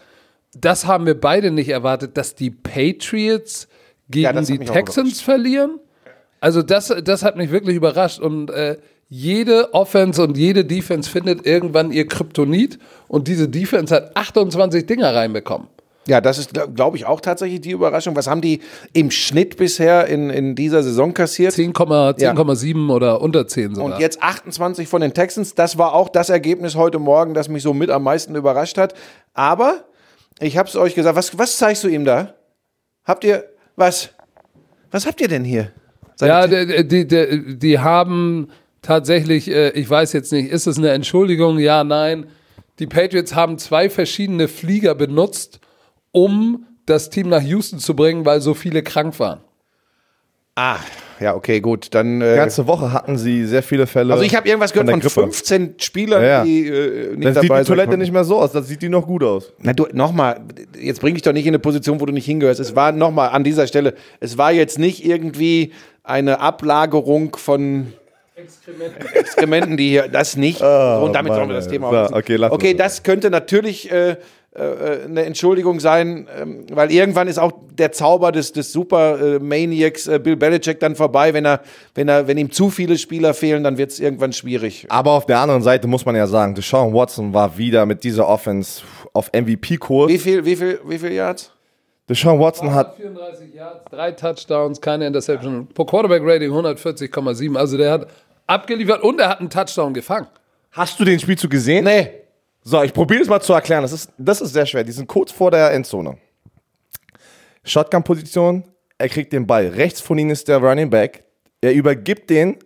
das 0.54 0.86
haben 0.86 1.06
wir 1.06 1.18
beide 1.18 1.50
nicht 1.50 1.68
erwartet, 1.68 2.16
dass 2.16 2.34
die 2.34 2.50
Patriots 2.50 3.68
gegen 4.08 4.24
Ja, 4.24 4.40
die 4.40 4.58
Texans 4.58 5.20
verlieren. 5.20 5.78
Also 6.40 6.62
das, 6.62 6.94
das 7.02 7.22
hat 7.22 7.36
mich 7.36 7.50
wirklich 7.50 7.76
überrascht 7.76 8.20
und 8.20 8.50
äh, 8.50 8.76
jede 9.08 9.72
Offense 9.72 10.22
und 10.22 10.36
jede 10.36 10.64
Defense 10.64 11.08
findet 11.08 11.46
irgendwann 11.46 11.90
ihr 11.90 12.06
Kryptonit 12.06 12.78
und 13.08 13.28
diese 13.28 13.48
Defense 13.48 13.94
hat 13.94 14.16
28 14.16 14.86
Dinger 14.86 15.14
reinbekommen. 15.14 15.68
Ja, 16.06 16.20
das 16.20 16.36
ist, 16.36 16.50
glaube 16.74 16.98
ich, 16.98 17.06
auch 17.06 17.20
tatsächlich 17.20 17.62
die 17.62 17.70
Überraschung. 17.70 18.14
Was 18.14 18.26
haben 18.26 18.42
die 18.42 18.60
im 18.92 19.10
Schnitt 19.10 19.56
bisher 19.56 20.06
in, 20.06 20.28
in 20.28 20.54
dieser 20.54 20.82
Saison 20.82 21.14
kassiert? 21.14 21.54
10,7 21.54 22.18
10,7 22.18 22.92
oder 22.92 23.22
unter 23.22 23.46
10 23.46 23.76
sogar. 23.76 23.94
Und 23.94 24.00
jetzt 24.00 24.22
28 24.22 24.86
von 24.86 25.00
den 25.00 25.14
Texans. 25.14 25.54
Das 25.54 25.78
war 25.78 25.94
auch 25.94 26.10
das 26.10 26.28
Ergebnis 26.28 26.74
heute 26.74 26.98
Morgen, 26.98 27.32
das 27.32 27.48
mich 27.48 27.62
so 27.62 27.72
mit 27.72 27.88
am 27.88 28.02
meisten 28.02 28.34
überrascht 28.34 28.76
hat. 28.76 28.92
Aber 29.32 29.84
ich 30.40 30.56
habe 30.56 30.68
es 30.68 30.76
euch 30.76 30.94
gesagt. 30.94 31.16
Was, 31.16 31.36
was 31.38 31.56
zeigst 31.56 31.84
du 31.84 31.88
ihm 31.88 32.04
da? 32.04 32.34
Habt 33.04 33.24
ihr 33.24 33.44
was? 33.76 34.10
Was 34.90 35.06
habt 35.06 35.20
ihr 35.20 35.28
denn 35.28 35.44
hier? 35.44 35.72
Seid 36.16 36.28
Ja, 36.28 36.46
die, 36.46 36.86
die, 36.86 37.06
die, 37.06 37.58
die 37.58 37.78
haben 37.78 38.48
tatsächlich, 38.82 39.50
äh, 39.50 39.70
ich 39.70 39.88
weiß 39.88 40.12
jetzt 40.12 40.32
nicht, 40.32 40.50
ist 40.50 40.66
es 40.66 40.78
eine 40.78 40.90
Entschuldigung? 40.90 41.58
Ja, 41.58 41.84
nein. 41.84 42.26
Die 42.78 42.86
Patriots 42.86 43.34
haben 43.34 43.58
zwei 43.58 43.88
verschiedene 43.88 44.48
Flieger 44.48 44.94
benutzt, 44.94 45.60
um 46.12 46.66
das 46.86 47.10
Team 47.10 47.28
nach 47.28 47.42
Houston 47.42 47.78
zu 47.78 47.96
bringen, 47.96 48.24
weil 48.24 48.40
so 48.40 48.54
viele 48.54 48.82
krank 48.82 49.18
waren. 49.18 49.40
ah, 50.56 50.78
ja, 51.20 51.34
okay, 51.34 51.60
gut. 51.60 51.88
Dann. 51.94 52.20
Die 52.20 52.26
Äh, 52.26 52.36
ganze 52.36 52.66
Woche 52.66 52.92
hatten 52.92 53.16
sie 53.18 53.44
sehr 53.46 53.62
viele 53.62 53.86
Fälle. 53.86 54.12
also 54.12 54.24
ich 54.24 54.34
habe 54.34 54.48
irgendwas 54.48 54.72
gehört 54.72 54.90
von, 54.90 55.00
Grippe. 55.00 55.20
15 55.22 55.74
Spielern, 55.78 56.22
Ja, 56.22 56.28
ja. 56.28 56.44
die 56.44 56.66
äh, 56.68 57.16
nicht 57.16 57.24
Dann 57.24 57.34
sieht 57.34 57.50
dabei 57.50 57.60
die 57.62 57.66
Toilette 57.66 57.90
sind. 57.92 58.00
nicht 58.00 58.12
mehr 58.12 58.24
so 58.24 58.38
aus, 58.38 58.52
dann 58.52 58.64
sieht 58.64 58.82
die 58.82 58.88
noch 58.88 59.06
gut 59.06 59.22
aus. 59.22 59.52
Na 59.60 59.72
du, 59.72 59.86
nochmal, 59.92 60.40
jetzt 60.78 61.00
bringe 61.00 61.16
ich 61.16 61.22
doch 61.22 61.32
nicht 61.32 61.46
in 61.46 61.50
eine 61.50 61.58
Position, 61.58 62.00
wo 62.00 62.06
du 62.06 62.12
nicht 62.12 62.26
hingehörst. 62.26 62.60
Es 62.60 62.74
war 62.76 62.92
nochmal 62.92 63.30
an 63.30 63.44
dieser 63.44 63.66
Stelle, 63.66 63.94
es 64.20 64.36
war 64.38 64.52
jetzt 64.52 64.78
nicht 64.78 65.04
irgendwie 65.04 65.72
eine 66.02 66.40
Ablagerung 66.40 67.36
von 67.36 67.92
Exkrementen, 69.14 69.76
die 69.76 69.88
hier, 69.90 70.08
das 70.08 70.36
nicht. 70.36 70.60
und 70.60 71.12
damit 71.12 71.32
sollen 71.34 71.48
wir 71.48 71.54
das. 71.56 71.68
Thema 71.68 72.08
So, 72.08 72.16
okay, 72.16 72.36
lass 72.36 72.52
okay 72.52 72.70
uns. 72.72 72.78
das 72.78 73.02
könnte 73.02 73.30
natürlich 73.30 73.90
äh, 73.92 74.16
eine 74.56 75.24
Entschuldigung 75.24 75.80
sein, 75.80 76.28
ähm, 76.38 76.66
weil 76.70 76.92
irgendwann 76.92 77.26
ist 77.26 77.38
auch 77.38 77.52
der 77.72 77.90
Zauber 77.90 78.30
des, 78.30 78.52
des 78.52 78.72
Super 78.72 79.36
äh, 79.36 79.38
Maniacs 79.40 80.06
äh, 80.06 80.20
Bill 80.20 80.36
Belichick 80.36 80.78
dann 80.78 80.94
vorbei. 80.94 81.34
Wenn 81.34 81.44
er, 81.44 81.60
wenn 81.94 82.08
er, 82.08 82.28
wenn 82.28 82.38
ihm 82.38 82.52
zu 82.52 82.70
viele 82.70 82.96
Spieler 82.96 83.34
fehlen, 83.34 83.64
dann 83.64 83.78
wird 83.78 83.90
es 83.90 83.98
irgendwann 83.98 84.32
schwierig. 84.32 84.86
Aber 84.90 85.10
auf 85.10 85.26
der 85.26 85.40
anderen 85.40 85.62
Seite 85.62 85.88
muss 85.88 86.06
man 86.06 86.14
ja 86.14 86.28
sagen, 86.28 86.54
Deshaun 86.54 86.94
Watson 86.94 87.34
war 87.34 87.58
wieder 87.58 87.84
mit 87.84 88.04
dieser 88.04 88.28
Offense 88.28 88.82
auf 89.12 89.32
MVP-Kurs. 89.32 90.08
Wie 90.08 90.18
viel, 90.18 90.44
wie 90.44 90.54
viel, 90.54 90.78
wie 90.86 90.98
viel 90.98 91.12
Yards? 91.12 91.50
Deshaun 92.08 92.38
Watson 92.38 92.72
hat 92.72 92.96
34 92.96 93.54
Yards, 93.54 93.84
drei 93.90 94.12
Touchdowns, 94.12 94.80
keine 94.80 95.06
Interception. 95.06 95.66
Pro 95.68 95.84
Quarterback 95.84 96.22
Rating 96.24 96.52
140,7. 96.52 97.56
Also 97.56 97.76
der 97.76 97.90
hat 97.90 98.06
abgeliefert 98.46 99.02
und 99.02 99.18
er 99.20 99.30
hat 99.30 99.40
einen 99.40 99.50
Touchdown 99.50 99.94
gefangen. 99.94 100.28
Hast 100.70 101.00
du 101.00 101.04
den 101.04 101.18
Spielzug 101.18 101.50
gesehen? 101.50 101.84
Nee. 101.84 102.23
So, 102.66 102.82
ich 102.82 102.94
probiere 102.94 103.20
es 103.20 103.28
mal 103.28 103.40
zu 103.40 103.52
erklären. 103.52 103.82
Das 103.82 103.92
ist, 103.92 104.10
das 104.16 104.40
ist 104.40 104.54
sehr 104.54 104.64
schwer. 104.64 104.84
Die 104.84 104.92
sind 104.92 105.06
kurz 105.06 105.30
vor 105.30 105.50
der 105.50 105.70
Endzone. 105.72 106.16
Shotgun-Position. 107.62 108.64
Er 108.96 109.08
kriegt 109.10 109.34
den 109.34 109.46
Ball. 109.46 109.68
Rechts 109.68 110.00
von 110.00 110.16
ihm 110.16 110.30
ist 110.30 110.48
der 110.48 110.58
Running 110.58 110.88
Back. 110.88 111.24
Er 111.60 111.74
übergibt 111.74 112.30
den, 112.30 112.56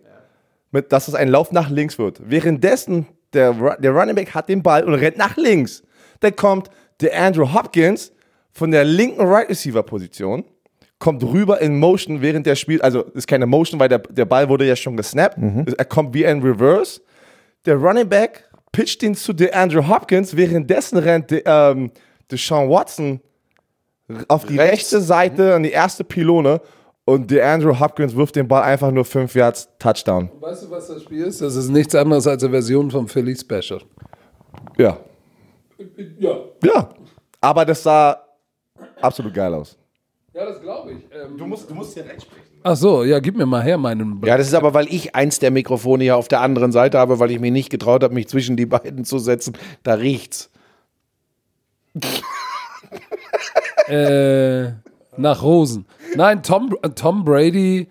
mit, 0.71 0.91
dass 0.93 1.09
es 1.09 1.15
ein 1.15 1.27
Lauf 1.27 1.51
nach 1.51 1.69
links 1.69 1.97
wird. 1.97 2.21
Währenddessen, 2.23 3.07
der, 3.33 3.77
der 3.77 3.91
Running 3.91 4.15
Back 4.15 4.33
hat 4.33 4.47
den 4.47 4.63
Ball 4.63 4.85
und 4.85 4.93
rennt 4.93 5.17
nach 5.17 5.35
links. 5.35 5.83
Dann 6.21 6.35
kommt 6.35 6.69
der 7.01 7.19
Andrew 7.19 7.53
Hopkins 7.53 8.13
von 8.51 8.71
der 8.71 8.85
linken 8.85 9.21
Right 9.21 9.49
Receiver 9.49 9.83
Position, 9.83 10.43
kommt 10.97 11.23
rüber 11.23 11.61
in 11.61 11.77
Motion, 11.79 12.21
während 12.21 12.45
der 12.45 12.55
spielt. 12.55 12.83
Also 12.83 13.03
ist 13.03 13.27
keine 13.27 13.45
Motion, 13.45 13.79
weil 13.79 13.89
der, 13.89 13.99
der 13.99 14.25
Ball 14.25 14.47
wurde 14.49 14.65
ja 14.65 14.75
schon 14.75 14.97
gesnappt. 14.97 15.37
Er 15.77 15.85
kommt 15.85 16.13
wie 16.13 16.25
ein 16.25 16.41
Reverse. 16.41 17.01
Der 17.65 17.75
Running 17.75 18.07
Back 18.07 18.48
pitcht 18.71 19.03
ihn 19.03 19.15
zu 19.15 19.33
der 19.33 19.55
Andrew 19.55 19.87
Hopkins, 19.87 20.35
währenddessen 20.35 20.97
rennt 20.97 21.31
der, 21.31 21.45
ähm, 21.45 21.91
Deshaun 22.31 22.69
Watson 22.69 23.19
auf 24.27 24.45
die 24.45 24.57
Rechts. 24.57 24.73
rechte 24.93 25.01
Seite 25.01 25.55
an 25.55 25.63
die 25.63 25.71
erste 25.71 26.03
Pylone 26.03 26.61
und 27.05 27.31
der 27.31 27.47
Andrew 27.51 27.79
Hopkins 27.79 28.15
wirft 28.15 28.35
den 28.35 28.47
Ball 28.47 28.63
einfach 28.63 28.91
nur 28.91 29.05
5 29.05 29.33
Yards 29.33 29.67
Touchdown. 29.79 30.29
Weißt 30.39 30.63
du, 30.63 30.69
was 30.71 30.87
das 30.87 31.01
Spiel 31.03 31.25
ist? 31.25 31.41
Das 31.41 31.55
ist 31.55 31.69
nichts 31.69 31.95
anderes 31.95 32.27
als 32.27 32.43
eine 32.43 32.51
Version 32.51 32.91
vom 32.91 33.07
Philly 33.07 33.35
Special. 33.35 33.81
Ja. 34.77 34.97
Ja. 36.19 36.37
Ja. 36.63 36.89
Aber 37.41 37.65
das 37.65 37.81
sah 37.83 38.21
absolut 39.01 39.33
geil 39.33 39.53
aus. 39.53 39.77
Ja, 40.33 40.45
das 40.45 40.61
glaube 40.61 40.91
ich. 40.91 40.97
Ähm, 41.11 41.37
Du 41.37 41.45
musst, 41.47 41.69
du 41.69 41.73
musst 41.73 41.93
hier 41.93 42.05
recht 42.05 42.21
sprechen. 42.23 42.48
Ach 42.63 42.75
so, 42.75 43.03
ja, 43.03 43.19
gib 43.19 43.35
mir 43.35 43.45
mal 43.45 43.63
her 43.63 43.77
meinen. 43.77 44.21
Ja, 44.25 44.37
das 44.37 44.47
ist 44.47 44.53
aber, 44.53 44.73
weil 44.73 44.87
ich 44.87 45.15
eins 45.15 45.39
der 45.39 45.51
Mikrofone 45.51 46.03
hier 46.03 46.17
auf 46.17 46.27
der 46.27 46.41
anderen 46.41 46.71
Seite 46.71 46.97
habe, 46.97 47.19
weil 47.19 47.31
ich 47.31 47.39
mich 47.39 47.51
nicht 47.51 47.69
getraut 47.69 48.03
habe, 48.03 48.13
mich 48.13 48.27
zwischen 48.27 48.57
die 48.57 48.65
beiden 48.65 49.05
zu 49.05 49.19
setzen. 49.19 49.57
Da 49.83 49.93
riecht's. 49.93 50.49
äh, 53.87 54.71
nach 55.17 55.41
Rosen. 55.41 55.85
Nein, 56.15 56.43
Tom, 56.43 56.75
Tom 56.95 57.25
Brady, 57.25 57.87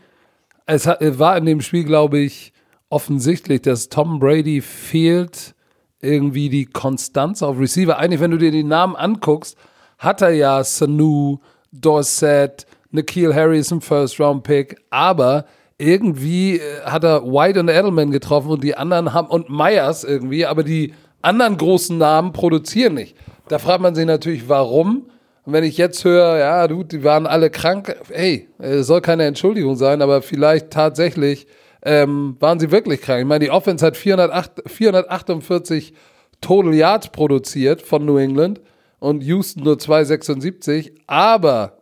es 0.66 0.87
hat, 0.87 1.01
war 1.19 1.37
in 1.37 1.47
dem 1.47 1.61
Spiel, 1.61 1.85
glaube 1.85 2.19
ich, 2.19 2.53
offensichtlich, 2.89 3.62
dass 3.62 3.89
Tom 3.89 4.19
Brady 4.19 4.61
fehlt 4.61 5.55
irgendwie 6.01 6.49
die 6.49 6.66
Konstanz 6.66 7.43
auf 7.43 7.59
Receiver. 7.59 7.99
Eigentlich, 7.99 8.21
wenn 8.21 8.31
du 8.31 8.39
dir 8.39 8.51
die 8.51 8.64
Namen 8.64 8.97
anguckst, 8.97 9.57
hat 9.99 10.23
er 10.23 10.31
ja 10.31 10.62
Sanu, 10.62 11.39
Dorset, 11.73 12.66
Nikhil 12.91 13.34
Harris 13.34 13.70
im 13.70 13.80
First-Round-Pick, 13.80 14.76
aber 14.91 15.45
irgendwie 15.78 16.57
äh, 16.57 16.82
hat 16.84 17.05
er 17.05 17.24
White 17.24 17.61
und 17.61 17.68
Edelman 17.68 18.11
getroffen 18.11 18.51
und 18.51 18.64
die 18.64 18.76
anderen 18.76 19.12
haben, 19.14 19.28
und 19.28 19.49
Myers 19.49 20.05
irgendwie, 20.05 20.47
aber 20.47 20.64
die 20.64 20.95
anderen 21.22 21.57
großen 21.57 21.97
Namen 21.97 22.32
produzieren 22.32 22.95
nicht. 22.95 23.16
Da 23.49 23.59
fragt 23.59 23.80
man 23.80 23.95
sich 23.95 24.07
natürlich, 24.07 24.49
warum. 24.49 25.11
Und 25.45 25.53
wenn 25.53 25.64
ich 25.64 25.78
jetzt 25.78 26.05
höre, 26.05 26.39
ja, 26.39 26.68
du, 26.68 26.84
die 26.84 27.05
waren 27.05 27.26
alle 27.26 27.51
krank, 27.51 27.97
hey, 28.12 28.49
äh, 28.59 28.82
soll 28.82 29.01
keine 29.01 29.24
Entschuldigung 29.24 29.76
sein, 29.76 30.03
aber 30.03 30.20
vielleicht 30.20 30.70
tatsächlich 30.70 31.47
ähm, 31.82 32.36
waren 32.41 32.61
sie 32.61 32.70
wirklich 32.70 33.01
krank. 33.01 33.20
Ich 33.20 33.26
meine, 33.26 33.45
die 33.45 33.51
Offense 33.51 33.84
hat 33.84 33.97
408, 33.97 34.62
448 34.66 35.95
Total 36.41 36.74
Yards 36.74 37.09
produziert 37.09 37.82
von 37.82 38.05
New 38.05 38.18
England 38.18 38.61
und 39.01 39.22
Houston 39.22 39.64
nur 39.64 39.78
276, 39.78 40.93
aber 41.07 41.78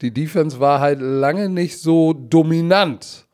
die 0.00 0.12
Defense 0.12 0.60
war 0.60 0.80
halt 0.80 1.00
lange 1.00 1.48
nicht 1.48 1.80
so 1.80 2.12
dominant. 2.12 3.26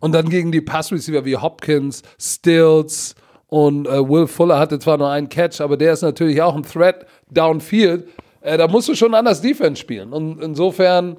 Und 0.00 0.12
dann 0.12 0.28
gegen 0.28 0.52
die 0.52 0.60
Passreceiver 0.60 1.24
wie 1.24 1.36
Hopkins, 1.36 2.02
Stills 2.20 3.14
und 3.48 3.86
äh, 3.86 4.08
Will 4.08 4.26
Fuller 4.26 4.58
hatte 4.58 4.78
zwar 4.78 4.98
nur 4.98 5.10
einen 5.10 5.28
Catch, 5.28 5.60
aber 5.60 5.76
der 5.76 5.92
ist 5.92 6.02
natürlich 6.02 6.40
auch 6.42 6.54
ein 6.54 6.62
Threat 6.62 7.06
downfield. 7.30 8.08
Äh, 8.40 8.58
da 8.58 8.68
musst 8.68 8.88
du 8.88 8.94
schon 8.94 9.14
anders 9.14 9.40
Defense 9.40 9.80
spielen. 9.80 10.12
Und 10.12 10.40
insofern, 10.42 11.16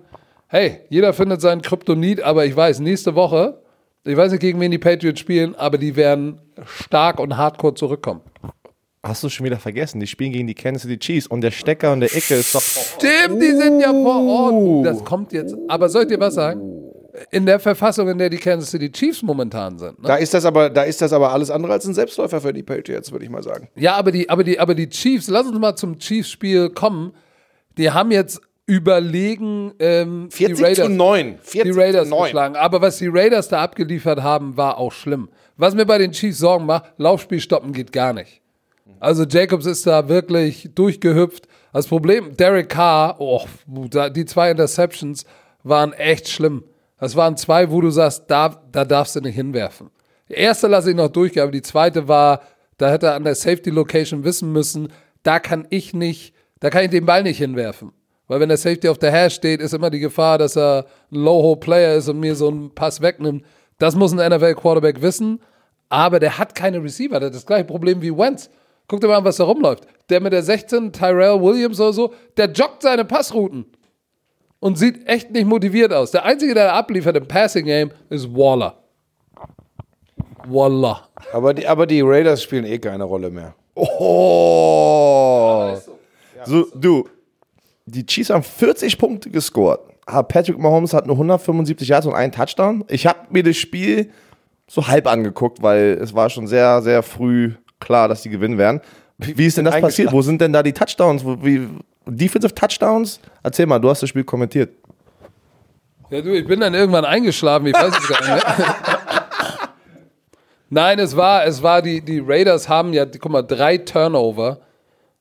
hey, 0.47 0.81
jeder 0.89 1.13
findet 1.13 1.41
seinen 1.41 1.61
Kryptonit, 1.61 2.21
aber 2.21 2.45
ich 2.45 2.55
weiß, 2.55 2.79
nächste 2.79 3.15
Woche, 3.15 3.61
ich 4.05 4.15
weiß 4.15 4.31
nicht, 4.31 4.41
gegen 4.41 4.59
wen 4.59 4.71
die 4.71 4.77
Patriots 4.77 5.19
spielen, 5.19 5.55
aber 5.55 5.77
die 5.77 5.95
werden 5.95 6.39
stark 6.65 7.19
und 7.19 7.35
hardcore 7.35 7.73
zurückkommen. 7.73 8.21
Hast 9.01 9.23
du 9.23 9.29
schon 9.29 9.45
wieder 9.45 9.57
vergessen? 9.57 9.99
Die 9.99 10.07
spielen 10.07 10.33
gegen 10.33 10.47
die 10.47 10.55
Kansas 10.55 10.83
City 10.83 10.99
Chiefs 10.99 11.27
und 11.27 11.41
der 11.41 11.51
Stecker 11.51 11.93
und 11.93 12.01
der 12.01 12.13
Icke 12.13 12.35
ist 12.35 12.53
doch. 12.53 12.61
Stimmt, 12.61 13.41
die 13.41 13.51
sind 13.55 13.79
ja 13.79 13.91
vor 13.91 14.23
Ort. 14.25 14.85
Das 14.85 15.05
kommt 15.05 15.31
jetzt. 15.31 15.55
Aber 15.67 15.87
soll 15.87 16.03
ich 16.03 16.09
dir 16.09 16.19
was 16.19 16.33
sagen? 16.33 16.89
in 17.31 17.45
der 17.45 17.59
Verfassung, 17.59 18.07
in 18.09 18.17
der 18.17 18.29
die 18.29 18.37
Kansas 18.37 18.71
City 18.71 18.91
Chiefs 18.91 19.21
momentan 19.21 19.77
sind. 19.77 19.99
Ne? 19.99 20.07
Da 20.07 20.15
ist 20.15 20.33
das 20.33 20.45
aber, 20.45 20.69
da 20.69 20.83
ist 20.83 21.01
das 21.01 21.13
aber 21.13 21.31
alles 21.31 21.49
andere 21.49 21.73
als 21.73 21.85
ein 21.85 21.93
Selbstläufer 21.93 22.41
für 22.41 22.53
die 22.53 22.63
Patriots, 22.63 23.11
würde 23.11 23.25
ich 23.25 23.31
mal 23.31 23.43
sagen. 23.43 23.69
Ja, 23.75 23.95
aber 23.95 24.11
die, 24.11 24.29
aber 24.29 24.43
die, 24.43 24.59
aber 24.59 24.75
die 24.75 24.89
Chiefs, 24.89 25.27
lass 25.27 25.47
uns 25.47 25.57
mal 25.59 25.75
zum 25.75 25.97
Chiefs-Spiel 25.99 26.69
kommen. 26.69 27.13
Die 27.77 27.91
haben 27.91 28.11
jetzt 28.11 28.41
überlegen 28.65 29.73
ähm, 29.79 30.29
40 30.29 30.57
die 30.57 30.63
Raiders, 30.63 30.85
zu 30.85 30.91
9. 30.91 31.39
40 31.41 31.63
die 31.63 31.79
Raiders 31.79 32.03
zu 32.09 32.15
9. 32.15 32.23
geschlagen. 32.23 32.55
Aber 32.55 32.81
was 32.81 32.97
die 32.97 33.07
Raiders 33.07 33.49
da 33.49 33.61
abgeliefert 33.61 34.21
haben, 34.21 34.57
war 34.57 34.77
auch 34.77 34.91
schlimm. 34.91 35.29
Was 35.57 35.73
mir 35.75 35.85
bei 35.85 35.97
den 35.97 36.11
Chiefs 36.11 36.39
Sorgen 36.39 36.65
macht, 36.65 36.85
Laufspiel 36.97 37.39
stoppen 37.39 37.73
geht 37.73 37.91
gar 37.91 38.13
nicht. 38.13 38.41
Also 38.99 39.23
Jacobs 39.23 39.65
ist 39.65 39.87
da 39.87 40.09
wirklich 40.09 40.69
durchgehüpft. 40.75 41.47
Das 41.73 41.87
Problem, 41.87 42.35
Derek 42.35 42.69
Carr, 42.69 43.15
oh, 43.19 43.45
die 43.67 44.25
zwei 44.25 44.51
Interceptions 44.51 45.25
waren 45.63 45.93
echt 45.93 46.29
schlimm. 46.29 46.63
Das 46.99 47.15
waren 47.15 47.37
zwei, 47.37 47.71
wo 47.71 47.81
du 47.81 47.91
sagst, 47.91 48.25
da, 48.27 48.61
da 48.71 48.85
darfst 48.85 49.15
du 49.15 49.21
nicht 49.21 49.35
hinwerfen. 49.35 49.89
Die 50.27 50.33
erste 50.33 50.67
lasse 50.67 50.91
ich 50.91 50.95
noch 50.95 51.09
durchgehen, 51.09 51.43
aber 51.43 51.51
die 51.51 51.61
zweite 51.61 52.07
war, 52.07 52.41
da 52.77 52.89
hätte 52.89 53.07
er 53.07 53.15
an 53.15 53.23
der 53.23 53.35
Safety 53.35 53.69
Location 53.69 54.23
wissen 54.23 54.51
müssen, 54.51 54.89
da 55.23 55.39
kann 55.39 55.67
ich 55.69 55.93
nicht, 55.93 56.33
da 56.59 56.69
kann 56.69 56.83
ich 56.83 56.89
den 56.89 57.05
Ball 57.05 57.23
nicht 57.23 57.37
hinwerfen. 57.37 57.91
Weil 58.27 58.39
wenn 58.39 58.49
der 58.49 58.57
Safety 58.57 58.87
auf 58.89 58.99
der 58.99 59.11
Hash 59.11 59.33
steht, 59.33 59.59
ist 59.59 59.73
immer 59.73 59.89
die 59.89 59.99
Gefahr, 59.99 60.37
dass 60.37 60.55
er 60.55 60.85
ein 61.11 61.17
Low-Hole-Player 61.17 61.95
ist 61.95 62.09
und 62.09 62.19
mir 62.19 62.35
so 62.35 62.47
einen 62.47 62.73
Pass 62.75 63.01
wegnimmt. 63.01 63.43
Das 63.79 63.95
muss 63.95 64.13
ein 64.13 64.31
NFL-Quarterback 64.31 65.01
wissen. 65.01 65.39
Aber 65.89 66.19
der 66.19 66.37
hat 66.37 66.53
keine 66.53 66.83
Receiver. 66.83 67.19
Der 67.19 67.27
hat 67.27 67.35
das 67.35 67.47
gleiche 67.47 67.65
Problem 67.65 68.03
wie 68.03 68.15
Wentz. 68.15 68.51
Guck 68.89 69.01
dir 69.01 69.07
mal 69.07 69.17
an, 69.17 69.23
was 69.23 69.37
da 69.37 69.43
rumläuft. 69.43 69.85
Der 70.09 70.19
mit 70.19 70.33
der 70.33 70.41
16, 70.41 70.91
Tyrell 70.91 71.39
Williams 71.39 71.79
oder 71.79 71.93
so, 71.93 72.13
der 72.35 72.51
joggt 72.51 72.81
seine 72.81 73.05
Passrouten. 73.05 73.65
Und 74.59 74.77
sieht 74.77 75.07
echt 75.07 75.31
nicht 75.31 75.45
motiviert 75.45 75.93
aus. 75.93 76.11
Der 76.11 76.25
Einzige, 76.25 76.53
der 76.53 76.65
da 76.65 76.73
abliefert 76.73 77.15
im 77.15 77.27
Passing-Game, 77.27 77.91
ist 78.09 78.35
Waller. 78.35 78.75
Waller. 80.47 81.07
Aber 81.31 81.53
die, 81.53 81.65
aber 81.65 81.85
die 81.85 82.01
Raiders 82.01 82.43
spielen 82.43 82.65
eh 82.65 82.79
keine 82.79 83.03
Rolle 83.03 83.29
mehr. 83.29 83.53
Oh. 83.75 85.77
So, 86.45 86.65
du, 86.73 87.07
die 87.85 88.05
Chiefs 88.05 88.31
haben 88.31 88.43
40 88.43 88.97
Punkte 88.97 89.29
gescored. 89.29 89.79
Patrick 90.27 90.57
Mahomes 90.57 90.93
hat 90.93 91.05
nur 91.05 91.15
175 91.15 91.87
Yards 91.87 92.07
und 92.07 92.15
einen 92.15 92.31
Touchdown. 92.31 92.83
Ich 92.87 93.05
habe 93.05 93.19
mir 93.29 93.43
das 93.43 93.55
Spiel 93.55 94.09
so 94.67 94.87
halb 94.87 95.07
angeguckt, 95.07 95.61
weil 95.61 95.99
es 96.01 96.15
war 96.15 96.31
schon 96.31 96.47
sehr, 96.47 96.81
sehr 96.81 97.03
früh 97.03 97.53
klar, 97.79 98.07
dass 98.07 98.21
die 98.21 98.29
gewinnen 98.29 98.57
werden. 98.57 98.81
Wie 99.17 99.45
ist 99.45 99.57
denn 99.57 99.65
das 99.65 99.79
passiert? 99.81 100.11
Wo 100.11 100.21
sind 100.21 100.39
denn 100.39 100.53
da 100.53 100.63
die 100.63 100.71
Touchdowns? 100.71 101.25
Wie, 101.25 101.67
Defensive 102.05 102.53
Touchdowns? 102.55 103.19
Erzähl 103.43 103.65
mal, 103.65 103.79
du 103.79 103.89
hast 103.89 104.01
das 104.01 104.09
Spiel 104.09 104.23
kommentiert. 104.23 104.71
Ja, 106.09 106.21
du, 106.21 106.35
ich 106.35 106.47
bin 106.47 106.59
dann 106.59 106.73
irgendwann 106.73 107.05
eingeschlafen, 107.05 107.67
ich 107.67 107.73
weiß 107.73 107.93
es 107.95 108.07
gar 108.07 108.19
nicht 108.19 108.57
mehr. 108.57 108.85
Nein, 110.69 110.99
es 110.99 111.15
war, 111.15 111.45
es 111.45 111.61
war 111.61 111.81
die, 111.81 112.01
die 112.01 112.19
Raiders 112.19 112.69
haben 112.69 112.93
ja, 112.93 113.05
guck 113.05 113.31
mal, 113.31 113.41
drei 113.41 113.77
Turnover. 113.77 114.59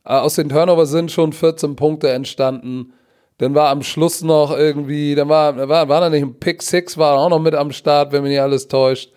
Äh, 0.05 0.13
aus 0.13 0.35
den 0.35 0.49
Turnover 0.49 0.87
sind 0.87 1.11
schon 1.11 1.33
14 1.33 1.77
Punkte 1.77 2.11
entstanden. 2.11 2.93
Dann 3.39 3.55
war 3.55 3.69
am 3.69 3.83
Schluss 3.83 4.23
noch 4.23 4.51
irgendwie, 4.57 5.15
dann 5.15 5.29
war, 5.29 5.69
war, 5.69 5.89
war 5.89 6.01
da 6.01 6.11
nicht 6.11 6.23
ein 6.23 6.39
Pick 6.39 6.63
Six, 6.63 6.99
war 6.99 7.19
auch 7.19 7.29
noch 7.29 7.39
mit 7.39 7.55
am 7.55 7.71
Start, 7.71 8.13
wenn 8.13 8.23
mich 8.23 8.31
nicht 8.31 8.41
alles 8.41 8.69
täuscht. 8.69 9.13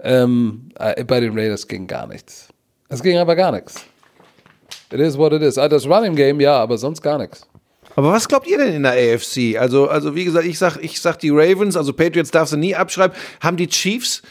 Ähm, 0.00 0.70
äh, 0.78 1.04
bei 1.04 1.20
den 1.20 1.36
Raiders 1.36 1.66
ging 1.66 1.86
gar 1.86 2.06
nichts. 2.06 2.48
Es 2.88 3.02
ging 3.02 3.18
aber 3.18 3.36
gar 3.36 3.52
nichts. 3.52 3.84
It 4.92 5.00
is 5.00 5.18
what 5.18 5.32
it 5.32 5.42
is. 5.42 5.58
Ah, 5.58 5.68
Das 5.68 5.86
Running 5.86 6.14
Game, 6.16 6.40
ja, 6.40 6.58
aber 6.58 6.78
sonst 6.78 7.02
gar 7.02 7.18
nichts. 7.18 7.46
Aber 7.96 8.12
was 8.12 8.28
glaubt 8.28 8.46
ihr 8.46 8.58
denn 8.58 8.74
in 8.74 8.82
der 8.84 8.92
AFC? 8.92 9.58
Also, 9.58 9.88
also 9.88 10.14
wie 10.14 10.24
gesagt, 10.24 10.46
ich 10.46 10.58
sag, 10.58 10.76
ich 10.82 11.00
sag 11.00 11.18
die 11.18 11.30
Ravens, 11.30 11.76
also 11.76 11.92
Patriots 11.92 12.30
darfst 12.30 12.52
du 12.52 12.56
nie 12.56 12.74
abschreiben. 12.74 13.16
Haben 13.40 13.56
die 13.56 13.66
Chiefs, 13.66 14.22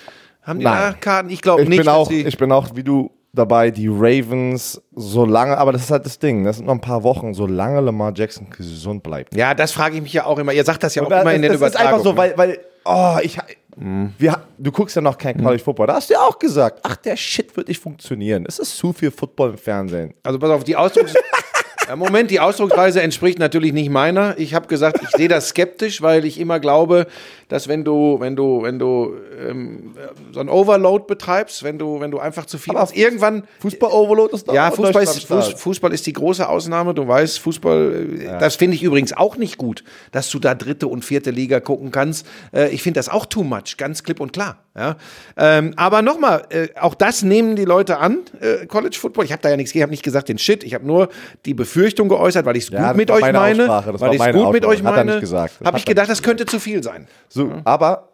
haben 0.41 0.59
die 0.59 0.65
Nein. 0.65 0.95
Karten? 0.99 1.29
Ich 1.29 1.41
glaube 1.41 1.63
Ich 1.63 1.69
nicht. 1.69 1.79
bin, 1.79 1.89
auch, 1.89 2.09
ich 2.09 2.37
bin 2.37 2.51
auch, 2.51 2.69
wie 2.75 2.83
du, 2.83 3.11
dabei, 3.33 3.69
die 3.69 3.87
Ravens 3.87 4.81
so 4.95 5.23
lange, 5.25 5.57
aber 5.57 5.71
das 5.71 5.83
ist 5.83 5.91
halt 5.91 6.05
das 6.07 6.17
Ding, 6.17 6.43
das 6.43 6.57
sind 6.57 6.65
noch 6.65 6.73
ein 6.73 6.81
paar 6.81 7.03
Wochen, 7.03 7.35
solange 7.35 7.81
Lamar 7.81 8.11
Jackson 8.15 8.49
gesund 8.49 9.03
bleibt. 9.03 9.35
ja, 9.35 9.53
das 9.53 9.73
frage 9.73 9.97
ich 9.97 10.01
mich 10.01 10.13
ja 10.13 10.25
auch 10.25 10.39
immer. 10.39 10.53
Ihr 10.53 10.63
sagt 10.63 10.81
das 10.81 10.95
ja 10.95 11.03
auch 11.03 11.11
immer 11.11 11.33
in 11.33 11.43
den 11.43 11.51
das, 11.51 11.59
das 11.61 11.69
ist 11.71 11.75
einfach 11.75 11.99
Übertragungen. 11.99 12.03
so, 12.03 12.17
weil, 12.17 12.35
weil 12.37 12.59
oh, 12.85 13.17
ich, 13.21 13.37
wir, 13.79 14.41
du 14.57 14.71
guckst 14.71 14.95
ja 14.95 15.01
noch 15.03 15.17
kein 15.17 15.37
College 15.41 15.61
Football. 15.63 15.87
Da 15.87 15.95
hast 15.95 16.09
du 16.09 16.15
ja 16.15 16.21
auch 16.21 16.39
gesagt, 16.39 16.79
ach, 16.83 16.95
der 16.95 17.15
Shit 17.15 17.55
wird 17.55 17.67
nicht 17.67 17.79
funktionieren. 17.79 18.45
Es 18.47 18.57
ist 18.57 18.75
zu 18.75 18.91
viel 18.91 19.11
Football 19.11 19.51
im 19.51 19.57
Fernsehen. 19.57 20.15
Also 20.23 20.39
pass 20.39 20.49
auf, 20.49 20.63
die 20.63 20.75
Ausdrucks 20.75 21.13
Moment, 21.95 22.31
die 22.31 22.39
Ausdrucksweise 22.39 23.01
entspricht 23.01 23.39
natürlich 23.39 23.73
nicht 23.73 23.89
meiner. 23.89 24.37
Ich 24.37 24.53
habe 24.53 24.67
gesagt, 24.67 24.99
ich 25.01 25.09
sehe 25.09 25.27
das 25.27 25.49
skeptisch, 25.49 26.01
weil 26.01 26.25
ich 26.25 26.39
immer 26.39 26.59
glaube, 26.59 27.07
dass 27.47 27.67
wenn 27.67 27.85
du, 27.85 28.19
wenn 28.19 28.35
du, 28.35 28.61
wenn 28.63 28.77
du 28.77 29.13
ähm, 29.39 29.93
so 30.33 30.39
ein 30.39 30.49
Overload 30.49 31.05
betreibst, 31.07 31.63
wenn 31.63 31.79
du, 31.79 31.99
wenn 31.99 32.11
du 32.11 32.19
einfach 32.19 32.45
zu 32.45 32.57
viel 32.57 32.73
machst, 32.73 32.95
irgendwann 32.95 33.43
Fußball-Overload 33.59 34.35
ist 34.35 34.47
doch 34.47 34.53
ja, 34.53 34.69
Fußball 34.71 35.03
ist, 35.03 35.23
Fuß. 35.23 35.53
Fußball 35.53 35.93
ist 35.93 36.05
die 36.05 36.13
große 36.13 36.47
Ausnahme. 36.47 36.93
Du 36.93 37.07
weißt, 37.07 37.39
Fußball, 37.39 38.07
äh, 38.19 38.39
das 38.39 38.57
finde 38.57 38.75
ich 38.75 38.83
übrigens 38.83 39.13
auch 39.13 39.37
nicht 39.37 39.57
gut, 39.57 39.83
dass 40.11 40.29
du 40.29 40.39
da 40.39 40.55
dritte 40.55 40.87
und 40.87 41.05
vierte 41.05 41.31
Liga 41.31 41.59
gucken 41.59 41.91
kannst. 41.91 42.27
Äh, 42.53 42.69
ich 42.69 42.83
finde 42.83 42.99
das 42.99 43.07
auch 43.07 43.25
too 43.25 43.43
much, 43.43 43.77
ganz 43.77 44.03
klipp 44.03 44.19
und 44.19 44.33
klar. 44.33 44.57
Ja? 44.75 44.97
Ähm, 45.37 45.73
aber 45.77 46.01
nochmal, 46.01 46.43
äh, 46.49 46.67
auch 46.79 46.95
das 46.95 47.23
nehmen 47.23 47.55
die 47.55 47.65
Leute 47.65 47.99
an, 47.99 48.19
äh, 48.41 48.65
College 48.65 48.97
Football. 48.99 49.23
Ich 49.23 49.31
habe 49.31 49.41
da 49.41 49.49
ja 49.49 49.57
nichts, 49.57 49.73
ich 49.73 49.81
habe 49.81 49.91
nicht 49.91 50.03
gesagt 50.03 50.27
den 50.27 50.37
Shit, 50.37 50.63
ich 50.63 50.73
habe 50.73 50.85
nur 50.85 51.07
die 51.45 51.53
Befürchtung 51.53 51.76
geäußert, 52.09 52.45
weil 52.45 52.57
ich 52.57 52.65
es 52.65 52.69
Ja, 52.69 52.89
gut 52.89 52.97
mit 52.97 53.11
euch 53.11 53.21
meine 53.21 53.37
weil 53.67 54.13
ich 54.15 54.21
es 54.21 54.33
gut 54.33 54.53
mit 54.53 54.65
euch 54.65 54.79
Aussprache. 54.79 54.99
Hat 54.99 55.07
er 55.07 55.21
meine. 55.21 55.65
Habe 55.65 55.77
ich 55.77 55.85
gedacht, 55.85 56.09
das 56.09 56.21
könnte 56.21 56.45
zu 56.45 56.59
viel 56.59 56.83
sein. 56.83 57.07
So, 57.29 57.51
aber 57.63 58.09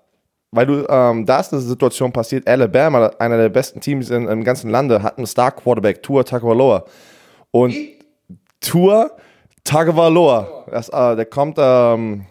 weil 0.51 0.67
du, 0.67 0.85
ähm, 0.87 1.25
da 1.25 1.39
ist 1.39 1.51
eine 1.51 1.61
Situation 1.61 2.11
passiert, 2.11 2.47
Alabama, 2.47 3.11
einer 3.17 3.37
der 3.37 3.49
besten 3.49 3.81
Teams 3.81 4.11
in, 4.11 4.27
im 4.27 4.43
ganzen 4.43 4.69
Lande, 4.69 5.01
hat 5.01 5.17
einen 5.17 5.25
Star-Quarterback, 5.25 6.03
Tua 6.03 6.23
Tagovailoa. 6.23 6.85
Und 7.49 7.75
Tua 8.61 9.11
Tagovailoa, 9.63 10.65
das, 10.69 10.89
äh, 10.89 11.15
der 11.15 11.25
kommt 11.25 11.57
ähm, 11.59 12.25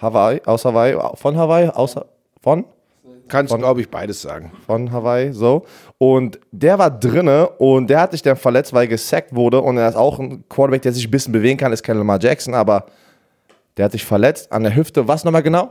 Hawaii, 0.00 0.40
aus 0.44 0.64
Hawaii, 0.64 0.96
von 1.14 1.36
Hawaii, 1.36 1.68
aus, 1.70 1.96
von? 2.40 2.64
Kannst, 3.30 3.56
glaube 3.56 3.80
ich, 3.80 3.88
beides 3.88 4.20
sagen. 4.20 4.52
von 4.66 4.92
Hawaii, 4.92 5.32
so. 5.32 5.64
Und 5.98 6.38
der 6.50 6.78
war 6.78 6.90
drinne 6.90 7.48
und 7.58 7.88
der 7.88 8.00
hat 8.00 8.12
sich 8.12 8.22
dann 8.22 8.36
verletzt, 8.36 8.72
weil 8.72 8.88
gesackt 8.88 9.34
wurde. 9.34 9.60
Und 9.60 9.78
er 9.78 9.88
ist 9.88 9.96
auch 9.96 10.18
ein 10.18 10.44
Quarterback, 10.48 10.82
der 10.82 10.92
sich 10.92 11.06
ein 11.06 11.10
bisschen 11.10 11.32
bewegen 11.32 11.58
kann, 11.58 11.72
ist 11.72 11.82
kein 11.82 11.96
Lamar 11.96 12.18
Jackson, 12.20 12.54
aber 12.54 12.86
der 13.76 13.86
hat 13.86 13.92
sich 13.92 14.04
verletzt 14.04 14.52
an 14.52 14.62
der 14.62 14.74
Hüfte. 14.74 15.08
Was 15.08 15.24
nochmal 15.24 15.42
genau? 15.42 15.70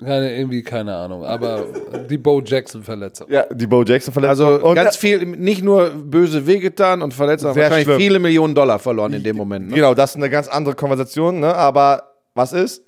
Keine, 0.00 0.34
irgendwie 0.34 0.62
keine 0.62 0.94
Ahnung. 0.94 1.24
Aber 1.24 1.66
die 2.08 2.16
Bo 2.16 2.40
Jackson-Verletzung. 2.40 3.26
Ja, 3.30 3.44
die 3.52 3.66
Bo 3.66 3.82
Jackson 3.82 4.12
Verletzung. 4.12 4.46
Also 4.46 4.66
und 4.66 4.74
ganz 4.74 4.96
viel, 4.96 5.24
nicht 5.26 5.62
nur 5.62 5.90
böse 5.90 6.46
wehgetan 6.46 7.02
und 7.02 7.12
verletzt, 7.12 7.42
sondern 7.42 7.60
wahrscheinlich 7.60 7.86
schlimm. 7.86 7.98
viele 7.98 8.18
Millionen 8.18 8.54
Dollar 8.54 8.78
verloren 8.78 9.12
in 9.12 9.22
dem 9.22 9.36
Moment. 9.36 9.68
Ne? 9.68 9.74
Genau, 9.74 9.94
das 9.94 10.10
ist 10.10 10.16
eine 10.16 10.30
ganz 10.30 10.48
andere 10.48 10.74
Konversation, 10.74 11.40
ne? 11.40 11.54
Aber 11.54 12.14
was 12.34 12.52
ist? 12.52 12.84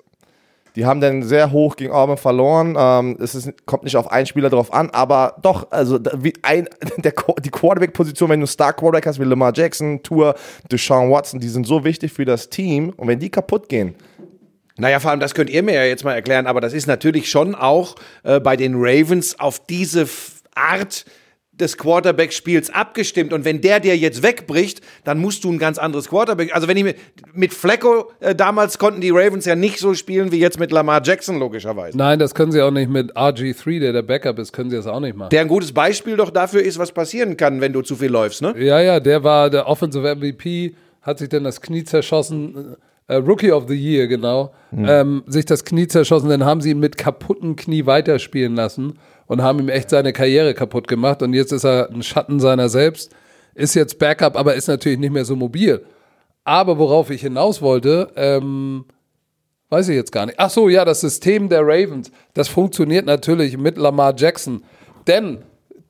Die 0.75 0.85
haben 0.85 0.99
dann 0.99 1.23
sehr 1.23 1.51
hoch 1.51 1.77
gegen 1.77 1.91
Auburn 1.91 2.17
verloren. 2.17 2.75
Ähm, 2.77 3.17
es 3.21 3.33
ist, 3.33 3.65
kommt 3.65 3.83
nicht 3.83 3.95
auf 3.95 4.11
einen 4.11 4.25
Spieler 4.25 4.49
drauf 4.49 4.73
an, 4.73 4.89
aber 4.89 5.37
doch, 5.41 5.71
also 5.71 5.99
wie 6.17 6.33
ein, 6.41 6.67
der, 6.97 7.13
die 7.43 7.49
Quarterback-Position, 7.49 8.29
wenn 8.29 8.41
du 8.41 8.47
Star-Quarterback 8.47 9.05
hast 9.05 9.19
wie 9.19 9.23
Lamar 9.23 9.53
Jackson, 9.55 10.03
Tour, 10.03 10.35
Deshaun 10.71 11.09
Watson, 11.09 11.39
die 11.39 11.47
sind 11.47 11.65
so 11.65 11.83
wichtig 11.85 12.11
für 12.11 12.25
das 12.25 12.49
Team. 12.49 12.93
Und 12.97 13.07
wenn 13.07 13.19
die 13.19 13.29
kaputt 13.29 13.69
gehen, 13.69 13.95
Naja, 14.77 14.99
vor 14.99 15.11
allem, 15.11 15.21
das 15.21 15.33
könnt 15.33 15.49
ihr 15.49 15.63
mir 15.63 15.75
ja 15.75 15.85
jetzt 15.85 16.03
mal 16.03 16.13
erklären, 16.13 16.47
aber 16.47 16.59
das 16.59 16.73
ist 16.73 16.87
natürlich 16.87 17.29
schon 17.29 17.55
auch 17.55 17.95
äh, 18.23 18.41
bei 18.41 18.57
den 18.57 18.73
Ravens 18.75 19.39
auf 19.39 19.65
diese 19.65 20.07
Art 20.53 21.05
des 21.59 21.77
Quarterback-Spiels 21.77 22.69
abgestimmt. 22.69 23.33
Und 23.33 23.45
wenn 23.45 23.61
der 23.61 23.79
dir 23.79 23.97
jetzt 23.97 24.23
wegbricht, 24.23 24.81
dann 25.03 25.19
musst 25.19 25.43
du 25.43 25.51
ein 25.51 25.57
ganz 25.57 25.77
anderes 25.77 26.09
Quarterback. 26.09 26.53
Also 26.53 26.67
wenn 26.67 26.77
ich 26.77 26.83
mit, 26.83 26.97
mit 27.33 27.53
Flecko 27.53 28.11
äh, 28.19 28.35
damals 28.35 28.77
konnten 28.77 29.01
die 29.01 29.11
Ravens 29.11 29.45
ja 29.45 29.55
nicht 29.55 29.79
so 29.79 29.93
spielen 29.93 30.31
wie 30.31 30.39
jetzt 30.39 30.59
mit 30.59 30.71
Lamar 30.71 31.01
Jackson, 31.03 31.39
logischerweise. 31.39 31.97
Nein, 31.97 32.19
das 32.19 32.35
können 32.35 32.51
sie 32.51 32.61
auch 32.61 32.71
nicht 32.71 32.89
mit 32.89 33.15
RG3, 33.15 33.79
der 33.79 33.93
der 33.93 34.01
Backup 34.01 34.39
ist, 34.39 34.51
können 34.51 34.69
sie 34.69 34.75
das 34.75 34.87
auch 34.87 34.99
nicht 34.99 35.15
machen. 35.15 35.29
Der 35.29 35.41
ein 35.41 35.47
gutes 35.47 35.71
Beispiel 35.71 36.17
doch 36.17 36.29
dafür 36.29 36.61
ist, 36.61 36.77
was 36.77 36.91
passieren 36.91 37.37
kann, 37.37 37.61
wenn 37.61 37.73
du 37.73 37.81
zu 37.81 37.95
viel 37.95 38.09
läufst, 38.09 38.41
ne? 38.41 38.53
Ja, 38.57 38.81
ja, 38.81 38.99
der 38.99 39.23
war 39.23 39.49
der 39.49 39.67
Offensive 39.67 40.15
MVP, 40.15 40.75
hat 41.01 41.19
sich 41.19 41.29
dann 41.29 41.43
das 41.43 41.61
Knie 41.61 41.83
zerschossen. 41.83 42.75
Äh, 43.07 43.15
Rookie 43.15 43.51
of 43.51 43.65
the 43.67 43.75
Year, 43.75 44.07
genau. 44.07 44.53
Ähm, 44.75 45.23
sich 45.27 45.45
das 45.45 45.63
Knie 45.63 45.87
zerschossen, 45.87 46.29
dann 46.29 46.43
haben 46.43 46.59
sie 46.59 46.71
ihn 46.71 46.79
mit 46.79 46.97
kaputtem 46.97 47.55
Knie 47.55 47.85
weiterspielen 47.85 48.55
lassen 48.55 48.95
und 49.27 49.41
haben 49.41 49.59
ihm 49.59 49.69
echt 49.69 49.89
seine 49.89 50.13
Karriere 50.13 50.53
kaputt 50.53 50.87
gemacht. 50.87 51.21
Und 51.21 51.33
jetzt 51.33 51.51
ist 51.51 51.65
er 51.65 51.89
ein 51.89 52.03
Schatten 52.03 52.39
seiner 52.39 52.69
selbst, 52.69 53.15
ist 53.53 53.73
jetzt 53.73 53.99
Backup, 53.99 54.37
aber 54.37 54.55
ist 54.55 54.67
natürlich 54.67 54.99
nicht 54.99 55.13
mehr 55.13 55.25
so 55.25 55.35
mobil. 55.35 55.85
Aber 56.43 56.77
worauf 56.77 57.09
ich 57.09 57.21
hinaus 57.21 57.61
wollte, 57.61 58.11
ähm, 58.15 58.85
weiß 59.69 59.89
ich 59.89 59.95
jetzt 59.95 60.11
gar 60.11 60.25
nicht. 60.25 60.39
Ach 60.39 60.49
so, 60.49 60.69
ja, 60.69 60.85
das 60.85 61.01
System 61.01 61.49
der 61.49 61.61
Ravens, 61.61 62.11
das 62.33 62.47
funktioniert 62.47 63.05
natürlich 63.05 63.57
mit 63.57 63.77
Lamar 63.77 64.13
Jackson. 64.15 64.63
Denn 65.07 65.43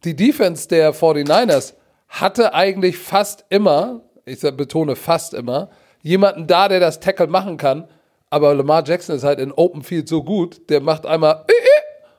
die 0.03 0.15
Defense 0.15 0.67
der 0.67 0.93
49ers 0.93 1.73
hatte 2.07 2.53
eigentlich 2.53 2.97
fast 2.97 3.45
immer, 3.49 4.01
ich 4.25 4.39
betone 4.39 4.95
fast 4.95 5.33
immer, 5.33 5.69
jemanden 6.01 6.47
da, 6.47 6.69
der 6.69 6.79
das 6.79 6.99
Tackle 6.99 7.27
machen 7.27 7.57
kann. 7.57 7.88
Aber 8.29 8.53
Lamar 8.53 8.83
Jackson 8.86 9.15
ist 9.15 9.23
halt 9.23 9.39
in 9.39 9.51
Open 9.51 9.81
Field 9.81 10.07
so 10.07 10.23
gut, 10.23 10.69
der 10.69 10.81
macht 10.81 11.05
einmal. 11.05 11.45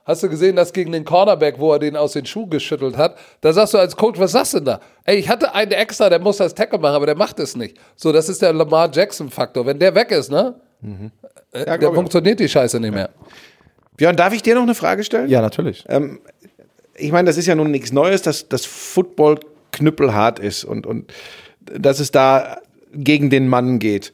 Hast 0.07 0.22
du 0.22 0.28
gesehen, 0.28 0.54
das 0.54 0.72
gegen 0.72 0.92
den 0.92 1.04
Cornerback, 1.04 1.59
wo 1.59 1.72
er 1.72 1.80
den 1.80 1.96
aus 1.96 2.12
den 2.12 2.24
Schuhen 2.26 2.48
geschüttelt 2.48 2.96
hat? 2.96 3.16
Da 3.40 3.52
sagst 3.52 3.74
du 3.74 3.78
als 3.78 3.96
Coach, 3.96 4.20
was 4.20 4.30
sagst 4.32 4.54
du 4.54 4.59
denn 4.59 4.66
da? 4.66 4.80
Ey, 5.04 5.16
ich 5.16 5.28
hatte 5.28 5.52
einen 5.52 5.72
extra, 5.72 6.09
der 6.09 6.20
muss 6.20 6.36
das 6.36 6.54
Tackle 6.54 6.78
machen, 6.78 6.94
aber 6.94 7.07
der 7.07 7.16
macht 7.16 7.40
es 7.40 7.57
nicht. 7.57 7.76
So, 7.96 8.12
das 8.12 8.28
ist 8.28 8.40
der 8.40 8.52
Lamar 8.52 8.88
Jackson-Faktor. 8.92 9.66
Wenn 9.66 9.80
der 9.80 9.94
weg 9.96 10.12
ist, 10.12 10.30
ne? 10.30 10.54
Äh, 11.52 11.66
Ja, 11.66 11.74
ich. 11.76 11.84
funktioniert 11.86 12.38
die 12.38 12.48
Scheiße 12.48 12.78
nicht 12.78 12.94
mehr. 12.94 13.11
Björn, 13.96 14.14
darf 14.14 14.32
ich 14.32 14.42
dir 14.42 14.54
noch 14.54 14.62
eine 14.62 14.76
Frage 14.76 15.02
stellen? 15.02 15.28
Ja, 15.28 15.40
natürlich. 15.40 15.84
ich 16.94 17.11
meine, 17.11 17.26
das 17.26 17.36
ist 17.36 17.46
ja 17.46 17.57
nun 17.57 17.72
nichts 17.72 17.92
Neues, 17.92 18.22
dass 18.22 18.48
das 18.48 18.64
Football 18.64 19.40
knüppelhart 19.72 20.38
ist 20.38 20.64
und, 20.64 20.86
und 20.86 21.12
dass 21.61 21.98
es 21.98 22.12
da 22.12 22.59
gegen 22.92 23.28
den 23.30 23.48
Mann 23.48 23.80
geht. 23.80 24.12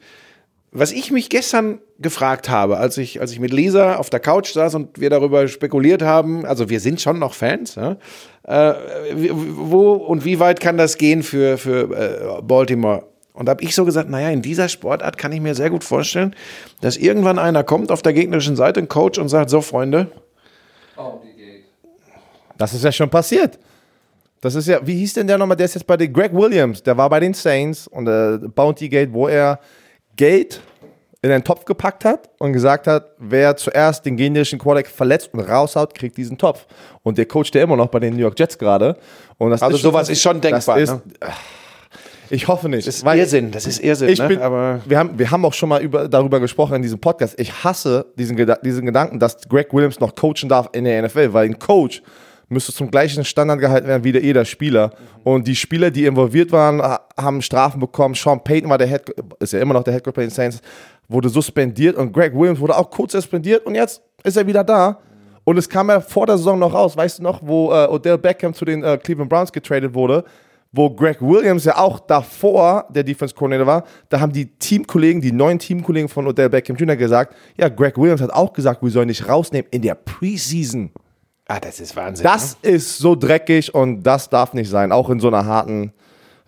Was 0.75 0.91
ich 0.91 1.11
mich 1.11 1.29
gestern 1.29 1.81
gefragt 1.99 2.49
habe, 2.49 2.79
als 2.79 2.97
ich, 2.97 3.21
als 3.21 3.31
ich 3.31 3.39
mit 3.39 3.53
Lisa 3.53 3.97
auf 3.97 4.09
der 4.09 4.21
Couch 4.21 4.53
saß 4.53 4.75
und 4.75 4.99
wir 4.99 5.11
darüber 5.11 5.47
spekuliert 5.47 6.01
haben, 6.01 6.47
also 6.47 6.71
wir 6.71 6.81
sind 6.81 7.01
schon 7.01 7.19
noch 7.19 7.35
Fans, 7.35 7.75
ja? 7.75 7.99
äh, 8.45 8.75
wo 9.31 9.93
und 9.93 10.25
wie 10.25 10.41
weit 10.41 10.61
kann 10.61 10.79
das 10.79 10.97
gehen 10.97 11.23
für, 11.23 11.59
für 11.59 12.39
äh, 12.39 12.43
Baltimore? 12.43 13.05
Und 13.35 13.49
habe 13.49 13.63
ich 13.63 13.75
so 13.75 13.85
gesagt, 13.85 14.09
naja, 14.09 14.31
in 14.31 14.43
dieser 14.43 14.69
Sportart 14.69 15.19
kann 15.19 15.33
ich 15.33 15.41
mir 15.41 15.55
sehr 15.55 15.71
gut 15.71 15.85
vorstellen, 15.85 16.35
dass 16.81 16.97
irgendwann 16.97 17.39
einer 17.39 17.65
kommt 17.65 17.93
auf 17.93 18.03
der 18.03 18.15
gegnerischen 18.15 18.57
Seite, 18.57 18.81
ein 18.81 18.89
Coach 18.89 19.19
und 19.19 19.29
sagt, 19.29 19.51
so 19.51 19.61
Freunde, 19.61 20.11
Das 22.57 22.73
ist 22.75 22.85
ja 22.85 22.93
schon 22.93 23.11
passiert. 23.11 23.59
Das 24.41 24.55
ist 24.55 24.69
ja, 24.69 24.81
wie 24.87 24.95
hieß 24.97 25.15
denn 25.15 25.27
der 25.27 25.39
nochmal? 25.39 25.57
Der 25.57 25.67
ist 25.67 25.75
jetzt 25.75 25.87
bei 25.87 25.97
den 25.97 26.13
Greg 26.13 26.33
Williams. 26.33 26.83
Der 26.83 26.97
war 26.97 27.09
bei 27.11 27.21
den 27.21 27.35
Saints 27.35 27.87
und 27.89 28.07
äh, 28.07 28.39
Bounty 28.39 28.89
Gate, 28.89 29.13
wo 29.13 29.29
er 29.29 29.59
Geld 30.17 30.61
in 31.23 31.31
einen 31.31 31.45
Topf 31.45 31.65
gepackt 31.65 32.05
hat 32.05 32.31
und 32.39 32.53
gesagt 32.53 32.89
hat, 32.89 33.11
wer 33.19 33.57
zuerst 33.57 34.05
den 34.05 34.17
generischen 34.17 34.59
Quarterback 34.59 34.89
verletzt 34.89 35.31
und 35.33 35.41
raushaut, 35.41 35.95
kriegt 35.95 36.17
diesen 36.17 36.37
Topf. 36.37 36.67
Und 37.05 37.17
der 37.17 37.27
coacht 37.27 37.55
der 37.55 37.63
immer 37.63 37.77
noch 37.77 37.89
bei 37.89 38.01
den 38.01 38.15
New 38.15 38.21
York 38.23 38.39
Jets 38.39 38.59
gerade. 38.59 38.97
Also 39.39 39.53
ist 39.53 39.61
schon- 39.61 39.79
sowas 39.79 40.09
ist 40.09 40.21
schon 40.21 40.41
denkbar, 40.41 40.79
ist, 40.79 40.91
ne? 40.91 41.01
Ich 42.31 42.49
hoffe 42.49 42.69
nicht. 42.69 42.89
Das 42.89 42.97
ist 42.97 43.05
Irrsinn, 43.05 43.51
das 43.51 43.67
ist 43.67 43.79
Irrsinn, 43.81 44.09
ich 44.09 44.19
ne? 44.19 44.29
bin, 44.29 44.41
aber 44.41 44.81
wir, 44.87 44.99
haben, 44.99 45.19
wir 45.19 45.31
haben 45.31 45.45
auch 45.45 45.53
schon 45.53 45.69
mal 45.69 45.83
über, 45.83 46.09
darüber 46.09 46.41
gesprochen 46.41 46.75
in 46.77 46.83
diesem 46.83 46.99
Podcast. 46.99 47.39
Ich 47.39 47.63
hasse 47.63 48.07
diesen, 48.17 48.37
Geda 48.37 48.57
diesen 48.57 48.87
Gedanken, 48.87 49.19
dass 49.21 49.37
Greg 49.49 49.73
Williams 49.75 50.01
noch 50.01 50.15
coachen 50.15 50.49
darf 50.49 50.71
in 50.73 50.85
der 50.85 51.03
NFL, 51.03 51.35
weil 51.35 51.45
ein 51.45 51.59
Coach 51.59 52.03
müsste 52.53 52.73
zum 52.73 52.91
gleichen 52.91 53.25
Standard 53.25 53.59
gehalten 53.61 53.87
werden 53.89 54.05
wie 54.05 54.13
der 54.13 54.23
jeder 54.23 54.45
Spieler. 54.45 54.93
Und 55.25 55.47
die 55.49 55.57
Spieler, 55.57 55.91
die 55.91 56.05
involviert 56.07 56.53
waren, 56.53 56.81
ha- 56.81 57.01
haben 57.19 57.43
Strafen 57.43 57.81
bekommen. 57.81 58.15
Sean 58.15 58.43
Payton 58.43 58.71
war 58.71 58.79
der 58.79 58.87
Head, 58.87 59.03
ist 59.41 59.53
ja 59.53 59.61
immer 59.61 59.75
noch 59.75 59.83
der 59.85 59.95
Head 59.95 60.05
Coach 60.05 60.15
bei 60.15 60.23
den 60.23 60.31
Saints, 60.31 60.61
wurde 61.09 61.29
suspendiert 61.29 61.97
und 61.97 62.13
Greg 62.13 62.35
Williams 62.35 62.61
wurde 62.61 62.77
auch 62.77 62.89
kurz 62.91 63.13
suspendiert 63.13 63.67
und 63.67 63.75
jetzt 63.75 64.01
ist 64.25 64.37
er 64.37 64.47
wieder 64.47 64.63
da. 64.65 64.99
Und 65.45 65.57
es 65.59 65.69
kam 65.69 65.89
ja 65.89 66.01
vor 66.01 66.27
der 66.27 66.37
Saison 66.39 66.59
noch 66.59 66.73
raus, 66.73 66.97
weißt 66.97 67.19
du 67.19 67.25
noch, 67.25 67.41
wo 67.43 67.73
äh, 67.73 67.87
Odell 67.89 68.17
Beckham 68.17 68.55
zu 68.55 68.65
den 68.65 68.85
äh, 68.85 68.97
Cleveland 68.97 69.29
Browns 69.29 69.51
getradet 69.53 69.93
wurde, 69.93 70.25
wo 70.71 70.89
Greg 70.89 71.21
Williams 71.21 71.65
ja 71.65 71.77
auch 71.77 71.99
davor 72.01 72.87
der 72.89 73.03
Defense 73.03 73.35
Coordinator 73.35 73.67
war, 73.67 73.85
da 74.09 74.21
haben 74.21 74.33
die 74.33 74.47
Teamkollegen, 74.47 75.21
die 75.21 75.33
neuen 75.33 75.59
Teamkollegen 75.59 76.09
von 76.09 76.27
Odell 76.29 76.49
Beckham 76.49 76.77
Jr. 76.77 76.97
gesagt, 76.97 77.35
ja, 77.59 77.69
Greg 77.69 77.99
Williams 77.99 78.21
hat 78.23 78.33
auch 78.33 78.53
gesagt, 78.53 78.83
wir 78.83 78.91
sollen 78.91 79.09
nicht 79.09 79.29
rausnehmen 79.29 79.67
in 79.73 79.83
der 79.83 79.97
Preseason. 79.97 80.91
Ah, 81.57 81.61
das 81.61 81.81
ist 81.81 81.97
Wahnsinn. 81.97 82.25
Das 82.25 82.57
ist 82.63 82.99
so 82.99 83.15
dreckig 83.15 83.75
und 83.75 84.03
das 84.03 84.29
darf 84.29 84.55
nicht 84.55 84.71
sein, 84.71 84.93
auch 84.93 85.11
in 85.11 85.21
so 85.21 85.29
einer 85.29 85.45
harten, 85.45 85.93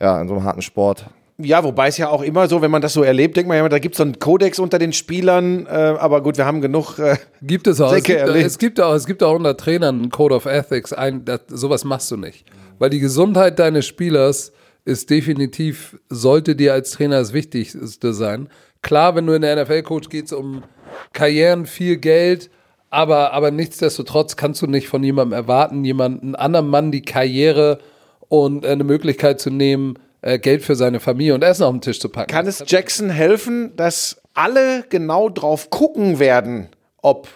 ja, 0.00 0.20
in 0.20 0.28
so 0.28 0.34
einem 0.34 0.44
harten 0.44 0.62
Sport. 0.62 1.06
ne? 1.38 1.46
Ja, 1.46 1.64
wobei 1.64 1.88
es 1.88 1.98
ja 1.98 2.10
auch 2.10 2.22
immer 2.22 2.46
so, 2.46 2.62
wenn 2.62 2.70
man 2.70 2.80
das 2.80 2.92
so 2.92 3.02
erlebt, 3.02 3.36
denkt 3.36 3.48
man 3.48 3.56
ja, 3.56 3.60
immer, 3.60 3.68
da 3.68 3.80
gibt 3.80 3.94
es 3.94 3.98
so 3.98 4.04
einen 4.04 4.20
Kodex 4.20 4.60
unter 4.60 4.78
den 4.78 4.92
Spielern, 4.92 5.66
äh, 5.66 5.70
aber 5.70 6.22
gut, 6.22 6.38
wir 6.38 6.46
haben 6.46 6.60
genug. 6.60 6.98
Äh, 7.00 7.16
Gibt 7.42 7.66
es 7.66 7.80
auch. 7.80 7.92
Es 7.92 8.04
gibt, 8.04 8.20
erlebt. 8.20 8.46
es 8.46 8.56
gibt 8.56 8.80
auch. 8.80 8.94
Es 8.94 9.04
gibt 9.04 9.20
auch 9.22 9.34
unter 9.34 9.56
Trainern 9.56 9.96
einen 9.96 10.10
Code 10.10 10.36
of 10.36 10.46
Ethics. 10.46 10.92
Ein, 10.92 11.24
das, 11.24 11.40
sowas 11.48 11.82
machst 11.82 12.08
du 12.12 12.16
nicht. 12.16 12.44
Weil 12.78 12.90
die 12.90 13.00
Gesundheit 13.00 13.58
deines 13.58 13.84
Spielers 13.84 14.52
ist 14.84 15.10
definitiv, 15.10 15.98
sollte 16.08 16.54
dir 16.54 16.72
als 16.72 16.92
Trainer 16.92 17.18
das 17.18 17.32
Wichtigste 17.32 18.12
sein. 18.12 18.48
Klar, 18.82 19.16
wenn 19.16 19.26
du 19.26 19.32
in 19.32 19.42
der 19.42 19.64
NFL 19.64 19.82
coach 19.82 20.08
geht 20.08 20.26
es 20.26 20.32
um 20.32 20.62
Karrieren, 21.12 21.66
viel 21.66 21.96
Geld, 21.96 22.48
aber, 22.94 23.32
aber 23.32 23.50
nichtsdestotrotz 23.50 24.36
kannst 24.36 24.62
du 24.62 24.66
nicht 24.66 24.88
von 24.88 25.02
jemandem 25.02 25.36
erwarten, 25.36 25.84
jemanden 25.84 26.34
anderen 26.34 26.68
Mann 26.68 26.92
die 26.92 27.02
Karriere 27.02 27.78
und 28.28 28.64
äh, 28.64 28.68
eine 28.68 28.84
Möglichkeit 28.84 29.40
zu 29.40 29.50
nehmen, 29.50 29.98
äh, 30.22 30.38
Geld 30.38 30.62
für 30.62 30.76
seine 30.76 31.00
Familie 31.00 31.34
und 31.34 31.42
Essen 31.42 31.64
auf 31.64 31.72
den 31.72 31.80
Tisch 31.80 32.00
zu 32.00 32.08
packen. 32.08 32.30
kann 32.32 32.46
es 32.46 32.62
Jackson 32.66 33.10
helfen, 33.10 33.76
dass 33.76 34.22
alle 34.32 34.84
genau 34.88 35.28
drauf 35.28 35.70
gucken 35.70 36.18
werden, 36.18 36.68
ob 37.02 37.28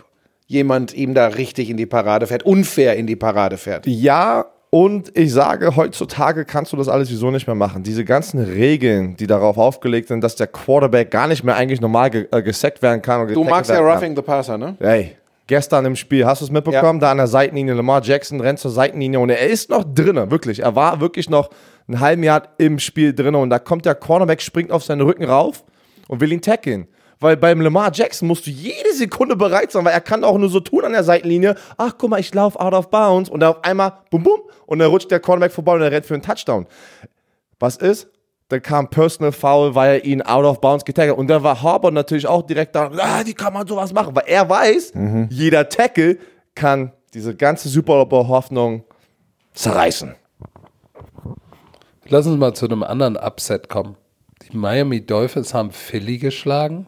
jemand 0.47 0.95
ihm 0.95 1.15
da 1.15 1.27
richtig 1.27 1.69
in 1.69 1.77
die 1.77 1.87
Parade 1.87 2.27
fährt, 2.27 2.45
unfair 2.45 2.97
in 2.97 3.07
die 3.07 3.17
Parade 3.17 3.59
fährt? 3.59 3.87
Ja, 3.87 4.47
und 4.71 5.17
ich 5.17 5.33
sage, 5.33 5.77
heutzutage 5.77 6.45
kannst 6.45 6.73
du 6.73 6.77
das 6.77 6.89
alles 6.89 7.11
wieso 7.11 7.31
nicht 7.31 7.47
mehr 7.47 7.57
machen. 7.57 7.83
Diese 7.83 8.05
ganzen 8.05 8.39
Regeln, 8.39 9.17
die 9.17 9.27
darauf 9.27 9.57
aufgelegt 9.57 10.09
sind, 10.09 10.23
dass 10.23 10.37
der 10.37 10.47
Quarterback 10.47 11.11
gar 11.11 11.27
nicht 11.27 11.43
mehr 11.43 11.57
eigentlich 11.57 11.81
normal 11.81 12.11
ge 12.11 12.29
äh, 12.31 12.43
gesackt 12.43 12.83
werden 12.83 13.01
kann. 13.01 13.23
und 13.23 13.35
Du 13.35 13.45
magst 13.45 13.71
ja. 13.71 13.81
Roughing 13.81 14.15
the 14.15 14.23
Passer, 14.23 14.59
ne? 14.59 14.77
Ey, 14.81 15.17
gestern 15.49 15.85
im 15.85 15.97
Spiel, 15.97 16.25
hast 16.25 16.41
du 16.41 16.45
es 16.45 16.51
mitbekommen? 16.53 17.01
Ja. 17.01 17.07
Da 17.07 17.11
an 17.11 17.17
der 17.17 17.27
Seitenlinie, 17.27 17.75
Lamar 17.75 18.03
Jackson 18.03 18.41
rennt 18.41 18.61
zur 18.61 18.71
Seitenlinie 18.71 19.19
und 19.19 19.31
er 19.31 19.41
ist 19.49 19.71
noch 19.71 19.85
drinnen, 19.85 20.31
wirklich. 20.31 20.61
Er 20.61 20.77
war 20.77 21.01
wirklich 21.01 21.29
noch 21.29 21.51
einen 21.89 21.99
halben 21.99 22.23
Jahr 22.23 22.43
im 22.59 22.79
Spiel 22.79 23.13
drinnen 23.13 23.35
und 23.35 23.51
da 23.51 23.59
kommt 23.59 23.85
der 23.85 23.97
Cornerback, 23.97 24.41
springt 24.41 24.71
auf 24.71 24.85
seinen 24.85 25.01
Rücken 25.01 25.25
rauf 25.25 25.65
und 26.07 26.21
will 26.21 26.31
ihn 26.33 26.43
tackeln. 26.43 26.87
Weil 27.21 27.37
beim 27.37 27.61
Lamar 27.61 27.91
Jackson 27.93 28.29
musst 28.29 28.47
du 28.47 28.51
jede 28.51 28.93
Sekunde 28.93 29.35
bereit 29.35 29.73
sein, 29.73 29.85
weil 29.85 29.93
er 29.93 30.01
kann 30.01 30.23
auch 30.23 30.39
nur 30.39 30.49
so 30.51 30.61
tun 30.61 30.85
an 30.85 30.93
der 30.93 31.03
Seitenlinie. 31.03 31.57
Ach, 31.77 31.95
guck 31.99 32.11
mal, 32.11 32.21
ich 32.21 32.33
laufe 32.33 32.61
out 32.61 32.75
of 32.75 32.91
bounds 32.91 33.29
und 33.29 33.41
dann 33.41 33.51
auf 33.51 33.65
einmal, 33.65 33.95
bum, 34.11 34.23
bum, 34.23 34.41
und 34.67 34.79
dann 34.79 34.89
rutscht 34.89 35.11
der 35.11 35.19
Cornerback 35.19 35.51
vorbei 35.51 35.75
und 35.75 35.83
er 35.83 35.91
rennt 35.91 36.07
für 36.07 36.15
einen 36.15 36.23
Touchdown. 36.23 36.67
Was 37.59 37.77
ist? 37.77 38.09
Dann 38.49 38.63
kam 38.63 38.89
Personal 38.89 39.33
Foul, 39.33 39.75
weil 39.75 39.97
er 39.97 40.05
ihn 40.05 40.23
out 40.23 40.45
of 40.45 40.61
bounds 40.61 40.85
getackelt 40.85 41.13
hat. 41.13 41.19
Und 41.19 41.29
dann 41.29 41.43
war 41.43 41.63
Harbour 41.63 41.91
natürlich 41.91 42.27
auch 42.27 42.43
direkt 42.43 42.75
da, 42.75 42.91
ah, 42.97 43.23
wie 43.25 43.35
kann 43.35 43.53
man 43.53 43.67
sowas 43.67 43.93
machen? 43.93 44.17
Weil 44.17 44.25
er 44.27 44.49
weiß, 44.49 44.93
jeder 45.31 45.69
Tackle 45.69 46.19
kann 46.55 46.93
diese 47.15 47.35
ganze 47.35 47.69
Super 47.69 48.07
Hoffnung 48.11 48.85
zerreißen. 49.53 50.15
Lass 52.09 52.27
uns 52.27 52.39
mal 52.39 52.55
zu 52.55 52.67
einem 52.67 52.83
anderen 52.83 53.17
Upset 53.17 53.69
kommen. 53.69 53.97
Die 54.43 54.57
Miami 54.57 55.05
Dolphins 55.05 55.53
haben 55.53 55.73
Philly 55.73 56.19
geschlagen. 56.19 56.87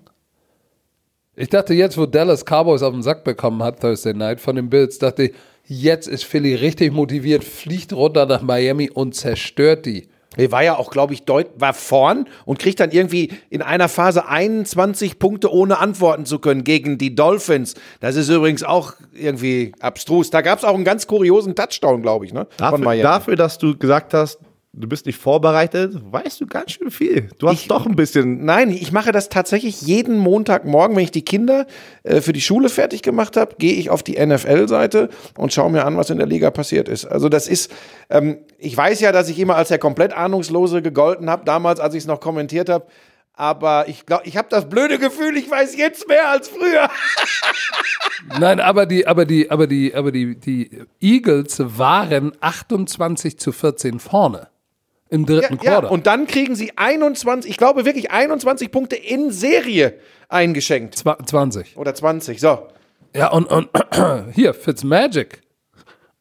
Ich 1.37 1.49
dachte 1.49 1.75
jetzt, 1.75 1.97
wo 1.97 2.07
Dallas 2.07 2.45
Cowboys 2.45 2.83
auf 2.83 2.93
den 2.93 3.03
Sack 3.03 3.25
bekommen 3.25 3.63
hat, 3.63 3.81
Thursday 3.81 4.15
Night 4.15 4.41
von 4.41 4.57
den 4.57 4.69
Bills, 4.69 4.99
dachte 4.99 5.25
ich, 5.25 5.35
jetzt 5.65 6.07
ist 6.07 6.25
Philly 6.25 6.55
richtig 6.55 6.93
motiviert, 6.93 7.45
fliegt 7.45 7.93
runter 7.93 8.27
nach 8.27 8.43
Miami 8.43 8.91
und 8.91 9.15
zerstört 9.15 9.87
die. 9.87 10.10
Er 10.37 10.53
war 10.53 10.63
ja 10.63 10.77
auch, 10.77 10.91
glaube 10.91 11.13
ich, 11.13 11.25
deut 11.25 11.49
war 11.57 11.75
vorn 11.75 12.27
und 12.45 12.59
kriegt 12.61 12.79
dann 12.79 12.93
irgendwie 12.93 13.33
in 13.51 13.63
einer 13.63 13.89
Phase 13.89 14.27
21 14.27 15.19
Punkte, 15.19 15.53
ohne 15.53 15.79
antworten 15.79 16.25
zu 16.25 16.39
können 16.39 16.63
gegen 16.63 16.99
die 16.99 17.17
Dolphins. 17.17 17.75
Das 17.99 18.15
ist 18.15 18.29
übrigens 18.29 18.63
auch 18.63 18.95
irgendwie 19.13 19.73
abstrus. 19.81 20.31
Da 20.31 20.41
gab 20.41 20.59
es 20.59 20.65
auch 20.65 20.75
einen 20.75 20.85
ganz 20.85 21.09
kuriosen 21.09 21.57
Touchdown, 21.57 22.03
glaube 22.03 22.27
ich, 22.27 22.33
ne? 22.33 22.47
Dafür, 22.59 22.79
dafür, 23.03 23.37
dass 23.37 23.59
du 23.59 23.77
gesagt 23.77 24.15
hast, 24.15 24.39
du 24.73 24.89
bist 24.89 25.07
nicht 25.07 25.19
vorbereitet, 25.19 25.95
weißt 26.13 26.41
du 26.41 26.47
ganz 26.47 26.73
schön 26.73 26.91
viel. 26.91 27.29
Du 27.39 27.49
hast 27.49 27.71
doch 27.71 27.87
ein 27.87 27.97
bisschen. 27.97 28.45
Nein, 28.45 28.71
ich 28.71 28.93
mache 28.93 29.13
das 29.13 29.29
tatsächlich 29.29 29.83
jeden 29.83 30.17
Montagmorgen, 30.17 30.97
wenn 30.97 31.05
ich 31.05 31.11
die 31.11 31.25
Kinder 31.25 31.67
äh, 32.05 32.21
für 32.21 32.33
die 32.33 32.41
Schule 32.41 32.69
fertig 32.69 33.03
gemacht 33.03 33.37
habe, 33.37 33.57
gehe 33.59 33.75
ich 33.75 33.91
auf 33.91 34.03
die 34.03 34.25
NFL-Seite 34.25 35.09
und 35.37 35.53
schaue 35.53 35.71
mir 35.71 35.85
an, 35.85 35.97
was 35.97 36.11
in 36.11 36.19
der 36.19 36.27
Liga 36.27 36.51
passiert 36.51 36.89
ist. 36.89 37.05
Also 37.05 37.29
das 37.29 37.49
ist, 37.49 37.73
ähm, 38.11 38.39
ich 38.59 38.77
weiß 38.77 39.01
ja, 39.01 39.13
dass 39.13 39.29
ich 39.29 39.39
immer 39.39 39.57
als 39.57 39.69
der 39.69 39.79
komplett 39.79 40.13
Ahnungslose 40.13 40.83
gegolten 40.83 41.29
habe, 41.29 41.45
damals, 41.45 41.81
als 41.81 41.95
ich 41.95 42.03
es 42.03 42.07
noch 42.07 42.21
kommentiert 42.21 42.69
habe. 42.69 42.87
Aber 43.35 43.89
ich 43.89 44.05
glaube, 44.05 44.25
ich 44.27 44.37
habe 44.37 44.49
das 44.51 44.69
blöde 44.69 44.99
Gefühl, 44.99 45.37
ich 45.37 45.51
weiß 45.51 45.77
jetzt 45.77 46.07
mehr 46.09 46.29
als 46.29 46.49
früher. 46.49 46.91
Nein, 48.39 48.61
aber 48.61 48.85
die, 48.85 49.07
aber 49.07 49.25
die, 49.25 49.51
aber 49.51 49.67
die, 49.67 49.95
aber 49.95 50.13
die, 50.13 50.39
die 50.39 50.83
Eagles 51.01 51.57
waren 51.59 52.33
28 52.41 53.39
zu 53.39 53.53
14 53.53 53.99
vorne 53.99 54.49
im 55.11 55.27
dritten 55.27 55.59
Ja, 55.63 55.73
Quarter. 55.73 55.91
und 55.91 56.07
dann 56.07 56.27
kriegen 56.27 56.55
sie 56.55 56.73
21, 56.77 57.51
ich 57.51 57.57
glaube 57.57 57.85
wirklich 57.85 58.11
21 58.11 58.71
Punkte 58.71 58.97
in 58.97 59.31
Serie 59.31 59.95
eingeschenkt. 60.29 60.95
Zwa- 60.97 61.25
20. 61.25 61.77
Oder 61.77 61.95
20, 61.95 62.41
so. 62.41 62.67
Ja, 63.15 63.31
und, 63.33 63.47
und 63.47 63.69
hier, 64.35 64.55
Fitzmagic. 64.55 65.43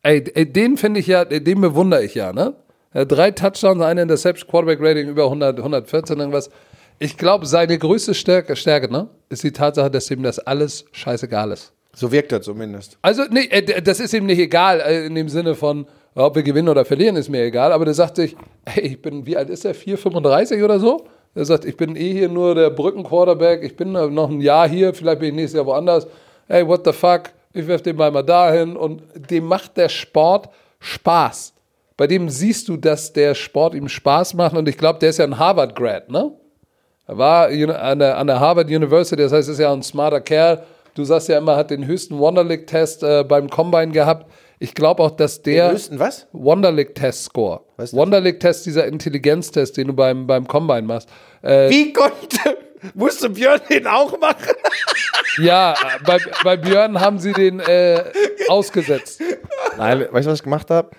Ey, 0.01 0.23
ey 0.33 0.51
den 0.51 0.77
finde 0.77 0.99
ich 0.99 1.07
ja, 1.07 1.25
den 1.25 1.61
bewundere 1.61 2.03
ich 2.03 2.15
ja, 2.15 2.33
ne? 2.33 2.55
Ja, 2.93 3.05
drei 3.05 3.29
Touchdowns, 3.31 3.81
eine 3.83 4.01
Interception, 4.01 4.49
Quarterback-Rating 4.49 5.07
über 5.09 5.25
100, 5.25 5.59
114, 5.59 6.17
irgendwas. 6.17 6.49
Ich 6.97 7.17
glaube, 7.17 7.45
seine 7.45 7.77
größte 7.77 8.13
Stärke, 8.15 8.55
Stärke, 8.55 8.91
ne, 8.91 9.07
ist 9.29 9.43
die 9.43 9.51
Tatsache, 9.51 9.91
dass 9.91 10.09
ihm 10.09 10.23
das 10.23 10.39
alles 10.39 10.85
scheißegal 10.91 11.51
ist. 11.51 11.71
So 11.93 12.11
wirkt 12.11 12.31
er 12.31 12.41
zumindest. 12.41 12.97
Also, 13.01 13.23
nee, 13.29 13.45
äh, 13.51 13.81
das 13.81 13.99
ist 13.99 14.13
ihm 14.13 14.25
nicht 14.25 14.39
egal, 14.39 14.81
äh, 14.81 15.05
in 15.05 15.15
dem 15.15 15.29
Sinne 15.29 15.53
von, 15.53 15.85
ob 16.15 16.35
wir 16.35 16.43
gewinnen 16.43 16.69
oder 16.69 16.85
verlieren, 16.85 17.15
ist 17.15 17.29
mir 17.29 17.43
egal, 17.43 17.71
aber 17.71 17.85
der 17.85 17.93
sagt 17.93 18.15
sich, 18.15 18.35
hey, 18.65 18.83
ich 18.83 19.01
bin, 19.01 19.25
wie 19.25 19.37
alt 19.37 19.49
ist 19.49 19.65
er? 19.65 19.75
4,35 19.75 20.63
oder 20.63 20.79
so? 20.79 21.05
der 21.35 21.45
sagt, 21.45 21.65
ich 21.65 21.77
bin 21.77 21.95
eh 21.95 22.11
hier 22.11 22.29
nur 22.29 22.55
der 22.55 22.69
Brückenquarterback, 22.69 23.63
ich 23.63 23.75
bin 23.75 23.91
noch 23.91 24.29
ein 24.29 24.41
Jahr 24.41 24.67
hier, 24.67 24.93
vielleicht 24.93 25.19
bin 25.19 25.29
ich 25.29 25.35
nächstes 25.35 25.57
Jahr 25.57 25.65
woanders. 25.65 26.07
Hey, 26.47 26.67
what 26.67 26.81
the 26.85 26.91
fuck? 26.91 27.29
Ich 27.53 27.67
werfe 27.67 27.83
den 27.83 27.97
Ball 27.97 28.11
mal 28.11 28.23
dahin 28.23 28.75
und 28.75 29.03
dem 29.29 29.45
macht 29.45 29.77
der 29.77 29.89
Sport 29.89 30.49
Spaß. 30.79 31.53
Bei 31.97 32.07
dem 32.07 32.29
siehst 32.29 32.67
du, 32.67 32.77
dass 32.77 33.13
der 33.13 33.35
Sport 33.35 33.75
ihm 33.75 33.89
Spaß 33.89 34.33
macht 34.33 34.55
und 34.55 34.67
ich 34.67 34.77
glaube, 34.77 34.99
der 34.99 35.09
ist 35.09 35.19
ja 35.19 35.25
ein 35.25 35.37
Harvard-Grad, 35.37 36.09
ne? 36.09 36.31
Er 37.07 37.17
war 37.17 37.47
an 37.47 37.99
der, 37.99 38.17
an 38.17 38.27
der 38.27 38.39
Harvard 38.39 38.67
University, 38.67 39.21
das 39.21 39.31
heißt, 39.31 39.49
er 39.49 39.53
ist 39.53 39.59
ja 39.59 39.73
ein 39.73 39.81
smarter 39.81 40.21
Kerl. 40.21 40.63
Du 40.93 41.03
sagst 41.03 41.27
ja 41.27 41.39
immer, 41.39 41.55
hat 41.55 41.71
den 41.71 41.87
höchsten 41.87 42.19
Wonderlic-Test 42.19 43.01
äh, 43.03 43.23
beim 43.23 43.49
Combine 43.49 43.91
gehabt. 43.91 44.29
Ich 44.61 44.73
glaube 44.73 45.01
auch, 45.03 45.11
dass 45.11 45.41
der. 45.41 45.69
Den 45.69 45.73
höchsten 45.73 45.99
was? 45.99 46.27
Das? 47.77 47.93
Wonderlic-Test, 47.93 48.65
dieser 48.65 48.85
Intelligenztest, 48.87 49.77
den 49.77 49.87
du 49.87 49.93
beim, 49.93 50.27
beim 50.27 50.47
Combine 50.47 50.81
machst. 50.81 51.09
Äh, 51.41 51.69
Wie 51.69 51.93
konnte, 51.93 52.57
musste 52.93 53.29
Björn 53.29 53.61
den 53.69 53.87
auch 53.87 54.19
machen? 54.19 54.53
ja, 55.41 55.73
bei, 56.05 56.17
bei 56.43 56.57
Björn 56.57 56.99
haben 56.99 57.19
sie 57.19 57.31
den 57.31 57.61
äh, 57.61 58.03
ausgesetzt. 58.49 59.21
Nein, 59.77 60.07
weißt 60.11 60.27
du, 60.27 60.31
was 60.31 60.39
ich 60.39 60.43
gemacht 60.43 60.69
habe? 60.69 60.89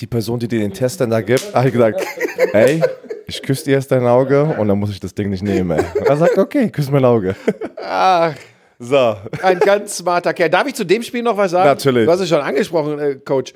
Die 0.00 0.06
Person, 0.06 0.40
die 0.40 0.48
dir 0.48 0.58
den 0.58 0.72
Test 0.72 1.00
dann 1.00 1.10
da 1.10 1.20
gibt, 1.20 1.54
hat 1.54 1.70
gesagt, 1.70 2.04
ey, 2.52 2.82
ich 3.26 3.40
küsse 3.42 3.66
dir 3.66 3.74
erst 3.74 3.92
dein 3.92 4.06
Auge 4.06 4.42
und 4.58 4.66
dann 4.66 4.78
muss 4.78 4.90
ich 4.90 4.98
das 4.98 5.14
Ding 5.14 5.30
nicht 5.30 5.42
nehmen. 5.42 5.78
Ey. 5.78 5.84
Er 6.04 6.16
sagt, 6.16 6.38
okay, 6.38 6.70
küss 6.70 6.90
mein 6.90 7.04
Auge. 7.04 7.36
Ach, 7.76 8.34
So. 8.78 9.16
ein 9.42 9.58
ganz 9.60 9.98
smarter 9.98 10.34
Kerl. 10.34 10.50
Darf 10.50 10.66
ich 10.66 10.74
zu 10.74 10.84
dem 10.84 11.02
Spiel 11.02 11.22
noch 11.22 11.36
was 11.36 11.52
sagen? 11.52 11.68
Natürlich. 11.68 12.06
Du 12.06 12.12
hast 12.12 12.20
es 12.20 12.28
schon 12.28 12.40
angesprochen, 12.40 12.98
äh, 12.98 13.14
Coach. 13.16 13.52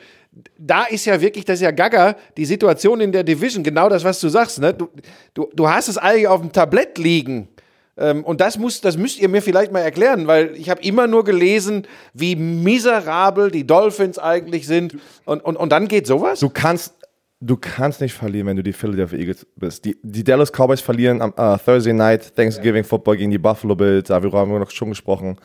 Da 0.57 0.85
ist 0.85 1.05
ja 1.05 1.21
wirklich, 1.21 1.45
das 1.45 1.57
ist 1.57 1.63
ja 1.63 1.71
Gaga, 1.71 2.17
die 2.37 2.45
Situation 2.45 3.01
in 3.01 3.11
der 3.11 3.25
Division, 3.25 3.65
genau 3.65 3.89
das, 3.89 4.05
was 4.05 4.21
du 4.21 4.29
sagst. 4.29 4.61
Ne? 4.61 4.73
Du, 4.75 4.89
du, 5.35 5.49
du 5.53 5.69
hast 5.69 5.89
es 5.89 5.99
eigentlich 5.99 6.29
auf 6.29 6.41
dem 6.41 6.53
Tablett 6.53 6.99
liegen. 6.99 7.49
Ähm, 7.97 8.25
und 8.25 8.41
das, 8.41 8.59
muss, 8.59 8.81
das 8.81 8.97
müsst 8.97 9.19
ihr 9.19 9.29
mir 9.29 9.43
vielleicht 9.43 9.73
mal 9.73 9.81
erklären, 9.81 10.27
weil 10.27 10.55
ich 10.55 10.71
habe 10.71 10.81
immer 10.83 11.07
nur 11.07 11.25
gelesen, 11.25 11.87
wie 12.15 12.37
miserabel 12.37 13.51
die 13.51 13.67
Dolphins 13.67 14.19
eigentlich 14.19 14.67
sind. 14.67 14.97
Und, 15.25 15.45
und, 15.45 15.57
und 15.57 15.73
dann 15.73 15.89
geht 15.89 16.07
sowas? 16.07 16.41
Du 16.41 16.49
kannst, 16.49 16.95
du 17.41 17.57
kannst 17.57 18.01
nicht 18.01 18.15
verlieren, 18.15 18.47
wenn 18.47 18.57
du 18.57 18.63
die 18.63 18.73
Philadelphia 18.73 19.19
Eagles 19.19 19.47
bist. 19.57 19.85
Die, 19.85 19.97
die 20.03 20.25
Dallas 20.25 20.53
Cowboys 20.53 20.81
verlieren 20.81 21.23
am 21.23 21.33
äh, 21.37 21.59
Thursday 21.59 21.93
Night 21.93 22.35
Thanksgiving 22.35 22.85
Football 22.85 23.17
gegen 23.17 23.31
die 23.31 23.39
Buffalo 23.39 23.75
Bills. 23.75 24.09
Darüber 24.09 24.39
haben 24.39 24.53
wir 24.53 24.59
noch 24.59 24.71
schon 24.71 24.91
gesprochen. 24.91 25.37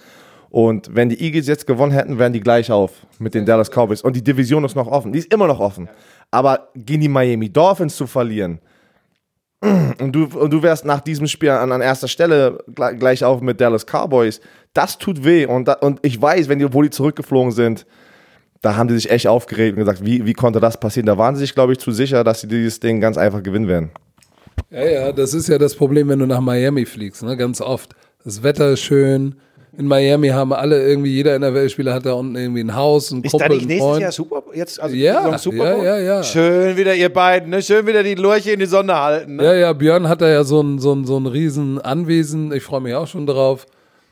Und 0.49 0.95
wenn 0.95 1.09
die 1.09 1.19
Eagles 1.19 1.47
jetzt 1.47 1.65
gewonnen 1.65 1.91
hätten, 1.91 2.19
wären 2.19 2.33
die 2.33 2.39
gleich 2.39 2.71
auf 2.71 2.91
mit 3.19 3.33
den 3.33 3.45
Dallas 3.45 3.71
Cowboys. 3.71 4.01
Und 4.01 4.15
die 4.15 4.23
Division 4.23 4.63
ist 4.65 4.75
noch 4.75 4.87
offen. 4.87 5.11
Die 5.11 5.19
ist 5.19 5.33
immer 5.33 5.47
noch 5.47 5.59
offen. 5.59 5.89
Aber 6.29 6.69
gegen 6.75 7.01
die 7.01 7.09
Miami 7.09 7.49
Dolphins 7.49 7.95
zu 7.95 8.07
verlieren, 8.07 8.59
und 9.99 10.11
du, 10.11 10.25
und 10.25 10.51
du 10.51 10.61
wärst 10.61 10.85
nach 10.85 10.99
diesem 11.01 11.27
Spiel 11.27 11.49
an, 11.49 11.71
an 11.71 11.81
erster 11.81 12.07
Stelle 12.07 12.59
gleich, 12.75 12.99
gleich 12.99 13.23
auf 13.23 13.41
mit 13.41 13.61
Dallas 13.61 13.85
Cowboys, 13.85 14.41
das 14.73 14.97
tut 14.97 15.23
weh. 15.23 15.45
Und, 15.45 15.67
da, 15.67 15.73
und 15.73 15.99
ich 16.03 16.21
weiß, 16.21 16.49
wenn 16.49 16.59
die, 16.59 16.73
wo 16.73 16.81
die 16.81 16.89
zurückgeflogen 16.89 17.51
sind, 17.51 17.85
da 18.63 18.77
haben 18.77 18.87
die 18.87 18.95
sich 18.95 19.11
echt 19.11 19.27
aufgeregt 19.27 19.77
und 19.77 19.81
gesagt, 19.81 20.03
wie, 20.05 20.25
wie 20.25 20.33
konnte 20.33 20.59
das 20.61 20.79
passieren? 20.79 21.05
Da 21.05 21.17
waren 21.17 21.35
sie 21.35 21.41
sich, 21.41 21.53
glaube 21.53 21.73
ich, 21.73 21.79
zu 21.79 21.91
sicher, 21.91 22.23
dass 22.23 22.41
sie 22.41 22.47
dieses 22.47 22.79
Ding 22.79 23.01
ganz 23.01 23.17
einfach 23.17 23.43
gewinnen 23.43 23.67
werden. 23.67 23.91
Ja, 24.71 24.85
ja, 24.85 25.11
das 25.11 25.33
ist 25.33 25.49
ja 25.49 25.57
das 25.57 25.75
Problem, 25.75 26.07
wenn 26.07 26.19
du 26.19 26.25
nach 26.25 26.39
Miami 26.39 26.85
fliegst, 26.85 27.23
ne? 27.23 27.35
ganz 27.35 27.59
oft. 27.59 27.93
Das 28.23 28.41
Wetter 28.41 28.69
ist 28.71 28.79
schön. 28.79 29.35
In 29.77 29.87
Miami 29.87 30.29
haben 30.29 30.53
alle 30.53 30.81
irgendwie, 30.87 31.11
jeder 31.11 31.37
NFL-Spieler 31.37 31.93
hat 31.93 32.05
da 32.05 32.13
unten 32.13 32.35
irgendwie 32.35 32.63
ein 32.63 32.73
Haus, 32.73 33.11
ein 33.11 33.21
Ist 33.23 33.31
Kumpel, 33.31 33.49
da 33.49 33.55
nicht 33.55 33.67
nächstes. 33.67 33.99
Jahr 33.99 34.11
Super 34.11 34.43
jetzt 34.53 34.79
also 34.79 34.95
Ja, 34.95 35.37
Super 35.37 35.75
Bowl? 35.75 35.83
ja, 35.83 35.97
ja, 35.97 35.99
ja. 35.99 36.23
Schön 36.23 36.77
wieder 36.77 36.95
ihr 36.95 37.11
beiden, 37.11 37.49
ne? 37.49 37.61
Schön 37.61 37.85
wieder 37.85 38.03
die 38.03 38.15
Lurche 38.15 38.51
in 38.51 38.59
die 38.59 38.65
Sonne 38.67 38.95
halten. 38.95 39.37
Ne? 39.37 39.43
Ja, 39.43 39.53
ja, 39.55 39.73
Björn 39.73 40.07
hat 40.07 40.21
da 40.21 40.29
ja 40.29 40.43
so 40.43 40.61
ein, 40.61 40.79
so 40.79 40.93
ein, 40.93 41.05
so 41.05 41.19
ein 41.19 41.25
riesen 41.25 41.81
Anwesen. 41.81 42.53
Ich 42.53 42.63
freue 42.63 42.81
mich 42.81 42.93
auch 42.93 43.07
schon 43.07 43.25
drauf. 43.25 43.65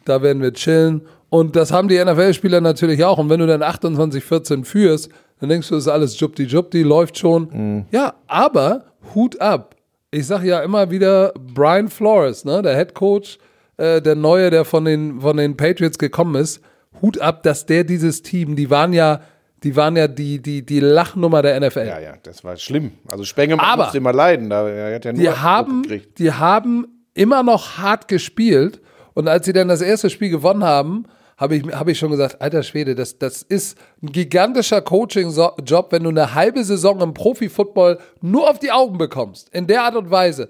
Da 0.03 0.21
werden 0.23 0.41
wir 0.41 0.51
chillen. 0.51 1.01
Und 1.33 1.55
das 1.55 1.71
haben 1.71 1.87
die 1.87 1.97
NFL-Spieler 2.03 2.59
natürlich 2.59 3.05
auch. 3.05 3.17
Und 3.17 3.29
wenn 3.29 3.39
du 3.39 3.47
dann 3.47 3.63
28-14 3.63 4.65
führst, 4.65 5.09
dann 5.39 5.47
denkst 5.47 5.69
du, 5.69 5.75
das 5.75 5.85
ist 5.85 5.87
alles 5.87 6.19
jupti-jupti, 6.19 6.83
läuft 6.83 7.17
schon. 7.17 7.85
Ja, 7.89 8.15
aber 8.27 8.83
Hut 9.15 9.39
ab. 9.39 9.75
Ich 10.11 10.27
sage 10.27 10.49
ja 10.49 10.59
immer 10.59 10.91
wieder, 10.91 11.31
Brian 11.39 11.87
Flores, 11.87 12.43
ne, 12.43 12.61
der 12.61 12.75
Head 12.75 12.93
Coach, 12.93 13.37
äh, 13.77 14.01
der 14.01 14.15
Neue, 14.15 14.49
der 14.49 14.65
von 14.65 14.83
den, 14.83 15.21
von 15.21 15.37
den 15.37 15.55
Patriots 15.55 15.97
gekommen 15.97 16.35
ist, 16.35 16.61
Hut 17.01 17.17
ab, 17.21 17.43
dass 17.43 17.65
der 17.65 17.85
dieses 17.85 18.21
Team, 18.21 18.57
die 18.57 18.69
waren 18.69 18.91
ja, 18.91 19.21
die 19.63 19.77
waren 19.77 19.95
ja 19.95 20.09
die, 20.09 20.41
die, 20.41 20.65
die 20.65 20.81
Lachnummer 20.81 21.41
der 21.41 21.57
NFL. 21.61 21.87
Ja, 21.87 21.99
ja, 21.99 22.13
das 22.23 22.43
war 22.43 22.57
schlimm. 22.57 22.91
Also 23.07 23.23
Spengemann 23.23 23.65
Aber- 23.65 23.83
musste 23.83 23.99
immer 23.99 24.11
leiden. 24.11 24.49
Da, 24.49 24.67
er 24.67 24.95
hat 24.95 25.05
ja 25.05 25.13
nur 25.13 25.21
die 25.21 25.29
haben, 25.29 25.83
die 26.17 26.31
haben 26.33 26.87
immer 27.13 27.41
noch 27.41 27.77
hart 27.77 28.09
gespielt. 28.09 28.81
Und 29.13 29.29
als 29.29 29.45
sie 29.45 29.53
dann 29.53 29.69
das 29.69 29.81
erste 29.81 30.09
Spiel 30.09 30.29
gewonnen 30.29 30.65
haben, 30.65 31.05
habe 31.41 31.55
ich, 31.55 31.63
hab 31.73 31.87
ich 31.87 31.97
schon 31.97 32.11
gesagt, 32.11 32.39
alter 32.39 32.61
Schwede, 32.61 32.93
das, 32.93 33.17
das 33.17 33.41
ist 33.41 33.75
ein 34.03 34.11
gigantischer 34.11 34.79
Coaching-Job, 34.79 35.87
wenn 35.91 36.03
du 36.03 36.09
eine 36.09 36.35
halbe 36.35 36.63
Saison 36.63 37.01
im 37.01 37.15
Profi-Football 37.15 37.97
nur 38.21 38.47
auf 38.47 38.59
die 38.59 38.71
Augen 38.71 38.99
bekommst, 38.99 39.49
in 39.49 39.65
der 39.65 39.81
Art 39.81 39.95
und 39.95 40.11
Weise, 40.11 40.49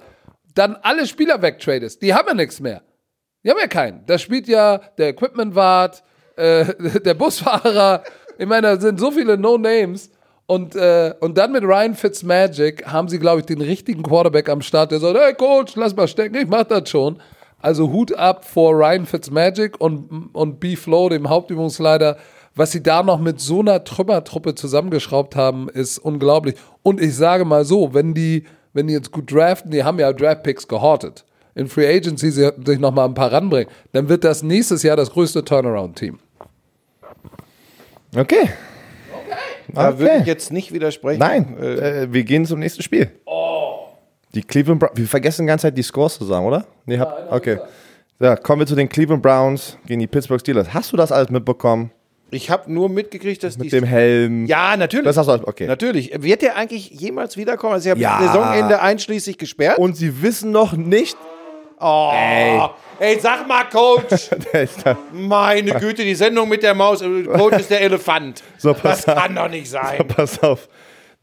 dann 0.54 0.76
alle 0.82 1.08
Spieler 1.08 1.42
wegtradest. 1.42 2.02
Die 2.02 2.14
haben 2.14 2.28
ja 2.28 2.34
nichts 2.34 2.60
mehr. 2.60 2.82
Die 3.42 3.50
haben 3.50 3.60
ja 3.60 3.68
keinen. 3.68 4.06
Da 4.06 4.18
spielt 4.18 4.50
ja 4.50 4.80
der 4.98 5.08
Equipment-Wart, 5.10 6.04
äh, 6.36 6.66
der 7.06 7.14
Busfahrer. 7.14 8.04
Ich 8.38 8.46
meine, 8.46 8.76
da 8.76 8.80
sind 8.80 9.00
so 9.00 9.12
viele 9.12 9.38
No-Names. 9.38 10.12
Und, 10.46 10.76
äh, 10.76 11.14
und 11.22 11.38
dann 11.38 11.54
mit 11.54 11.64
Ryan 11.64 11.96
Fitzmagic 11.96 12.86
haben 12.86 13.08
sie, 13.08 13.18
glaube 13.18 13.39
ich, 13.39 13.46
den 13.46 13.62
richtigen 13.62 14.04
Quarterback 14.04 14.50
am 14.50 14.62
Start, 14.62 14.92
der 14.92 15.00
sagt, 15.00 15.18
hey 15.18 15.34
Coach, 15.36 15.78
lass 15.78 15.96
mal 15.96 16.10
stecken, 16.10 16.36
ich 16.36 16.48
mach 16.48 16.66
das 16.66 16.89
schon. 16.89 17.18
Also 17.62 17.91
Hut 17.91 18.14
ab 18.16 18.45
vor 18.45 18.74
Ryan 18.74 19.05
Fitzmagic 19.05 19.80
und, 19.80 20.30
und 20.34 20.59
B. 20.59 20.76
Flow, 20.76 21.09
dem 21.09 21.30
Hauptübungsleiter. 21.30 22.18
Was 22.55 22.72
sie 22.72 22.84
da 22.84 23.01
noch 23.03 23.20
mit 23.20 23.39
so 23.39 23.59
einer 23.62 23.84
Trümmertruppe 23.84 24.55
zusammengeschraubt 24.55 25.36
haben, 25.36 25.70
ist 25.70 25.99
unglaublich. 25.99 26.55
Und 26.84 26.99
ich 26.99 27.16
sage 27.16 27.45
mal 27.45 27.64
so, 27.64 27.93
wenn 27.93 28.14
die, 28.14 28.43
wenn 28.74 28.88
die 28.88 28.93
jetzt 28.93 29.12
gut 29.12 29.32
draften, 29.32 29.72
die 29.72 29.84
haben 29.84 29.99
ja 29.99 30.12
Draftpicks 30.12 30.68
gehortet, 30.68 31.24
in 31.55 31.68
Free 31.68 31.88
Agency 31.88 32.30
sie- 32.32 32.51
sich 32.66 32.80
noch 32.80 32.91
mal 32.91 33.05
ein 33.05 33.14
paar 33.14 33.32
ranbringen, 33.32 33.70
dann 33.93 34.09
wird 34.09 34.24
das 34.26 34.43
nächstes 34.43 34.84
Jahr 34.84 34.97
das 34.97 35.12
größte 35.12 35.45
Turnaround-Team. 35.45 36.20
Okay. 38.18 38.49
Da 39.74 39.97
würde 39.97 40.12
Okay. 40.12 40.22
ich 40.22 40.28
jetzt 40.28 40.51
nicht 40.51 40.74
widersprechen. 40.74 41.20
Nein, 41.20 41.55
Äh, 41.57 42.03
äh, 42.03 42.14
wir 42.14 42.24
gehen 42.26 42.45
zum 42.45 42.59
nächsten 42.59 42.82
Spiel. 42.84 43.09
Die 44.34 44.42
Cleveland 44.44 44.80
Browns. 44.80 44.98
Wir 44.98 45.08
vergessen 45.08 45.44
die 45.44 45.48
ganze 45.48 45.64
Zeit 45.68 45.78
die 45.78 45.84
Scores 45.84 46.18
zu 46.18 46.26
sagen, 46.26 46.46
oder? 46.46 46.66
Nee, 46.86 46.98
hab, 47.00 47.32
okay. 47.32 47.60
Ja, 48.20 48.36
kommen 48.36 48.62
wir 48.62 48.68
zu 48.68 48.76
den 48.76 48.88
Cleveland 48.88 49.22
Browns 49.22 49.78
gegen 49.86 50.00
die 50.00 50.08
Pittsburgh 50.08 50.40
Steelers. 50.40 50.74
Hast 50.74 50.92
du 50.94 50.98
das 50.98 51.12
alles 51.12 51.30
mitbekommen? 51.30 51.92
ich 52.34 52.50
habe 52.50 52.72
nur 52.72 52.88
mitgekriegt, 52.88 53.44
dass 53.44 53.58
Mit 53.58 53.66
die. 53.66 53.70
dem 53.72 53.84
Helm? 53.84 54.46
ja, 54.46 54.78
natürlich. 54.78 55.04
Das 55.06 55.18
hast 55.18 55.28
du 55.28 55.32
alles, 55.34 55.46
okay. 55.46 55.68
Natürlich. 55.68 56.12
Wird 56.24 56.42
der 56.42 56.56
eigentlich 56.56 56.90
jemals 56.92 57.36
wiederkommen? 57.36 57.74
Also, 57.74 57.88
ich 57.88 57.92
habe 57.92 58.00
Ja. 58.00 58.20
Saisonende 58.22 58.82
einschließlich 58.82 59.38
gesperrt. 59.38 59.78
Und 59.78 59.98
sie 59.98 60.22
wissen 60.22 60.52
noch 60.52 60.72
nicht. 60.72 61.18
oh, 61.80 62.12
ey. 63.00 63.20
sag 63.20 63.46
mal, 63.50 63.66
Coach. 63.66 64.30
Meine 65.12 65.74
Güte, 65.74 66.04
die 66.06 66.16
Sendung 66.16 66.48
mit 66.48 66.64
der 66.64 66.74
Maus. 66.74 67.02
Coach 67.02 67.58
ist 67.60 67.70
der 67.70 67.82
Elefant. 67.82 68.42
So, 68.58 68.72
das 68.72 68.82
pass 68.82 69.08
auf. 69.10 69.16
kann 69.16 69.36
doch 69.36 69.50
nicht 69.50 69.70
sein. 69.70 70.08
Pass 70.08 70.42
auf. 70.42 70.70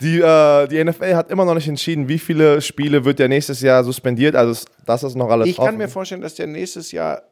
Die, 0.00 0.20
äh, 0.20 0.68
die 0.68 0.82
NFL 0.84 1.14
hat 1.16 1.30
immer 1.30 1.44
noch 1.44 1.54
nicht 1.54 1.66
entschieden, 1.66 2.08
wie 2.08 2.18
viele 2.18 2.60
Spiele 2.60 3.04
wird 3.04 3.18
der 3.18 3.28
nächstes 3.28 3.60
Jahr 3.60 3.82
suspendiert. 3.82 4.36
Also 4.36 4.64
das 4.86 5.02
ist 5.02 5.16
noch 5.16 5.28
alles 5.28 5.48
Ich 5.48 5.56
kann 5.56 5.66
offen. 5.66 5.78
mir 5.78 5.88
vorstellen, 5.88 6.20
dass 6.20 6.34
der 6.36 6.46
nächstes 6.46 6.92
Jahr 6.92 7.22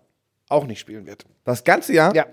auch 0.49 0.67
nicht 0.67 0.81
spielen 0.81 1.07
wird. 1.07 1.25
Das 1.45 1.63
ganze 1.63 1.93
Jahr? 1.93 2.15
Ja. 2.15 2.27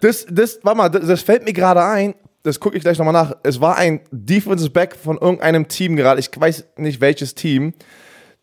Das, 0.00 0.26
das, 0.30 0.58
warte 0.62 0.78
mal, 0.78 0.88
das, 0.88 1.06
das 1.06 1.22
fällt 1.22 1.44
mir 1.44 1.52
gerade 1.52 1.82
ein. 1.84 2.14
Das 2.42 2.58
gucke 2.60 2.76
ich 2.76 2.82
gleich 2.82 2.98
nochmal 2.98 3.12
nach. 3.12 3.36
Es 3.42 3.60
war 3.60 3.76
ein 3.76 4.00
Defensive 4.10 4.70
Back 4.70 4.96
von 4.96 5.18
irgendeinem 5.18 5.68
Team 5.68 5.96
gerade. 5.96 6.20
Ich 6.20 6.30
weiß 6.34 6.64
nicht 6.76 7.00
welches 7.00 7.34
Team. 7.34 7.74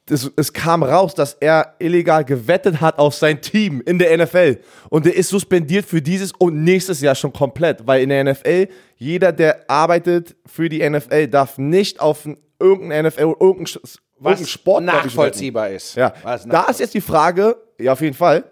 Das, 0.07 0.29
es 0.35 0.53
kam 0.53 0.83
raus, 0.83 1.15
dass 1.15 1.33
er 1.33 1.73
illegal 1.79 2.23
gewettet 2.23 2.79
hat 2.79 2.99
auf 2.99 3.15
sein 3.15 3.41
Team 3.41 3.81
in 3.85 3.97
der 3.97 4.15
NFL. 4.15 4.59
Und 4.89 5.05
der 5.07 5.15
ist 5.15 5.29
suspendiert 5.29 5.85
für 5.85 5.99
dieses 6.01 6.31
und 6.31 6.63
nächstes 6.63 7.01
Jahr 7.01 7.15
schon 7.15 7.33
komplett. 7.33 7.87
Weil 7.87 8.03
in 8.03 8.09
der 8.09 8.23
NFL, 8.23 8.67
jeder, 8.97 9.31
der 9.31 9.67
arbeitet 9.69 10.35
für 10.45 10.69
die 10.69 10.87
NFL, 10.87 11.27
darf 11.27 11.57
nicht 11.57 11.99
auf 11.99 12.23
ein- 12.25 12.37
irgendein 12.59 13.05
NFL 13.07 13.23
oder 13.25 13.41
irgendein, 13.41 13.65
Sch- 13.65 13.97
irgendein 14.23 14.45
Sport 14.45 14.81
ich, 14.83 14.85
nachvollziehbar 14.93 15.69
ist. 15.71 15.95
Ja, 15.95 16.13
Was 16.21 16.45
da 16.47 16.65
ist 16.65 16.79
jetzt 16.79 16.93
die 16.93 17.01
Frage, 17.01 17.55
ja, 17.79 17.91
auf 17.93 18.01
jeden 18.01 18.15
Fall, 18.15 18.43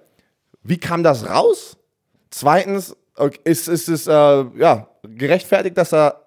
wie 0.63 0.77
kam 0.77 1.03
das 1.03 1.29
raus? 1.29 1.77
Zweitens, 2.31 2.95
ist, 3.43 3.67
ist 3.67 3.89
es 3.89 4.07
äh, 4.07 4.11
ja, 4.11 4.87
gerechtfertigt, 5.03 5.77
dass 5.77 5.93
er 5.93 6.22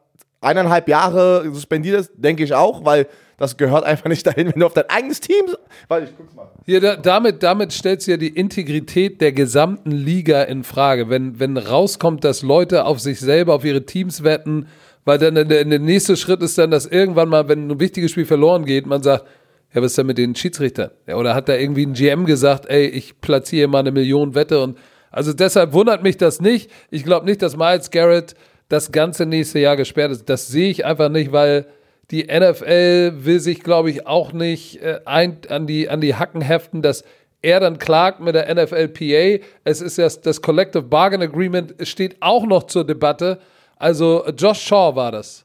eineinhalb 0.47 0.89
Jahre 0.89 1.45
suspendiert 1.53 2.01
ist? 2.01 2.13
Denke 2.17 2.45
ich 2.45 2.55
auch, 2.55 2.85
weil 2.85 3.07
das 3.37 3.57
gehört 3.57 3.85
einfach 3.85 4.09
nicht 4.09 4.27
dahin, 4.27 4.47
wenn 4.47 4.61
du 4.61 4.67
auf 4.67 4.73
dein 4.73 4.89
eigenes 4.89 5.21
Team. 5.21 5.45
Weil 5.89 6.05
ich 6.05 6.17
guck's 6.17 6.35
mal. 6.35 6.49
Hier, 6.65 6.81
da, 6.81 6.97
damit, 6.97 7.43
damit 7.43 7.73
stellst 7.73 8.07
du 8.07 8.13
ja 8.13 8.17
die 8.17 8.29
Integrität 8.29 9.21
der 9.21 9.33
gesamten 9.33 9.91
Liga 9.91 10.43
in 10.43 10.65
Frage. 10.65 11.11
Wenn, 11.11 11.39
wenn 11.39 11.57
rauskommt, 11.57 12.25
dass 12.25 12.43
Leute 12.43 12.87
auf 12.87 13.01
sich 13.01 13.21
selber, 13.21 13.55
auf 13.55 13.65
ihre 13.65 13.85
Teams 13.85 14.25
wetten, 14.25 14.69
weil 15.05 15.19
dann 15.19 15.35
der, 15.35 15.45
der 15.45 15.79
nächste 15.79 16.17
Schritt 16.17 16.43
ist 16.43 16.57
dann, 16.59 16.71
dass 16.71 16.87
irgendwann 16.87 17.29
mal, 17.29 17.49
wenn 17.49 17.71
ein 17.71 17.81
wichtiges 17.81 18.11
Spiel 18.11 18.27
verloren 18.27 18.65
geht, 18.65 18.87
man 18.87 19.03
sagt, 19.03 19.27
Ja, 19.75 19.83
was 19.83 19.93
ist 19.93 19.99
denn 19.99 20.07
mit 20.07 20.17
den 20.17 20.35
Schiedsrichtern? 20.35 20.91
Ja, 21.07 21.17
oder 21.17 21.35
hat 21.35 21.49
da 21.49 21.55
irgendwie 21.55 21.85
ein 21.85 21.93
GM 21.93 22.25
gesagt, 22.25 22.67
ey, 22.67 22.87
ich 22.87 23.21
platziere 23.21 23.69
mal 23.69 23.81
eine 23.81 23.93
Million 23.93 24.35
Wette 24.35 24.63
und 24.63 24.79
also 25.11 25.33
deshalb 25.33 25.73
wundert 25.73 26.03
mich 26.03 26.17
das 26.17 26.41
nicht. 26.41 26.71
Ich 26.91 27.05
glaube 27.05 27.27
nicht, 27.27 27.41
dass 27.43 27.57
Miles 27.57 27.91
Garrett 27.91 28.35
das 28.69 28.93
ganze 28.93 29.27
nächste 29.27 29.59
Jahr 29.59 29.77
gesperrt 29.77 30.11
ist. 30.11 30.29
Das 30.29 30.49
sehe 30.49 30.71
ich 30.71 30.85
einfach 30.85 31.09
nicht, 31.09 31.33
weil 31.33 31.67
die 32.11 32.25
NFL 32.25 33.25
will 33.25 33.41
sich, 33.41 33.63
glaube 33.63 33.91
ich, 33.91 34.07
auch 34.07 34.33
nicht 34.33 34.83
äh, 34.83 35.01
ein, 35.05 35.39
an, 35.49 35.67
die, 35.67 35.89
an 35.89 36.01
die 36.01 36.15
Hacken 36.15 36.41
heften, 36.41 36.83
dass 36.83 37.05
er 37.43 37.61
dann 37.61 37.79
klagt 37.79 38.21
mit 38.21 38.35
der 38.35 38.53
NFLPA. 38.53 39.45
Es 39.65 39.81
ist 39.81 39.99
ja 39.99 40.09
das 40.09 40.43
Collective 40.43 40.83
Bargain 40.83 41.23
Agreement, 41.23 41.75
steht 41.87 42.17
auch 42.21 42.47
noch 42.47 42.65
zur 42.65 42.85
Debatte. 42.85 43.39
Also 43.77 44.27
Josh 44.37 44.61
Shaw 44.61 44.95
war 44.97 45.13
das. 45.13 45.45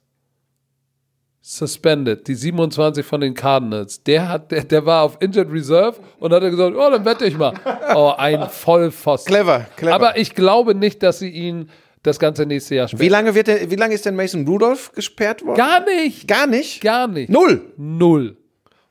Suspended, 1.44 2.28
die 2.28 2.36
27 2.36 3.04
von 3.04 3.20
den 3.20 3.34
Cardinals. 3.34 4.04
Der 4.04 4.30
hat, 4.30 4.52
der, 4.52 4.64
der 4.64 4.86
war 4.86 5.02
auf 5.02 5.18
Injured 5.20 5.52
Reserve 5.52 6.00
und 6.20 6.32
hat 6.32 6.42
gesagt, 6.44 6.76
oh, 6.76 6.90
dann 6.92 7.04
wette 7.04 7.26
ich 7.26 7.36
mal. 7.36 7.54
Oh, 7.96 8.14
ein 8.16 8.48
Vollpfosten. 8.48 9.34
Clever, 9.34 9.66
clever. 9.76 9.96
Aber 9.96 10.18
ich 10.18 10.36
glaube 10.36 10.76
nicht, 10.76 11.02
dass 11.02 11.18
sie 11.18 11.30
ihn 11.30 11.70
das 12.04 12.20
ganze 12.20 12.46
nächste 12.46 12.76
Jahr 12.76 12.88
sperren. 12.88 13.02
Wie 13.02 13.10
lange, 13.10 13.36
wird 13.36 13.48
der, 13.48 13.70
wie 13.70 13.76
lange 13.76 13.94
ist 13.94 14.06
denn 14.06 14.16
Mason 14.16 14.48
Rudolph 14.48 14.92
gesperrt 14.94 15.46
worden? 15.46 15.58
Gar 15.58 15.86
nicht. 15.86 16.28
Gar 16.28 16.48
nicht? 16.48 16.82
Gar 16.82 17.08
nicht. 17.08 17.30
Null. 17.30 17.74
Null. 17.78 18.38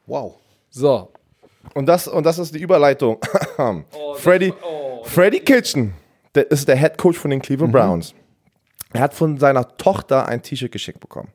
Wow. 0.07 0.37
So. 0.71 1.13
Und 1.75 1.87
das, 1.87 2.09
und 2.09 2.25
das 2.25 2.39
ist 2.39 2.55
die 2.55 2.61
Überleitung. 2.61 3.19
Freddy, 4.17 4.53
Freddy 5.05 5.41
Kitchen, 5.41 5.93
der 6.35 6.51
ist 6.51 6.69
der 6.69 6.77
Head 6.77 6.99
Coach 6.99 7.19
von 7.19 7.31
den 7.31 7.43
Cleveland 7.43 7.73
Browns. 7.73 8.15
Er 8.93 9.03
hat 9.03 9.15
von 9.15 9.39
seiner 9.39 9.77
Tochter 9.77 10.27
ein 10.27 10.43
T-Shirt 10.43 10.73
geschenkt 10.73 11.01
bekommen. 11.01 11.29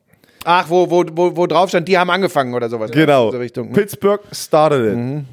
Ach, 0.44 0.68
wo, 0.68 0.88
wo, 0.90 1.04
wo, 1.12 1.36
wo 1.36 1.46
drauf 1.46 1.70
stand, 1.70 1.88
die 1.88 1.98
haben 1.98 2.10
angefangen 2.10 2.54
oder 2.54 2.68
sowas. 2.68 2.90
Genau. 2.90 3.26
In 3.26 3.30
diese 3.32 3.40
Richtung. 3.40 3.72
Pittsburgh 3.72 4.20
started 4.32 4.92
it. 4.92 5.24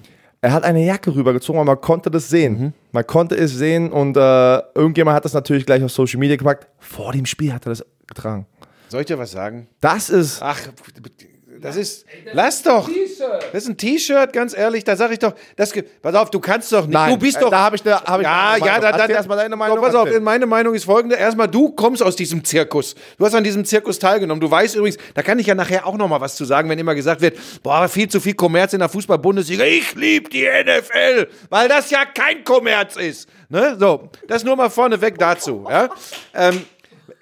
Er 0.44 0.52
hat 0.52 0.66
eine 0.66 0.84
Jacke 0.84 1.16
rübergezogen, 1.16 1.62
aber 1.62 1.72
man 1.72 1.80
konnte 1.80 2.12
das 2.12 2.28
sehen. 2.30 2.74
Man 2.92 3.08
konnte 3.08 3.34
es 3.34 3.54
sehen 3.54 3.90
und 3.90 4.18
äh, 4.18 4.58
irgendjemand 4.76 5.16
hat 5.16 5.24
das 5.24 5.32
natürlich 5.32 5.66
gleich 5.66 5.82
auf 5.82 5.90
Social 5.90 6.20
Media 6.20 6.36
gepackt. 6.36 6.68
Vor 6.80 7.14
dem 7.14 7.26
Spiel 7.26 7.54
hat 7.54 7.66
er 7.66 7.70
das 7.70 7.86
getragen. 8.06 8.46
Soll 8.90 9.00
ich 9.00 9.08
dir 9.08 9.18
was 9.18 9.32
sagen? 9.32 9.70
Das 9.80 10.10
ist. 10.10 10.42
Ach, 10.42 10.60
das 11.62 11.76
ist. 11.76 12.06
Lass 12.34 12.64
doch. 12.64 12.90
Das 13.52 13.64
ist 13.64 13.70
ein 13.70 13.78
T-Shirt, 13.78 14.34
ganz 14.34 14.56
ehrlich. 14.56 14.84
Da 14.84 14.96
sag 14.96 15.12
ich 15.12 15.20
doch. 15.20 15.34
Das, 15.56 15.74
pass 16.02 16.16
auf, 16.16 16.30
du 16.30 16.40
kannst 16.40 16.72
doch 16.72 16.86
nicht. 16.86 16.94
Nein, 16.94 17.12
du 17.12 17.18
bist 17.18 17.38
äh, 17.38 17.42
doch. 17.42 17.50
da 17.50 17.64
hab 17.64 17.74
ich 17.74 17.86
eine- 17.86 17.96
hab 18.02 18.20
ich 18.20 18.26
ja, 18.26 18.58
ja, 18.58 18.80
da, 18.80 18.80
da, 18.80 18.90
Erzähl 18.90 19.08
da, 19.08 19.14
erst 19.16 19.30
mal 19.30 19.36
deine 19.36 19.56
Meinung, 19.56 19.78
So, 19.78 19.84
pass 19.84 19.96
auf, 19.96 20.10
meine 20.20 20.46
Meinung 20.46 20.74
ist 20.74 20.86
folgende. 20.86 21.16
Erstmal, 21.16 21.48
du 21.48 21.70
kommst 21.72 22.02
aus 22.04 22.16
diesem 22.16 22.44
Zirkus. 22.44 22.96
Du 23.18 23.26
hast 23.26 23.36
an 23.36 23.44
diesem 23.44 23.66
Zirkus 23.66 24.00
teilgenommen. 24.00 24.42
Du 24.42 24.50
weißt 24.50 24.76
übrigens, 24.76 24.98
da 25.14 25.22
kann 25.22 25.40
ich 25.40 25.48
ja 25.48 25.56
nachher 25.56 25.86
auch 25.86 25.98
noch 25.98 26.08
mal 26.08 26.22
was 26.22 26.36
zu 26.36 26.46
sagen, 26.46 26.70
wenn 26.70 26.80
immer 26.80 26.96
gesagt 26.96 27.22
wird, 27.22 27.38
boah, 27.62 27.88
viel 27.88 28.08
zu 28.08 28.20
viel 28.20 28.34
Kommerz 28.34 28.74
in 28.74 28.80
der 28.80 28.90
Fußball-Bundesliga. 28.90 29.64
Ich 29.64 29.96
liebe 29.96 30.30
die 30.30 30.46
NFL, 30.48 31.28
weil 31.50 31.68
das 31.70 31.90
ja 31.90 32.06
kein 32.06 32.44
Kommerz 32.44 32.96
ist. 32.96 33.30
Ne? 33.50 33.76
So, 33.80 34.10
das 34.28 34.44
nur 34.44 34.56
mal 34.56 34.70
vorneweg 34.70 35.18
dazu. 35.18 35.66
Ja? 35.70 35.90
Ähm, 36.34 36.64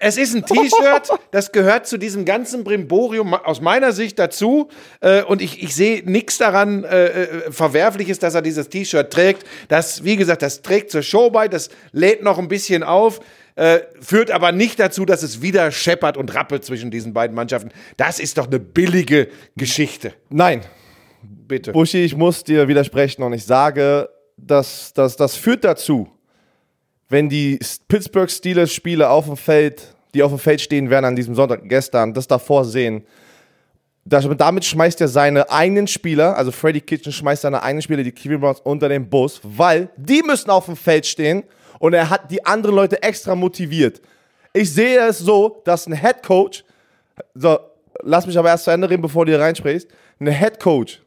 es 0.02 0.16
ist 0.16 0.34
ein 0.34 0.44
T-Shirt, 0.44 1.10
das 1.30 1.52
gehört 1.52 1.86
zu 1.86 1.96
diesem 1.96 2.24
ganzen 2.24 2.64
Brimborium 2.64 3.34
aus 3.34 3.60
meiner 3.60 3.92
Sicht 3.92 4.18
dazu. 4.18 4.68
Äh, 5.00 5.22
und 5.22 5.40
ich, 5.40 5.62
ich 5.62 5.74
sehe 5.74 6.02
nichts 6.04 6.38
daran 6.38 6.84
äh, 6.84 7.06
äh, 7.06 7.52
Verwerfliches, 7.52 8.18
dass 8.18 8.34
er 8.34 8.42
dieses 8.42 8.68
T-Shirt 8.68 9.12
trägt. 9.12 9.46
Das, 9.68 10.04
wie 10.04 10.16
gesagt, 10.16 10.42
das 10.42 10.62
trägt 10.62 10.90
zur 10.90 11.02
Show 11.02 11.30
bei, 11.30 11.46
das 11.46 11.70
lädt 11.92 12.22
noch 12.22 12.38
ein 12.38 12.48
bisschen 12.48 12.82
auf. 12.82 13.20
Äh, 13.54 13.80
führt 14.00 14.30
aber 14.30 14.50
nicht 14.50 14.80
dazu, 14.80 15.04
dass 15.04 15.22
es 15.22 15.40
wieder 15.40 15.70
scheppert 15.70 16.16
und 16.16 16.34
rappelt 16.34 16.64
zwischen 16.64 16.90
diesen 16.90 17.12
beiden 17.12 17.36
Mannschaften. 17.36 17.70
Das 17.96 18.18
ist 18.18 18.38
doch 18.38 18.46
eine 18.46 18.58
billige 18.58 19.28
Geschichte. 19.56 20.14
Nein, 20.30 20.62
Bitte. 21.22 21.72
Buschi, 21.72 21.98
ich 21.98 22.16
muss 22.16 22.42
dir 22.44 22.66
widersprechen 22.66 23.22
und 23.22 23.34
ich 23.34 23.44
sage, 23.44 24.08
dass, 24.36 24.92
dass 24.94 25.16
das 25.16 25.36
führt 25.36 25.64
dazu, 25.64 26.08
wenn 27.12 27.28
die 27.28 27.58
Pittsburgh 27.88 28.30
Steelers 28.30 28.72
Spiele 28.72 29.10
auf 29.10 29.26
dem 29.26 29.36
Feld, 29.36 29.94
die 30.14 30.22
auf 30.22 30.32
dem 30.32 30.38
Feld 30.38 30.62
stehen 30.62 30.88
werden 30.88 31.04
an 31.04 31.14
diesem 31.14 31.34
Sonntag 31.34 31.68
gestern, 31.68 32.14
das 32.14 32.26
davor 32.26 32.64
sehen, 32.64 33.04
das, 34.06 34.26
damit 34.38 34.64
schmeißt 34.64 34.98
er 35.02 35.08
seine 35.08 35.50
eigenen 35.50 35.86
Spieler, 35.86 36.34
also 36.38 36.50
Freddy 36.50 36.80
Kitchen 36.80 37.12
schmeißt 37.12 37.42
seine 37.42 37.62
eigenen 37.62 37.82
Spieler, 37.82 38.02
die 38.02 38.12
Cleveland 38.12 38.40
Browns, 38.40 38.60
unter 38.60 38.88
den 38.88 39.10
Bus, 39.10 39.42
weil 39.44 39.90
die 39.96 40.22
müssen 40.22 40.48
auf 40.48 40.64
dem 40.64 40.74
Feld 40.74 41.04
stehen 41.04 41.44
und 41.78 41.92
er 41.92 42.08
hat 42.08 42.30
die 42.30 42.44
anderen 42.46 42.74
Leute 42.74 43.02
extra 43.02 43.34
motiviert. 43.34 44.00
Ich 44.54 44.72
sehe 44.72 44.98
es 45.06 45.18
so, 45.18 45.60
dass 45.66 45.86
ein 45.86 45.92
Head 45.92 46.22
Coach, 46.22 46.64
so, 47.34 47.58
lass 48.02 48.26
mich 48.26 48.38
aber 48.38 48.48
erst 48.48 48.64
zu 48.64 48.70
Ende 48.70 48.88
reden, 48.88 49.02
bevor 49.02 49.26
du 49.26 49.32
hier 49.32 49.40
reinsprichst, 49.40 49.86
ein 50.18 50.28
Head 50.28 50.58
Coach, 50.58 51.02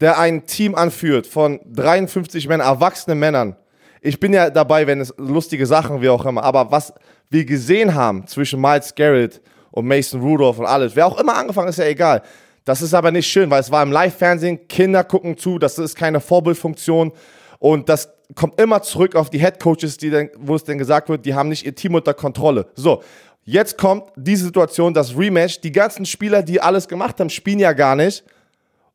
der 0.00 0.18
ein 0.18 0.46
Team 0.46 0.74
anführt 0.74 1.28
von 1.28 1.60
53 1.64 2.48
Männern, 2.48 2.66
erwachsenen 2.66 3.20
Männern. 3.20 3.56
Ich 4.00 4.20
bin 4.20 4.32
ja 4.32 4.50
dabei, 4.50 4.86
wenn 4.86 5.00
es 5.00 5.12
lustige 5.16 5.66
Sachen, 5.66 6.00
wie 6.02 6.08
auch 6.08 6.24
immer, 6.24 6.42
aber 6.42 6.70
was 6.70 6.92
wir 7.30 7.44
gesehen 7.44 7.94
haben 7.94 8.26
zwischen 8.26 8.60
Miles 8.60 8.94
Garrett 8.94 9.40
und 9.70 9.86
Mason 9.86 10.20
Rudolph 10.20 10.58
und 10.58 10.66
alles, 10.66 10.96
wer 10.96 11.06
auch 11.06 11.18
immer 11.20 11.36
angefangen 11.36 11.68
ist, 11.68 11.78
ja 11.78 11.86
egal. 11.86 12.22
Das 12.64 12.82
ist 12.82 12.94
aber 12.94 13.10
nicht 13.10 13.26
schön, 13.26 13.50
weil 13.50 13.60
es 13.60 13.70
war 13.70 13.82
im 13.82 13.92
Live-Fernsehen, 13.92 14.68
Kinder 14.68 15.04
gucken 15.04 15.36
zu, 15.36 15.58
das 15.58 15.78
ist 15.78 15.96
keine 15.96 16.20
Vorbildfunktion 16.20 17.12
und 17.58 17.88
das 17.88 18.10
kommt 18.34 18.60
immer 18.60 18.82
zurück 18.82 19.16
auf 19.16 19.30
die 19.30 19.38
Head 19.38 19.58
Coaches, 19.58 19.96
die 19.96 20.10
dann, 20.10 20.28
wo 20.38 20.54
es 20.54 20.64
dann 20.64 20.78
gesagt 20.78 21.08
wird, 21.08 21.24
die 21.24 21.34
haben 21.34 21.48
nicht 21.48 21.64
ihr 21.64 21.74
Team 21.74 21.94
unter 21.94 22.14
Kontrolle. 22.14 22.66
So, 22.74 23.02
jetzt 23.44 23.78
kommt 23.78 24.04
die 24.16 24.36
Situation, 24.36 24.92
das 24.92 25.16
Rematch, 25.16 25.60
die 25.60 25.72
ganzen 25.72 26.04
Spieler, 26.04 26.42
die 26.42 26.60
alles 26.60 26.88
gemacht 26.88 27.18
haben, 27.20 27.30
spielen 27.30 27.58
ja 27.58 27.72
gar 27.72 27.96
nicht. 27.96 28.22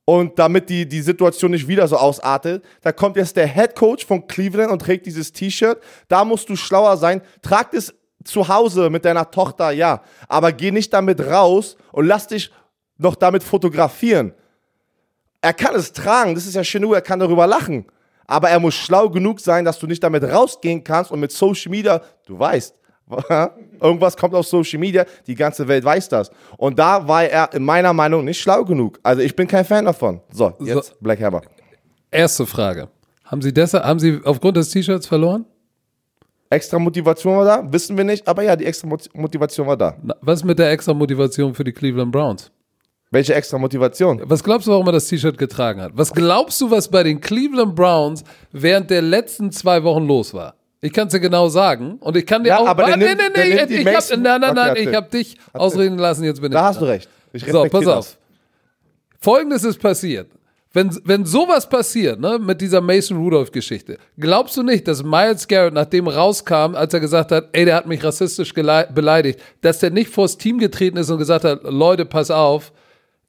Und 0.06 0.38
damit 0.38 0.70
die, 0.70 0.88
die 0.88 1.02
Situation 1.02 1.52
nicht 1.52 1.68
wieder 1.68 1.88
so 1.88 1.96
ausartet, 1.96 2.64
da 2.82 2.92
kommt 2.92 3.16
jetzt 3.16 3.38
der 3.38 3.48
Head 3.48 3.76
Coach 3.76 4.06
von 4.06 4.28
Cleveland 4.28 4.72
und 4.72 4.80
trägt 4.80 5.06
dieses 5.06 5.32
T-Shirt. 5.32 5.82
Da 6.10 6.26
musst 6.26 6.50
du 6.50 6.56
schlauer 6.56 6.98
sein. 6.98 7.22
Trag 7.42 7.74
es 7.74 7.94
zu 8.26 8.48
Hause 8.48 8.90
mit 8.90 9.06
deiner 9.06 9.30
Tochter, 9.32 9.72
ja. 9.72 10.02
Aber 10.28 10.52
geh 10.52 10.72
nicht 10.72 10.94
damit 10.94 11.22
raus 11.22 11.78
und 11.92 12.06
lass 12.06 12.28
dich 12.28 12.52
noch 12.98 13.16
damit 13.16 13.44
fotografieren. 13.44 14.34
Er 15.42 15.54
kann 15.54 15.76
es 15.76 15.92
tragen, 15.92 16.36
das 16.36 16.46
ist 16.46 16.56
ja 16.56 16.64
schön, 16.64 16.84
er 16.92 17.02
kann 17.02 17.20
darüber 17.20 17.48
lachen. 17.48 17.86
Aber 18.28 18.50
er 18.50 18.60
muss 18.60 18.76
schlau 18.76 19.10
genug 19.10 19.40
sein, 19.40 19.66
dass 19.66 19.80
du 19.80 19.88
nicht 19.88 20.04
damit 20.04 20.24
rausgehen 20.24 20.84
kannst 20.84 21.12
und 21.12 21.20
mit 21.20 21.32
Social 21.32 21.70
Media, 21.70 22.02
du 22.26 22.40
weißt, 22.40 22.74
irgendwas 23.82 24.16
kommt 24.18 24.34
auf 24.36 24.46
Social 24.48 24.80
Media, 24.80 25.06
die 25.28 25.36
ganze 25.36 25.68
Welt 25.68 25.84
weiß 25.84 26.10
das. 26.10 26.32
Und 26.58 26.80
da 26.80 27.08
war 27.08 27.24
er 27.26 27.54
in 27.54 27.64
meiner 27.64 27.94
Meinung 27.94 28.24
nicht 28.26 28.40
schlau 28.40 28.64
genug. 28.64 29.00
Also 29.04 29.22
ich 29.22 29.36
bin 29.36 29.48
kein 29.48 29.66
Fan 29.66 29.86
davon. 29.86 30.22
So, 30.32 30.54
jetzt 30.60 30.90
So. 30.90 30.94
Black 31.02 31.22
Hammer. 31.22 31.42
Erste 32.12 32.46
Frage. 32.46 32.90
Haben 33.26 33.42
Sie 33.42 33.54
deshalb, 33.54 33.84
haben 33.84 34.00
Sie 34.00 34.20
aufgrund 34.24 34.58
des 34.58 34.70
T-Shirts 34.70 35.08
verloren? 35.08 35.46
Extra 36.50 36.78
Motivation 36.78 37.36
war 37.38 37.46
da, 37.46 37.74
wissen 37.74 37.98
wir 37.98 38.04
nicht, 38.04 38.28
aber 38.28 38.44
ja, 38.44 38.56
die 38.56 38.66
extra 38.66 38.88
Mot- 38.88 39.10
Motivation 39.16 39.66
war 39.66 39.76
da. 39.76 39.96
Na, 40.04 40.14
Was 40.22 40.44
mit 40.44 40.60
der 40.60 40.70
extra 40.70 40.94
Motivation 40.94 41.54
für 41.56 41.64
die 41.64 41.72
Cleveland 41.72 42.12
Browns? 42.12 42.52
Welche 43.10 43.34
extra 43.34 43.58
Motivation? 43.58 44.22
Was 44.26 44.44
glaubst 44.44 44.68
du, 44.68 44.72
warum 44.72 44.86
er 44.88 44.92
das 44.92 45.08
T-Shirt 45.08 45.38
getragen 45.38 45.82
hat? 45.82 45.92
Was 45.96 46.14
glaubst 46.14 46.62
du, 46.62 46.70
was 46.70 46.88
bei 46.90 47.02
den 47.04 47.22
Cleveland 47.22 47.76
Browns 47.76 48.24
während 48.52 48.92
der 48.92 49.02
letzten 49.02 49.52
zwei 49.52 49.84
Wochen 49.84 50.06
los 50.06 50.34
war? 50.36 50.54
Ich 50.84 50.92
kann 50.92 51.08
es 51.08 51.14
dir 51.14 51.20
genau 51.22 51.48
sagen 51.48 51.98
und 52.02 52.18
ich 52.18 52.26
kann 52.26 52.44
dir 52.44 52.50
Ja, 52.50 52.58
auch. 52.60 52.68
aber 52.68 52.86
Ah, 52.86 52.98
nee, 52.98 53.06
nimmt- 53.06 53.22
nee, 53.36 53.56
nee, 53.56 53.66
die 53.66 53.76
ich 53.76 53.88
hab, 53.88 54.18
nein, 54.18 54.42
nein, 54.42 54.54
nein, 54.54 54.76
ich 54.76 54.94
habe 54.94 55.10
dich 55.10 55.38
ausreden 55.54 55.98
lassen. 55.98 56.26
Jetzt 56.26 56.42
bin 56.42 56.52
ich. 56.52 56.58
Da 56.58 56.66
hast 56.66 56.82
du 56.82 56.86
recht. 56.86 57.08
Ich 57.32 57.46
So, 57.46 57.64
pass 57.66 57.88
auf. 57.88 58.18
Folgendes 59.20 59.64
ist 59.64 59.80
passiert. 59.80 60.28
Wenn, 60.76 60.90
wenn 61.06 61.24
sowas 61.24 61.70
passiert, 61.70 62.20
ne, 62.20 62.40
mit 62.40 62.60
dieser 62.60 62.82
Mason 62.82 63.18
Rudolph-Geschichte, 63.18 63.98
glaubst 64.18 64.58
du 64.58 64.64
nicht, 64.64 64.88
dass 64.88 65.04
Miles 65.04 65.48
Garrett, 65.48 65.74
nachdem 65.74 66.08
rauskam, 66.08 66.74
als 66.76 66.94
er 66.96 67.00
gesagt 67.00 67.32
hat, 67.32 67.50
ey, 67.54 67.64
der 67.66 67.76
hat 67.76 67.86
mich 67.88 68.04
rassistisch 68.04 68.54
beleidigt, 68.54 69.40
dass 69.62 69.80
der 69.80 69.92
nicht 69.92 70.10
vors 70.10 70.38
Team 70.38 70.58
getreten 70.58 70.98
ist 70.98 71.12
und 71.12 71.20
gesagt 71.20 71.46
hat, 71.46 71.62
Leute, 71.64 72.06
pass 72.06 72.32
auf, 72.32 72.74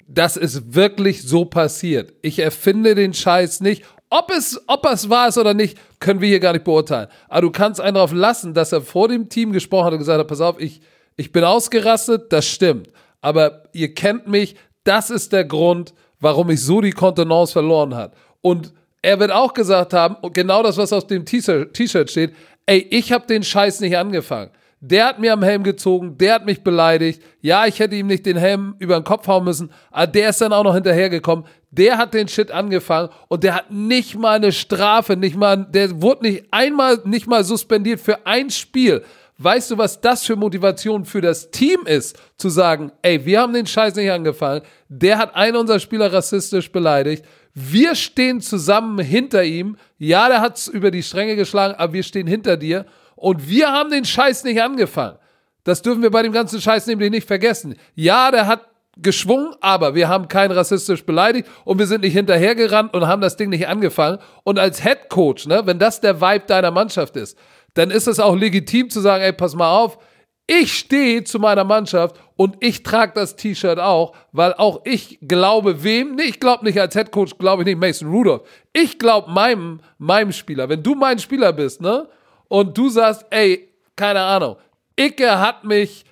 das 0.08 0.38
ist 0.38 0.74
wirklich 0.74 1.22
so 1.22 1.44
passiert. 1.44 2.14
Ich 2.22 2.38
erfinde 2.38 2.94
den 2.94 3.12
Scheiß 3.12 3.60
nicht. 3.60 3.84
Ob 4.16 4.30
es, 4.30 4.62
ob 4.68 4.86
es 4.86 5.10
war 5.10 5.26
es 5.26 5.36
oder 5.38 5.54
nicht, 5.54 5.76
können 5.98 6.20
wir 6.20 6.28
hier 6.28 6.38
gar 6.38 6.52
nicht 6.52 6.64
beurteilen. 6.64 7.08
Aber 7.28 7.40
du 7.40 7.50
kannst 7.50 7.80
einen 7.80 7.96
darauf 7.96 8.12
lassen, 8.12 8.54
dass 8.54 8.70
er 8.70 8.80
vor 8.80 9.08
dem 9.08 9.28
Team 9.28 9.50
gesprochen 9.50 9.86
hat 9.86 9.92
und 9.94 9.98
gesagt 9.98 10.20
hat, 10.20 10.28
pass 10.28 10.40
auf, 10.40 10.60
ich, 10.60 10.80
ich 11.16 11.32
bin 11.32 11.42
ausgerastet, 11.42 12.32
das 12.32 12.46
stimmt. 12.46 12.90
Aber 13.22 13.64
ihr 13.72 13.92
kennt 13.92 14.28
mich, 14.28 14.54
das 14.84 15.10
ist 15.10 15.32
der 15.32 15.44
Grund, 15.44 15.94
warum 16.20 16.48
ich 16.50 16.62
so 16.62 16.80
die 16.80 16.92
Kontenance 16.92 17.52
verloren 17.52 17.96
hat. 17.96 18.14
Und 18.40 18.72
er 19.02 19.18
wird 19.18 19.32
auch 19.32 19.52
gesagt 19.52 19.92
haben, 19.92 20.16
genau 20.32 20.62
das, 20.62 20.76
was 20.76 20.92
auf 20.92 21.08
dem 21.08 21.24
T-Shirt 21.24 22.08
steht, 22.08 22.36
ey, 22.66 22.86
ich 22.90 23.10
habe 23.10 23.26
den 23.26 23.42
Scheiß 23.42 23.80
nicht 23.80 23.96
angefangen. 23.96 24.52
Der 24.86 25.06
hat 25.06 25.18
mir 25.18 25.32
am 25.32 25.42
Helm 25.42 25.62
gezogen, 25.62 26.18
der 26.18 26.34
hat 26.34 26.44
mich 26.44 26.62
beleidigt. 26.62 27.22
Ja, 27.40 27.64
ich 27.64 27.78
hätte 27.78 27.96
ihm 27.96 28.06
nicht 28.06 28.26
den 28.26 28.36
Helm 28.36 28.74
über 28.78 29.00
den 29.00 29.04
Kopf 29.04 29.26
hauen 29.26 29.44
müssen, 29.44 29.70
aber 29.90 30.08
der 30.08 30.28
ist 30.28 30.42
dann 30.42 30.52
auch 30.52 30.62
noch 30.62 30.74
hinterhergekommen. 30.74 31.46
Der 31.70 31.96
hat 31.96 32.12
den 32.12 32.28
Shit 32.28 32.50
angefangen 32.50 33.08
und 33.28 33.44
der 33.44 33.54
hat 33.54 33.70
nicht 33.70 34.14
mal 34.14 34.36
eine 34.36 34.52
Strafe, 34.52 35.16
nicht 35.16 35.36
mal, 35.36 35.56
der 35.56 36.02
wurde 36.02 36.24
nicht 36.24 36.44
einmal, 36.50 37.00
nicht 37.04 37.26
mal 37.26 37.44
suspendiert 37.44 37.98
für 37.98 38.26
ein 38.26 38.50
Spiel, 38.50 39.02
Weißt 39.36 39.72
du, 39.72 39.78
was 39.78 40.00
das 40.00 40.24
für 40.24 40.36
Motivation 40.36 41.04
für 41.04 41.20
das 41.20 41.50
Team 41.50 41.86
ist, 41.86 42.16
zu 42.36 42.48
sagen, 42.50 42.92
ey, 43.02 43.26
wir 43.26 43.40
haben 43.40 43.52
den 43.52 43.66
Scheiß 43.66 43.96
nicht 43.96 44.10
angefallen, 44.12 44.62
der 44.88 45.18
hat 45.18 45.34
einen 45.34 45.56
unserer 45.56 45.80
Spieler 45.80 46.12
rassistisch 46.12 46.70
beleidigt, 46.70 47.24
wir 47.52 47.96
stehen 47.96 48.40
zusammen 48.40 49.00
hinter 49.00 49.42
ihm, 49.42 49.76
ja, 49.98 50.28
der 50.28 50.40
hat's 50.40 50.68
über 50.68 50.92
die 50.92 51.02
Stränge 51.02 51.34
geschlagen, 51.34 51.74
aber 51.76 51.94
wir 51.94 52.04
stehen 52.04 52.28
hinter 52.28 52.56
dir 52.56 52.86
und 53.16 53.48
wir 53.48 53.70
haben 53.72 53.90
den 53.90 54.04
Scheiß 54.04 54.44
nicht 54.44 54.60
angefangen. 54.60 55.18
Das 55.64 55.82
dürfen 55.82 56.02
wir 56.02 56.10
bei 56.10 56.22
dem 56.22 56.32
ganzen 56.32 56.60
Scheiß 56.60 56.86
nämlich 56.86 57.10
nicht 57.10 57.26
vergessen. 57.26 57.76
Ja, 57.94 58.30
der 58.30 58.46
hat 58.46 58.68
geschwungen, 58.96 59.54
aber 59.60 59.94
wir 59.94 60.08
haben 60.08 60.28
keinen 60.28 60.52
rassistisch 60.52 61.04
beleidigt 61.04 61.48
und 61.64 61.78
wir 61.78 61.86
sind 61.86 62.02
nicht 62.02 62.12
hinterhergerannt 62.12 62.94
und 62.94 63.06
haben 63.06 63.22
das 63.22 63.36
Ding 63.36 63.50
nicht 63.50 63.66
angefangen. 63.66 64.18
Und 64.44 64.58
als 64.58 64.82
Head 64.82 65.08
Coach, 65.08 65.46
ne, 65.46 65.62
wenn 65.64 65.78
das 65.78 66.00
der 66.00 66.20
Vibe 66.20 66.44
deiner 66.46 66.70
Mannschaft 66.70 67.16
ist, 67.16 67.36
dann 67.74 67.90
ist 67.90 68.06
es 68.06 68.20
auch 68.20 68.36
legitim 68.36 68.90
zu 68.90 69.00
sagen, 69.00 69.24
ey, 69.24 69.32
pass 69.32 69.54
mal 69.54 69.70
auf, 69.70 69.98
ich 70.46 70.74
stehe 70.74 71.24
zu 71.24 71.38
meiner 71.38 71.64
Mannschaft 71.64 72.16
und 72.36 72.56
ich 72.60 72.82
trage 72.82 73.12
das 73.14 73.34
T-Shirt 73.34 73.78
auch, 73.78 74.14
weil 74.32 74.52
auch 74.54 74.82
ich 74.84 75.18
glaube 75.22 75.82
wem, 75.82 76.16
nee, 76.16 76.24
ich 76.24 76.38
glaube 76.38 76.64
nicht 76.64 76.78
als 76.78 76.94
Head 76.94 77.10
Coach, 77.10 77.38
glaube 77.38 77.62
ich 77.62 77.66
nicht 77.66 77.80
Mason 77.80 78.10
Rudolph. 78.10 78.42
Ich 78.72 78.98
glaube 78.98 79.30
meinem, 79.30 79.80
meinem 79.96 80.32
Spieler. 80.32 80.68
Wenn 80.68 80.82
du 80.82 80.94
mein 80.94 81.18
Spieler 81.18 81.52
bist, 81.52 81.80
ne, 81.80 82.06
und 82.54 82.78
du 82.78 82.88
sagst, 82.88 83.26
ey, 83.30 83.68
keine 83.96 84.20
Ahnung, 84.20 84.56
Icke 84.94 85.40
hat 85.40 85.64
mich 85.64 86.04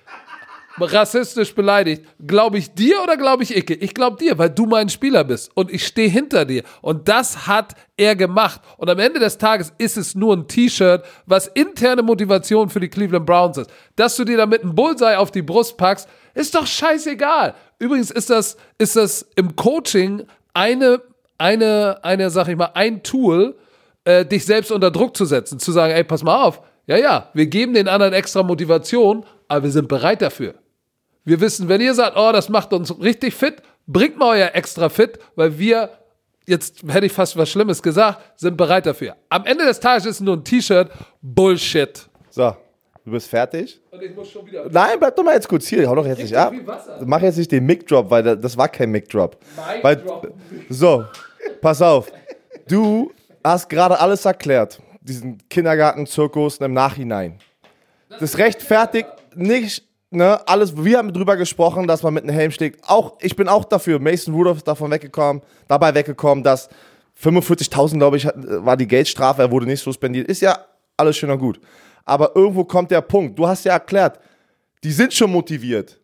rassistisch 0.77 1.55
beleidigt. 1.55 2.03
Glaube 2.19 2.57
ich 2.57 2.73
dir 2.73 3.01
oder 3.01 3.15
glaube 3.15 3.43
ich 3.43 3.55
Icke? 3.55 3.75
Ich 3.75 3.93
glaube 3.93 4.17
dir, 4.17 4.37
weil 4.37 4.49
du 4.49 4.65
mein 4.65 4.89
Spieler 4.89 5.23
bist 5.23 5.55
und 5.55 5.71
ich 5.71 5.87
stehe 5.87 6.09
hinter 6.09 6.43
dir. 6.43 6.63
Und 6.81 7.07
das 7.07 7.47
hat 7.47 7.75
er 7.95 8.17
gemacht. 8.17 8.59
Und 8.75 8.89
am 8.89 8.99
Ende 8.99 9.21
des 9.21 9.37
Tages 9.37 9.71
ist 9.77 9.95
es 9.95 10.15
nur 10.15 10.35
ein 10.35 10.49
T-Shirt, 10.49 11.05
was 11.25 11.47
interne 11.47 12.03
Motivation 12.03 12.69
für 12.69 12.81
die 12.81 12.89
Cleveland 12.89 13.25
Browns 13.25 13.59
ist. 13.59 13.69
Dass 13.95 14.17
du 14.17 14.25
dir 14.25 14.35
damit 14.35 14.63
einen 14.63 14.75
Bullseye 14.75 15.17
auf 15.17 15.31
die 15.31 15.43
Brust 15.43 15.77
packst, 15.77 16.09
ist 16.33 16.55
doch 16.55 16.67
scheißegal. 16.67 17.55
Übrigens 17.79 18.11
ist 18.11 18.29
das, 18.29 18.57
ist 18.77 18.97
das 18.97 19.25
im 19.37 19.55
Coaching 19.55 20.23
eine, 20.53 21.01
eine, 21.37 22.03
eine, 22.03 22.29
sag 22.29 22.49
ich 22.49 22.57
mal, 22.57 22.71
ein 22.73 23.01
Tool, 23.01 23.55
äh, 24.05 24.25
dich 24.25 24.45
selbst 24.45 24.71
unter 24.71 24.91
Druck 24.91 25.15
zu 25.15 25.25
setzen. 25.25 25.59
Zu 25.59 25.71
sagen, 25.71 25.93
ey, 25.93 26.03
pass 26.03 26.23
mal 26.23 26.43
auf. 26.43 26.61
Ja, 26.85 26.97
ja, 26.97 27.29
wir 27.33 27.45
geben 27.45 27.73
den 27.73 27.87
anderen 27.87 28.13
extra 28.13 28.43
Motivation, 28.43 29.25
aber 29.47 29.63
wir 29.63 29.71
sind 29.71 29.87
bereit 29.87 30.21
dafür. 30.21 30.55
Wir 31.23 31.39
wissen, 31.39 31.69
wenn 31.69 31.79
ihr 31.79 31.93
sagt, 31.93 32.17
oh, 32.17 32.31
das 32.33 32.49
macht 32.49 32.73
uns 32.73 32.99
richtig 32.99 33.33
fit, 33.33 33.61
bringt 33.87 34.17
mal 34.17 34.37
euer 34.37 34.51
extra 34.53 34.89
fit, 34.89 35.17
weil 35.35 35.57
wir, 35.57 35.89
jetzt 36.45 36.83
hätte 36.85 37.05
ich 37.05 37.13
fast 37.13 37.37
was 37.37 37.49
Schlimmes 37.49 37.81
gesagt, 37.81 38.19
sind 38.37 38.57
bereit 38.57 38.85
dafür. 38.85 39.15
Am 39.29 39.45
Ende 39.45 39.63
des 39.65 39.79
Tages 39.79 40.05
ist 40.05 40.19
nur 40.19 40.35
ein 40.35 40.43
T-Shirt 40.43 40.89
Bullshit. 41.21 42.05
So, 42.29 42.53
du 43.05 43.11
bist 43.11 43.29
fertig? 43.29 43.79
Und 43.89 44.03
ich 44.03 44.13
muss 44.13 44.29
schon 44.29 44.45
wieder. 44.45 44.65
Nein, 44.69 44.99
bleib 44.99 45.15
doch 45.15 45.23
mal 45.23 45.35
jetzt 45.35 45.47
kurz 45.47 45.65
hier. 45.67 45.87
Hau 45.87 45.95
doch 45.95 46.05
jetzt 46.05 46.21
nicht 46.21 46.35
ab. 46.35 46.51
Mach 47.05 47.21
jetzt 47.21 47.37
nicht 47.37 47.51
den 47.53 47.65
Mic-Drop, 47.65 48.09
weil 48.09 48.23
da- 48.23 48.35
das 48.35 48.57
war 48.57 48.67
kein 48.67 48.91
Mic-Drop. 48.91 49.37
Mic 49.55 49.83
Weil- 49.83 49.95
drop. 49.95 50.27
So, 50.69 51.05
pass 51.61 51.81
auf. 51.81 52.11
Du 52.67 53.11
hast 53.43 53.69
gerade 53.69 53.99
alles 53.99 54.25
erklärt. 54.25 54.81
Diesen 55.01 55.37
Kindergarten-Zirkus 55.49 56.57
im 56.57 56.73
Nachhinein. 56.73 57.39
Das 58.19 58.37
rechtfertigt 58.37 59.09
nicht, 59.35 59.83
ne, 60.11 60.39
alles, 60.47 60.75
wir 60.77 60.97
haben 60.97 61.11
drüber 61.11 61.35
gesprochen, 61.35 61.87
dass 61.87 62.03
man 62.03 62.13
mit 62.13 62.23
einem 62.23 62.33
Helm 62.33 62.51
schlägt. 62.51 62.87
Auch, 62.87 63.17
ich 63.21 63.35
bin 63.35 63.47
auch 63.47 63.65
dafür. 63.65 63.99
Mason 63.99 64.33
Rudolph 64.33 64.57
ist 64.57 64.67
davon 64.67 64.91
weggekommen, 64.91 65.41
dabei 65.67 65.93
weggekommen, 65.93 66.43
dass 66.43 66.69
45.000, 67.21 67.97
glaube 67.97 68.17
ich, 68.17 68.25
war 68.25 68.77
die 68.77 68.87
Geldstrafe, 68.87 69.41
er 69.41 69.51
wurde 69.51 69.65
nicht 69.65 69.81
suspendiert. 69.81 70.27
Ist 70.27 70.41
ja 70.41 70.57
alles 70.97 71.17
schön 71.17 71.29
und 71.29 71.39
gut. 71.39 71.59
Aber 72.05 72.35
irgendwo 72.35 72.63
kommt 72.63 72.91
der 72.91 73.01
Punkt. 73.01 73.37
Du 73.37 73.47
hast 73.47 73.63
ja 73.65 73.73
erklärt, 73.73 74.19
die 74.83 74.91
sind 74.91 75.13
schon 75.13 75.31
motiviert. 75.31 75.99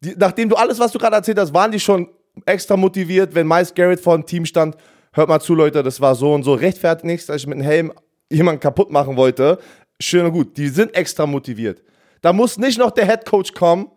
Die, 0.00 0.14
nachdem 0.16 0.48
du 0.48 0.56
alles, 0.56 0.78
was 0.78 0.92
du 0.92 0.98
gerade 0.98 1.16
erzählt 1.16 1.38
hast, 1.38 1.52
waren 1.52 1.70
die 1.70 1.80
schon 1.80 2.08
extra 2.46 2.76
motiviert, 2.76 3.34
wenn 3.34 3.46
Miles 3.46 3.74
Garrett 3.74 4.00
vor 4.00 4.16
dem 4.16 4.24
Team 4.24 4.44
stand. 4.46 4.76
Hört 5.14 5.28
mal 5.28 5.40
zu, 5.40 5.54
Leute, 5.54 5.82
das 5.82 6.00
war 6.00 6.14
so 6.14 6.32
und 6.32 6.42
so. 6.42 6.54
Rechtfertigt 6.54 7.04
nichts, 7.04 7.26
dass 7.26 7.36
ich 7.36 7.46
mit 7.46 7.56
einem 7.58 7.66
Helm 7.66 7.92
jemanden 8.30 8.60
kaputt 8.60 8.90
machen 8.90 9.16
wollte. 9.16 9.58
Schön 10.00 10.24
und 10.24 10.32
gut. 10.32 10.56
Die 10.56 10.68
sind 10.68 10.94
extra 10.94 11.26
motiviert. 11.26 11.82
Da 12.22 12.32
muss 12.32 12.56
nicht 12.58 12.78
noch 12.78 12.90
der 12.90 13.06
Head 13.06 13.26
Coach 13.26 13.52
kommen 13.52 13.90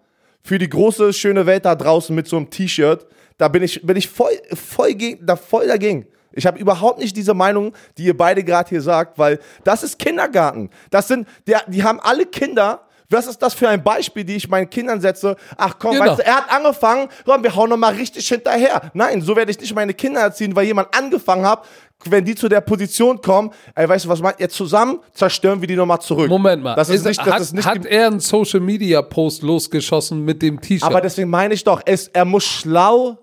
für 0.43 0.57
die 0.57 0.67
große, 0.67 1.13
schöne 1.13 1.45
Welt 1.45 1.63
da 1.63 1.75
draußen 1.75 2.13
mit 2.13 2.27
so 2.27 2.35
einem 2.35 2.49
T-Shirt. 2.49 3.07
Da 3.37 3.47
bin 3.47 3.63
ich, 3.63 3.81
bin 3.81 3.95
ich 3.95 4.09
voll, 4.09 4.33
voll, 4.53 4.93
gegen, 4.93 5.25
da 5.25 5.37
voll 5.37 5.67
dagegen. 5.67 6.05
Ich 6.33 6.45
habe 6.45 6.59
überhaupt 6.59 6.99
nicht 6.99 7.15
diese 7.15 7.33
Meinung, 7.33 7.73
die 7.97 8.03
ihr 8.03 8.17
beide 8.17 8.43
gerade 8.43 8.67
hier 8.67 8.81
sagt, 8.81 9.17
weil 9.17 9.39
das 9.63 9.83
ist 9.83 9.97
Kindergarten. 9.97 10.69
Das 10.89 11.07
sind, 11.07 11.27
der, 11.47 11.63
die 11.67 11.83
haben 11.83 12.01
alle 12.01 12.25
Kinder. 12.25 12.84
Was 13.09 13.27
ist 13.27 13.39
das 13.41 13.53
für 13.53 13.69
ein 13.69 13.83
Beispiel, 13.83 14.23
die 14.23 14.35
ich 14.35 14.47
meinen 14.49 14.69
Kindern 14.69 14.99
setze? 15.01 15.35
Ach 15.57 15.75
komm, 15.79 15.93
Genau. 15.93 16.05
weißt 16.05 16.19
du, 16.19 16.25
er 16.25 16.35
hat 16.37 16.51
angefangen, 16.51 17.07
komm, 17.25 17.43
wir 17.43 17.55
hauen 17.55 17.69
noch 17.69 17.77
mal 17.77 17.93
richtig 17.93 18.27
hinterher. 18.27 18.91
Nein, 18.93 19.21
so 19.21 19.35
werde 19.35 19.51
ich 19.51 19.59
nicht 19.59 19.73
meine 19.75 19.93
Kinder 19.93 20.21
erziehen, 20.21 20.55
weil 20.55 20.65
jemand 20.65 20.95
angefangen 20.97 21.45
hat, 21.47 21.65
wenn 22.03 22.25
die 22.25 22.35
zu 22.35 22.49
der 22.49 22.61
Position 22.61 23.21
kommen, 23.21 23.51
ey, 23.73 23.87
weißt 23.87 24.05
du 24.05 24.09
was, 24.09 24.21
meint 24.21 24.39
ihr 24.39 24.49
zusammen 24.49 24.99
zerstören 25.13 25.61
wir 25.61 25.67
die 25.67 25.75
nochmal 25.75 26.01
zurück. 26.01 26.27
Moment 26.29 26.61
mal. 26.63 26.75
Das 26.75 26.89
ist 26.89 27.05
nicht, 27.05 27.19
das 27.19 27.25
hat, 27.33 27.41
ist 27.41 27.53
nicht 27.53 27.65
hat 27.65 27.85
er 27.85 28.07
einen 28.07 28.19
Social 28.19 28.59
Media 28.59 29.01
Post 29.01 29.43
losgeschossen 29.43 30.23
mit 30.25 30.41
dem 30.41 30.59
T-Shirt? 30.59 30.83
Aber 30.83 31.01
deswegen 31.01 31.29
meine 31.29 31.53
ich 31.53 31.63
doch, 31.63 31.81
es, 31.85 32.07
er 32.09 32.25
muss 32.25 32.43
schlau 32.43 33.17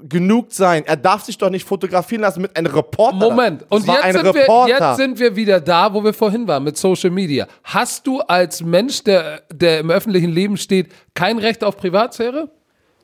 genug 0.00 0.52
sein. 0.52 0.84
Er 0.86 0.96
darf 0.96 1.24
sich 1.24 1.38
doch 1.38 1.50
nicht 1.50 1.66
fotografieren 1.66 2.22
lassen 2.22 2.42
mit 2.42 2.56
einem 2.56 2.72
Reporter. 2.72 3.16
Moment, 3.16 3.64
und 3.68 3.86
jetzt 3.86 4.12
sind, 4.12 4.24
wir, 4.24 4.34
Reporter. 4.34 4.70
jetzt 4.70 4.96
sind 4.96 5.18
wir 5.18 5.36
wieder 5.36 5.60
da, 5.60 5.92
wo 5.92 6.02
wir 6.02 6.12
vorhin 6.12 6.46
waren, 6.46 6.64
mit 6.64 6.76
Social 6.76 7.10
Media. 7.10 7.46
Hast 7.64 8.06
du 8.06 8.20
als 8.20 8.62
Mensch, 8.62 9.02
der, 9.04 9.42
der 9.52 9.80
im 9.80 9.90
öffentlichen 9.90 10.30
Leben 10.30 10.56
steht, 10.56 10.88
kein 11.14 11.38
Recht 11.38 11.64
auf 11.64 11.76
Privatsphäre? 11.76 12.50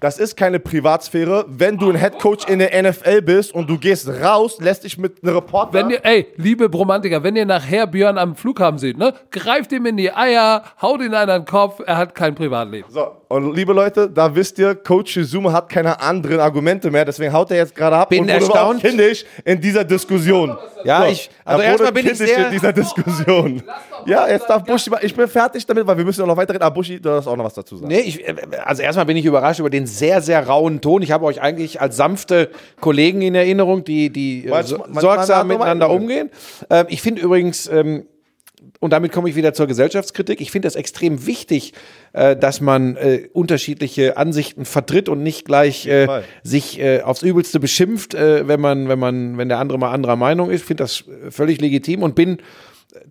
Das 0.05 0.19
ist 0.19 0.37
keine 0.37 0.61
Privatsphäre. 0.61 1.47
Wenn 1.49 1.79
du 1.79 1.89
ein 1.89 1.97
Headcoach 1.97 2.47
in 2.47 2.59
der 2.59 2.83
NFL 2.83 3.23
bist 3.23 3.55
und 3.55 3.71
du 3.71 3.79
gehst 3.79 4.07
raus, 4.23 4.59
lässt 4.61 4.85
dich 4.85 4.99
mit 4.99 5.23
einem 5.25 5.37
Reporter. 5.37 5.73
Wenn 5.73 5.89
ihr, 5.89 6.05
ey, 6.05 6.27
liebe 6.37 6.69
Bromantiker, 6.69 7.23
wenn 7.23 7.35
ihr 7.37 7.47
nachher 7.47 7.87
Björn 7.87 8.19
am 8.19 8.37
Flughafen 8.37 8.77
seht, 8.79 8.99
ne, 8.99 9.15
greift 9.31 9.73
ihm 9.73 9.87
in 9.87 9.97
die 9.97 10.13
Eier, 10.13 10.63
haut 10.83 11.01
ihn 11.01 11.15
an 11.15 11.29
den 11.29 11.47
Kopf, 11.47 11.81
er 11.87 11.97
hat 11.97 12.15
kein 12.15 12.35
Privatleben. 12.35 12.87
so, 12.91 13.07
und 13.29 13.57
liebe 13.57 13.73
Leute, 13.73 14.11
da 14.11 14.33
wisst 14.35 14.59
ihr, 14.59 14.75
Coach 14.75 15.19
Zuma 15.25 15.53
hat 15.53 15.71
keine 15.71 15.99
anderen 15.99 16.39
Argumente 16.39 16.91
mehr, 16.91 17.07
deswegen 17.07 17.33
haut 17.33 17.51
er 17.51 17.57
jetzt 17.57 17.75
gerade 17.75 17.97
ab 17.97 18.11
Bin 18.11 18.21
und 18.21 18.27
wurde 18.29 18.41
erstaunt. 18.45 18.81
kindisch 18.83 19.25
in 19.47 19.59
dieser 19.59 19.85
Diskussion. 19.85 20.55
Ja, 20.85 21.01
So, 21.01 21.07
ich- 21.13 21.31
also 21.47 21.63
er 21.63 21.69
erstmal 21.71 21.93
bin 21.93 22.07
ich 22.11 22.19
sehr- 22.19 22.47
in 22.47 22.53
dieser 22.53 22.75
Diskussion. 22.75 23.63
Ja, 24.07 24.29
jetzt 24.29 24.47
darf 24.51 24.63
Buschi, 24.65 24.91
mal- 24.91 25.01
ich 25.03 25.15
bin 25.17 25.27
fertig 25.27 25.65
damit, 25.65 25.87
weil 25.87 25.97
wir 25.97 26.05
müssen 26.05 26.21
ja 26.21 26.27
noch 26.27 26.37
weiterreden, 26.37 26.63
aber 26.63 26.75
Buschi, 26.75 26.97
du 27.01 27.09
darfst 27.09 27.27
auch 27.27 27.37
noch 27.39 27.45
was 27.47 27.55
dazu 27.55 27.79
sagen. 27.79 27.89
Nee, 27.89 28.01
ich, 28.01 28.23
äh, 28.29 28.35
also 28.63 28.83
erstmal 28.83 29.07
bin 29.07 29.17
ich 29.17 29.25
überrascht 29.25 29.61
über 29.61 29.71
den 29.71 29.87
sehr, 29.99 30.21
sehr 30.21 30.47
rauen 30.47 30.81
Ton. 30.81 31.03
Ich 31.03 31.13
habe 31.13 31.25
euch 31.25 31.41
eigentlich 31.41 31.81
als 31.81 31.97
sanfte 31.97 32.51
Kollegen 32.81 33.23
in 33.23 33.35
Erinnerung, 33.35 33.85
die, 33.85 34.11
die 34.11 34.47
äh, 34.47 34.63
so, 34.63 34.85
sorgsam 34.93 35.49
miteinander 35.49 35.91
umgehen. 35.91 36.31
Ähm, 36.71 36.87
ich 36.89 37.03
finde 37.03 37.23
übrigens, 37.23 37.67
ähm, 37.69 38.07
und 38.81 38.93
damit 38.93 39.13
komme 39.13 39.29
ich 39.29 39.37
wieder 39.37 39.55
zur 39.55 39.67
Gesellschaftskritik, 39.67 40.41
ich 40.41 40.51
finde 40.51 40.67
das 40.67 40.77
extrem 40.77 41.27
wichtig, 41.27 41.73
äh, 42.13 42.37
dass 42.37 42.61
man 42.61 42.97
äh, 42.97 43.29
unterschiedliche 43.33 44.17
Ansichten 44.17 44.65
vertritt 44.65 45.09
und 45.09 45.23
nicht 45.23 45.45
gleich 45.45 45.87
äh, 45.87 46.23
sich 46.43 46.81
äh, 46.81 47.03
aufs 47.03 47.23
Übelste 47.23 47.61
beschimpft, 47.61 48.15
äh, 48.15 48.47
wenn 48.49 48.61
man, 48.61 48.89
wenn 48.89 48.99
man, 48.99 49.39
wenn 49.39 49.49
der 49.49 49.59
andere 49.59 49.79
mal 49.79 49.93
anderer 49.93 50.17
Meinung 50.17 50.51
ist. 50.51 50.63
Ich 50.63 50.67
finde 50.67 50.85
das 50.85 51.05
äh, 51.09 51.31
völlig 51.31 51.61
legitim 51.61 52.03
und 52.03 52.15
bin 52.15 52.39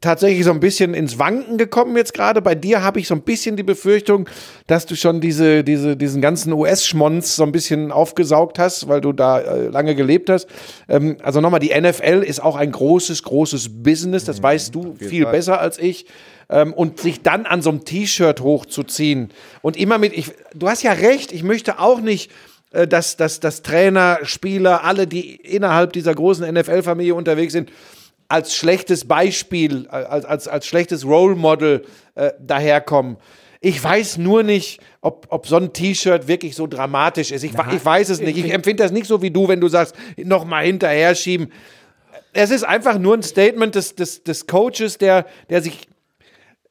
tatsächlich 0.01 0.45
so 0.45 0.51
ein 0.51 0.59
bisschen 0.59 0.93
ins 0.93 1.19
Wanken 1.19 1.57
gekommen 1.57 1.95
jetzt 1.97 2.13
gerade. 2.13 2.41
Bei 2.41 2.55
dir 2.55 2.83
habe 2.83 2.99
ich 2.99 3.07
so 3.07 3.15
ein 3.15 3.21
bisschen 3.21 3.55
die 3.55 3.63
Befürchtung, 3.63 4.29
dass 4.67 4.85
du 4.85 4.95
schon 4.95 5.21
diese, 5.21 5.63
diese, 5.63 5.97
diesen 5.97 6.21
ganzen 6.21 6.53
US-Schmonz 6.53 7.35
so 7.35 7.43
ein 7.43 7.51
bisschen 7.51 7.91
aufgesaugt 7.91 8.59
hast, 8.59 8.87
weil 8.87 9.01
du 9.01 9.11
da 9.11 9.39
äh, 9.39 9.67
lange 9.67 9.95
gelebt 9.95 10.29
hast. 10.29 10.47
Ähm, 10.87 11.17
also 11.23 11.41
nochmal, 11.41 11.59
die 11.59 11.69
NFL 11.79 12.23
ist 12.25 12.41
auch 12.41 12.55
ein 12.55 12.71
großes, 12.71 13.23
großes 13.23 13.83
Business, 13.83 14.25
das 14.25 14.41
weißt 14.41 14.73
du 14.73 14.95
viel 14.95 15.23
Fall. 15.23 15.31
besser 15.31 15.59
als 15.59 15.77
ich. 15.77 16.05
Ähm, 16.49 16.73
und 16.73 16.99
sich 16.99 17.21
dann 17.21 17.45
an 17.45 17.61
so 17.61 17.69
einem 17.69 17.85
T-Shirt 17.85 18.41
hochzuziehen 18.41 19.29
und 19.61 19.77
immer 19.77 19.97
mit, 19.97 20.11
ich, 20.11 20.31
du 20.53 20.67
hast 20.67 20.83
ja 20.83 20.91
recht, 20.91 21.31
ich 21.31 21.41
möchte 21.41 21.79
auch 21.79 22.01
nicht 22.01 22.31
äh, 22.71 22.87
dass, 22.87 23.15
dass, 23.15 23.39
dass 23.39 23.61
Trainer, 23.61 24.19
Spieler, 24.23 24.83
alle, 24.83 25.07
die 25.07 25.35
innerhalb 25.35 25.93
dieser 25.93 26.13
großen 26.13 26.51
NFL-Familie 26.53 27.15
unterwegs 27.15 27.53
sind, 27.53 27.71
als 28.33 28.55
schlechtes 28.55 29.05
Beispiel, 29.07 29.87
als, 29.89 30.25
als, 30.25 30.47
als 30.47 30.65
schlechtes 30.65 31.05
Role 31.05 31.35
Model 31.35 31.85
äh, 32.15 32.31
daherkommen. 32.39 33.17
Ich 33.61 33.81
weiß 33.81 34.17
nur 34.17 34.41
nicht, 34.41 34.81
ob, 35.01 35.27
ob 35.29 35.45
so 35.45 35.55
ein 35.57 35.71
T-Shirt 35.71 36.27
wirklich 36.27 36.55
so 36.55 36.65
dramatisch 36.65 37.31
ist. 37.31 37.43
Ich, 37.43 37.51
ich 37.53 37.85
weiß 37.85 38.09
es 38.09 38.19
nicht. 38.19 38.37
Ich 38.37 38.51
empfinde 38.51 38.81
das 38.81 38.91
nicht 38.91 39.05
so 39.05 39.21
wie 39.21 39.29
du, 39.29 39.47
wenn 39.47 39.61
du 39.61 39.67
sagst, 39.67 39.95
noch 40.17 40.45
mal 40.45 40.65
hinterher 40.65 41.13
schieben. 41.13 41.51
Es 42.33 42.49
ist 42.49 42.63
einfach 42.63 42.97
nur 42.97 43.15
ein 43.15 43.21
Statement 43.21 43.75
des, 43.75 43.93
des, 43.93 44.23
des 44.23 44.47
Coaches, 44.47 44.97
der, 44.97 45.27
der 45.51 45.61
sich 45.61 45.87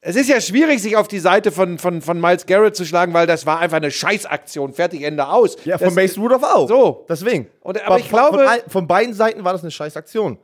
es 0.05 0.17
ist 0.17 0.27
ja 0.27 0.41
schwierig, 0.41 0.81
sich 0.81 0.97
auf 0.97 1.07
die 1.07 1.19
Seite 1.19 1.53
von, 1.53 1.79
von, 1.79 2.01
von 2.01 2.19
Miles 2.19 2.45
Garrett 2.45 2.75
zu 2.75 2.83
schlagen, 2.83 3.13
weil 3.13 3.25
das 3.25 3.45
war 3.45 3.59
einfach 3.61 3.77
eine 3.77 3.89
Scheißaktion. 3.89 4.73
Fertig, 4.73 5.01
Ende 5.03 5.29
aus. 5.29 5.55
Ja, 5.63 5.77
das, 5.77 5.85
von 5.87 5.95
Mason 5.95 6.21
Rudolph 6.23 6.43
auch. 6.43 6.67
So. 6.67 7.05
Deswegen. 7.07 7.47
Und- 7.61 7.81
aber 7.87 7.99
ich 7.99 8.09
von, 8.09 8.19
glaube- 8.19 8.39
Von, 8.45 8.69
von 8.69 8.87
beiden 8.87 9.13
Seiten 9.13 9.45
war 9.45 9.53
das 9.53 9.61
eine 9.61 9.71
scheiß 9.71 9.95
Aktion. 9.95 10.37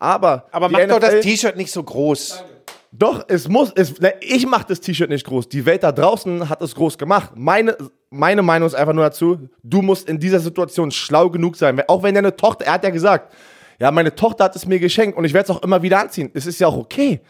Aber. 0.00 0.46
Aber 0.50 0.68
mach 0.68 0.80
doch 0.88 0.98
das 0.98 1.14
NFL 1.14 1.20
T-Shirt 1.20 1.56
nicht 1.56 1.70
so 1.70 1.84
groß. 1.84 2.44
Doch, 2.92 3.24
es 3.28 3.46
muss, 3.48 3.70
es, 3.76 3.94
ich 4.20 4.46
mache 4.46 4.64
das 4.68 4.80
T-Shirt 4.80 5.10
nicht 5.10 5.24
groß. 5.24 5.48
Die 5.48 5.64
Welt 5.64 5.84
da 5.84 5.92
draußen 5.92 6.48
hat 6.48 6.60
es 6.60 6.74
groß 6.74 6.98
gemacht. 6.98 7.32
Meine, 7.36 7.76
meine 8.10 8.42
Meinung 8.42 8.66
ist 8.66 8.74
einfach 8.74 8.94
nur 8.94 9.04
dazu, 9.04 9.48
du 9.62 9.80
musst 9.80 10.08
in 10.08 10.18
dieser 10.18 10.40
Situation 10.40 10.90
schlau 10.90 11.30
genug 11.30 11.56
sein. 11.56 11.80
Auch 11.86 12.02
wenn 12.02 12.16
deine 12.16 12.34
Tochter, 12.34 12.64
er 12.64 12.72
hat 12.72 12.84
ja 12.84 12.90
gesagt, 12.90 13.32
ja, 13.78 13.92
meine 13.92 14.14
Tochter 14.14 14.44
hat 14.44 14.56
es 14.56 14.66
mir 14.66 14.80
geschenkt 14.80 15.16
und 15.16 15.24
ich 15.24 15.32
werde 15.32 15.52
es 15.52 15.56
auch 15.56 15.62
immer 15.62 15.82
wieder 15.82 16.00
anziehen. 16.00 16.30
Es 16.34 16.46
ist 16.46 16.58
ja 16.58 16.66
auch 16.66 16.76
okay. 16.76 17.20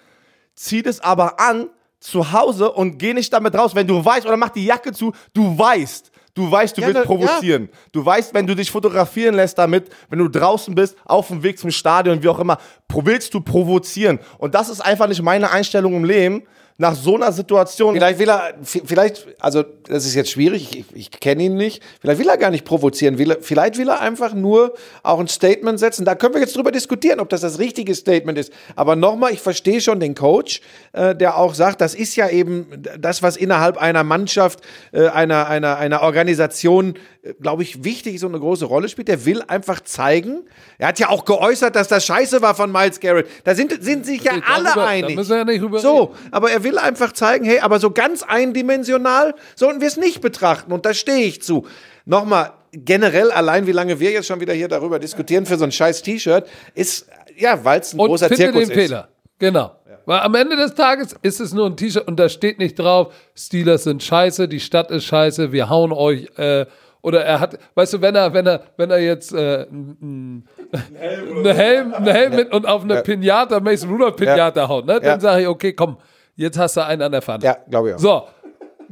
Zieh 0.54 0.82
das 0.82 1.00
aber 1.00 1.38
an 1.38 1.68
zu 2.00 2.32
Hause 2.32 2.72
und 2.72 2.98
geh 2.98 3.12
nicht 3.12 3.30
damit 3.32 3.54
raus, 3.54 3.74
wenn 3.74 3.86
du 3.86 4.02
weißt, 4.02 4.26
oder 4.26 4.38
mach 4.38 4.48
die 4.48 4.64
Jacke 4.64 4.92
zu, 4.92 5.12
du 5.34 5.58
weißt, 5.58 6.09
du 6.40 6.50
weißt, 6.50 6.76
du 6.76 6.80
Ja, 6.80 6.88
willst 6.88 7.00
na, 7.00 7.06
provozieren. 7.06 7.68
Du 7.92 8.04
weißt, 8.04 8.32
wenn 8.34 8.46
du 8.46 8.54
dich 8.56 8.70
fotografieren 8.70 9.34
lässt 9.34 9.58
damit, 9.58 9.90
wenn 10.08 10.18
du 10.18 10.28
draußen 10.28 10.74
bist, 10.74 10.96
auf 11.04 11.28
dem 11.28 11.42
Weg 11.42 11.58
zum 11.58 11.70
Stadion, 11.70 12.22
wie 12.22 12.28
auch 12.28 12.38
immer, 12.38 12.58
willst 12.88 13.34
du 13.34 13.40
provozieren. 13.40 14.18
Und 14.38 14.54
das 14.54 14.68
ist 14.68 14.80
einfach 14.80 15.06
nicht 15.06 15.22
meine 15.22 15.50
Einstellung 15.50 15.94
im 15.94 16.04
Leben. 16.04 16.42
Nach 16.80 16.94
so 16.94 17.14
einer 17.16 17.30
Situation. 17.30 17.92
Vielleicht 17.94 18.18
will 18.18 18.30
er, 18.30 18.54
vielleicht, 18.62 19.26
also 19.38 19.62
das 19.86 20.06
ist 20.06 20.14
jetzt 20.14 20.30
schwierig, 20.30 20.74
ich, 20.74 20.84
ich 20.96 21.10
kenne 21.10 21.42
ihn 21.42 21.56
nicht. 21.56 21.82
Vielleicht 22.00 22.18
will 22.18 22.28
er 22.30 22.38
gar 22.38 22.50
nicht 22.50 22.64
provozieren. 22.64 23.18
Will 23.18 23.32
er, 23.32 23.36
vielleicht 23.42 23.76
will 23.76 23.90
er 23.90 24.00
einfach 24.00 24.32
nur 24.32 24.72
auch 25.02 25.20
ein 25.20 25.28
Statement 25.28 25.78
setzen. 25.78 26.06
Da 26.06 26.14
können 26.14 26.32
wir 26.32 26.40
jetzt 26.40 26.56
drüber 26.56 26.72
diskutieren, 26.72 27.20
ob 27.20 27.28
das 27.28 27.42
das 27.42 27.58
richtige 27.58 27.94
Statement 27.94 28.38
ist. 28.38 28.50
Aber 28.76 28.96
nochmal, 28.96 29.30
ich 29.34 29.40
verstehe 29.40 29.82
schon 29.82 30.00
den 30.00 30.14
Coach, 30.14 30.62
äh, 30.94 31.14
der 31.14 31.36
auch 31.36 31.52
sagt, 31.52 31.82
das 31.82 31.94
ist 31.94 32.16
ja 32.16 32.30
eben 32.30 32.66
das, 32.98 33.22
was 33.22 33.36
innerhalb 33.36 33.76
einer 33.76 34.02
Mannschaft, 34.02 34.60
äh, 34.92 35.06
einer, 35.08 35.48
einer, 35.48 35.76
einer 35.76 36.00
Organisation, 36.00 36.94
äh, 37.22 37.34
glaube 37.34 37.62
ich, 37.62 37.84
wichtig 37.84 38.18
so 38.20 38.26
eine 38.26 38.40
große 38.40 38.64
Rolle 38.64 38.88
spielt. 38.88 39.08
Der 39.08 39.26
will 39.26 39.42
einfach 39.48 39.80
zeigen. 39.80 40.44
Er 40.78 40.88
hat 40.88 40.98
ja 40.98 41.10
auch 41.10 41.26
geäußert, 41.26 41.76
dass 41.76 41.88
das 41.88 42.06
Scheiße 42.06 42.40
war 42.40 42.54
von 42.54 42.72
Miles 42.72 43.00
Garrett. 43.00 43.26
Da 43.44 43.54
sind, 43.54 43.84
sind 43.84 44.06
sich 44.06 44.22
ja 44.24 44.32
alle 44.50 44.64
Darüber- 44.64 44.86
einig. 44.86 45.10
Da 45.10 45.20
müssen 45.20 45.30
wir 45.30 45.36
ja 45.36 45.44
nicht 45.44 45.60
rüber 45.62 45.78
So, 45.78 46.14
aber 46.30 46.50
er 46.50 46.64
will 46.64 46.69
einfach 46.78 47.12
zeigen, 47.12 47.44
hey, 47.44 47.60
aber 47.60 47.78
so 47.80 47.90
ganz 47.90 48.22
eindimensional 48.22 49.34
sollten 49.56 49.80
wir 49.80 49.88
es 49.88 49.96
nicht 49.96 50.20
betrachten 50.20 50.72
und 50.72 50.86
da 50.86 50.94
stehe 50.94 51.24
ich 51.26 51.42
zu. 51.42 51.66
Nochmal, 52.04 52.52
generell 52.72 53.30
allein, 53.30 53.66
wie 53.66 53.72
lange 53.72 54.00
wir 54.00 54.10
jetzt 54.10 54.26
schon 54.26 54.40
wieder 54.40 54.52
hier 54.54 54.68
darüber 54.68 54.98
diskutieren 54.98 55.46
für 55.46 55.56
so 55.56 55.64
ein 55.64 55.72
scheiß 55.72 56.02
T-Shirt, 56.02 56.46
ist, 56.74 57.08
ja, 57.36 57.64
weil 57.64 57.80
es 57.80 57.92
ein 57.94 58.00
und 58.00 58.08
großer 58.08 58.28
finde 58.28 58.44
Zirkus 58.44 58.62
den 58.68 58.70
ist. 58.70 58.76
Fehler. 58.76 59.08
Genau. 59.38 59.72
Weil 60.06 60.20
am 60.20 60.34
Ende 60.34 60.56
des 60.56 60.74
Tages 60.74 61.14
ist 61.22 61.40
es 61.40 61.52
nur 61.52 61.66
ein 61.66 61.76
T-Shirt 61.76 62.06
und 62.08 62.18
da 62.18 62.28
steht 62.28 62.58
nicht 62.58 62.78
drauf, 62.78 63.12
Steelers 63.36 63.84
sind 63.84 64.02
scheiße, 64.02 64.48
die 64.48 64.60
Stadt 64.60 64.90
ist 64.90 65.04
scheiße, 65.04 65.52
wir 65.52 65.68
hauen 65.68 65.92
euch. 65.92 66.26
Äh, 66.36 66.66
oder 67.02 67.24
er 67.24 67.40
hat, 67.40 67.58
weißt 67.74 67.94
du, 67.94 68.00
wenn 68.02 68.14
er, 68.14 68.32
wenn 68.34 68.46
er, 68.46 68.62
wenn 68.76 68.90
er 68.90 68.98
jetzt 68.98 69.32
äh, 69.32 69.66
ein, 69.70 70.44
ein 70.72 71.44
Helm, 71.46 71.94
ein 71.94 72.04
Helm 72.06 72.36
mit 72.36 72.52
und 72.52 72.66
auf 72.66 72.82
eine 72.82 73.02
Pinata, 73.02 73.60
Mason 73.60 73.90
Rudolph 73.90 74.16
Pinata 74.16 74.68
haut, 74.68 74.86
ne? 74.86 74.94
Dann 75.00 75.04
Ja. 75.04 75.20
sage 75.20 75.42
ich, 75.42 75.48
okay, 75.48 75.72
komm, 75.72 75.96
jetzt 76.40 76.58
hast 76.58 76.76
du 76.76 76.84
einen 76.84 77.02
an 77.02 77.12
der 77.12 77.22
Pfanne. 77.22 77.44
Ja, 77.44 77.56
glaube 77.68 77.90
ich 77.90 77.94
auch. 77.94 77.98
So, 77.98 78.22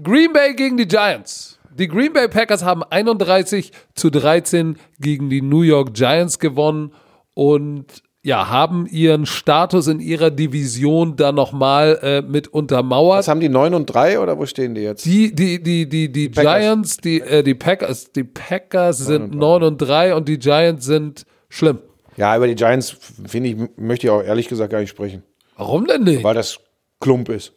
Green 0.02 0.32
Bay 0.32 0.54
gegen 0.54 0.76
die 0.76 0.86
Giants. 0.86 1.58
Die 1.76 1.88
Green 1.88 2.12
Bay 2.12 2.28
Packers 2.28 2.64
haben 2.64 2.82
31 2.82 3.72
zu 3.94 4.10
13 4.10 4.76
gegen 5.00 5.30
die 5.30 5.42
New 5.42 5.62
York 5.62 5.94
Giants 5.94 6.38
gewonnen 6.38 6.92
und 7.34 8.02
ja, 8.22 8.48
haben 8.50 8.86
ihren 8.86 9.26
Status 9.26 9.86
in 9.86 10.00
ihrer 10.00 10.30
Division 10.30 11.16
da 11.16 11.30
nochmal 11.30 11.98
äh, 12.02 12.20
mit 12.20 12.48
untermauert. 12.48 13.20
Was 13.20 13.28
haben 13.28 13.40
die 13.40 13.48
9 13.48 13.74
und 13.74 13.86
3 13.86 14.18
oder 14.18 14.38
wo 14.38 14.44
stehen 14.44 14.74
die 14.74 14.82
jetzt? 14.82 15.04
Die, 15.06 15.32
die, 15.34 15.62
die, 15.62 15.88
die, 15.88 16.10
die, 16.10 16.28
Packers. 16.28 16.58
Giants, 16.58 16.96
die, 16.98 17.20
äh, 17.20 17.42
die 17.42 17.54
Packers, 17.54 18.12
die 18.12 18.24
Packers 18.24 18.98
sind 18.98 19.34
9 19.34 19.62
und 19.62 19.78
3 19.78 20.14
und 20.14 20.28
die 20.28 20.38
Giants 20.38 20.84
sind 20.84 21.24
schlimm. 21.48 21.78
Ja, 22.16 22.36
über 22.36 22.48
die 22.48 22.56
Giants, 22.56 22.96
finde 23.26 23.50
ich, 23.50 23.56
möchte 23.76 24.08
ich 24.08 24.10
auch 24.10 24.22
ehrlich 24.22 24.48
gesagt 24.48 24.72
gar 24.72 24.80
nicht 24.80 24.90
sprechen, 24.90 25.22
Warum 25.56 25.86
denn 25.86 26.02
nicht? 26.02 26.24
weil 26.24 26.34
das 26.34 26.58
Klump 27.00 27.28
ist. 27.28 27.52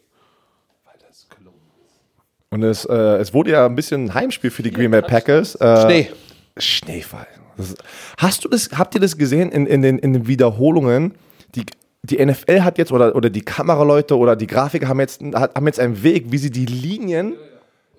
Und 2.50 2.62
es, 2.64 2.84
äh, 2.84 2.94
es 2.94 3.32
wurde 3.32 3.52
ja 3.52 3.64
ein 3.64 3.74
bisschen 3.74 4.04
ein 4.04 4.14
Heimspiel 4.14 4.50
für 4.50 4.62
die 4.62 4.70
Green 4.70 4.90
Bay 4.90 5.00
Packers. 5.00 5.54
Äh, 5.54 5.80
Schnee. 5.86 6.10
Schneefall. 6.58 7.26
Das 7.56 7.74
hast 8.18 8.44
du 8.44 8.48
das, 8.48 8.68
habt 8.76 8.94
ihr 8.94 9.00
das 9.00 9.16
gesehen 9.16 9.50
in, 9.50 9.66
in, 9.66 9.80
den, 9.80 9.98
in 9.98 10.12
den 10.12 10.26
Wiederholungen? 10.26 11.14
Die, 11.54 11.64
die 12.02 12.24
NFL 12.24 12.60
hat 12.60 12.76
jetzt, 12.76 12.92
oder, 12.92 13.16
oder 13.16 13.30
die 13.30 13.40
Kameraleute 13.40 14.18
oder 14.18 14.36
die 14.36 14.46
Grafiker 14.46 14.86
haben 14.88 15.00
jetzt, 15.00 15.22
haben 15.22 15.66
jetzt 15.66 15.80
einen 15.80 16.02
Weg, 16.02 16.26
wie 16.30 16.36
sie 16.36 16.50
die 16.50 16.66
Linien, 16.66 17.36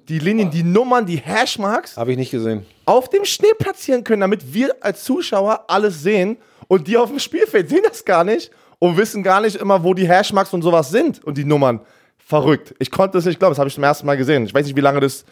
die 0.07 0.19
Linien, 0.19 0.51
die 0.51 0.63
Nummern, 0.63 1.07
die 1.07 1.17
Hashmarks 1.17 1.97
Habe 1.97 2.11
ich 2.11 2.17
nicht 2.17 2.29
gesehen. 2.31 2.63
auf 2.85 3.09
dem 3.09 3.25
Schnee 3.25 3.53
platzieren 3.57 4.03
können, 4.03 4.21
damit 4.21 4.53
wir 4.53 4.75
als 4.81 5.03
Zuschauer 5.03 5.65
alles 5.67 6.03
sehen 6.03 6.37
und 6.67 6.87
die 6.87 6.97
auf 6.97 7.09
dem 7.09 7.19
Spielfeld 7.19 7.69
sehen 7.69 7.81
das 7.87 8.05
gar 8.05 8.23
nicht 8.23 8.51
und 8.83 8.97
wissen 8.97 9.23
gar 9.23 9.39
nicht 9.39 9.55
immer, 9.55 9.81
wo 9.81 9.93
die 9.93 10.09
Hashmarks 10.09 10.53
und 10.53 10.61
sowas 10.61 10.89
sind 10.89 11.23
und 11.23 11.37
die 11.37 11.45
Nummern. 11.45 11.79
Verrückt. 12.17 12.75
Ich 12.79 12.91
konnte 12.91 13.17
das 13.17 13.23
nicht 13.23 13.39
glauben, 13.39 13.51
das 13.51 13.59
habe 13.59 13.69
ich 13.69 13.75
zum 13.75 13.83
ersten 13.85 14.05
Mal 14.05 14.17
gesehen. 14.17 14.45
Ich 14.45 14.53
weiß 14.53 14.65
nicht, 14.65 14.75
wie 14.75 14.81
lange 14.81 14.99
das 14.99 15.23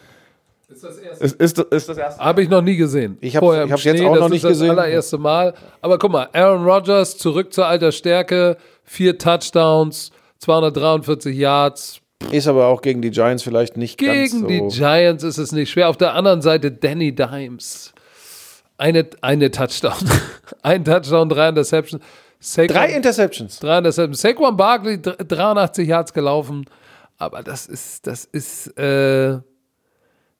ist 0.69 0.83
das 0.85 0.97
erste 0.97 1.25
ist. 1.25 1.41
Ist, 1.41 1.59
ist 1.59 1.89
das 1.89 1.97
erste 1.97 2.23
Habe 2.23 2.43
ich 2.43 2.49
noch 2.49 2.61
nie 2.61 2.77
gesehen. 2.77 3.17
Ich 3.19 3.35
ich 3.35 3.35
hab's 3.35 3.83
jetzt 3.83 4.01
auch 4.03 4.11
das 4.13 4.19
noch 4.21 4.25
ist 4.27 4.31
nicht 4.31 4.43
das 4.45 4.51
gesehen. 4.51 4.69
allererste 4.69 5.17
Mal. 5.17 5.53
Aber 5.81 5.97
guck 5.99 6.11
mal, 6.13 6.29
Aaron 6.31 6.63
Rodgers 6.63 7.17
zurück 7.17 7.51
zur 7.51 7.65
alter 7.67 7.91
Stärke, 7.91 8.55
vier 8.85 9.17
Touchdowns, 9.17 10.11
243 10.39 11.35
Yards. 11.35 11.99
Ist 12.31 12.47
aber 12.47 12.67
auch 12.67 12.81
gegen 12.81 13.01
die 13.01 13.11
Giants 13.11 13.43
vielleicht 13.43 13.75
nicht 13.75 13.97
ganz 13.97 14.31
Gegen 14.31 14.39
so. 14.43 14.47
die 14.47 14.77
Giants 14.77 15.25
ist 15.25 15.39
es 15.39 15.51
nicht 15.51 15.71
schwer. 15.71 15.89
Auf 15.89 15.97
der 15.97 16.13
anderen 16.13 16.41
Seite 16.41 16.71
Danny 16.71 17.13
Dimes. 17.13 17.91
Eine, 18.77 19.07
eine 19.19 19.51
Touchdown. 19.51 20.09
Ein 20.63 20.85
Touchdown, 20.85 21.27
drei 21.27 21.49
Interceptions. 21.49 22.01
Saquon, 22.43 22.75
Drei 22.75 22.87
Interceptions. 22.95 23.59
drei 23.59 23.77
Interceptions. 23.77 24.19
Saquon 24.21 24.57
Barkley, 24.57 25.01
dr- 25.01 25.15
83 25.17 25.87
Yards 25.87 26.11
gelaufen. 26.13 26.65
Aber 27.17 27.43
das 27.43 27.67
ist, 27.67 28.05
das 28.07 28.25
ist, 28.25 28.67
äh, 28.79 29.37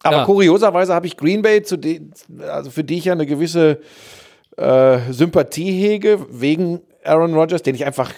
Aber 0.04 0.18
Ja. 0.18 0.26
kurioserweise 0.26 0.96
habe 0.96 1.06
ich 1.06 1.16
Green 1.16 1.44
Bay, 1.44 1.62
zu 1.62 1.78
de, 1.78 2.02
also 2.50 2.72
für 2.72 2.84
die 2.84 2.98
ich 2.98 3.06
ja 3.06 3.14
eine 3.14 3.28
gewisse 3.28 3.80
äh, 4.58 5.00
Sympathie 5.12 5.72
hege, 5.80 6.26
wegen 6.32 6.82
Aaron 7.04 7.34
Rodgers, 7.36 7.62
den 7.62 7.76
ich 7.76 7.86
einfach 7.86 8.12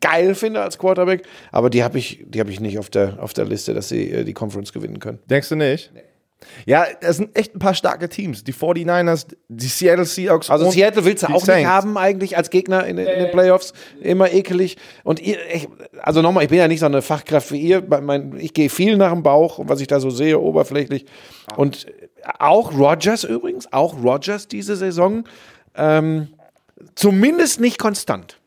geil 0.00 0.34
finde 0.34 0.60
als 0.60 0.78
Quarterback. 0.78 1.26
Aber 1.50 1.70
die 1.70 1.82
habe 1.82 1.98
ich, 1.98 2.24
die 2.26 2.40
habe 2.40 2.50
ich 2.50 2.60
nicht 2.60 2.78
auf 2.78 2.90
der, 2.90 3.22
auf 3.22 3.32
der 3.32 3.46
Liste, 3.46 3.72
dass 3.72 3.88
sie 3.88 4.10
äh, 4.10 4.24
die 4.24 4.34
Conference 4.34 4.72
gewinnen 4.74 4.98
können. 4.98 5.18
Denkst 5.30 5.48
du 5.48 5.56
nicht? 5.56 5.90
Ja, 6.66 6.86
das 7.00 7.16
sind 7.16 7.36
echt 7.36 7.54
ein 7.54 7.58
paar 7.58 7.74
starke 7.74 8.08
Teams. 8.08 8.44
Die 8.44 8.52
49ers, 8.52 9.26
die 9.48 9.66
Seattle 9.66 10.04
Seahawks. 10.04 10.50
Also 10.50 10.66
und 10.66 10.72
Seattle 10.72 11.04
willst 11.04 11.22
du 11.22 11.26
auch 11.26 11.44
Saints. 11.44 11.60
nicht 11.60 11.66
haben 11.66 11.96
eigentlich 11.96 12.36
als 12.36 12.50
Gegner 12.50 12.86
in, 12.86 12.98
in 12.98 13.06
den 13.06 13.30
Playoffs. 13.30 13.72
Immer 14.00 14.32
ekelig. 14.32 14.76
Und 15.02 15.20
ihr, 15.20 15.38
ich, 15.52 15.68
also 16.02 16.22
nochmal, 16.22 16.44
ich 16.44 16.50
bin 16.50 16.58
ja 16.58 16.68
nicht 16.68 16.80
so 16.80 16.86
eine 16.86 17.02
Fachkraft 17.02 17.52
wie 17.52 17.60
ihr. 17.60 17.82
Ich 18.38 18.54
gehe 18.54 18.70
viel 18.70 18.96
nach 18.96 19.12
dem 19.12 19.22
Bauch 19.22 19.58
und 19.58 19.68
was 19.68 19.80
ich 19.80 19.86
da 19.86 20.00
so 20.00 20.10
sehe, 20.10 20.38
oberflächlich. 20.38 21.06
Und 21.56 21.86
auch 22.38 22.76
Rodgers 22.76 23.24
übrigens, 23.24 23.72
auch 23.72 24.02
Rodgers 24.02 24.48
diese 24.48 24.76
Saison, 24.76 25.24
ähm, 25.74 26.28
zumindest 26.94 27.60
nicht 27.60 27.78
konstant. 27.78 28.38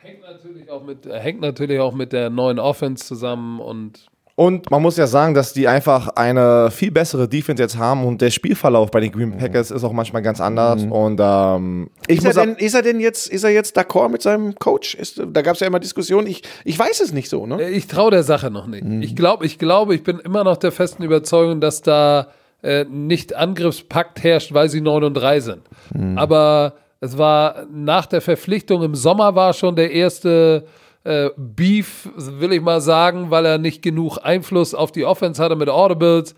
hängt, 0.00 0.22
natürlich 0.22 0.70
auch 0.70 0.84
mit, 0.84 1.06
hängt 1.06 1.40
natürlich 1.40 1.80
auch 1.80 1.94
mit 1.94 2.12
der 2.12 2.30
neuen 2.30 2.58
Offense 2.58 3.04
zusammen 3.04 3.60
und 3.60 4.06
Und 4.38 4.70
man 4.70 4.80
muss 4.80 4.96
ja 4.96 5.08
sagen, 5.08 5.34
dass 5.34 5.52
die 5.52 5.66
einfach 5.66 6.10
eine 6.10 6.70
viel 6.70 6.92
bessere 6.92 7.26
Defense 7.26 7.60
jetzt 7.60 7.76
haben 7.76 8.04
und 8.04 8.20
der 8.20 8.30
Spielverlauf 8.30 8.88
bei 8.92 9.00
den 9.00 9.10
Green 9.10 9.36
Packers 9.36 9.72
ist 9.72 9.82
auch 9.82 9.92
manchmal 9.92 10.22
ganz 10.22 10.40
anders. 10.40 10.84
Und 10.88 11.18
ähm, 11.20 11.90
ich 12.06 12.18
Ist 12.18 12.24
er, 12.24 12.28
muss 12.28 12.36
denn, 12.36 12.64
ist 12.64 12.74
er 12.74 12.82
denn 12.82 13.00
jetzt, 13.00 13.26
ist 13.26 13.42
er 13.42 13.50
jetzt 13.50 13.76
d'accord 13.76 14.10
mit 14.10 14.22
seinem 14.22 14.54
Coach? 14.54 14.94
Ist, 14.94 15.20
da 15.32 15.42
gab 15.42 15.54
es 15.54 15.60
ja 15.60 15.66
immer 15.66 15.80
Diskussionen. 15.80 16.28
Ich, 16.28 16.42
ich 16.64 16.78
weiß 16.78 17.00
es 17.00 17.12
nicht 17.12 17.28
so, 17.28 17.46
ne? 17.46 17.60
Äh, 17.60 17.70
Ich 17.70 17.88
traue 17.88 18.12
der 18.12 18.22
Sache 18.22 18.48
noch 18.52 18.68
nicht. 18.68 18.84
Mhm. 18.84 19.02
Ich 19.02 19.16
glaube, 19.16 19.44
ich 19.44 19.58
glaube, 19.58 19.96
ich 19.96 20.04
bin 20.04 20.20
immer 20.20 20.44
noch 20.44 20.56
der 20.56 20.70
festen 20.70 21.02
Überzeugung, 21.02 21.60
dass 21.60 21.82
da 21.82 22.28
äh, 22.62 22.84
nicht 22.84 23.34
Angriffspakt 23.34 24.22
herrscht, 24.22 24.54
weil 24.54 24.68
sie 24.68 24.80
9 24.80 25.02
und 25.02 25.14
3 25.14 25.40
sind. 25.40 25.62
Mhm. 25.92 26.16
Aber 26.16 26.74
es 27.00 27.18
war 27.18 27.66
nach 27.72 28.06
der 28.06 28.20
Verpflichtung 28.20 28.84
im 28.84 28.94
Sommer 28.94 29.34
war 29.34 29.52
schon 29.52 29.74
der 29.74 29.90
erste 29.90 30.64
äh, 31.08 31.30
Beef, 31.36 32.08
will 32.16 32.52
ich 32.52 32.60
mal 32.60 32.80
sagen, 32.82 33.30
weil 33.30 33.46
er 33.46 33.56
nicht 33.58 33.80
genug 33.80 34.18
Einfluss 34.18 34.74
auf 34.74 34.92
die 34.92 35.06
Offense 35.06 35.42
hatte 35.42 35.56
mit 35.56 35.70
Audibles. 35.70 36.34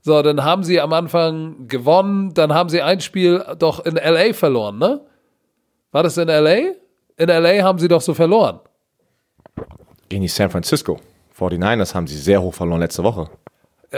So, 0.00 0.22
dann 0.22 0.44
haben 0.44 0.62
sie 0.62 0.80
am 0.80 0.92
Anfang 0.92 1.66
gewonnen, 1.68 2.32
dann 2.34 2.54
haben 2.54 2.68
sie 2.68 2.82
ein 2.82 3.00
Spiel 3.00 3.44
doch 3.58 3.84
in 3.84 3.96
LA 3.96 4.32
verloren, 4.32 4.78
ne? 4.78 5.00
War 5.90 6.02
das 6.02 6.16
in 6.16 6.28
LA? 6.28 6.72
In 7.16 7.28
LA 7.28 7.62
haben 7.62 7.78
sie 7.78 7.88
doch 7.88 8.00
so 8.00 8.14
verloren. 8.14 8.60
gegen 10.08 10.22
die 10.22 10.28
San 10.28 10.50
Francisco 10.50 10.98
49ers 11.38 11.94
haben 11.94 12.06
sie 12.06 12.16
sehr 12.16 12.40
hoch 12.40 12.54
verloren 12.54 12.80
letzte 12.80 13.02
Woche. 13.02 13.28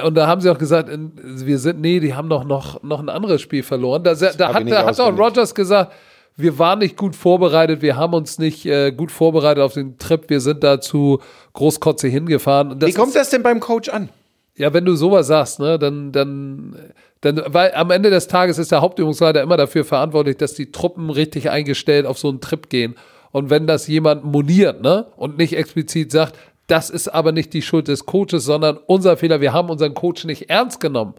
Und 0.02 0.14
da 0.14 0.26
haben 0.26 0.40
sie 0.40 0.50
auch 0.50 0.58
gesagt, 0.58 0.88
wir 0.90 1.58
sind, 1.58 1.80
nee, 1.80 2.00
die 2.00 2.14
haben 2.14 2.28
doch 2.28 2.44
noch, 2.44 2.82
noch 2.82 3.00
ein 3.00 3.08
anderes 3.08 3.40
Spiel 3.42 3.62
verloren. 3.62 4.02
Da, 4.02 4.14
da 4.14 4.54
hat, 4.54 4.70
da 4.70 4.86
hat 4.86 5.00
auch. 5.00 5.16
Rogers 5.16 5.54
gesagt, 5.54 5.92
wir 6.36 6.58
waren 6.58 6.80
nicht 6.80 6.96
gut 6.96 7.14
vorbereitet, 7.14 7.80
wir 7.80 7.96
haben 7.96 8.12
uns 8.12 8.38
nicht 8.38 8.66
äh, 8.66 8.90
gut 8.90 9.12
vorbereitet 9.12 9.62
auf 9.62 9.74
den 9.74 9.98
Trip, 9.98 10.28
wir 10.28 10.40
sind 10.40 10.64
da 10.64 10.80
zu 10.80 11.20
Großkotze 11.52 12.08
hingefahren. 12.08 12.80
Wie 12.80 12.92
kommt 12.92 13.08
ist, 13.08 13.16
das 13.16 13.30
denn 13.30 13.42
beim 13.42 13.60
Coach 13.60 13.88
an? 13.88 14.08
Ja, 14.56 14.72
wenn 14.72 14.84
du 14.84 14.94
sowas 14.94 15.28
sagst, 15.28 15.60
ne, 15.60 15.78
dann, 15.78 16.12
dann, 16.12 16.76
dann, 17.20 17.42
weil 17.46 17.72
am 17.74 17.90
Ende 17.90 18.10
des 18.10 18.28
Tages 18.28 18.58
ist 18.58 18.72
der 18.72 18.80
Hauptübungsleiter 18.80 19.42
immer 19.42 19.56
dafür 19.56 19.84
verantwortlich, 19.84 20.36
dass 20.36 20.54
die 20.54 20.72
Truppen 20.72 21.10
richtig 21.10 21.50
eingestellt 21.50 22.06
auf 22.06 22.18
so 22.18 22.28
einen 22.28 22.40
Trip 22.40 22.68
gehen. 22.68 22.94
Und 23.30 23.50
wenn 23.50 23.66
das 23.66 23.88
jemand 23.88 24.24
moniert, 24.24 24.80
ne, 24.82 25.06
und 25.16 25.38
nicht 25.38 25.56
explizit 25.56 26.12
sagt, 26.12 26.36
das 26.66 26.90
ist 26.90 27.08
aber 27.08 27.32
nicht 27.32 27.52
die 27.52 27.62
Schuld 27.62 27.88
des 27.88 28.06
Coaches, 28.06 28.44
sondern 28.44 28.78
unser 28.86 29.16
Fehler, 29.16 29.40
wir 29.40 29.52
haben 29.52 29.70
unseren 29.70 29.94
Coach 29.94 30.24
nicht 30.24 30.50
ernst 30.50 30.80
genommen, 30.80 31.14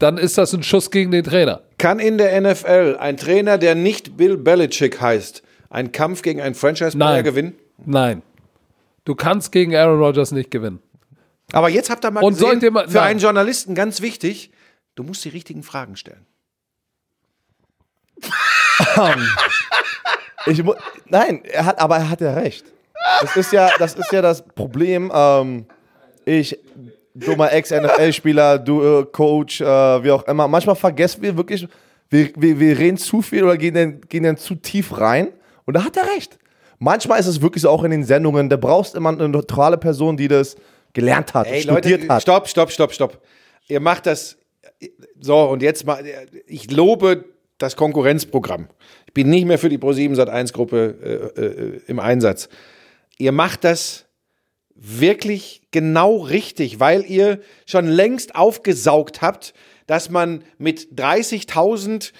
dann 0.00 0.18
ist 0.18 0.36
das 0.38 0.52
ein 0.52 0.62
Schuss 0.64 0.90
gegen 0.90 1.10
den 1.12 1.22
Trainer. 1.24 1.62
Kann 1.78 1.98
in 2.00 2.18
der 2.18 2.38
NFL 2.40 2.96
ein 2.98 3.16
Trainer, 3.16 3.56
der 3.58 3.74
nicht 3.76 4.16
Bill 4.16 4.36
Belichick 4.36 5.00
heißt, 5.00 5.42
einen 5.70 5.92
Kampf 5.92 6.22
gegen 6.22 6.40
einen 6.40 6.54
Franchise-Player 6.56 7.22
gewinnen? 7.22 7.54
Nein. 7.86 8.22
Du 9.04 9.14
kannst 9.14 9.52
gegen 9.52 9.74
Aaron 9.76 9.98
Rodgers 10.02 10.32
nicht 10.32 10.50
gewinnen. 10.50 10.80
Aber 11.52 11.68
jetzt 11.68 11.90
habt 11.90 12.04
ihr 12.04 12.10
mal 12.10 12.22
Und 12.22 12.34
gesehen, 12.38 12.60
dir 12.60 12.70
mal- 12.70 12.88
für 12.88 12.96
nein. 12.98 13.08
einen 13.08 13.20
Journalisten 13.20 13.74
ganz 13.74 14.00
wichtig, 14.02 14.50
du 14.94 15.02
musst 15.02 15.24
die 15.24 15.30
richtigen 15.30 15.62
Fragen 15.62 15.96
stellen. 15.96 16.26
Ich 20.46 20.62
mu- 20.62 20.74
Nein, 21.06 21.44
er 21.44 21.64
hat, 21.66 21.78
aber 21.80 21.96
er 21.96 22.08
hat 22.10 22.20
ja 22.20 22.32
recht. 22.34 22.64
Das 23.20 23.36
ist 23.36 23.52
ja 23.52 23.70
das, 23.78 23.94
ist 23.94 24.12
ja 24.12 24.22
das 24.22 24.42
Problem. 24.42 25.10
Ähm, 25.14 25.66
ich, 26.24 26.58
dummer 27.14 27.52
Ex-NFL-Spieler, 27.52 28.58
du 28.58 28.82
äh, 28.82 29.06
Coach, 29.06 29.60
äh, 29.60 29.64
wie 29.64 30.10
auch 30.10 30.22
immer. 30.24 30.48
Manchmal 30.48 30.76
vergessen 30.76 31.22
wir 31.22 31.36
wirklich, 31.36 31.66
wir, 32.08 32.30
wir, 32.36 32.58
wir 32.58 32.78
reden 32.78 32.96
zu 32.96 33.22
viel 33.22 33.44
oder 33.44 33.56
gehen 33.56 33.74
dann, 33.74 34.00
gehen 34.02 34.24
dann 34.24 34.36
zu 34.36 34.54
tief 34.54 34.98
rein. 34.98 35.28
Und 35.64 35.74
da 35.74 35.84
hat 35.84 35.96
er 35.96 36.06
recht. 36.14 36.38
Manchmal 36.78 37.20
ist 37.20 37.26
es 37.26 37.42
wirklich 37.42 37.62
so 37.62 37.70
auch 37.70 37.84
in 37.84 37.90
den 37.90 38.04
Sendungen, 38.04 38.48
da 38.48 38.56
brauchst 38.56 38.94
immer 38.94 39.10
eine 39.10 39.28
neutrale 39.28 39.76
Person, 39.76 40.16
die 40.16 40.28
das 40.28 40.56
gelernt 40.92 41.34
hat, 41.34 41.46
Ey, 41.46 41.62
studiert 41.62 42.00
Leute, 42.02 42.14
hat. 42.14 42.22
stopp, 42.22 42.48
stopp, 42.48 42.70
stopp, 42.70 42.92
stopp. 42.92 43.20
Ihr 43.68 43.80
macht 43.80 44.06
das. 44.06 44.36
So, 45.20 45.42
und 45.42 45.62
jetzt 45.62 45.84
mal, 45.84 46.02
ich 46.46 46.70
lobe 46.70 47.26
das 47.58 47.76
Konkurrenzprogramm. 47.76 48.68
Ich 49.06 49.12
bin 49.12 49.28
nicht 49.28 49.44
mehr 49.44 49.58
für 49.58 49.68
die 49.68 49.78
Pro7 49.78 50.16
Sat1 50.16 50.52
Gruppe 50.52 51.32
äh, 51.36 51.42
äh, 51.42 51.80
im 51.86 52.00
Einsatz. 52.00 52.48
Ihr 53.18 53.32
macht 53.32 53.64
das 53.64 54.06
wirklich 54.80 55.60
genau 55.70 56.16
richtig, 56.16 56.80
weil 56.80 57.04
ihr 57.04 57.40
schon 57.66 57.86
längst 57.86 58.34
aufgesaugt 58.34 59.20
habt, 59.20 59.52
dass 59.86 60.08
man 60.08 60.42
mit 60.58 60.88
30.000 60.96 62.12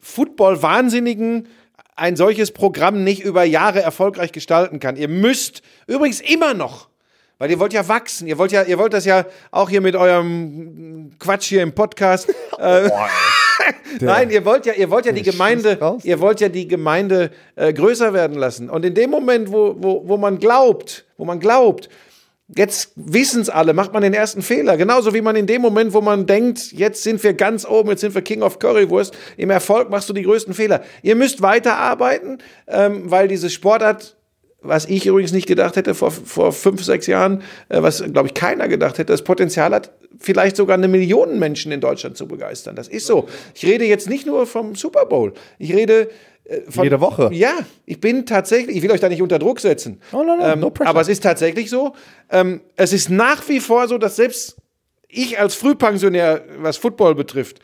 Football-Wahnsinnigen 0.00 1.48
ein 1.94 2.16
solches 2.16 2.50
Programm 2.50 3.04
nicht 3.04 3.22
über 3.22 3.44
Jahre 3.44 3.82
erfolgreich 3.82 4.32
gestalten 4.32 4.80
kann. 4.80 4.96
Ihr 4.96 5.08
müsst 5.08 5.62
übrigens 5.86 6.20
immer 6.20 6.54
noch, 6.54 6.88
weil 7.38 7.50
ihr 7.50 7.60
wollt 7.60 7.72
ja 7.72 7.86
wachsen, 7.86 8.26
ihr 8.26 8.38
wollt 8.38 8.50
ja, 8.50 8.62
ihr 8.62 8.78
wollt 8.78 8.92
das 8.92 9.04
ja 9.04 9.24
auch 9.50 9.70
hier 9.70 9.80
mit 9.80 9.94
eurem 9.94 11.12
Quatsch 11.18 11.48
hier 11.48 11.62
im 11.62 11.72
Podcast. 11.72 12.28
äh, 12.58 12.90
Nein, 14.00 14.30
ihr 14.30 14.44
wollt 14.44 14.66
ja, 14.66 14.72
ihr 14.72 14.90
wollt 14.90 15.06
ja 15.06 15.12
die 15.12 15.22
Gemeinde, 15.22 15.98
ihr 16.02 16.20
wollt 16.20 16.40
ja 16.40 16.48
die 16.48 16.66
Gemeinde 16.66 17.30
äh, 17.56 17.72
größer 17.72 18.12
werden 18.12 18.36
lassen. 18.36 18.70
Und 18.70 18.84
in 18.84 18.94
dem 18.94 19.10
Moment, 19.10 19.52
wo, 19.52 19.76
wo, 19.78 20.02
wo 20.06 20.16
man 20.16 20.38
glaubt, 20.38 21.04
wo 21.16 21.24
man 21.24 21.40
glaubt, 21.40 21.88
jetzt 22.56 22.92
wissen 22.96 23.42
es 23.42 23.50
alle, 23.50 23.74
macht 23.74 23.92
man 23.92 24.02
den 24.02 24.14
ersten 24.14 24.42
Fehler. 24.42 24.76
Genauso 24.76 25.12
wie 25.14 25.20
man 25.20 25.36
in 25.36 25.46
dem 25.46 25.62
Moment, 25.62 25.92
wo 25.92 26.00
man 26.00 26.26
denkt, 26.26 26.72
jetzt 26.72 27.02
sind 27.02 27.22
wir 27.22 27.34
ganz 27.34 27.66
oben, 27.66 27.90
jetzt 27.90 28.00
sind 28.00 28.14
wir 28.14 28.22
King 28.22 28.42
of 28.42 28.58
Currywurst, 28.58 29.16
im 29.36 29.50
Erfolg 29.50 29.90
machst 29.90 30.08
du 30.08 30.12
die 30.12 30.22
größten 30.22 30.54
Fehler. 30.54 30.82
Ihr 31.02 31.14
müsst 31.14 31.42
weiterarbeiten, 31.42 32.38
ähm, 32.66 33.10
weil 33.10 33.28
diese 33.28 33.50
Sportart 33.50 34.16
was 34.60 34.86
ich 34.86 35.06
übrigens 35.06 35.32
nicht 35.32 35.46
gedacht 35.46 35.76
hätte 35.76 35.94
vor, 35.94 36.10
vor 36.10 36.52
fünf, 36.52 36.82
sechs 36.82 37.06
Jahren, 37.06 37.42
äh, 37.68 37.80
was, 37.80 38.02
glaube 38.12 38.28
ich, 38.28 38.34
keiner 38.34 38.66
gedacht 38.66 38.98
hätte, 38.98 39.12
das 39.12 39.22
Potenzial 39.22 39.72
hat, 39.72 39.92
vielleicht 40.18 40.56
sogar 40.56 40.76
eine 40.76 40.88
Million 40.88 41.38
Menschen 41.38 41.72
in 41.72 41.80
Deutschland 41.80 42.16
zu 42.16 42.26
begeistern. 42.26 42.76
Das 42.76 42.88
ist 42.88 43.06
so. 43.06 43.28
Ich 43.54 43.64
rede 43.64 43.84
jetzt 43.84 44.08
nicht 44.08 44.26
nur 44.26 44.46
vom 44.46 44.74
Super 44.74 45.06
Bowl. 45.06 45.32
Ich 45.58 45.72
rede 45.72 46.08
äh, 46.44 46.62
von, 46.70 46.84
Jede 46.84 47.00
Woche. 47.00 47.30
Ja, 47.32 47.58
ich 47.84 48.00
bin 48.00 48.26
tatsächlich, 48.26 48.76
ich 48.76 48.82
will 48.82 48.90
euch 48.90 49.00
da 49.00 49.08
nicht 49.08 49.22
unter 49.22 49.38
Druck 49.38 49.60
setzen. 49.60 50.00
Oh, 50.12 50.22
no, 50.22 50.36
no, 50.36 50.44
ähm, 50.44 50.60
no 50.60 50.70
pressure. 50.70 50.88
aber 50.88 51.00
es 51.00 51.08
ist 51.08 51.22
tatsächlich 51.22 51.70
so. 51.70 51.94
Ähm, 52.30 52.62
es 52.76 52.92
ist 52.92 53.10
nach 53.10 53.46
wie 53.48 53.60
vor 53.60 53.86
so, 53.86 53.98
dass 53.98 54.16
selbst 54.16 54.56
ich 55.08 55.38
als 55.38 55.54
Frühpensionär, 55.54 56.44
was 56.58 56.76
Football 56.76 57.14
betrifft, 57.14 57.60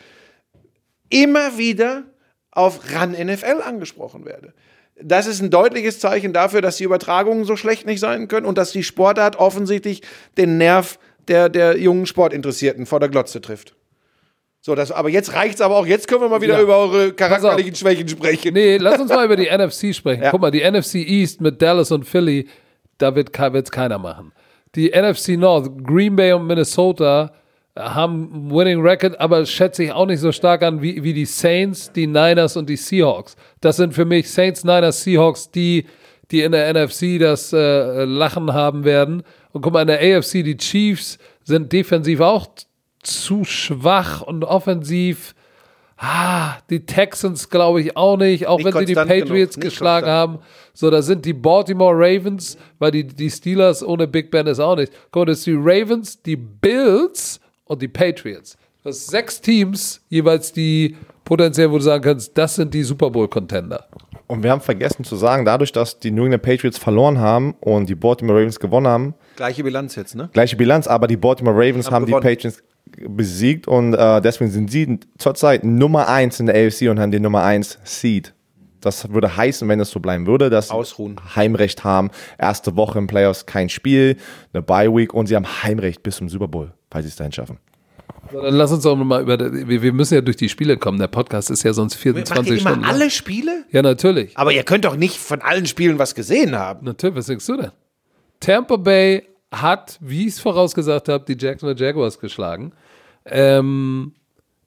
immer 1.10 1.58
wieder 1.58 2.04
auf 2.50 2.92
RAN 2.92 3.12
NFL 3.12 3.62
angesprochen 3.64 4.24
werde. 4.24 4.54
Das 5.00 5.26
ist 5.26 5.42
ein 5.42 5.50
deutliches 5.50 5.98
Zeichen 5.98 6.32
dafür, 6.32 6.60
dass 6.60 6.76
die 6.76 6.84
Übertragungen 6.84 7.44
so 7.44 7.56
schlecht 7.56 7.84
nicht 7.84 8.00
sein 8.00 8.28
können 8.28 8.46
und 8.46 8.58
dass 8.58 8.70
die 8.70 8.84
Sportart 8.84 9.36
offensichtlich 9.36 10.02
den 10.36 10.56
Nerv 10.56 10.98
der, 11.28 11.48
der 11.48 11.78
jungen 11.78 12.06
Sportinteressierten 12.06 12.86
vor 12.86 13.00
der 13.00 13.08
Glotze 13.08 13.40
trifft. 13.40 13.74
So, 14.60 14.74
das, 14.74 14.90
aber 14.90 15.10
jetzt 15.10 15.34
reicht's 15.34 15.60
aber 15.60 15.76
auch. 15.76 15.86
Jetzt 15.86 16.08
können 16.08 16.22
wir 16.22 16.28
mal 16.30 16.40
wieder 16.40 16.54
Ja. 16.54 16.62
über 16.62 16.78
eure 16.78 17.12
charakterlichen 17.12 17.74
Schwächen 17.74 18.08
sprechen. 18.08 18.54
Nee, 18.54 18.78
lass 18.78 18.98
uns 18.98 19.10
mal 19.10 19.26
über 19.26 19.36
die 19.36 19.48
NFC 19.50 19.94
sprechen. 19.94 20.22
Ja. 20.22 20.30
Guck 20.30 20.40
mal, 20.40 20.50
die 20.50 20.62
NFC 20.68 20.94
East 20.96 21.40
mit 21.42 21.60
Dallas 21.60 21.92
und 21.92 22.04
Philly, 22.06 22.48
da 22.96 23.14
wird 23.14 23.38
es 23.38 23.70
keiner 23.70 23.98
machen. 23.98 24.32
Die 24.74 24.90
NFC 24.90 25.30
North, 25.36 25.70
Green 25.84 26.16
Bay 26.16 26.32
und 26.32 26.46
Minnesota 26.46 27.32
haben 27.78 28.50
Winning 28.50 28.80
Record, 28.80 29.20
aber 29.20 29.44
schätze 29.44 29.84
ich 29.84 29.92
auch 29.92 30.06
nicht 30.06 30.20
so 30.20 30.32
stark 30.32 30.62
an 30.62 30.80
wie, 30.80 31.02
wie 31.02 31.12
die 31.12 31.24
Saints, 31.26 31.92
die 31.92 32.06
Niners 32.06 32.56
und 32.56 32.68
die 32.70 32.76
Seahawks. 32.76 33.36
Das 33.60 33.76
sind 33.76 33.92
für 33.94 34.04
mich 34.04 34.30
Saints, 34.30 34.64
Niners, 34.64 35.02
Seahawks, 35.02 35.50
die, 35.50 35.86
die 36.30 36.40
in 36.42 36.52
der 36.52 36.72
NFC 36.72 37.18
das 37.18 37.52
äh, 37.52 38.04
Lachen 38.04 38.52
haben 38.54 38.84
werden. 38.84 39.24
Und 39.54 39.62
guck 39.62 39.72
mal, 39.72 39.82
in 39.82 39.86
der 39.86 40.00
AFC, 40.18 40.42
die 40.42 40.56
Chiefs 40.56 41.16
sind 41.44 41.72
defensiv 41.72 42.18
auch 42.20 42.48
zu 43.04 43.44
schwach 43.44 44.20
und 44.20 44.44
offensiv. 44.44 45.34
Ah, 45.96 46.56
die 46.70 46.84
Texans 46.84 47.48
glaube 47.48 47.80
ich 47.80 47.96
auch 47.96 48.16
nicht, 48.16 48.48
auch 48.48 48.58
Nicht 48.58 48.74
wenn 48.74 48.80
sie 48.80 48.86
die 48.86 48.94
Patriots 48.94 49.58
geschlagen 49.60 50.06
konstant. 50.06 50.34
haben. 50.34 50.38
So, 50.74 50.90
da 50.90 51.02
sind 51.02 51.24
die 51.24 51.32
Baltimore 51.32 51.94
Ravens, 51.94 52.58
weil 52.80 52.90
die, 52.90 53.06
die 53.06 53.30
Steelers 53.30 53.84
ohne 53.86 54.08
Big 54.08 54.32
Ben 54.32 54.48
ist 54.48 54.58
auch 54.58 54.74
nicht. 54.74 54.92
Guck 55.12 55.20
mal, 55.20 55.26
das 55.26 55.38
ist 55.38 55.46
die 55.46 55.56
Ravens, 55.56 56.20
die 56.20 56.34
Bills 56.34 57.38
und 57.66 57.80
die 57.80 57.86
Patriots. 57.88 58.56
Das 58.82 59.06
sind 59.06 59.10
sechs 59.12 59.40
Teams, 59.40 60.04
jeweils 60.08 60.52
die 60.52 60.96
potenziell, 61.24 61.70
wo 61.70 61.76
du 61.78 61.84
sagen 61.84 62.02
kannst, 62.02 62.36
das 62.36 62.56
sind 62.56 62.74
die 62.74 62.82
Super 62.82 63.08
Bowl-Contender. 63.08 63.86
Und 64.26 64.42
wir 64.42 64.50
haben 64.50 64.60
vergessen 64.60 65.04
zu 65.04 65.14
sagen, 65.14 65.44
dadurch, 65.44 65.70
dass 65.70 66.00
die 66.00 66.10
New 66.10 66.24
England 66.24 66.42
Patriots 66.42 66.76
verloren 66.76 67.18
haben 67.20 67.54
und 67.60 67.88
die 67.88 67.94
Baltimore 67.94 68.40
Ravens 68.40 68.58
gewonnen 68.58 68.88
haben, 68.88 69.14
Gleiche 69.36 69.64
Bilanz 69.64 69.96
jetzt, 69.96 70.14
ne? 70.14 70.30
gleiche 70.32 70.56
Bilanz, 70.56 70.86
aber 70.86 71.06
die 71.06 71.16
Baltimore 71.16 71.56
Ravens 71.56 71.86
Haben 71.86 71.94
haben, 71.94 72.06
die. 72.06 72.12
Patriots 72.12 72.62
besiegt 73.08 73.66
und 73.66 73.94
äh, 73.94 74.20
deswegen 74.20 74.50
sind 74.50 74.70
sie 74.70 75.00
zurzeit 75.18 75.64
Nummer 75.64 76.08
1 76.08 76.40
in 76.40 76.46
der 76.46 76.54
AFC 76.54 76.82
und 76.90 77.00
haben 77.00 77.10
den 77.10 77.22
Nummer 77.22 77.42
1 77.42 77.78
Seed. 77.84 78.34
Das 78.80 79.10
würde 79.10 79.34
heißen, 79.34 79.66
wenn 79.68 79.80
es 79.80 79.90
so 79.90 79.98
bleiben 79.98 80.26
würde, 80.26 80.50
dass 80.50 80.68
sie 80.68 80.74
Ausruhen. 80.74 81.16
Heimrecht 81.34 81.84
haben. 81.84 82.10
Erste 82.38 82.76
Woche 82.76 82.98
im 82.98 83.06
Playoffs 83.06 83.46
kein 83.46 83.70
Spiel, 83.70 84.18
eine 84.52 84.62
Bye 84.62 84.94
Week 84.94 85.14
und 85.14 85.26
sie 85.26 85.36
haben 85.36 85.46
Heimrecht 85.62 86.02
bis 86.02 86.16
zum 86.16 86.28
Super 86.28 86.48
Bowl, 86.48 86.72
falls 86.90 87.06
sie 87.06 87.08
es 87.08 87.16
dahin 87.16 87.32
schaffen. 87.32 87.58
So, 88.30 88.40
dann 88.40 88.54
lass 88.54 88.72
uns 88.72 88.82
doch 88.82 88.96
mal 88.96 89.22
über, 89.22 89.38
wir, 89.38 89.82
wir 89.82 89.92
müssen 89.92 90.14
ja 90.14 90.20
durch 90.20 90.36
die 90.36 90.48
Spiele 90.48 90.76
kommen. 90.76 90.98
Der 90.98 91.08
Podcast 91.08 91.50
ist 91.50 91.62
ja 91.62 91.72
sonst 91.72 91.94
24 91.94 92.60
Stunden. 92.60 92.82
lang. 92.82 92.90
alle 92.90 93.10
Spiele? 93.10 93.64
Ja, 93.70 93.82
natürlich. 93.82 94.36
Aber 94.36 94.52
ihr 94.52 94.62
könnt 94.64 94.84
doch 94.84 94.96
nicht 94.96 95.16
von 95.18 95.40
allen 95.40 95.66
Spielen 95.66 95.98
was 95.98 96.14
gesehen 96.14 96.54
haben. 96.56 96.84
Natürlich, 96.84 97.16
was 97.16 97.26
denkst 97.26 97.46
du 97.46 97.56
denn? 97.56 97.70
Tampa 98.44 98.76
Bay 98.76 99.22
hat, 99.50 99.98
wie 100.00 100.22
ich 100.22 100.34
es 100.34 100.40
vorausgesagt 100.40 101.08
habe, 101.08 101.24
die 101.26 101.42
Jacksonville 101.42 101.78
Jaguars 101.78 102.18
geschlagen. 102.18 102.72
Ähm, 103.24 104.12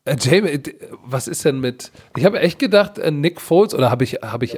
äh, 0.06 0.16
Jamie, 0.20 0.60
was 1.04 1.28
ist 1.28 1.46
denn 1.46 1.60
mit. 1.60 1.92
Ich 2.16 2.26
habe 2.26 2.40
echt 2.40 2.58
gedacht, 2.58 2.98
äh, 2.98 3.12
Nick 3.12 3.40
Foles, 3.40 3.76
oder 3.76 3.92
habe 3.92 4.04
ich, 4.04 4.14
habe 4.24 4.46
ich. 4.46 4.58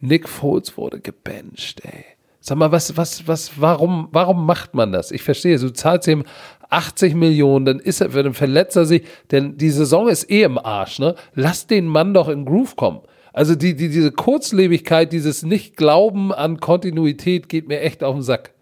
Nick 0.00 0.28
Foles 0.28 0.76
wurde 0.78 1.00
gebencht, 1.00 1.84
ey. 1.84 2.04
Sag 2.40 2.58
mal, 2.58 2.72
was, 2.72 2.96
was, 2.96 3.26
was, 3.26 3.60
warum, 3.60 4.08
warum 4.12 4.46
macht 4.46 4.74
man 4.74 4.92
das? 4.92 5.10
Ich 5.10 5.22
verstehe, 5.22 5.58
du 5.58 5.72
zahlst 5.72 6.08
ihm 6.08 6.24
80 6.70 7.14
Millionen, 7.14 7.64
dann 7.64 7.80
ist 7.80 8.00
er, 8.00 8.08
dann 8.08 8.34
verletzt 8.34 8.76
er 8.76 8.86
sich, 8.86 9.02
denn 9.30 9.56
die 9.58 9.70
Saison 9.70 10.08
ist 10.08 10.30
eh 10.30 10.42
im 10.42 10.58
Arsch, 10.58 10.98
ne? 10.98 11.14
Lass 11.34 11.66
den 11.66 11.86
Mann 11.86 12.14
doch 12.14 12.28
in 12.28 12.44
Groove 12.44 12.76
kommen. 12.76 13.00
Also 13.34 13.56
die, 13.56 13.74
die, 13.74 13.88
diese 13.88 14.12
Kurzlebigkeit, 14.12 15.12
dieses 15.12 15.42
Nicht-Glauben 15.42 16.32
an 16.32 16.60
Kontinuität 16.60 17.48
geht 17.48 17.66
mir 17.66 17.80
echt 17.80 18.04
auf 18.04 18.14
den 18.14 18.22
Sack. 18.22 18.52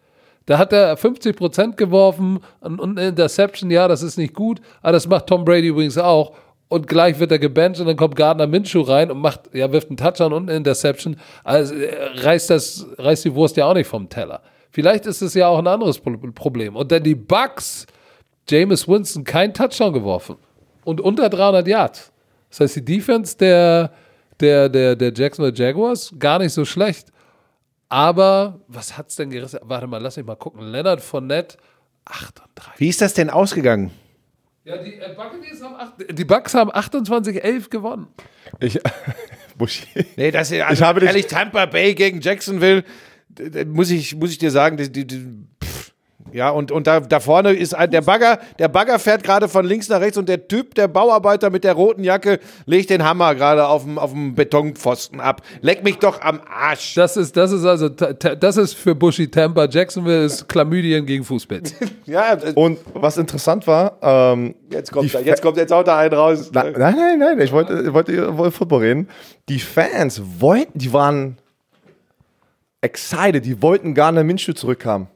Da 0.46 0.56
hat 0.58 0.72
er 0.72 0.96
50 0.96 1.36
Prozent 1.36 1.76
geworfen 1.76 2.40
und, 2.60 2.80
eine 2.80 3.08
Interception, 3.08 3.70
ja, 3.70 3.86
das 3.86 4.02
ist 4.02 4.16
nicht 4.16 4.34
gut, 4.34 4.60
aber 4.80 4.92
das 4.92 5.06
macht 5.06 5.26
Tom 5.26 5.44
Brady 5.44 5.68
übrigens 5.68 5.98
auch. 5.98 6.32
Und 6.68 6.86
gleich 6.86 7.18
wird 7.18 7.30
er 7.30 7.38
gebencht 7.38 7.80
und 7.80 7.86
dann 7.86 7.96
kommt 7.98 8.16
Gardner 8.16 8.46
Minshew 8.46 8.80
rein 8.80 9.10
und 9.10 9.18
macht, 9.18 9.54
ja, 9.54 9.70
wirft 9.70 9.90
einen 9.90 9.98
Touchdown 9.98 10.32
und 10.32 10.48
eine 10.48 10.56
Interception. 10.56 11.16
Also 11.44 11.74
äh, 11.74 11.90
reißt 12.22 12.48
das, 12.48 12.86
reißt 12.96 13.26
die 13.26 13.34
Wurst 13.34 13.58
ja 13.58 13.66
auch 13.66 13.74
nicht 13.74 13.86
vom 13.86 14.08
Teller. 14.08 14.40
Vielleicht 14.70 15.04
ist 15.04 15.20
es 15.20 15.34
ja 15.34 15.48
auch 15.48 15.58
ein 15.58 15.66
anderes 15.66 15.98
Pro- 15.98 16.16
Problem. 16.34 16.74
Und 16.76 16.90
dann 16.90 17.02
die 17.02 17.14
Bucks, 17.14 17.86
Jameis 18.48 18.88
Winston 18.88 19.22
kein 19.22 19.52
Touchdown 19.52 19.92
geworfen 19.92 20.36
und 20.84 21.02
unter 21.02 21.28
300 21.28 21.68
Yards. 21.68 22.10
Das 22.48 22.60
heißt, 22.60 22.76
die 22.76 22.84
Defense 22.86 23.36
der, 23.36 23.92
der, 24.42 24.68
der, 24.68 24.96
der 24.96 25.12
Jacksonville 25.14 25.56
Jaguars 25.56 26.12
gar 26.18 26.38
nicht 26.38 26.52
so 26.52 26.64
schlecht. 26.64 27.08
Aber 27.88 28.60
was 28.68 28.96
hat's 28.96 29.16
denn 29.16 29.30
gerissen? 29.30 29.60
Warte 29.62 29.86
mal, 29.86 29.98
lass 30.00 30.16
mich 30.16 30.26
mal 30.26 30.36
gucken. 30.36 30.62
Leonard 30.70 31.00
Fournette, 31.00 31.56
38. 32.06 32.80
Wie 32.80 32.88
ist 32.88 33.00
das 33.00 33.14
denn 33.14 33.30
ausgegangen? 33.30 33.90
Ja, 34.64 34.76
die, 34.78 34.94
äh, 34.94 35.14
Buccaneers 35.16 35.60
haben 35.62 35.74
acht, 35.74 35.92
die 36.10 36.24
Bucks 36.24 36.54
haben 36.54 36.70
28-11 36.70 37.68
gewonnen. 37.68 38.06
Ich, 38.60 38.78
Buschi. 39.58 39.86
Nee, 40.16 40.30
das 40.30 40.50
ist 40.50 40.60
also 40.62 40.74
Ich 40.74 40.82
habe 40.86 41.00
dich- 41.00 41.08
ehrlich 41.08 41.26
Tampa 41.26 41.66
Bay 41.66 41.94
gegen 41.94 42.20
Jacksonville, 42.20 42.84
muss 43.66 43.90
ich, 43.90 44.14
muss 44.14 44.30
ich 44.30 44.38
dir 44.38 44.50
sagen, 44.50 44.76
die, 44.76 44.90
die, 44.90 45.06
die, 45.06 45.26
ja, 46.32 46.50
und, 46.50 46.72
und 46.72 46.86
da, 46.86 47.00
da 47.00 47.20
vorne 47.20 47.52
ist 47.52 47.74
ein, 47.74 47.90
der 47.90 48.02
Bagger, 48.02 48.38
der 48.58 48.68
Bagger 48.68 48.98
fährt 48.98 49.22
gerade 49.22 49.48
von 49.48 49.64
links 49.64 49.88
nach 49.88 50.00
rechts 50.00 50.16
und 50.16 50.28
der 50.28 50.48
Typ, 50.48 50.74
der 50.74 50.88
Bauarbeiter 50.88 51.50
mit 51.50 51.64
der 51.64 51.74
roten 51.74 52.04
Jacke, 52.04 52.38
legt 52.66 52.90
den 52.90 53.04
Hammer 53.04 53.34
gerade 53.34 53.66
auf 53.66 53.84
dem, 53.84 53.98
auf 53.98 54.12
dem 54.12 54.34
Betonpfosten 54.34 55.20
ab. 55.20 55.42
Leck 55.60 55.84
mich 55.84 55.98
doch 55.98 56.20
am 56.20 56.40
Arsch. 56.48 56.94
Das 56.94 57.16
ist, 57.16 57.36
das 57.36 57.52
ist 57.52 57.64
also, 57.64 57.88
das 57.88 58.56
ist 58.56 58.74
für 58.74 58.94
Bushy 58.94 59.30
Tampa. 59.30 59.66
Jacksonville 59.66 60.24
ist 60.24 60.48
Chlamydien 60.48 61.06
gegen 61.06 61.24
Fußbits. 61.24 61.74
Ja, 62.04 62.34
äh, 62.34 62.52
Und 62.54 62.78
was 62.94 63.16
interessant 63.16 63.66
war, 63.66 63.96
ähm, 64.02 64.56
jetzt 64.70 64.90
kommt 64.90 65.14
er, 65.14 65.22
jetzt 65.22 65.40
kommt 65.40 65.56
jetzt 65.56 65.72
haut 65.72 65.86
er 65.86 65.98
einen 65.98 66.14
raus. 66.14 66.50
Na, 66.52 66.64
nein, 66.64 66.96
nein, 66.96 67.18
nein, 67.18 67.40
ich 67.40 67.52
wollte, 67.52 67.80
ich 67.80 67.92
wollte 67.92 68.12
über 68.12 68.50
Football 68.50 68.80
reden. 68.80 69.08
Die 69.48 69.60
Fans 69.60 70.20
wollten, 70.40 70.78
die 70.78 70.92
waren 70.92 71.38
excited, 72.80 73.44
die 73.44 73.62
wollten 73.62 73.94
gar 73.94 74.12
nicht 74.12 74.24
Minshew 74.24 74.52
zurückhaben. 74.52 75.06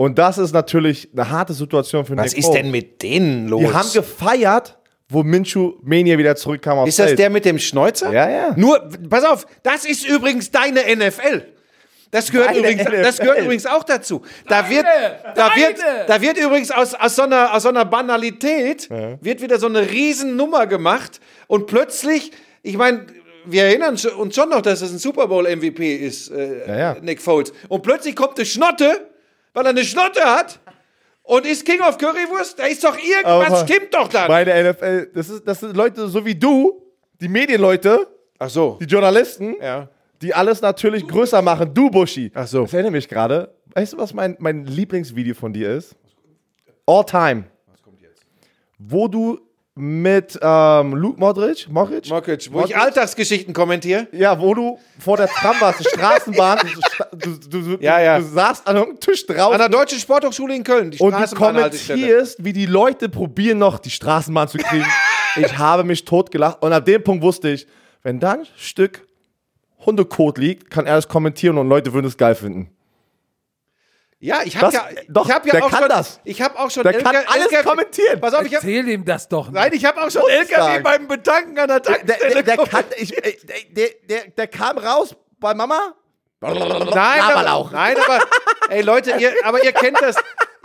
Und 0.00 0.16
das 0.16 0.38
ist 0.38 0.52
natürlich 0.52 1.10
eine 1.12 1.28
harte 1.28 1.52
Situation 1.52 2.06
für 2.06 2.16
Was 2.16 2.30
Nick 2.30 2.38
ist 2.38 2.46
Foles. 2.46 2.62
denn 2.62 2.70
mit 2.70 3.02
denen 3.02 3.48
los? 3.48 3.60
Die 3.60 3.70
haben 3.70 3.92
gefeiert, 3.92 4.78
wo 5.10 5.22
Minshew 5.22 5.74
Mania 5.82 6.16
wieder 6.16 6.34
zurückkam 6.36 6.78
aufs 6.78 6.88
ist 6.88 6.98
das 7.00 7.06
Feld. 7.08 7.18
der 7.18 7.28
mit 7.28 7.44
dem 7.44 7.58
Schnäuzer? 7.58 8.10
Ja, 8.10 8.30
ja. 8.30 8.54
Nur, 8.56 8.88
pass 9.10 9.24
auf, 9.24 9.46
das 9.62 9.84
ist 9.84 10.08
übrigens 10.08 10.50
deine 10.50 10.80
NFL. 10.96 11.42
Das 12.10 12.32
gehört, 12.32 12.56
übrigens, 12.56 12.84
das 12.84 13.18
gehört 13.18 13.40
übrigens 13.40 13.66
auch 13.66 13.84
dazu. 13.84 14.22
Da 14.48 14.70
wird, 14.70 14.86
da 15.34 15.50
deine. 15.50 15.54
wird, 15.60 15.78
da 16.06 16.20
wird 16.22 16.38
übrigens 16.38 16.70
aus, 16.70 16.94
aus, 16.94 17.16
so 17.16 17.22
einer, 17.24 17.52
aus 17.52 17.64
so 17.64 17.68
einer 17.68 17.84
Banalität 17.84 18.88
wird 19.20 19.42
wieder 19.42 19.58
so 19.58 19.66
eine 19.66 19.90
Riesennummer 19.90 20.66
gemacht 20.66 21.20
und 21.46 21.66
plötzlich, 21.66 22.32
ich 22.62 22.78
meine, 22.78 23.04
wir 23.44 23.64
erinnern 23.64 23.98
uns 24.16 24.34
schon 24.34 24.48
noch, 24.48 24.62
dass 24.62 24.80
es 24.80 24.92
ein 24.92 24.98
Super 24.98 25.28
Bowl 25.28 25.44
MVP 25.44 25.94
ist, 25.96 26.30
äh, 26.30 26.66
Ja, 26.66 26.78
ja. 26.78 26.96
Nick 27.02 27.20
Foles. 27.20 27.52
Und 27.68 27.82
plötzlich 27.82 28.16
kommt 28.16 28.38
eine 28.38 28.46
Schnotte, 28.46 29.09
weil 29.52 29.64
er 29.64 29.70
eine 29.70 29.84
Schnotte 29.84 30.22
hat 30.22 30.60
und 31.22 31.46
ist 31.46 31.64
King 31.64 31.80
of 31.80 31.98
Currywurst. 31.98 32.58
Da 32.58 32.64
ist 32.66 32.82
doch 32.84 32.96
irgendwas 32.96 33.52
Aber 33.52 33.66
stimmt 33.68 33.92
doch 33.94 34.08
dann. 34.08 34.28
Bei 34.28 34.44
der 34.44 34.72
NFL, 34.72 35.10
das, 35.14 35.28
ist, 35.28 35.46
das 35.46 35.60
sind 35.60 35.76
Leute 35.76 36.08
so 36.08 36.24
wie 36.24 36.34
du, 36.34 36.82
die 37.20 37.28
Medienleute, 37.28 38.06
Ach 38.38 38.48
so. 38.50 38.78
die 38.80 38.86
Journalisten, 38.86 39.56
Ja. 39.60 39.88
die 40.22 40.34
alles 40.34 40.60
natürlich 40.62 41.06
größer 41.06 41.42
machen. 41.42 41.72
Du, 41.74 41.90
Buschi. 41.90 42.30
Ach 42.34 42.46
so. 42.46 42.64
Ich 42.64 42.72
erinnere 42.72 42.92
mich 42.92 43.08
gerade. 43.08 43.54
Weißt 43.74 43.92
du, 43.92 43.98
was 43.98 44.12
mein, 44.14 44.36
mein 44.40 44.64
Lieblingsvideo 44.66 45.34
von 45.34 45.52
dir 45.52 45.70
ist? 45.72 45.94
All 46.86 47.04
time. 47.04 47.44
Was 47.66 47.82
kommt 47.82 48.00
jetzt? 48.00 48.22
Wo 48.78 49.06
du 49.06 49.38
mit 49.80 50.38
ähm, 50.42 50.94
Luke 50.94 51.18
Modric, 51.18 51.66
Modric, 51.70 52.08
Mokic, 52.10 52.52
wo 52.52 52.64
ich 52.64 52.76
Alltagsgeschichten 52.76 53.54
kommentiere. 53.54 54.06
ja, 54.12 54.38
wo 54.38 54.54
du 54.54 54.78
vor 54.98 55.16
der 55.16 55.26
Tram 55.28 55.56
warst, 55.60 55.80
die 55.80 55.88
Straßenbahn, 55.88 56.58
du, 57.12 57.30
du, 57.48 57.76
du, 57.76 57.78
Ja, 57.80 58.00
ja. 58.00 58.18
du 58.18 58.24
saßt 58.24 58.68
an 58.68 58.76
einem 58.76 59.00
Tisch 59.00 59.26
draußen 59.26 59.52
An 59.54 59.58
der 59.58 59.68
Deutschen 59.68 59.98
Sporthochschule 59.98 60.54
in 60.54 60.64
Köln, 60.64 60.90
die 60.90 60.98
und 60.98 61.12
du 61.12 61.34
kommentierst, 61.34 62.44
wie 62.44 62.52
die 62.52 62.66
Leute 62.66 63.08
probieren 63.08 63.58
noch 63.58 63.78
die 63.78 63.90
Straßenbahn 63.90 64.48
zu 64.48 64.58
kriegen. 64.58 64.86
ich 65.36 65.56
habe 65.56 65.84
mich 65.84 66.04
totgelacht 66.04 66.62
und 66.62 66.72
ab 66.72 66.84
dem 66.84 67.02
Punkt 67.02 67.22
wusste 67.22 67.50
ich, 67.50 67.66
wenn 68.02 68.20
da 68.20 68.32
ein 68.32 68.46
Stück 68.56 69.06
Hundekot 69.86 70.36
liegt, 70.38 70.70
kann 70.70 70.86
er 70.86 70.98
es 70.98 71.08
kommentieren 71.08 71.56
und 71.56 71.68
Leute 71.68 71.92
würden 71.94 72.06
es 72.06 72.16
geil 72.16 72.34
finden. 72.34 72.70
Ja, 74.22 74.40
ich 74.44 74.54
habe 74.60 74.70
ja, 74.72 74.86
doch, 75.08 75.26
ich 75.26 75.34
hab 75.34 75.46
ja 75.46 75.52
der 75.52 75.64
auch 75.64 75.70
kann 75.70 75.78
schon, 75.80 75.88
das. 75.88 76.20
Ich 76.24 76.42
habe 76.42 76.58
auch 76.58 76.70
schon 76.70 76.82
Der 76.82 76.92
kann 76.98 77.16
alles 77.26 77.48
kommentieren. 77.64 78.20
Pass 78.20 78.34
auf, 78.34 78.42
ich 78.44 78.54
hab, 78.54 78.62
Erzähl 78.62 78.86
ihm 78.88 79.02
das 79.04 79.26
doch 79.28 79.46
nicht. 79.46 79.54
nein, 79.54 79.72
ich 79.72 79.82
habe 79.86 80.02
auch 80.02 80.10
schon 80.10 80.20
Muss 80.22 80.30
LKW 80.30 80.54
sagen. 80.60 80.82
beim 80.82 81.08
Betanken 81.08 81.58
an 81.58 81.68
der 81.68 81.80
Der, 81.80 81.94
Tankstelle. 81.96 82.34
der, 82.34 82.42
der, 82.42 82.56
kommentiert. 82.56 82.70
kann, 82.70 82.84
ich, 82.98 83.16
äh, 83.24 83.36
der, 83.70 83.88
der, 84.08 84.30
der 84.36 84.46
kam 84.46 84.76
raus 84.76 85.16
bei 85.38 85.54
Mama. 85.54 85.94
Nein, 86.42 86.56
aber, 87.20 87.70
nein, 87.72 87.96
aber 87.98 88.18
ey 88.70 88.80
Leute, 88.82 89.12
ihr, 89.18 89.32
aber 89.44 89.62
ihr 89.62 89.72
kennt 89.72 90.00
das, 90.00 90.16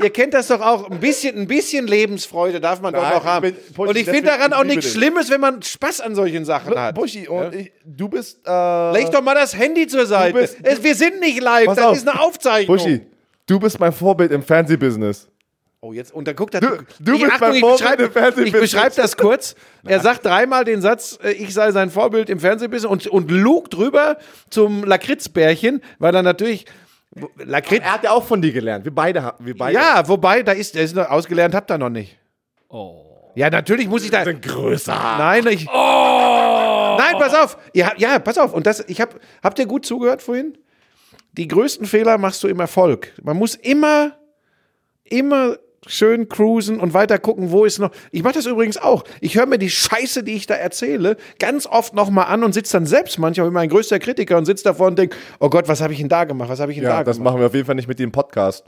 ihr 0.02 0.10
kennt 0.10 0.34
das 0.34 0.48
doch 0.48 0.62
auch. 0.62 0.90
Ein 0.90 1.00
bisschen, 1.02 1.38
ein 1.38 1.48
bisschen 1.48 1.86
Lebensfreude 1.88 2.62
darf 2.62 2.80
man 2.82 2.94
doch 2.94 3.02
Nein, 3.02 3.14
noch 3.14 3.26
haben. 3.26 3.54
Pussy, 3.74 3.90
und 3.90 3.98
ich 3.98 4.06
finde 4.06 4.32
daran 4.32 4.54
auch 4.54 4.64
nichts. 4.64 4.92
Schlimmes, 4.92 5.30
wenn 5.30 5.42
man 5.42 5.62
Spaß 5.62 6.00
an 6.02 6.16
solchen 6.16 6.46
Sachen 6.46 6.78
hat. 6.80 6.96
Buschi, 6.96 7.28
und 7.28 7.54
ich, 7.56 7.72
du 7.84 8.08
bist. 8.08 8.40
Äh, 8.46 8.92
Leg 8.94 9.12
doch 9.12 9.22
mal 9.22 9.36
das 9.36 9.56
Handy 9.58 9.88
zur 9.88 10.06
Seite. 10.06 10.38
bist- 10.40 10.58
es, 10.64 10.82
wir 10.84 10.96
sind 10.96 11.20
nicht 11.20 11.42
live, 11.42 11.68
das 11.68 11.80
auf. 11.80 11.98
ist 11.98 12.08
eine 12.08 12.22
Aufzeichnung. 12.22 12.78
Buschi, 12.78 13.02
du 13.48 13.60
bist 13.60 13.80
mein 13.80 13.92
Vorbild 13.92 14.32
im 14.32 14.44
Fernsehbusiness. 14.44 15.30
Oh, 15.82 15.94
jetzt, 15.94 16.14
und 16.14 16.28
da 16.28 16.34
guckt 16.34 16.56
er. 16.56 16.62
Du- 16.62 16.78
du 17.00 17.14
ich, 17.14 17.22
bist 17.22 17.34
Achtung, 17.34 17.50
mein 17.52 17.60
Vorbild 17.60 17.78
beschreibe 17.80 18.04
im 18.04 18.12
Fernsehbusiness. 18.12 18.54
ich 18.64 18.72
beschreib 18.72 18.96
das 18.96 19.18
kurz. 19.18 19.56
Er 19.84 20.00
sagt 20.00 20.26
dreimal 20.26 20.64
den 20.66 20.82
Satz, 20.82 21.20
äh, 21.24 21.32
ich 21.32 21.54
sei 21.54 21.72
sein 21.72 21.92
Vorbild 21.92 22.30
im 22.30 22.40
Fernsehbusiness 22.40 22.90
und, 22.90 23.06
und 23.08 23.30
lugt 23.30 23.76
drüber 23.76 24.18
zum 24.50 24.84
Lakritzbärchen, 24.84 25.82
weil 26.00 26.16
er 26.16 26.24
natürlich. 26.24 26.66
Lakritz. 27.38 27.84
Er 27.84 27.94
hat 27.94 28.04
ja 28.04 28.12
auch 28.12 28.26
von 28.26 28.42
dir 28.42 28.52
gelernt. 28.52 28.84
Wir 28.84 28.94
beide 28.94 29.22
haben. 29.24 29.46
Wir 29.46 29.56
beide. 29.56 29.76
Ja, 29.78 30.08
wobei, 30.08 30.44
da 30.44 30.52
ist, 30.52 30.76
der 30.76 30.84
ist 30.84 30.96
noch 30.96 31.10
ausgelernt, 31.10 31.54
habt 31.56 31.72
ihr 31.72 31.78
noch 31.78 31.90
nicht. 31.90 32.18
Oh. 32.68 33.32
Ja, 33.36 33.50
natürlich 33.50 33.88
muss 33.88 34.04
ich 34.04 34.12
da. 34.12 34.24
sind 34.24 34.42
größer. 34.42 34.94
Nein, 35.18 35.46
ich. 35.48 35.66
Nein, 35.66 37.16
pass 37.20 37.34
auf. 37.34 37.58
Ja, 37.74 37.92
ja, 37.98 38.18
pass 38.20 38.38
auf. 38.38 38.54
Und 38.54 38.66
das, 38.66 38.84
ich 38.88 39.00
hab, 39.02 39.20
habt 39.44 39.60
ihr 39.60 39.66
gut 39.66 39.86
zugehört 39.86 40.22
vorhin? 40.22 40.58
Die 41.38 41.48
größten 41.48 41.86
Fehler 41.86 42.18
machst 42.18 42.44
du 42.44 42.48
im 42.48 42.60
Erfolg. 42.60 43.12
Man 43.22 43.38
muss 43.38 43.56
immer, 43.56 44.14
immer 45.04 45.58
schön 45.88 46.30
cruisen 46.30 46.80
und 46.80 46.94
weiter 46.94 47.20
gucken, 47.20 47.52
wo 47.52 47.64
ist 47.66 47.78
noch. 47.78 47.92
Ich 48.12 48.24
mache 48.24 48.34
das 48.34 48.46
übrigens 48.48 48.78
auch. 48.78 49.04
Ich 49.22 49.36
höre 49.36 49.46
mir 49.46 49.60
die 49.60 49.70
Scheiße, 49.70 50.24
die 50.24 50.34
ich 50.34 50.48
da 50.48 50.56
erzähle, 50.56 51.16
ganz 51.38 51.68
oft 51.68 51.94
nochmal 51.94 52.26
an 52.28 52.44
und 52.44 52.54
sitze 52.54 52.74
dann 52.74 52.86
selbst 52.88 53.20
manchmal 53.20 53.48
wie 53.50 53.54
mein 53.54 53.70
größter 53.70 54.00
Kritiker 54.00 54.38
und 54.38 54.46
sitze 54.46 54.64
davor 54.64 54.88
und 54.88 54.98
denke, 54.98 55.16
oh 55.40 55.50
Gott, 55.50 55.68
was 55.68 55.82
habe 55.82 55.94
ich 55.94 56.00
denn 56.00 56.10
da 56.10 56.24
gemacht? 56.24 56.50
Was 56.50 56.60
habe 56.60 56.72
ich 56.72 56.78
denn 56.80 56.86
Ja, 56.88 56.98
da 56.98 57.04
das 57.04 57.18
gemacht? 57.18 57.34
machen 57.34 57.42
wir 57.42 57.48
auf 57.48 57.54
jeden 57.54 57.66
Fall 57.68 57.76
nicht 57.76 57.88
mit 57.88 58.00
dem 58.00 58.12
Podcast. 58.12 58.66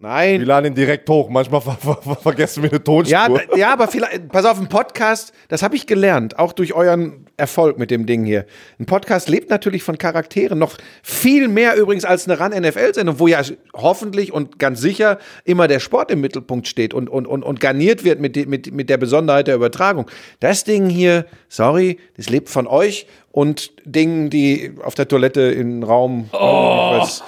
Wir 0.00 0.08
Nein. 0.08 0.40
laden 0.46 0.68
ihn 0.68 0.74
direkt 0.74 1.10
hoch. 1.10 1.28
Manchmal 1.28 1.60
ver 1.60 1.76
ver 1.78 1.98
ver 2.00 2.16
vergessen 2.16 2.62
wir 2.62 2.70
eine 2.70 2.82
Tonspur. 2.82 3.42
Ja, 3.50 3.56
ja, 3.56 3.72
aber 3.74 3.86
vielleicht, 3.86 4.30
pass 4.30 4.46
auf, 4.46 4.58
ein 4.58 4.70
Podcast, 4.70 5.34
das 5.48 5.62
habe 5.62 5.76
ich 5.76 5.86
gelernt, 5.86 6.38
auch 6.38 6.54
durch 6.54 6.72
euren 6.72 7.26
Erfolg 7.36 7.76
mit 7.76 7.90
dem 7.90 8.06
Ding 8.06 8.24
hier. 8.24 8.46
Ein 8.78 8.86
Podcast 8.86 9.28
lebt 9.28 9.50
natürlich 9.50 9.82
von 9.82 9.98
Charakteren, 9.98 10.58
noch 10.58 10.78
viel 11.02 11.48
mehr 11.48 11.76
übrigens 11.76 12.06
als 12.06 12.26
eine 12.26 12.40
RAN-NFL-Sendung, 12.40 13.18
wo 13.18 13.26
ja 13.26 13.42
hoffentlich 13.74 14.32
und 14.32 14.58
ganz 14.58 14.80
sicher 14.80 15.18
immer 15.44 15.68
der 15.68 15.80
Sport 15.80 16.10
im 16.10 16.22
Mittelpunkt 16.22 16.66
steht 16.66 16.94
und, 16.94 17.10
und, 17.10 17.26
und, 17.26 17.42
und 17.42 17.60
garniert 17.60 18.02
wird 18.02 18.20
mit, 18.20 18.48
mit, 18.48 18.72
mit 18.72 18.88
der 18.88 18.96
Besonderheit 18.96 19.48
der 19.48 19.56
Übertragung. 19.56 20.10
Das 20.40 20.64
Ding 20.64 20.88
hier, 20.88 21.26
sorry, 21.50 21.98
das 22.16 22.30
lebt 22.30 22.48
von 22.48 22.66
euch 22.66 23.06
und 23.32 23.72
Dingen, 23.84 24.30
die 24.30 24.72
auf 24.82 24.94
der 24.94 25.08
Toilette 25.08 25.42
in 25.42 25.82
Raum 25.82 26.30
was 26.32 27.22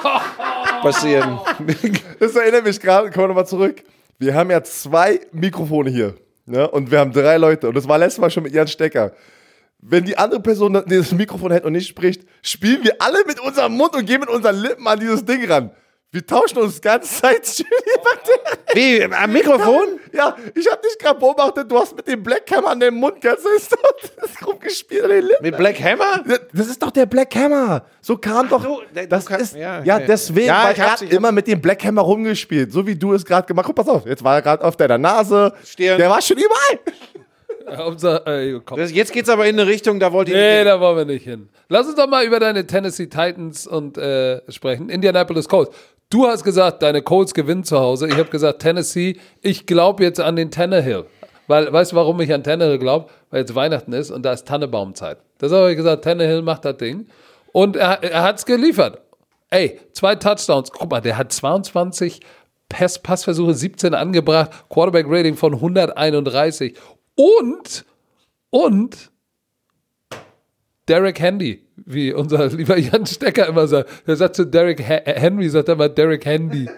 passieren. 0.83 1.39
Das 2.19 2.37
erinnert 2.37 2.65
mich 2.65 2.81
gerade, 2.81 3.11
kommen 3.11 3.25
wir 3.25 3.29
nochmal 3.29 3.47
zurück. 3.47 3.83
Wir 4.19 4.35
haben 4.35 4.51
ja 4.51 4.63
zwei 4.63 5.21
Mikrofone 5.33 5.91
hier. 5.91 6.15
Ne? 6.47 6.69
Und 6.71 6.91
wir 6.91 6.99
haben 6.99 7.13
drei 7.13 7.37
Leute. 7.37 7.69
Und 7.69 7.75
das 7.75 7.89
war 7.89 7.99
letztes 7.99 8.21
Mal 8.21 8.31
schon 8.31 8.43
mit 8.43 8.53
Jan 8.53 8.69
Stecker. 8.69 9.13
Wenn 9.81 10.05
die 10.05 10.17
andere 10.17 10.41
Person 10.41 10.81
das 10.87 11.13
Mikrofon 11.13 11.51
hält 11.51 11.65
und 11.65 11.73
nicht 11.73 11.89
spricht, 11.89 12.23
spielen 12.43 12.85
wir 12.85 12.97
alle 13.01 13.25
mit 13.27 13.41
unserem 13.41 13.73
Mund 13.73 13.97
und 13.97 14.07
gehen 14.07 14.21
mit 14.21 14.29
unseren 14.29 14.57
Lippen 14.57 14.87
an 14.87 15.01
dieses 15.01 15.25
Ding 15.25 15.45
ran. 15.51 15.71
Wir 16.15 16.27
tauschen 16.27 16.59
uns 16.59 16.75
die 16.75 16.83
ganze 16.83 17.23
Zeit. 17.23 17.65
Wie, 18.75 19.03
am 19.03 19.33
Mikrofon? 19.33 19.99
ja, 20.13 20.37
ich 20.55 20.71
habe 20.71 20.83
dich 20.83 20.99
gerade 20.99 21.19
beobachtet, 21.19 21.71
du 21.71 21.79
hast 21.79 21.97
mit 21.97 22.07
dem 22.07 22.23
Black 22.23 22.43
Hammer 22.55 22.69
an 22.73 22.81
dem 22.81 22.97
Mund 22.97 23.19
ganz 23.23 23.41
das 24.21 24.47
rumgespielt 24.47 25.05
an 25.05 25.09
den 25.11 25.25
Lippen. 25.25 25.43
Mit 25.43 25.57
Black 25.57 25.81
Hammer? 25.83 26.23
Das 26.53 26.67
ist 26.69 26.83
doch 26.83 26.91
der 26.91 27.07
Black 27.07 27.35
Hammer. 27.35 27.87
So 28.03 28.19
kam 28.19 28.47
doch. 28.51 28.63
so, 28.63 28.83
der- 28.95 29.07
das 29.07 29.25
du 29.25 29.31
kann- 29.31 29.41
ist, 29.41 29.57
ja, 29.57 29.83
ja, 29.83 29.97
okay. 29.97 30.05
deswegen, 30.07 30.47
Ja, 30.49 30.65
weil 30.65 30.73
ich 30.75 30.79
er 30.81 30.85
hat 30.93 31.01
hab's. 31.01 31.13
immer 31.13 31.33
mit 31.33 31.47
dem 31.47 31.61
Black 31.63 31.83
Hammer 31.85 32.03
rumgespielt, 32.03 32.73
so 32.73 32.87
wie 32.87 32.95
du 32.95 33.15
es 33.15 33.25
gerade 33.25 33.47
gemacht 33.47 33.65
hast. 33.65 33.75
Guck, 33.75 33.77
pass 33.77 33.89
auf, 33.89 34.05
jetzt 34.07 34.23
war 34.23 34.35
er 34.37 34.43
gerade 34.43 34.63
auf 34.65 34.77
deiner 34.77 34.99
Nase. 34.99 35.55
Stirn. 35.65 35.97
Der 35.97 36.11
war 36.11 36.21
schon 36.21 36.37
überall. 36.37 36.79
Ja, 37.71 37.85
unser, 37.85 38.27
äh. 38.27 38.61
Das, 38.77 38.93
jetzt 38.93 39.13
geht's 39.13 39.29
aber 39.31 39.47
in 39.47 39.59
eine 39.59 39.67
Richtung, 39.71 39.99
da 40.01 40.13
wollte 40.13 40.33
ich 40.33 40.37
Nee, 40.37 40.57
nicht. 40.59 40.67
da 40.67 40.79
wollen 40.81 40.97
wir 40.97 41.05
nicht 41.07 41.23
hin. 41.25 41.49
Lass 41.69 41.87
uns 41.87 41.95
doch 41.95 42.09
mal 42.09 42.25
über 42.27 42.39
deine 42.41 42.67
Tennessee 42.67 43.07
Titans 43.07 43.67
und 43.67 43.97
äh, 43.97 44.43
sprechen. 44.51 44.91
Indianapolis 44.91 45.49
Colts. 45.49 45.75
Du 46.13 46.27
hast 46.27 46.45
gesagt, 46.45 46.83
deine 46.83 47.01
Colts 47.01 47.33
gewinnen 47.33 47.65
zu 47.65 47.81
Hause. 47.81 48.07
Ich 48.07 48.19
habe 48.19 48.29
gesagt, 48.29 48.61
Tennessee, 48.61 49.17
ich 49.41 49.65
glaube 49.65 50.05
jetzt 50.05 50.21
an 50.21 50.37
den 50.37 50.51
Tannehill. 50.51 51.07
Weil, 51.47 51.73
weißt 51.73 51.93
du, 51.93 51.97
warum 51.97 52.21
ich 52.21 52.31
an 52.35 52.45
Tannehill 52.45 52.79
glaube? 52.79 53.09
Weil 53.31 53.41
jetzt 53.41 53.55
Weihnachten 53.55 53.95
ist 53.95 54.11
und 54.11 54.23
da 54.23 54.35
ist 54.35 54.47
Tannebaumzeit. 54.47 55.17
Das 55.39 55.53
habe 55.53 55.71
ich 55.71 55.77
gesagt, 55.79 56.05
Tannehill 56.05 56.43
macht 56.43 56.67
das 56.67 56.77
Ding. 56.77 57.07
Und 57.53 57.77
er, 57.77 58.03
er 58.03 58.25
hat 58.25 58.37
es 58.37 58.45
geliefert. 58.45 59.01
Ey, 59.49 59.81
zwei 59.93 60.15
Touchdowns. 60.15 60.71
Guck 60.71 60.91
mal, 60.91 61.01
der 61.01 61.17
hat 61.17 61.33
22 61.33 62.21
Pass, 62.69 62.99
Passversuche, 62.99 63.55
17 63.55 63.95
angebracht, 63.95 64.51
Quarterback-Rating 64.69 65.37
von 65.37 65.55
131. 65.55 66.77
Und, 67.17 67.87
und 68.51 69.12
Derek 70.89 71.21
Handy, 71.21 71.63
wie 71.77 72.13
unser 72.13 72.47
lieber 72.49 72.79
Jan 72.79 73.07
Stecker 73.07 73.47
immer 73.47 73.67
sagt. 73.67 73.91
Er 74.07 74.17
sagt 74.17 74.37
zu 74.37 74.47
Derek 74.47 74.81
Henry, 74.81 75.49
sagt 75.49 75.69
er 75.69 75.77
mal 75.77 75.89
Derek 75.89 76.25
Handy. 76.25 76.69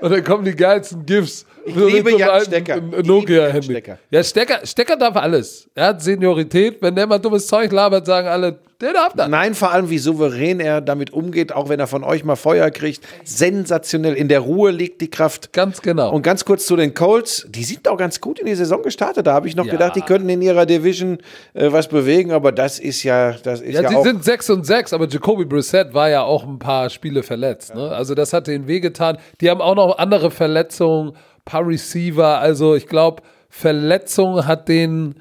und 0.00 0.10
dann 0.10 0.24
kommen 0.24 0.44
die 0.44 0.54
geilsten 0.54 1.04
GIFs. 1.06 1.46
Ich 1.66 1.74
liebe 1.74 2.16
Jan 2.18 2.40
Stecker. 2.42 2.80
Nokia-Handy. 2.80 3.62
Stecker. 3.72 3.98
Ja, 4.10 4.22
Stecker, 4.22 4.60
Stecker 4.66 4.96
darf 4.96 5.16
alles. 5.16 5.68
Er 5.74 5.86
hat 5.88 6.02
Seniorität. 6.02 6.78
Wenn 6.82 6.94
der 6.94 7.06
mal 7.06 7.18
dummes 7.18 7.46
Zeug 7.46 7.72
labert, 7.72 8.06
sagen 8.06 8.28
alle, 8.28 8.58
der 8.80 8.92
darf 8.92 9.14
das. 9.14 9.28
Nein, 9.28 9.54
vor 9.54 9.70
allem, 9.70 9.88
wie 9.88 9.98
souverän 9.98 10.60
er 10.60 10.80
damit 10.80 11.12
umgeht, 11.12 11.52
auch 11.52 11.68
wenn 11.68 11.80
er 11.80 11.86
von 11.86 12.04
euch 12.04 12.22
mal 12.24 12.36
Feuer 12.36 12.70
kriegt. 12.70 13.02
Sensationell. 13.24 14.14
In 14.14 14.28
der 14.28 14.40
Ruhe 14.40 14.70
liegt 14.70 15.00
die 15.00 15.08
Kraft. 15.10 15.52
Ganz 15.52 15.80
genau. 15.80 16.12
Und 16.12 16.22
ganz 16.22 16.44
kurz 16.44 16.66
zu 16.66 16.76
den 16.76 16.92
Colts. 16.92 17.46
Die 17.48 17.64
sind 17.64 17.86
auch 17.88 17.96
ganz 17.96 18.20
gut 18.20 18.38
in 18.38 18.46
die 18.46 18.54
Saison 18.54 18.82
gestartet. 18.82 19.26
Da 19.26 19.32
habe 19.32 19.48
ich 19.48 19.56
noch 19.56 19.64
Ja. 19.66 19.72
gedacht, 19.72 19.96
die 19.96 20.00
könnten 20.02 20.28
in 20.28 20.42
ihrer 20.42 20.66
Division 20.66 21.18
äh, 21.54 21.70
was 21.72 21.88
bewegen, 21.88 22.32
aber 22.32 22.52
das 22.52 22.78
ist 22.78 23.02
ja, 23.04 23.32
das 23.42 23.60
ist 23.60 23.74
Ja, 23.74 23.82
ja, 23.82 23.88
sie 23.88 23.96
auch. 23.96 24.04
sind 24.04 24.24
6 24.24 24.50
und 24.50 24.66
6, 24.66 24.92
aber 24.92 25.08
Jacoby 25.08 25.44
Brissett 25.44 25.94
war 25.94 26.08
ja 26.10 26.22
auch 26.22 26.44
ein 26.46 26.58
paar 26.58 26.90
Spiele 26.90 27.22
verletzt. 27.22 27.74
Ne? 27.74 27.90
Also 27.90 28.14
das 28.14 28.32
hat 28.32 28.46
denen 28.48 28.66
wehgetan. 28.66 29.18
Die 29.40 29.50
haben 29.50 29.60
auch 29.60 29.76
noch 29.76 29.98
andere 29.98 30.30
Verletzungen, 30.30 31.12
paar 31.44 31.66
Receiver. 31.66 32.38
Also 32.38 32.74
ich 32.74 32.86
glaube, 32.86 33.22
Verletzung 33.48 34.46
hat 34.46 34.68
den, 34.68 35.14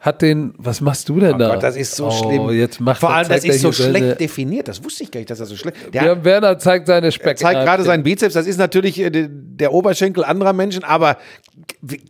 hat 0.00 0.22
den, 0.22 0.54
was 0.58 0.80
machst 0.80 1.08
du 1.08 1.18
denn 1.20 1.38
da? 1.38 1.48
Oh 1.50 1.52
Gott, 1.54 1.62
das 1.62 1.76
ist 1.76 1.96
so 1.96 2.06
oh, 2.06 2.10
schlimm. 2.10 2.50
Jetzt 2.50 2.80
macht 2.80 3.00
Vor 3.00 3.10
er- 3.10 3.16
allem, 3.16 3.28
das 3.28 3.44
ist 3.44 3.60
so 3.60 3.70
hier 3.72 3.84
seine- 3.84 3.98
schlecht 3.98 4.20
definiert. 4.20 4.68
Das 4.68 4.82
wusste 4.84 5.04
ich 5.04 5.10
gar 5.10 5.20
nicht, 5.20 5.30
dass 5.30 5.38
das 5.38 5.48
so 5.48 5.56
schlecht 5.56 5.76
Der 5.94 6.04
Ja, 6.04 6.24
Werner 6.24 6.58
zeigt 6.58 6.86
seine 6.86 7.10
Speck. 7.12 7.26
Er 7.26 7.36
zeigt 7.36 7.60
gerade 7.64 7.82
seinen 7.84 8.02
Bizeps, 8.02 8.34
das 8.34 8.46
ist 8.46 8.58
natürlich 8.58 8.98
äh, 9.00 9.10
de- 9.10 9.28
der 9.30 9.72
Oberschenkel 9.72 10.24
anderer 10.24 10.52
Menschen, 10.52 10.84
aber 10.84 11.16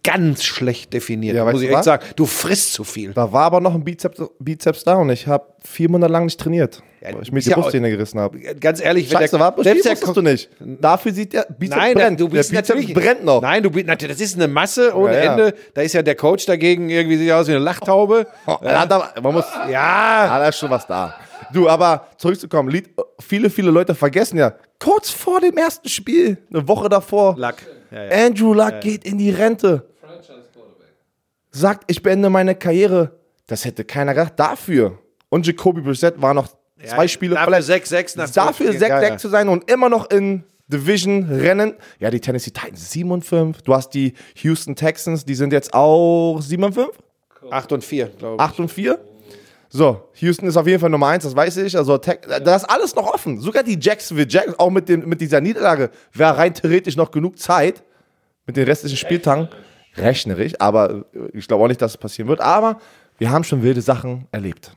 ganz 0.03 0.45
schlecht 0.45 0.93
definiert, 0.93 1.37
Ja, 1.37 1.45
muss 1.45 1.55
weißt 1.55 1.63
ich 1.63 1.69
du 1.69 1.73
echt 1.73 1.79
was? 1.79 1.85
sagen. 1.85 2.05
Du 2.17 2.27
frisst 2.27 2.73
zu 2.73 2.85
viel. 2.85 3.13
Da 3.13 3.33
war 3.33 3.45
aber 3.45 3.61
noch 3.61 3.75
ein 3.75 3.85
Bizeps, 3.85 4.23
Bizeps 4.39 4.85
da 4.85 4.95
und 4.97 5.11
ich 5.11 5.27
habe 5.27 5.45
vier 5.63 5.91
Monate 5.91 6.13
lang 6.13 6.25
nicht 6.25 6.41
trainiert, 6.41 6.83
weil 7.13 7.23
ich 7.23 7.33
mir 7.33 7.39
ist 7.39 7.47
die 7.47 7.51
ja 7.51 7.57
Brustzähne 7.57 7.91
gerissen 7.91 8.19
habe. 8.19 8.39
Ganz 8.39 8.81
ehrlich, 8.81 9.11
Scheiße, 9.11 9.37
der, 9.37 9.41
war 9.41 9.55
selbst 9.63 9.85
der 9.85 10.13
du 10.15 10.23
nicht. 10.23 10.49
Dafür 10.61 11.13
sieht 11.13 11.33
der 11.33 11.47
Bizeps 11.59 11.77
Nein, 11.77 11.95
brennt. 11.95 12.21
du 12.21 12.29
bist 12.29 12.51
der 12.51 12.61
Bizeps 12.61 12.69
natürlich 12.71 12.95
brennt 12.95 13.25
noch. 13.25 13.43
Nein, 13.43 13.63
du 13.63 13.71
bist 13.71 13.87
natürlich, 13.87 14.17
das 14.17 14.27
ist 14.27 14.37
eine 14.37 14.49
Masse 14.49 14.95
ohne 14.95 15.15
Ja, 15.15 15.25
ja. 15.25 15.33
Ende. 15.33 15.55
Da 15.75 15.83
ist 15.83 15.93
ja 15.93 16.03
der 16.03 16.15
Coach 16.15 16.47
dagegen 16.47 16.89
irgendwie 16.89 17.17
sieht 17.17 17.31
aus 17.33 17.47
wie 17.49 17.53
eine 17.53 17.61
Lachtaube. 17.61 18.27
Oh, 18.47 18.57
er 18.63 18.81
hat 18.81 18.93
aber, 18.93 19.13
man 19.21 19.35
muss, 19.35 19.45
Ja, 19.69 20.27
ja, 20.27 20.39
da 20.39 20.49
ist 20.49 20.59
schon 20.59 20.71
was 20.71 20.87
da. 20.87 21.15
Du, 21.53 21.69
aber 21.69 22.09
zurückzukommen, 22.17 22.69
Lied, 22.71 22.91
viele, 23.21 23.51
viele 23.51 23.71
Leute 23.71 23.95
vergessen 23.95 24.39
ja, 24.39 24.55
kurz 24.79 25.11
vor 25.11 25.41
dem 25.41 25.57
ersten 25.57 25.89
Spiel, 25.89 26.39
eine 26.53 26.67
Woche 26.67 26.89
davor, 26.89 27.35
Lack. 27.37 27.57
Ja, 27.91 28.05
ja. 28.05 28.27
Andrew 28.27 28.55
Luck 28.55 28.81
geht 28.81 29.05
in 29.05 29.19
die 29.19 29.31
Rente. 29.31 29.89
Sagt, 31.51 31.85
ich 31.87 32.03
beende 32.03 32.31
meine 32.31 32.57
Karriere. 32.57 33.13
Das 33.47 33.65
hätte 33.65 33.85
keiner 33.85 34.15
gedacht. 34.15 34.33
Dafür. 34.37 34.99
Und 35.29 35.47
Jacoby 35.47 35.83
Brissett 35.83 36.21
war 36.21 36.35
noch 36.35 36.49
zwei 36.87 37.09
Spiele 37.09 37.35
dafür 37.35 37.55
6-6 37.59 38.17
nach 38.19 38.31
Dafür 38.31 38.73
Spielen. 38.73 38.83
6-6 38.83 38.89
Ja, 38.89 39.03
ja. 39.03 39.17
zu 39.17 39.29
sein 39.29 39.49
und 39.49 39.71
immer 39.71 39.89
noch 39.89 40.11
in 40.11 40.45
Division 40.69 41.25
rennen. 41.31 41.75
Ja, 41.99 42.11
die 42.11 42.21
Tennessee 42.21 42.51
Titans 42.51 42.91
7 42.91 43.11
und 43.11 43.25
5. 43.25 43.63
Du 43.63 43.75
hast 43.75 43.91
die 43.91 44.15
Houston 44.37 44.75
Texans, 44.77 45.25
die 45.25 45.35
sind 45.35 45.53
jetzt 45.53 45.75
auch 45.75 46.41
7 46.41 46.63
und 46.65 46.73
5. 46.75 46.89
8 47.51 47.73
und 47.73 47.85
4, 47.85 48.07
glaube 48.09 48.37
ich. 48.37 48.41
8 48.41 48.61
und 48.61 48.69
4. 48.71 48.99
So, 49.69 50.09
Houston 50.21 50.47
ist 50.47 50.57
auf 50.57 50.67
jeden 50.69 50.81
Fall 50.81 50.89
Nummer 50.89 51.09
1, 51.09 51.25
das 51.25 51.35
weiß 51.35 51.57
ich. 51.59 51.77
Also, 51.77 51.99
Tex- 51.99 52.27
da 52.45 52.55
ist 52.57 52.65
alles 52.65 52.95
noch 52.95 53.13
offen. 53.13 53.41
Sogar 53.41 53.63
die 53.65 53.77
Jacksonville 53.79 54.29
Jacks, 54.31 54.55
auch 54.59 54.71
mit, 54.71 54.89
dem, 54.89 55.07
mit 55.09 55.21
dieser 55.21 55.41
Niederlage, 55.41 55.91
wäre 56.13 56.37
rein 56.39 56.55
theoretisch 56.55 56.97
noch 56.97 57.11
genug 57.11 57.39
Zeit 57.39 57.83
mit 58.47 58.57
den 58.57 58.65
restlichen 58.67 58.97
Spieltagen. 58.97 59.49
Rechnerisch, 59.97 60.53
aber 60.61 61.05
ich 61.33 61.47
glaube 61.47 61.65
auch 61.65 61.69
nicht, 61.69 61.83
dass 61.83 61.93
es 61.93 61.97
passieren 61.99 62.29
wird. 62.29 62.41
Aber 62.41 62.79
wir 63.19 63.31
haben 63.31 63.45
schon 63.45 63.63
wilde 63.63 63.81
Sachen 63.81 64.27
erlebt. 64.33 64.73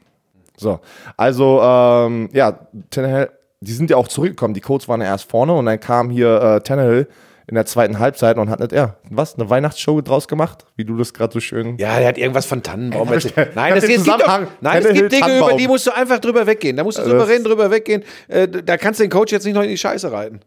So, 0.58 0.80
also, 1.16 1.62
ähm, 1.62 2.30
ja, 2.34 2.68
Tannehill, 2.90 3.30
die 3.62 3.72
sind 3.72 3.90
ja 3.90 3.98
auch 3.98 4.08
zurückgekommen. 4.08 4.54
Die 4.54 4.62
Colts 4.62 4.88
waren 4.88 5.02
ja 5.02 5.08
erst 5.08 5.30
vorne 5.30 5.54
und 5.54 5.66
dann 5.66 5.80
kam 5.80 6.10
hier 6.10 6.42
äh, 6.42 6.62
Tannehill 6.62 7.08
in 7.50 7.56
der 7.56 7.66
zweiten 7.66 7.98
Halbzeit 8.00 8.38
und 8.38 8.50
hat 8.50 8.60
nicht, 8.60 8.74
ja, 8.74 8.96
was, 9.10 9.36
eine 9.36 9.50
Weihnachtsshow 9.50 10.02
draus 10.02 10.28
gemacht, 10.28 10.66
wie 10.76 10.84
du 10.84 10.98
das 10.98 11.14
gerade 11.14 11.32
so 11.32 11.40
schön 11.40 11.78
Ja, 11.78 11.98
der 11.98 12.10
hat 12.10 12.18
irgendwas 12.18 12.46
von 12.46 12.62
Tannenbaum 12.62 13.12
erzählt. 13.12 13.56
Nein, 13.56 13.74
das 13.74 13.88
gibt, 13.88 14.06
doch, 14.06 14.42
nein, 14.60 14.84
es 14.84 14.94
gibt 14.94 15.12
Dinge, 15.14 15.38
über 15.38 15.54
die 15.54 15.68
musst 15.68 15.88
du 15.88 15.96
einfach 15.96 16.20
drüber 16.20 16.46
weggehen. 16.46 16.76
Da 16.76 16.84
musst 16.84 16.98
du 16.98 17.04
souverän 17.04 17.44
drüber 17.44 17.72
weggehen. 17.72 18.04
Äh, 18.28 18.48
da 18.50 18.76
kannst 18.76 19.00
du 19.00 19.06
den 19.06 19.10
Coach 19.10 19.32
jetzt 19.32 19.46
nicht 19.46 19.56
noch 19.56 19.64
in 19.64 19.70
die 19.70 19.78
Scheiße 19.78 20.12
reiten. 20.12 20.42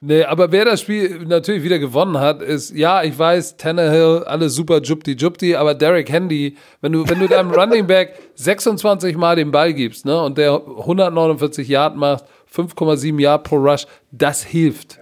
Nee, 0.00 0.24
aber 0.24 0.52
wer 0.52 0.66
das 0.66 0.82
Spiel 0.82 1.24
natürlich 1.26 1.62
wieder 1.62 1.78
gewonnen 1.78 2.18
hat, 2.18 2.42
ist, 2.42 2.74
ja, 2.74 3.02
ich 3.02 3.18
weiß, 3.18 3.56
Tannehill, 3.56 4.24
alles 4.26 4.54
super 4.54 4.80
jupti 4.82 5.12
jupti, 5.12 5.56
aber 5.56 5.74
Derek 5.74 6.10
Handy, 6.10 6.56
wenn 6.82 6.92
du, 6.92 7.08
wenn 7.08 7.18
du 7.18 7.28
deinem 7.28 7.50
Running 7.54 7.86
Back 7.86 8.14
26 8.34 9.16
Mal 9.16 9.36
den 9.36 9.50
Ball 9.50 9.72
gibst, 9.72 10.04
ne, 10.04 10.20
und 10.22 10.36
der 10.36 10.54
149 10.54 11.66
Yard 11.66 11.96
macht, 11.96 12.24
5,7 12.54 13.20
Yard 13.20 13.44
pro 13.44 13.56
Rush, 13.56 13.86
das 14.12 14.42
hilft. 14.44 14.98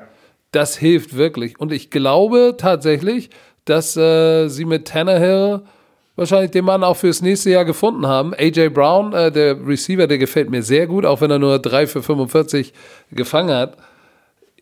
Das 0.52 0.76
hilft 0.76 1.16
wirklich. 1.16 1.58
Und 1.58 1.72
ich 1.72 1.90
glaube 1.90 2.54
tatsächlich, 2.56 3.30
dass 3.64 3.96
äh, 3.96 4.46
sie 4.48 4.64
mit 4.64 4.86
Tannehill 4.86 5.62
wahrscheinlich 6.14 6.52
den 6.52 6.64
Mann 6.64 6.84
auch 6.84 6.96
fürs 6.96 7.22
nächste 7.22 7.50
Jahr 7.50 7.64
gefunden 7.64 8.06
haben. 8.06 8.32
AJ 8.34 8.68
Brown, 8.68 9.12
äh, 9.12 9.32
der 9.32 9.66
Receiver, 9.66 10.06
der 10.06 10.18
gefällt 10.18 10.50
mir 10.50 10.62
sehr 10.62 10.86
gut, 10.86 11.04
auch 11.04 11.20
wenn 11.20 11.32
er 11.32 11.40
nur 11.40 11.58
3 11.58 11.88
für 11.88 12.02
45 12.02 12.72
gefangen 13.10 13.52
hat 13.52 13.76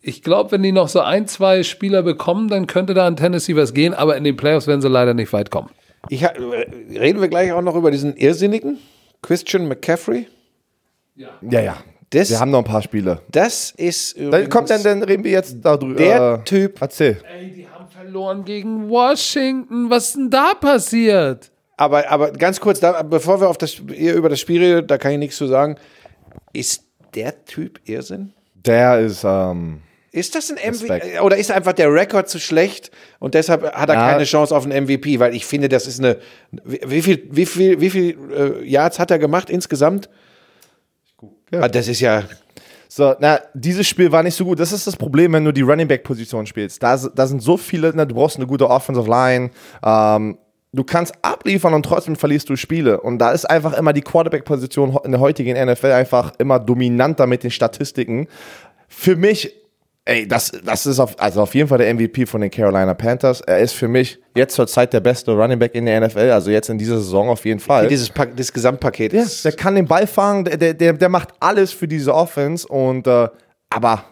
ich 0.05 0.21
glaube, 0.21 0.51
wenn 0.51 0.61
die 0.63 0.71
noch 0.73 0.89
so 0.89 0.99
ein, 0.99 1.27
zwei 1.27 1.63
Spieler 1.63 2.03
bekommen, 2.03 2.49
dann 2.49 2.67
könnte 2.67 2.93
da 2.93 3.07
in 3.07 3.15
Tennessee 3.15 3.55
was 3.55 3.73
gehen, 3.73 3.93
aber 3.93 4.17
in 4.17 4.23
den 4.25 4.35
Playoffs 4.35 4.67
werden 4.67 4.81
sie 4.81 4.89
leider 4.89 5.13
nicht 5.13 5.31
weit 5.33 5.49
kommen. 5.49 5.69
Ich, 6.09 6.23
ha- 6.25 6.33
reden 6.35 7.21
wir 7.21 7.29
gleich 7.29 7.51
auch 7.53 7.61
noch 7.61 7.75
über 7.75 7.89
diesen 7.89 8.15
Irrsinnigen, 8.17 8.77
Christian 9.21 9.67
McCaffrey. 9.67 10.27
Ja, 11.15 11.29
ja. 11.61 11.77
Das- 12.09 12.29
wir 12.29 12.39
haben 12.39 12.51
noch 12.51 12.59
ein 12.59 12.63
paar 12.65 12.81
Spiele. 12.81 13.21
Das 13.31 13.71
ist 13.71 14.15
Dann 14.19 14.47
kommt 14.49 14.69
dann, 14.69 14.83
dann 14.83 15.01
reden 15.03 15.23
wir 15.23 15.31
jetzt 15.31 15.57
darüber. 15.61 15.95
der 15.95 16.39
äh, 16.41 16.43
Typ. 16.43 16.79
Erzähl. 16.81 17.17
Ey, 17.39 17.51
die 17.51 17.67
haben 17.67 17.87
verloren 17.87 18.43
gegen 18.45 18.89
Washington. 18.89 19.89
Was 19.89 20.07
ist 20.09 20.15
denn 20.17 20.29
da 20.29 20.53
passiert? 20.53 21.49
Aber, 21.77 22.07
aber 22.11 22.31
ganz 22.31 22.59
kurz, 22.59 22.79
da, 22.79 23.01
bevor 23.01 23.41
wir 23.41 23.49
auf 23.49 23.57
das, 23.57 23.75
über 23.79 24.29
das 24.29 24.39
Spiel 24.39 24.61
redet, 24.61 24.91
da 24.91 24.97
kann 24.99 25.13
ich 25.13 25.17
nichts 25.17 25.37
zu 25.37 25.47
sagen. 25.47 25.77
Ist 26.51 26.83
der 27.15 27.45
Typ 27.45 27.79
Irrsinn? 27.85 28.33
Der 28.53 28.99
ist, 28.99 29.23
ähm, 29.25 29.81
Ist 30.13 30.35
das 30.35 30.51
ein. 30.51 30.57
MVP? 30.73 31.19
Oder 31.21 31.37
ist 31.37 31.49
einfach 31.51 31.73
der 31.73 31.91
Rekord 31.91 32.29
zu 32.29 32.39
schlecht 32.39 32.91
und 33.19 33.33
deshalb 33.33 33.63
hat 33.73 33.89
er 33.89 33.95
Ja. 33.95 34.11
keine 34.11 34.23
Chance 34.25 34.55
auf 34.55 34.63
einen 34.63 34.85
MVP? 34.85 35.19
Weil 35.19 35.35
ich 35.35 35.45
finde, 35.45 35.67
das 35.69 35.87
ist 35.87 35.99
eine. 35.99 36.17
Wie 36.63 37.01
viel, 37.01 37.27
wie 37.31 37.45
viel, 37.47 37.81
wie 37.81 37.89
viel 37.89 38.17
äh, 38.31 38.63
Yards 38.69 38.99
hat 38.99 39.09
er 39.09 39.17
gemacht 39.17 39.49
insgesamt? 39.49 40.09
Ah, 41.51 41.67
Das 41.67 41.87
ist 41.87 41.99
ja. 41.99 42.23
So, 42.87 43.15
na, 43.19 43.39
dieses 43.55 43.87
Spiel 43.87 44.11
war 44.11 44.21
nicht 44.21 44.35
so 44.35 44.45
gut. 44.45 44.59
Das 44.59 44.71
ist 44.71 44.85
das 44.85 44.95
Problem, 44.95 45.33
wenn 45.33 45.43
du 45.43 45.51
die 45.51 45.61
Running 45.63 45.87
Back 45.87 46.03
Position 46.03 46.45
spielst. 46.45 46.83
Da, 46.83 46.95
da 46.95 47.25
sind 47.25 47.41
so 47.41 47.57
viele, 47.57 47.91
na, 47.95 48.05
du 48.05 48.13
brauchst 48.13 48.35
eine 48.37 48.45
gute 48.45 48.69
Offensive 48.69 49.09
Line. 49.09 49.49
Ähm, 49.83 50.37
du 50.73 50.83
kannst 50.83 51.15
abliefern 51.23 51.73
und 51.73 51.83
trotzdem 51.83 52.15
verlierst 52.15 52.49
du 52.49 52.55
Spiele. 52.55 53.01
Und 53.01 53.17
da 53.17 53.31
ist 53.31 53.45
einfach 53.49 53.75
immer 53.75 53.93
die 53.93 54.01
Quarterback 54.01 54.45
Position 54.45 54.95
in 55.05 55.11
der 55.11 55.19
heutigen 55.21 55.57
NFL 55.67 55.87
einfach 55.91 56.33
immer 56.37 56.59
dominanter 56.59 57.25
mit 57.25 57.41
den 57.43 57.49
Statistiken. 57.49 58.27
Für 58.87 59.15
mich, 59.15 59.51
ey, 60.05 60.27
das, 60.27 60.51
das 60.63 60.85
ist 60.85 60.99
auf, 60.99 61.19
also 61.19 61.41
auf 61.41 61.55
jeden 61.55 61.67
Fall 61.69 61.77
der 61.77 61.93
MVP 61.93 62.25
von 62.25 62.41
den 62.41 62.51
Carolina 62.51 62.93
Panthers. 62.93 63.41
Er 63.41 63.59
ist 63.59 63.73
für 63.73 63.87
mich 63.87 64.19
jetzt 64.35 64.55
zur 64.55 64.67
Zeit 64.67 64.91
der 64.93 64.99
beste 64.99 65.31
Running 65.31 65.59
Back 65.59 65.75
in 65.75 65.85
der 65.85 66.01
NFL. 66.01 66.29
Also 66.31 66.51
jetzt 66.51 66.69
in 66.69 66.77
dieser 66.77 66.97
Saison 66.97 67.29
auf 67.29 67.45
jeden 67.45 67.59
Fall. 67.59 67.87
Dieses 67.87 68.11
das 68.35 68.51
Gesamtpaket. 68.51 69.13
Ja, 69.13 69.23
ist- 69.23 69.45
der 69.45 69.53
kann 69.53 69.75
den 69.75 69.85
Ball 69.87 70.07
fangen, 70.07 70.45
der, 70.45 70.57
der- 70.57 70.73
der, 70.73 70.93
der 70.93 71.09
macht 71.09 71.29
alles 71.39 71.71
für 71.71 71.87
diese 71.87 72.13
Offense 72.13 72.67
und 72.67 73.07
äh, 73.07 73.27
aber 73.69 74.03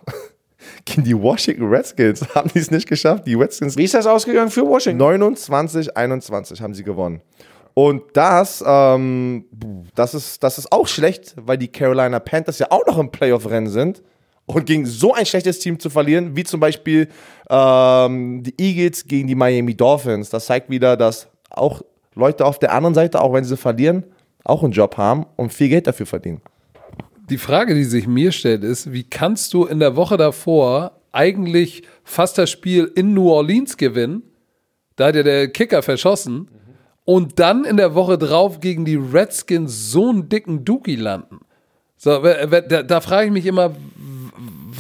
gegen 0.86 1.04
die 1.04 1.18
Washington 1.20 1.68
Redskins 1.68 2.26
haben 2.36 2.50
die 2.54 2.60
es 2.60 2.72
nicht 2.72 2.88
geschafft. 2.88 3.28
Die 3.28 3.36
Redskins 3.36 3.76
Wie 3.78 3.84
ist 3.84 3.94
das 3.94 4.08
ausgegangen 4.08 4.50
für 4.52 4.66
Washington? 4.66 4.98
29, 5.00 5.98
21 5.98 6.62
haben 6.62 6.74
sie 6.74 6.84
gewonnen. 6.84 7.22
Und 7.74 8.02
das, 8.14 8.64
ähm, 8.68 9.46
das, 9.96 10.14
ist, 10.14 10.44
das 10.44 10.58
ist 10.58 10.72
auch 10.74 10.88
schlecht, 10.88 11.34
weil 11.38 11.58
die 11.58 11.70
Carolina 11.70 12.20
Panthers 12.20 12.60
ja 12.60 12.68
auch 12.70 12.86
noch 12.86 12.98
im 12.98 13.10
Playoff-Rennen 13.12 13.70
sind. 13.70 14.04
Und 14.46 14.66
gegen 14.66 14.86
so 14.86 15.14
ein 15.14 15.26
schlechtes 15.26 15.60
Team 15.60 15.80
zu 15.80 15.90
verlieren, 15.90 16.36
wie 16.36 16.44
zum 16.44 16.60
Beispiel 16.60 17.08
ähm, 17.50 18.44
die 18.44 18.54
Eagles 18.58 19.06
gegen 19.06 19.28
die 19.28 19.36
Miami 19.36 19.76
Dolphins, 19.76 20.30
das 20.30 20.46
zeigt 20.46 20.70
wieder, 20.70 20.98
dass 20.98 21.28
auch 21.50 21.82
Leute 22.16 22.46
auf 22.46 22.60
der 22.60 22.74
anderen 22.74 22.94
Seite, 22.94 23.22
auch 23.22 23.34
wenn 23.34 23.44
sie 23.44 23.56
verlieren, 23.56 24.04
auch 24.44 24.64
einen 24.64 24.74
Job 24.74 24.98
haben 24.98 25.26
und 25.38 25.54
viel 25.54 25.70
Geld 25.70 25.88
dafür 25.88 26.06
verdienen. 26.06 26.42
Die 27.30 27.38
Frage, 27.38 27.76
die 27.76 27.84
sich 27.84 28.08
mir 28.08 28.32
stellt, 28.32 28.64
ist, 28.64 28.92
wie 28.92 29.04
kannst 29.04 29.54
du 29.54 29.66
in 29.66 29.80
der 29.80 29.96
Woche 29.96 30.18
davor 30.18 30.92
eigentlich 31.12 31.84
fast 32.04 32.38
das 32.38 32.50
Spiel 32.50 32.92
in 32.96 33.14
New 33.14 33.30
Orleans 33.30 33.78
gewinnen? 33.78 34.24
Da 34.96 35.08
hat 35.08 35.16
ja 35.16 35.24
der 35.24 35.48
Kicker 35.48 35.82
verschossen. 35.82 36.50
Und 37.06 37.40
dann 37.40 37.64
in 37.64 37.78
der 37.78 37.96
Woche 37.96 38.18
drauf 38.18 38.60
gegen 38.60 38.86
die 38.86 38.96
Redskins 38.96 39.92
so 39.92 40.10
einen 40.10 40.30
dicken 40.30 40.66
Dookie 40.66 40.96
landen. 40.96 41.40
So, 41.98 42.22
da, 42.22 42.84
da 42.84 43.02
frage 43.02 43.28
ich 43.28 43.32
mich 43.32 43.46
immer, 43.46 43.76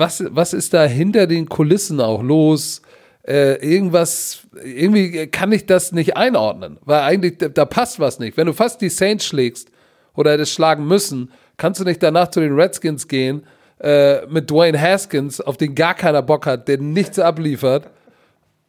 was, 0.02 0.24
was 0.30 0.54
ist 0.54 0.74
da 0.74 0.84
hinter 0.84 1.28
den 1.28 1.48
Kulissen 1.48 2.02
auch 2.02 2.24
los? 2.24 2.82
Äh, 3.24 3.64
irgendwas, 3.64 4.48
irgendwie 4.64 5.28
kann 5.28 5.52
ich 5.52 5.68
das 5.68 5.92
nicht 5.92 6.18
einordnen, 6.18 6.80
weil 6.84 7.02
eigentlich 7.02 7.38
da, 7.38 7.50
da 7.50 7.66
passt 7.66 8.00
was 8.00 8.18
nicht. 8.18 8.36
Wenn 8.36 8.48
du 8.48 8.54
fast 8.54 8.82
die 8.82 8.90
Saints 8.90 9.26
schlägst 9.26 9.70
oder 10.16 10.32
hättest 10.32 10.54
schlagen 10.54 10.88
müssen, 10.88 11.32
kannst 11.58 11.80
du 11.80 11.86
nicht 11.86 12.02
danach 12.02 12.30
zu 12.30 12.40
den 12.40 12.60
Redskins 12.60 13.08
gehen 13.08 13.44
äh, 13.80 14.26
mit 14.26 14.50
Dwayne 14.50 14.82
Haskins, 14.82 15.40
auf 15.40 15.58
den 15.58 15.76
gar 15.76 15.94
keiner 15.94 16.24
Bock 16.24 16.48
hat, 16.48 16.68
der 16.68 16.80
nichts 16.80 17.20
abliefert 17.20 17.92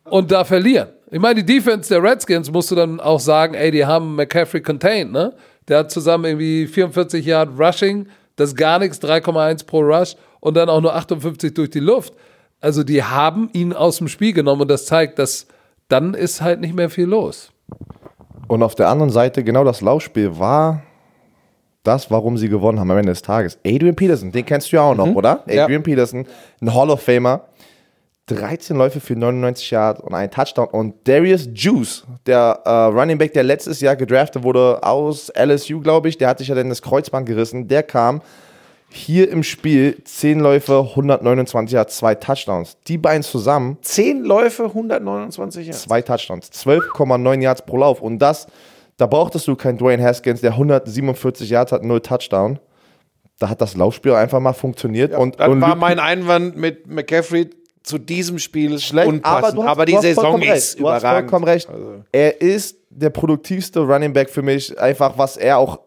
und 0.05 0.31
da 0.31 0.45
verlieren. 0.45 0.89
Ich 1.11 1.19
meine, 1.19 1.43
die 1.43 1.55
Defense 1.55 1.89
der 1.89 2.03
Redskins 2.03 2.51
musst 2.51 2.71
du 2.71 2.75
dann 2.75 3.01
auch 3.01 3.21
sagen, 3.21 3.55
ey, 3.55 3.71
die 3.71 3.87
haben 3.87 4.17
McCaffrey 4.17 4.61
contained, 4.61 5.13
ne? 5.13 5.33
Der 5.69 5.79
hat 5.79 5.91
zusammen 5.91 6.27
irgendwie 6.27 6.67
44 6.67 7.25
Yard 7.25 7.59
Rushing, 7.59 8.07
das 8.37 8.51
ist 8.51 8.57
gar 8.57 8.79
nichts, 8.79 9.01
3,1 9.01 9.65
pro 9.65 9.81
Rush 9.81 10.15
und 10.43 10.55
dann 10.55 10.69
auch 10.69 10.81
nur 10.81 10.94
58 10.94 11.55
durch 11.55 11.70
die 11.70 11.81
Luft. 11.81 12.12
Also 12.60 12.82
die 12.82 13.02
haben 13.02 13.48
ihn 13.52 13.73
aus 13.73 13.98
dem 13.98 14.09
Spiel 14.09 14.32
genommen 14.32 14.62
und 14.62 14.69
das 14.69 14.86
zeigt, 14.86 15.19
dass 15.19 15.47
dann 15.89 16.14
ist 16.14 16.43
halt 16.43 16.60
nicht 16.60 16.74
mehr 16.74 16.90
viel 16.90 17.06
los. 17.06 17.52
Und 18.48 18.62
auf 18.62 18.74
der 18.74 18.89
anderen 18.89 19.10
Seite, 19.10 19.44
genau 19.44 19.64
das 19.64 19.81
Laufspiel 19.81 20.39
war 20.39 20.82
das, 21.85 22.10
warum 22.10 22.36
sie 22.36 22.48
gewonnen 22.48 22.81
haben 22.81 22.90
am 22.90 22.98
Ende 22.98 23.12
des 23.12 23.23
Tages. 23.23 23.59
Adrian 23.64 23.94
Peterson, 23.94 24.32
den 24.32 24.44
kennst 24.44 24.73
du 24.73 24.77
ja 24.77 24.82
auch 24.82 24.94
noch, 24.94 25.14
oder? 25.14 25.44
Ja. 25.47 25.64
Adrian 25.64 25.82
Peterson, 25.82 26.27
ein 26.60 26.74
Hall 26.74 26.90
of 26.90 27.01
Famer. 27.02 27.43
13 28.27 28.77
Läufe 28.77 29.01
für 29.01 29.14
99 29.14 29.70
Yards 29.70 30.01
und 30.01 30.14
ein 30.14 30.31
Touchdown. 30.31 30.69
Und 30.69 30.94
Darius 31.06 31.48
Juice, 31.55 32.05
der 32.27 32.60
äh, 32.64 32.70
Running 32.70 33.19
Back, 33.19 33.32
der 33.32 33.43
letztes 33.43 33.81
Jahr 33.81 33.97
gedraftet 33.97 34.43
wurde 34.43 34.82
aus 34.82 35.31
LSU, 35.36 35.81
glaube 35.81 36.09
ich, 36.09 36.19
der 36.19 36.28
hat 36.28 36.39
sich 36.39 36.48
ja 36.48 36.55
dann 36.55 36.69
das 36.69 36.82
Kreuzband 36.82 37.27
gerissen. 37.27 37.69
Der 37.69 37.82
kam 37.82 38.23
hier 38.94 39.31
im 39.31 39.43
Spiel 39.43 40.02
10 40.05 40.40
Läufe, 40.40 40.78
129 40.90 41.74
Yards, 41.74 41.97
zwei 41.97 42.14
Touchdowns. 42.14 42.77
Die 42.89 42.98
beiden 42.98 43.23
zusammen 43.23 43.78
Zehn 43.82 44.23
Läufe, 44.23 44.64
129 44.64 45.66
Jahre. 45.66 45.78
zwei 45.78 46.02
Touchdowns, 46.02 46.51
12,9 46.52 47.40
Yards 47.40 47.62
pro 47.62 47.78
Lauf. 47.78 48.01
Und 48.02 48.19
das, 48.19 48.47
da 48.97 49.06
brauchtest 49.06 49.47
du 49.48 49.56
keinen 49.56 49.78
Dwayne 49.78 50.02
Haskins, 50.02 50.40
der 50.40 50.52
147 50.52 51.48
Yards 51.51 51.73
hat, 51.73 51.82
null 51.85 52.01
Touchdown. 52.01 52.59
Da 53.39 53.48
hat 53.48 53.60
das 53.60 53.74
Laufspiel 53.77 54.12
einfach 54.12 54.39
mal 54.40 54.52
funktioniert. 54.52 55.12
und, 55.16 55.40
Dann 55.40 55.51
und 55.52 55.60
war 55.60 55.74
mein 55.74 55.98
Einwand 55.98 56.56
mit 56.56 56.86
McCaffrey 56.86 57.51
zu 57.82 57.98
diesem 57.98 58.39
Spiel 58.39 58.78
schlecht, 58.78 59.09
unpassend. 59.09 59.56
du 59.59 59.64
hast- 59.64 59.70
Aber, 59.70 59.85
die 59.86 59.97
Saison 59.98 60.40
ist 60.40 60.48
recht. 60.48 60.78
Du 60.81 60.89
hast 60.89 61.01
überragend. 61.02 61.31
vollkommen 61.31 61.44
recht. 61.44 61.69
Also- 61.69 62.05
Er 62.12 62.40
ist 62.40 62.77
der 62.90 63.10
produktivste 63.10 63.81
Running 63.81 64.12
Back 64.12 64.31
für 64.31 64.43
mich, 64.43 64.78
einfach 64.78 65.19
was 65.19 65.36
er 65.36 65.59
auch, 65.59 65.81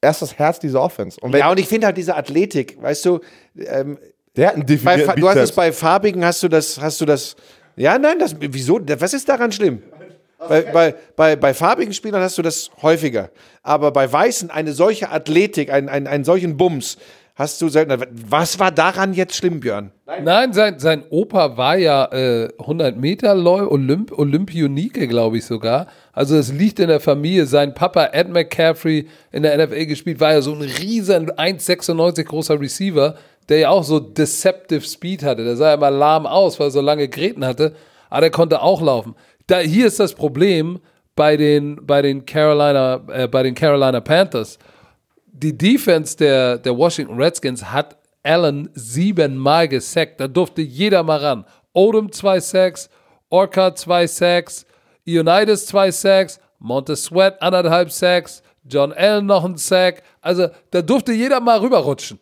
er 0.00 0.10
ist 0.10 0.22
das 0.22 0.38
Herz 0.38 0.58
dieser 0.58 0.80
Offense. 0.82 1.18
Und 1.20 1.34
Ja, 1.34 1.50
und 1.50 1.58
ich 1.60 1.68
finde 1.68 1.86
halt 1.86 1.96
diese 1.96 2.16
Athletik, 2.16 2.80
weißt 2.80 3.04
du, 3.04 3.20
ähm, 3.58 3.98
der 4.36 4.48
hat 4.48 4.54
einen 4.54 4.66
bei, 4.84 4.98
Fa- 4.98 5.14
du 5.14 5.28
hast 5.28 5.36
es 5.38 5.52
bei 5.52 5.72
Farbigen, 5.72 6.24
hast 6.24 6.42
du 6.42 6.48
das, 6.48 6.80
hast 6.80 7.00
du 7.00 7.04
das, 7.06 7.36
ja, 7.76 7.98
nein, 7.98 8.18
das, 8.18 8.34
wieso, 8.38 8.80
was 8.98 9.12
ist 9.14 9.28
daran 9.28 9.52
schlimm? 9.52 9.82
Bei, 10.48 10.62
bei, 10.62 10.94
bei, 11.16 11.36
bei 11.36 11.52
farbigen 11.52 11.92
Spielern 11.92 12.22
hast 12.22 12.38
du 12.38 12.42
das 12.42 12.70
häufiger. 12.80 13.30
Aber 13.62 13.90
bei 13.90 14.10
Weißen 14.10 14.50
eine 14.50 14.72
solche 14.72 15.10
Athletik, 15.10 15.70
einen, 15.70 15.90
einen, 15.90 16.06
einen 16.06 16.24
solchen 16.24 16.56
Bums, 16.56 16.96
hast 17.40 17.62
du 17.62 17.70
selten. 17.70 18.04
Was 18.28 18.58
war 18.58 18.70
daran 18.70 19.14
jetzt 19.14 19.34
schlimm, 19.34 19.60
Björn? 19.60 19.92
Nein, 20.22 20.52
sein, 20.52 20.78
sein 20.78 21.04
Opa 21.08 21.56
war 21.56 21.78
ja 21.78 22.04
äh, 22.12 22.50
100 22.58 22.98
Meter 22.98 23.34
Olymp 23.34 24.12
Olympionike, 24.12 25.08
glaube 25.08 25.38
ich 25.38 25.46
sogar. 25.46 25.86
Also 26.12 26.36
es 26.36 26.52
liegt 26.52 26.80
in 26.80 26.88
der 26.88 27.00
Familie. 27.00 27.46
Sein 27.46 27.74
Papa 27.74 28.10
Ed 28.12 28.28
McCaffrey 28.28 29.08
in 29.32 29.42
der 29.42 29.56
NFL 29.56 29.86
gespielt, 29.86 30.20
war 30.20 30.32
ja 30.32 30.42
so 30.42 30.52
ein 30.52 30.60
riesen 30.60 31.30
1,96 31.30 32.24
großer 32.24 32.60
Receiver, 32.60 33.14
der 33.48 33.58
ja 33.58 33.68
auch 33.70 33.84
so 33.84 34.00
deceptive 34.00 34.82
Speed 34.82 35.22
hatte. 35.22 35.42
Der 35.42 35.56
sah 35.56 35.68
ja 35.68 35.74
immer 35.74 35.90
lahm 35.90 36.26
aus, 36.26 36.60
weil 36.60 36.68
er 36.68 36.72
so 36.72 36.82
lange 36.82 37.08
Gräten 37.08 37.46
hatte. 37.46 37.72
Aber 38.10 38.20
der 38.20 38.30
konnte 38.30 38.60
auch 38.60 38.82
laufen. 38.82 39.14
Da, 39.46 39.60
hier 39.60 39.86
ist 39.86 39.98
das 39.98 40.12
Problem 40.12 40.78
bei 41.16 41.38
den, 41.38 41.86
bei 41.86 42.02
den 42.02 42.26
Carolina, 42.26 43.00
äh, 43.08 43.28
bei 43.28 43.42
den 43.42 43.54
Carolina 43.54 44.00
Panthers 44.00 44.58
die 45.32 45.56
Defense 45.56 46.16
der, 46.16 46.58
der 46.58 46.76
Washington 46.76 47.20
Redskins 47.20 47.64
hat 47.64 47.96
Allen 48.22 48.68
siebenmal 48.74 49.68
gesackt. 49.68 50.20
Da 50.20 50.28
durfte 50.28 50.62
jeder 50.62 51.02
mal 51.02 51.18
ran. 51.18 51.44
Odom 51.72 52.12
zwei 52.12 52.40
Sacks, 52.40 52.90
Orca 53.28 53.74
zwei 53.74 54.06
Sacks, 54.06 54.66
Unitas 55.06 55.66
zwei 55.66 55.90
Sacks, 55.90 56.40
Montez 56.58 57.04
Sweat 57.04 57.40
anderthalb 57.40 57.90
Sacks, 57.90 58.42
John 58.64 58.92
Allen 58.92 59.26
noch 59.26 59.44
ein 59.44 59.56
Sack. 59.56 60.02
Also 60.20 60.48
da 60.70 60.82
durfte 60.82 61.12
jeder 61.12 61.40
mal 61.40 61.58
rüberrutschen. 61.58 62.18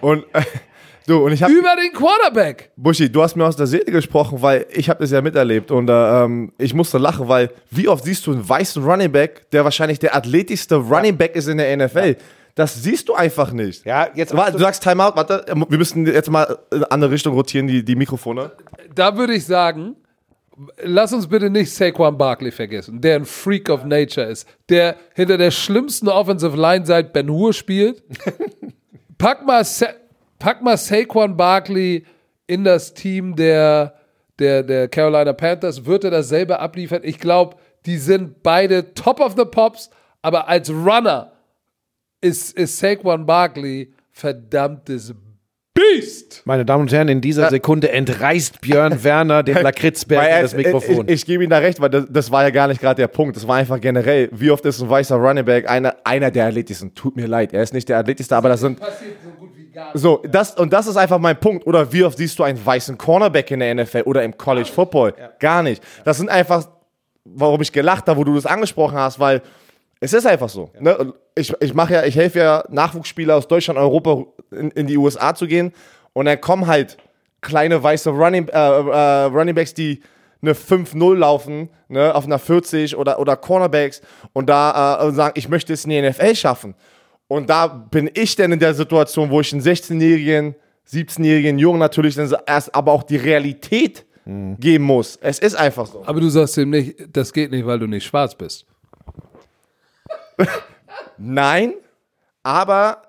Und, 0.00 0.24
du, 1.06 1.24
und 1.24 1.32
ich 1.32 1.42
habe 1.42 1.52
Über 1.52 1.76
den 1.76 1.92
Quarterback. 1.92 2.70
Buschi, 2.76 3.10
du 3.10 3.22
hast 3.22 3.36
mir 3.36 3.44
aus 3.44 3.56
der 3.56 3.66
Seele 3.66 3.92
gesprochen, 3.92 4.42
weil 4.42 4.66
ich 4.70 4.88
habe 4.88 5.00
das 5.00 5.10
ja 5.10 5.20
miterlebt 5.20 5.70
und 5.70 5.88
äh, 5.88 6.24
ähm, 6.24 6.52
ich 6.58 6.74
musste 6.74 6.98
lachen, 6.98 7.28
weil 7.28 7.50
wie 7.70 7.88
oft 7.88 8.04
siehst 8.04 8.26
du 8.26 8.32
einen 8.32 8.48
weißen 8.48 8.82
Running 8.82 9.12
Back, 9.12 9.50
der 9.50 9.64
wahrscheinlich 9.64 9.98
der 9.98 10.14
athletischste 10.16 10.76
Running 10.76 11.16
Back 11.16 11.36
ist 11.36 11.48
in 11.48 11.58
der 11.58 11.76
NFL? 11.76 12.16
Das 12.56 12.82
siehst 12.82 13.08
du 13.10 13.14
einfach 13.14 13.52
nicht. 13.52 13.84
Ja, 13.84 14.08
jetzt 14.14 14.34
Warte, 14.34 14.52
du 14.52 14.58
sagst 14.58 14.82
Timeout, 14.82 15.12
warte, 15.14 15.44
wir 15.46 15.78
müssen 15.78 16.06
jetzt 16.06 16.30
mal 16.30 16.58
in 16.70 16.78
eine 16.78 16.90
andere 16.90 17.10
Richtung 17.10 17.34
rotieren, 17.34 17.66
die, 17.66 17.84
die 17.84 17.96
Mikrofone. 17.96 18.50
Da 18.94 19.14
würde 19.18 19.34
ich 19.34 19.44
sagen, 19.44 19.94
lass 20.82 21.12
uns 21.12 21.26
bitte 21.26 21.50
nicht 21.50 21.72
Saquon 21.74 22.16
Barkley 22.16 22.50
vergessen, 22.50 23.00
der 23.00 23.16
ein 23.16 23.24
Freak 23.26 23.68
of 23.68 23.84
Nature 23.84 24.26
ist, 24.26 24.48
der 24.68 24.96
hinter 25.14 25.36
der 25.36 25.50
schlimmsten 25.50 26.08
Offensive 26.08 26.56
Line 26.56 26.86
seit 26.86 27.12
Ben 27.12 27.28
Hur 27.28 27.52
spielt. 27.52 28.02
Pack 29.18 29.46
mal, 29.46 29.64
Sa 29.64 29.88
pack 30.38 30.62
mal 30.62 30.76
Saquon 30.76 31.36
Barkley 31.36 32.04
in 32.46 32.64
das 32.64 32.94
Team 32.94 33.34
der, 33.36 33.94
der, 34.38 34.62
der 34.62 34.88
Carolina 34.88 35.32
Panthers, 35.32 35.84
wird 35.84 36.04
er 36.04 36.10
dasselbe 36.10 36.58
abliefern? 36.60 37.02
Ich 37.04 37.18
glaube, 37.18 37.56
die 37.86 37.96
sind 37.98 38.42
beide 38.42 38.94
top 38.94 39.20
of 39.20 39.34
the 39.36 39.44
pops, 39.44 39.90
aber 40.22 40.48
als 40.48 40.70
Runner 40.70 41.32
ist, 42.20 42.56
ist 42.56 42.78
Saquon 42.78 43.26
Barkley 43.26 43.92
verdammtes 44.12 45.14
Beast. 45.74 46.40
Meine 46.46 46.64
Damen 46.64 46.82
und 46.82 46.92
Herren, 46.92 47.08
in 47.08 47.20
dieser 47.20 47.50
Sekunde 47.50 47.92
entreißt 47.92 48.62
Björn 48.62 49.04
Werner 49.04 49.42
den 49.42 49.58
Lakritzberg 49.62 50.26
er- 50.26 50.40
das 50.42 50.56
Mikrofon. 50.56 51.06
Ich, 51.06 51.14
ich 51.16 51.26
gebe 51.26 51.44
ihm 51.44 51.50
da 51.50 51.58
recht, 51.58 51.80
weil 51.80 51.90
das, 51.90 52.06
das 52.08 52.30
war 52.30 52.42
ja 52.44 52.50
gar 52.50 52.66
nicht 52.68 52.80
gerade 52.80 52.96
der 53.02 53.08
Punkt. 53.08 53.36
Das 53.36 53.46
war 53.46 53.56
einfach 53.56 53.78
generell, 53.78 54.30
wie 54.32 54.50
oft 54.50 54.64
ist 54.64 54.80
ein 54.80 54.88
weißer 54.88 55.16
Running 55.16 55.44
Back 55.44 55.68
einer, 55.68 55.94
einer 56.04 56.30
der 56.30 56.46
athletischsten. 56.46 56.94
Tut 56.94 57.14
mir 57.16 57.26
leid, 57.26 57.52
er 57.52 57.62
ist 57.62 57.74
nicht 57.74 57.90
der 57.90 57.98
athletischste, 57.98 58.34
aber 58.36 58.48
das 58.48 58.60
sind 58.60 58.80
Passiert 58.80 59.16
so 59.22 59.30
gut 59.38 59.54
So, 59.94 60.22
das, 60.28 60.54
und 60.56 60.72
das 60.72 60.86
ist 60.86 60.96
einfach 60.96 61.18
mein 61.18 61.38
Punkt. 61.38 61.66
Oder 61.66 61.92
wie 61.92 62.04
oft 62.04 62.18
siehst 62.18 62.38
du 62.38 62.42
einen 62.42 62.64
weißen 62.64 62.96
Cornerback 62.96 63.50
in 63.50 63.60
der 63.60 63.74
NFL 63.74 64.02
oder 64.02 64.22
im 64.22 64.36
College 64.36 64.70
Football? 64.72 65.14
Gar 65.38 65.62
nicht. 65.62 65.82
Das 66.04 66.16
sind 66.18 66.28
einfach, 66.28 66.66
warum 67.24 67.60
ich 67.60 67.72
gelacht 67.72 68.06
habe, 68.08 68.18
wo 68.18 68.24
du 68.24 68.34
das 68.34 68.46
angesprochen 68.46 68.96
hast, 68.96 69.18
weil 69.18 69.42
es 70.00 70.12
ist 70.12 70.26
einfach 70.26 70.48
so. 70.48 70.70
Ne? 70.78 71.14
Ich, 71.34 71.52
ich 71.60 71.74
mache 71.74 71.94
ja, 71.94 72.04
ich 72.04 72.16
helfe 72.16 72.38
ja 72.38 72.64
Nachwuchsspieler 72.68 73.36
aus 73.36 73.48
Deutschland, 73.48 73.78
Europa 73.78 74.24
in, 74.50 74.70
in 74.70 74.86
die 74.86 74.96
USA 74.96 75.34
zu 75.34 75.46
gehen. 75.46 75.72
Und 76.12 76.26
dann 76.26 76.40
kommen 76.40 76.66
halt 76.66 76.96
kleine 77.40 77.82
weiße 77.82 78.10
Running, 78.10 78.48
äh, 78.48 78.52
äh, 78.52 79.24
Running 79.24 79.54
Backs, 79.54 79.74
die 79.74 80.02
eine 80.42 80.54
5-0 80.54 81.14
laufen, 81.16 81.70
ne, 81.88 82.14
auf 82.14 82.24
einer 82.24 82.38
40 82.38 82.96
oder, 82.96 83.18
oder 83.18 83.36
Cornerbacks 83.36 84.02
und 84.32 84.48
da 84.48 85.00
äh, 85.00 85.06
und 85.06 85.14
sagen, 85.14 85.34
ich 85.36 85.48
möchte 85.48 85.72
es 85.72 85.84
in 85.84 85.90
die 85.90 86.02
NFL 86.02 86.34
schaffen. 86.34 86.74
Und 87.28 87.50
da 87.50 87.66
bin 87.66 88.10
ich 88.14 88.36
dann 88.36 88.52
in 88.52 88.58
der 88.58 88.74
Situation, 88.74 89.30
wo 89.30 89.40
ich 89.40 89.52
einen 89.52 89.62
16-jährigen, 89.62 90.54
17-jährigen 90.88 91.58
Jungen 91.58 91.80
natürlich 91.80 92.14
dann 92.14 92.32
erst 92.46 92.74
aber 92.74 92.92
auch 92.92 93.02
die 93.02 93.16
Realität 93.16 94.06
geben 94.58 94.84
muss. 94.84 95.16
Es 95.20 95.38
ist 95.38 95.54
einfach 95.54 95.86
so. 95.86 96.02
Aber 96.04 96.20
du 96.20 96.28
sagst 96.28 96.56
ihm 96.56 96.70
nicht, 96.70 96.96
das 97.12 97.32
geht 97.32 97.50
nicht, 97.52 97.64
weil 97.64 97.78
du 97.78 97.86
nicht 97.86 98.04
schwarz 98.04 98.34
bist. 98.34 98.66
Nein, 101.18 101.74
aber 102.42 103.02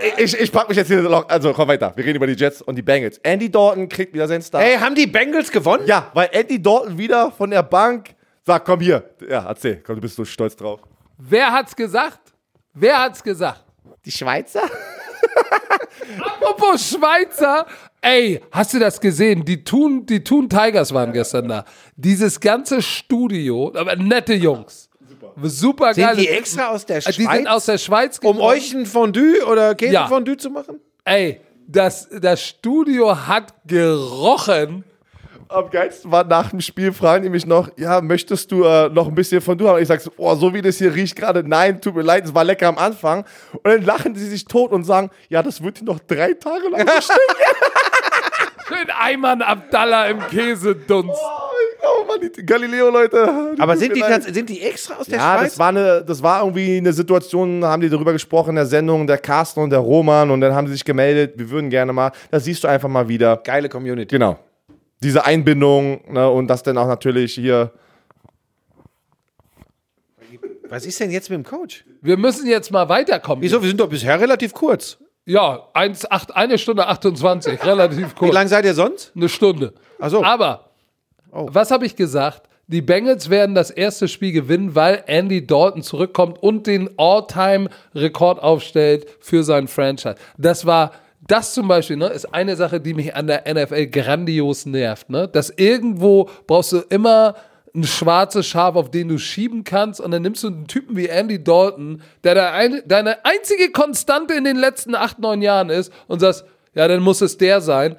äh, 0.00 0.22
ich, 0.22 0.38
ich 0.38 0.50
pack 0.50 0.68
mich 0.68 0.78
jetzt 0.78 0.88
hier 0.88 1.02
noch. 1.02 1.28
Also 1.28 1.52
komm 1.52 1.68
weiter. 1.68 1.92
Wir 1.94 2.04
reden 2.04 2.16
über 2.16 2.26
die 2.26 2.32
Jets 2.32 2.62
und 2.62 2.76
die 2.76 2.82
Bengals. 2.82 3.18
Andy 3.18 3.50
Dalton 3.50 3.88
kriegt 3.88 4.14
wieder 4.14 4.26
seinen 4.26 4.42
Star. 4.42 4.62
Ey, 4.62 4.78
haben 4.78 4.94
die 4.94 5.06
Bengals 5.06 5.50
gewonnen? 5.50 5.86
Ja, 5.86 6.10
weil 6.14 6.30
Andy 6.32 6.60
Dalton 6.60 6.96
wieder 6.96 7.30
von 7.30 7.50
der 7.50 7.62
Bank 7.62 8.14
sagt, 8.44 8.64
komm 8.64 8.80
hier. 8.80 9.10
Ja, 9.28 9.46
erzähl. 9.46 9.82
Komm, 9.84 9.96
du 9.96 10.00
bist 10.00 10.16
so 10.16 10.24
stolz 10.24 10.56
drauf. 10.56 10.80
Wer 11.18 11.52
hat's 11.52 11.76
gesagt? 11.76 12.27
Wer 12.80 12.98
hat's 13.02 13.22
gesagt? 13.22 13.64
Die 14.04 14.12
Schweizer? 14.12 14.62
Apropos 16.20 16.88
Schweizer, 16.90 17.66
ey, 18.00 18.40
hast 18.52 18.72
du 18.74 18.78
das 18.78 19.00
gesehen? 19.00 19.44
Die 19.44 19.62
Thun, 19.64 20.06
die 20.06 20.22
Thun 20.22 20.48
Tigers 20.48 20.92
waren 20.94 21.12
gestern 21.12 21.48
da. 21.48 21.64
Dieses 21.96 22.38
ganze 22.40 22.80
Studio, 22.82 23.72
aber 23.74 23.96
nette 23.96 24.34
Jungs. 24.34 24.88
Super 25.42 25.94
Sind 25.94 26.04
geil. 26.04 26.16
die 26.16 26.28
extra 26.28 26.68
aus 26.70 26.84
der 26.86 27.00
Die 27.00 27.12
Schweiz? 27.12 27.36
sind 27.36 27.46
aus 27.48 27.66
der 27.66 27.78
Schweiz 27.78 28.18
um 28.18 28.22
gekommen. 28.22 28.40
euch 28.40 28.72
ein 28.74 28.86
Fondue 28.86 29.44
oder 29.46 29.74
Käsefondue 29.74 30.36
zu 30.36 30.50
machen? 30.50 30.80
Ey, 31.04 31.40
das, 31.66 32.08
das 32.20 32.42
Studio 32.44 33.26
hat 33.26 33.54
gerochen. 33.66 34.84
Am 35.50 35.70
geilsten 35.70 36.10
war 36.12 36.24
nach 36.24 36.50
dem 36.50 36.60
Spiel, 36.60 36.92
fragen 36.92 37.22
die 37.24 37.30
mich 37.30 37.46
noch, 37.46 37.70
ja, 37.76 38.00
möchtest 38.02 38.52
du 38.52 38.64
äh, 38.64 38.88
noch 38.90 39.08
ein 39.08 39.14
bisschen 39.14 39.40
von 39.40 39.56
du 39.56 39.66
haben? 39.68 39.80
Ich 39.80 39.88
sag 39.88 40.00
so, 40.00 40.10
oh, 40.18 40.34
so 40.34 40.52
wie 40.52 40.60
das 40.60 40.76
hier 40.76 40.94
riecht 40.94 41.16
gerade, 41.16 41.42
nein, 41.42 41.80
tut 41.80 41.94
mir 41.96 42.02
leid, 42.02 42.26
es 42.26 42.34
war 42.34 42.44
lecker 42.44 42.68
am 42.68 42.76
Anfang. 42.78 43.24
Und 43.52 43.64
dann 43.64 43.82
lachen 43.82 44.14
sie 44.14 44.26
sich 44.28 44.44
tot 44.44 44.72
und 44.72 44.84
sagen, 44.84 45.10
ja, 45.30 45.42
das 45.42 45.62
wird 45.62 45.78
hier 45.78 45.86
noch 45.86 46.00
drei 46.00 46.34
Tage 46.34 46.68
lang 46.70 46.86
so 46.86 47.00
stinken. 47.00 47.44
Schön 48.68 48.90
Eimann 49.00 49.40
Abdallah 49.40 50.06
im 50.08 50.20
Käsedunst. 50.28 51.18
oh 51.18 51.44
Oh 51.80 52.04
Mann, 52.06 52.20
die 52.20 52.44
Galileo-Leute. 52.44 53.54
Aber 53.58 53.76
sind 53.76 53.94
die, 53.96 54.00
tats- 54.00 54.26
sind 54.34 54.48
die 54.50 54.60
extra 54.60 54.96
aus 54.96 55.06
der 55.06 55.18
Ja, 55.18 55.38
Schweiz? 55.38 55.50
das 55.52 55.58
war, 55.60 55.68
eine, 55.68 56.04
das 56.04 56.22
war 56.22 56.40
irgendwie 56.42 56.76
eine 56.76 56.92
Situation, 56.92 57.64
haben 57.64 57.80
die 57.80 57.88
darüber 57.88 58.12
gesprochen 58.12 58.50
in 58.50 58.56
der 58.56 58.66
Sendung, 58.66 59.06
der 59.06 59.16
Carsten 59.18 59.60
und 59.60 59.70
der 59.70 59.78
Roman 59.78 60.30
und 60.32 60.40
dann 60.40 60.54
haben 60.54 60.66
sie 60.66 60.72
sich 60.74 60.84
gemeldet, 60.84 61.34
wir 61.38 61.48
würden 61.50 61.70
gerne 61.70 61.92
mal, 61.92 62.10
das 62.32 62.44
siehst 62.44 62.64
du 62.64 62.68
einfach 62.68 62.88
mal 62.88 63.08
wieder. 63.08 63.36
Geile 63.38 63.68
Community. 63.68 64.16
Genau. 64.16 64.36
Diese 65.02 65.24
Einbindung 65.24 66.00
ne, 66.12 66.28
und 66.30 66.48
das 66.48 66.62
dann 66.62 66.76
auch 66.78 66.86
natürlich 66.88 67.34
hier. 67.34 67.72
Was 70.68 70.84
ist 70.84 71.00
denn 71.00 71.10
jetzt 71.10 71.30
mit 71.30 71.38
dem 71.38 71.44
Coach? 71.44 71.84
Wir 72.02 72.16
müssen 72.16 72.46
jetzt 72.46 72.70
mal 72.70 72.88
weiterkommen. 72.88 73.42
Wieso? 73.42 73.62
Wir 73.62 73.68
sind 73.68 73.80
doch 73.80 73.88
bisher 73.88 74.20
relativ 74.20 74.52
kurz. 74.52 74.98
Ja, 75.24 75.68
1, 75.74 76.10
8, 76.10 76.34
eine 76.36 76.58
Stunde 76.58 76.86
28, 76.86 77.64
relativ 77.64 78.10
Wie 78.10 78.14
kurz. 78.14 78.32
lange 78.34 78.48
seid 78.48 78.64
ihr 78.64 78.74
sonst? 78.74 79.12
Eine 79.14 79.28
Stunde. 79.28 79.74
Ach 79.98 80.10
so. 80.10 80.22
Aber, 80.24 80.64
Oh. 81.30 81.46
was 81.52 81.70
habe 81.70 81.84
ich 81.84 81.94
gesagt? 81.96 82.48
Die 82.68 82.80
Bengals 82.80 83.28
werden 83.28 83.54
das 83.54 83.70
erste 83.70 84.08
Spiel 84.08 84.32
gewinnen, 84.32 84.74
weil 84.74 85.02
Andy 85.06 85.46
Dalton 85.46 85.82
zurückkommt 85.82 86.42
und 86.42 86.66
den 86.66 86.88
All-Time-Rekord 86.98 88.42
aufstellt 88.42 89.06
für 89.20 89.42
sein 89.42 89.68
Franchise. 89.68 90.16
Das 90.38 90.64
war, 90.66 90.92
das 91.28 91.54
zum 91.54 91.68
Beispiel, 91.68 91.96
ne, 91.96 92.08
ist 92.08 92.34
eine 92.34 92.56
Sache, 92.56 92.80
die 92.80 92.94
mich 92.94 93.14
an 93.14 93.26
der 93.28 93.44
NFL 93.46 93.86
grandios 93.86 94.66
nervt. 94.66 95.08
Ne? 95.10 95.28
Dass 95.28 95.50
irgendwo 95.50 96.28
brauchst 96.46 96.72
du 96.72 96.78
immer 96.88 97.36
ein 97.74 97.84
schwarzes 97.84 98.46
Schaf, 98.46 98.74
auf 98.76 98.90
den 98.90 99.08
du 99.08 99.18
schieben 99.18 99.62
kannst, 99.62 100.00
und 100.00 100.10
dann 100.10 100.22
nimmst 100.22 100.42
du 100.42 100.48
einen 100.48 100.66
Typen 100.66 100.96
wie 100.96 101.06
Andy 101.06 101.42
Dalton, 101.44 102.02
der 102.24 102.34
deine, 102.34 102.50
ein- 102.52 102.82
deine 102.86 103.24
einzige 103.24 103.70
Konstante 103.70 104.34
in 104.34 104.44
den 104.44 104.56
letzten 104.56 104.94
acht, 104.94 105.18
neun 105.20 105.42
Jahren 105.42 105.70
ist, 105.70 105.92
und 106.08 106.18
sagst, 106.20 106.44
ja, 106.74 106.88
dann 106.88 107.00
muss 107.02 107.20
es 107.20 107.36
der 107.36 107.60
sein. 107.60 107.96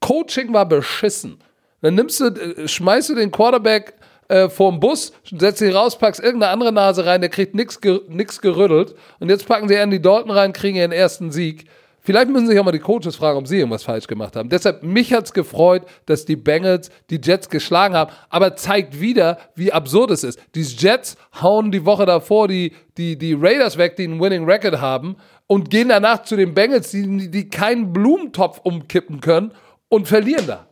Coaching 0.00 0.52
war 0.52 0.66
beschissen. 0.66 1.38
Dann 1.82 1.94
nimmst 1.94 2.20
du, 2.20 2.26
äh, 2.26 2.66
schmeißt 2.68 3.10
du 3.10 3.14
den 3.14 3.30
Quarterback 3.30 3.94
äh, 4.28 4.48
vorm 4.48 4.80
Bus, 4.80 5.12
setzt 5.30 5.60
ihn 5.60 5.72
raus, 5.72 5.98
packst 5.98 6.20
irgendeine 6.22 6.52
andere 6.52 6.72
Nase 6.72 7.04
rein, 7.04 7.20
der 7.20 7.30
kriegt 7.30 7.54
nichts 7.54 7.80
gerüttelt. 7.80 8.94
Und 9.18 9.28
jetzt 9.28 9.46
packen 9.46 9.68
sie 9.68 9.74
Andy 9.74 10.00
Dalton 10.00 10.30
rein, 10.30 10.52
kriegen 10.52 10.76
ihren 10.76 10.92
ersten 10.92 11.30
Sieg. 11.32 11.66
Vielleicht 12.02 12.30
müssen 12.30 12.46
sich 12.46 12.58
auch 12.58 12.64
mal 12.64 12.72
die 12.72 12.78
Coaches 12.78 13.16
fragen, 13.16 13.38
ob 13.38 13.46
sie 13.46 13.58
irgendwas 13.58 13.82
falsch 13.82 14.06
gemacht 14.06 14.34
haben. 14.34 14.48
Deshalb, 14.48 14.82
mich 14.82 15.12
hat's 15.12 15.32
gefreut, 15.32 15.82
dass 16.06 16.24
die 16.24 16.36
Bengals 16.36 16.90
die 17.10 17.20
Jets 17.22 17.48
geschlagen 17.48 17.94
haben, 17.94 18.10
aber 18.30 18.56
zeigt 18.56 19.00
wieder, 19.00 19.38
wie 19.54 19.72
absurd 19.72 20.10
es 20.10 20.24
ist. 20.24 20.40
Die 20.54 20.62
Jets 20.62 21.16
hauen 21.42 21.70
die 21.70 21.84
Woche 21.84 22.06
davor 22.06 22.48
die, 22.48 22.72
die, 22.96 23.18
die 23.18 23.34
Raiders 23.34 23.76
weg, 23.76 23.96
die 23.96 24.04
einen 24.04 24.20
Winning 24.20 24.44
Record 24.44 24.80
haben, 24.80 25.16
und 25.46 25.68
gehen 25.68 25.88
danach 25.88 26.22
zu 26.22 26.36
den 26.36 26.54
Bengals, 26.54 26.90
die, 26.90 27.30
die 27.30 27.48
keinen 27.48 27.92
Blumentopf 27.92 28.60
umkippen 28.62 29.20
können 29.20 29.52
und 29.88 30.06
verlieren 30.06 30.46
da. 30.46 30.68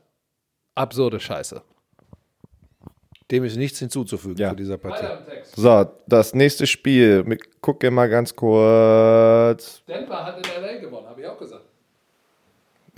Absurde 0.74 1.18
Scheiße. 1.18 1.62
Dem 3.30 3.44
ist 3.44 3.56
nichts 3.56 3.78
hinzuzufügen 3.78 4.36
Ja. 4.38 4.50
zu 4.50 4.56
dieser 4.56 4.78
Partie. 4.78 5.04
So, 5.54 5.86
das 6.06 6.34
nächste 6.34 6.66
Spiel. 6.66 7.24
Wir 7.26 7.36
gucken 7.60 7.92
mal 7.94 8.08
ganz 8.08 8.34
kurz. 8.34 9.82
Denver 9.86 10.24
hat 10.24 10.36
in 10.38 10.62
LA 10.62 10.78
gewonnen, 10.80 11.06
habe 11.08 11.20
ich 11.20 11.26
auch 11.26 11.38
gesagt. 11.38 11.62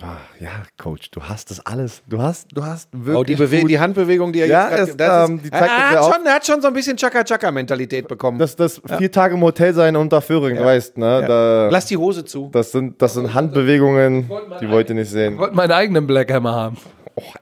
Ah, 0.03 0.17
ja, 0.39 0.63
Coach, 0.79 1.11
du 1.11 1.21
hast 1.23 1.51
das 1.51 1.61
alles. 1.67 2.01
Du 2.09 2.23
hast, 2.23 2.49
du 2.55 2.65
hast 2.65 2.89
wirklich. 2.93 3.17
Oh, 3.19 3.23
die, 3.25 3.35
Bewe 3.35 3.61
gut- 3.61 3.71
die 3.71 3.79
Handbewegung, 3.79 4.33
die 4.33 4.41
er 4.41 4.47
Ja, 4.47 4.75
jetzt 4.79 4.97
grad- 4.97 5.29
ähm, 5.29 5.43
die 5.43 5.53
er, 5.53 5.59
zeigt 5.59 5.73
er, 5.73 5.91
hat 5.91 6.15
schon, 6.15 6.27
er 6.27 6.33
hat 6.35 6.47
schon 6.47 6.63
so 6.63 6.69
ein 6.69 6.73
bisschen 6.73 6.97
Chaka-Chaka-Mentalität 6.97 8.09
bekommen. 8.09 8.39
Das, 8.39 8.57
das 8.57 8.81
vier 8.97 9.13
Tage 9.13 9.35
im 9.35 9.43
Hotel 9.43 9.75
sein 9.75 9.97
unter 9.97 10.23
Föhring, 10.23 10.57
du 10.57 10.65
weißt, 10.65 10.97
ne? 10.97 11.23
Da, 11.29 11.69
Lass 11.71 11.85
die 11.85 11.99
Hose 11.99 12.25
zu. 12.25 12.49
das, 12.51 12.73
sind, 12.73 13.03
das 13.03 13.13
sind 13.13 13.35
Handbewegungen, 13.35 14.31
die 14.63 14.71
wollt 14.71 14.89
ihr 14.89 14.95
nicht 14.95 15.11
sehen. 15.11 15.35
Ich 15.35 15.39
wollte 15.39 15.57
meinen 15.57 15.73
eigenen 15.73 16.07
Black 16.07 16.33
Hammer 16.33 16.55
haben. 16.55 16.77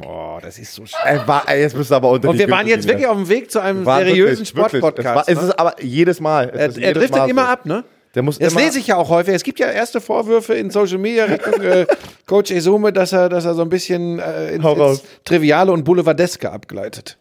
Oh, 0.05 0.39
das 0.41 0.59
ist 0.59 0.75
so 0.75 0.87
sch 0.87 0.95
Ey, 1.05 1.21
war, 1.27 1.49
ey, 1.49 1.61
jetzt 1.61 1.77
bist 1.77 1.91
du 1.91 1.95
aber 1.95 2.11
unter 2.11 2.29
Und 2.29 2.35
die 2.35 2.41
wir 2.41 2.51
waren 2.51 2.67
jetzt 2.67 2.87
wirklich 2.87 3.07
auf 3.07 3.17
dem 3.17 3.29
Weg 3.29 3.51
zu 3.51 3.61
einem 3.61 3.85
War 3.85 4.01
seriösen. 4.01 4.47
Sportpodcast. 4.47 4.99
Es, 4.99 5.15
war, 5.15 5.29
es 5.29 5.43
ne? 5.43 5.49
ist 5.49 5.59
aber 5.59 5.83
jedes 5.83 6.21
Mal. 6.21 6.51
Es 6.55 6.77
er, 6.77 6.85
er 6.85 6.95
driftet 6.95 7.19
Mal 7.19 7.31
immer 7.31 7.45
so. 7.45 7.49
ab, 7.49 7.67
ne? 7.67 7.85
Der 8.15 8.23
muss 8.23 8.39
Das 8.39 8.55
lese 8.55 8.79
ich 8.79 8.87
ja 8.87 8.97
auch 8.97 9.11
häufig. 9.11 9.35
Es 9.35 9.45
gibt 9.45 9.61
ja 9.61 9.69
erste 9.71 10.01
Vorwürfe 10.01 10.55
in 10.55 10.71
Social 10.71 10.99
Media 10.99 11.27
Richtung 11.27 11.61
äh, 11.61 11.87
Coach 12.27 12.51
Esume, 12.51 12.93
dass 12.93 13.13
er, 13.13 13.29
dass 13.29 13.45
er 13.45 13.55
so 13.55 13.63
ein 13.63 13.69
bisschen 13.69 14.19
äh, 14.19 14.55
ins, 14.55 14.65
ins 14.65 15.03
Triviale 15.25 15.71
und 15.73 15.85
Boulevardeske 15.85 16.51
abgleitet. 16.51 17.19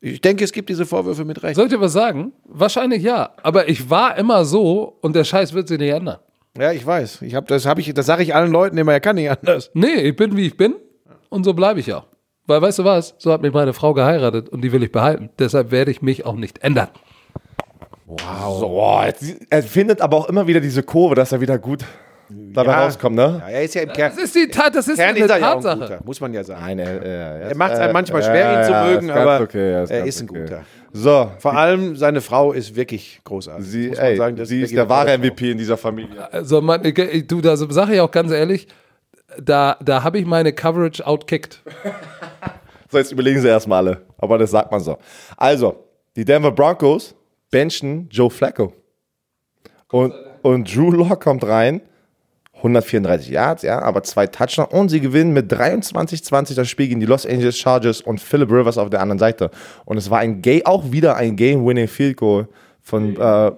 Ich 0.00 0.20
denke, 0.20 0.44
es 0.44 0.52
gibt 0.52 0.68
diese 0.68 0.86
Vorwürfe 0.86 1.24
mit 1.24 1.42
Recht. 1.42 1.56
Soll 1.56 1.66
ich 1.66 1.72
dir 1.72 1.80
was 1.80 1.92
sagen? 1.92 2.32
Wahrscheinlich 2.44 3.02
ja. 3.02 3.30
Aber 3.42 3.68
ich 3.68 3.90
war 3.90 4.16
immer 4.16 4.44
so 4.44 4.96
und 5.00 5.16
der 5.16 5.24
Scheiß 5.24 5.52
wird 5.54 5.66
sich 5.66 5.78
nicht 5.78 5.92
ändern. 5.92 6.18
Ja, 6.56 6.72
ich 6.72 6.86
weiß. 6.86 7.22
Ich 7.22 7.34
hab, 7.34 7.46
das 7.48 7.66
hab 7.66 7.78
ich, 7.78 7.92
das 7.92 8.06
sage 8.06 8.22
ich 8.22 8.34
allen 8.34 8.52
Leuten 8.52 8.78
immer, 8.78 8.92
er 8.92 9.00
kann 9.00 9.16
nicht 9.16 9.30
anders. 9.30 9.70
Nee, 9.74 9.94
ich 9.94 10.16
bin 10.16 10.36
wie 10.36 10.46
ich 10.46 10.56
bin 10.56 10.76
und 11.30 11.44
so 11.44 11.54
bleibe 11.54 11.80
ich 11.80 11.92
auch. 11.92 12.06
Weil 12.46 12.62
weißt 12.62 12.78
du 12.78 12.84
was? 12.84 13.14
So 13.18 13.32
hat 13.32 13.42
mich 13.42 13.52
meine 13.52 13.72
Frau 13.74 13.92
geheiratet 13.94 14.48
und 14.48 14.62
die 14.62 14.72
will 14.72 14.82
ich 14.82 14.90
behalten. 14.92 15.30
Deshalb 15.38 15.70
werde 15.70 15.90
ich 15.90 16.00
mich 16.02 16.24
auch 16.24 16.34
nicht 16.34 16.62
ändern. 16.64 16.88
so, 18.06 18.68
boah, 18.68 19.04
jetzt, 19.06 19.36
er 19.50 19.62
findet 19.62 20.00
aber 20.00 20.16
auch 20.16 20.28
immer 20.28 20.46
wieder 20.46 20.60
diese 20.60 20.82
Kurve, 20.82 21.14
dass 21.14 21.32
er 21.32 21.40
wieder 21.40 21.58
gut 21.58 21.84
dabei 22.30 22.72
Ja. 22.72 22.84
rauskommt, 22.84 23.16
ne? 23.16 23.42
Ja, 23.42 23.48
er 23.50 23.62
ist 23.64 23.74
ja 23.74 23.82
im 23.82 23.92
Kern, 23.92 24.12
Das 24.14 24.24
ist 24.24 24.34
die 24.34 24.48
Tat, 24.48 24.74
das 24.74 24.88
ist 24.88 24.96
Kern 24.96 25.10
eine 25.14 25.18
ist 25.24 25.30
er 25.30 25.38
ja 25.38 25.46
ein 25.46 25.62
Tatsache. 25.62 25.78
guter, 25.80 26.00
muss 26.04 26.20
man 26.20 26.32
ja 26.34 26.44
sagen. 26.44 26.60
Nein, 26.62 26.78
er, 26.78 27.02
er, 27.02 27.40
Er 27.50 27.56
macht 27.56 27.72
es 27.72 27.78
einem 27.78 27.92
manchmal 27.92 28.22
schwer, 28.22 28.58
ihn 28.60 28.64
zu 28.64 28.72
mögen, 28.92 29.08
ist 29.10 29.14
aber 29.16 29.40
okay, 29.42 29.70
ja, 29.72 29.78
er 29.80 29.86
ganz 29.86 30.08
ist 30.08 30.20
ein 30.22 30.30
okay. 30.30 30.40
guter. 30.42 30.60
So, 30.92 31.30
Vor 31.38 31.54
allem 31.54 31.96
seine 31.96 32.20
Frau 32.22 32.52
ist 32.52 32.74
wirklich 32.74 33.20
großartig. 33.24 33.66
sie, 33.66 33.88
muss 33.88 33.98
man 33.98 34.06
ey, 34.06 34.16
sagen, 34.16 34.44
sie 34.46 34.62
ist 34.62 34.74
der 34.74 34.88
wahre. 34.88 35.18
MVP 35.18 35.52
in 35.52 35.58
dieser 35.58 35.76
Familie. 35.76 36.32
Also, 36.32 36.60
man, 36.62 36.82
ich, 36.84 37.26
du, 37.26 37.40
da 37.42 37.56
sage 37.56 37.94
ich 37.94 38.00
auch 38.00 38.10
ganz 38.10 38.30
ehrlich, 38.32 38.66
da, 39.42 39.76
da 39.82 40.02
habe 40.02 40.18
ich 40.18 40.26
meine 40.26 40.52
Coverage 40.52 41.06
outkickt. 41.06 41.62
So, 42.90 42.96
jetzt 42.98 43.12
überlegen 43.12 43.40
sie 43.40 43.48
erstmal 43.48 43.86
alle. 43.86 44.02
Aber 44.16 44.38
das 44.38 44.50
sagt 44.50 44.72
man 44.72 44.80
so. 44.80 44.96
Also, 45.36 45.84
die 46.16 46.24
Denver 46.24 46.50
Broncos 46.50 47.14
benchen 47.50 48.08
Joe 48.10 48.30
Flacco. 48.30 48.72
Und, 49.90 50.14
und 50.42 50.74
Drew 50.74 50.90
Lock 50.90 51.20
kommt 51.20 51.44
rein. 51.44 51.82
134 52.58 53.30
Yards, 53.30 53.62
ja, 53.62 53.80
aber 53.80 54.02
zwei 54.02 54.26
Touchdowns 54.26 54.72
und 54.72 54.88
sie 54.88 55.00
gewinnen 55.00 55.32
mit 55.32 55.52
23-20 55.52 56.56
das 56.56 56.68
Spiel 56.68 56.88
gegen 56.88 56.98
die 56.98 57.06
Los 57.06 57.24
Angeles 57.24 57.56
Chargers 57.56 58.00
und 58.00 58.20
Philip 58.20 58.50
Rivers 58.50 58.78
auf 58.78 58.90
der 58.90 59.00
anderen 59.00 59.20
Seite. 59.20 59.52
Und 59.84 59.96
es 59.96 60.10
war 60.10 60.18
ein 60.18 60.42
Ga 60.42 60.58
auch 60.64 60.90
wieder 60.90 61.14
ein 61.16 61.36
Game-Winning 61.36 61.86
Field 61.86 62.16
Goal 62.16 62.48
von 62.82 63.16
äh, 63.16 63.52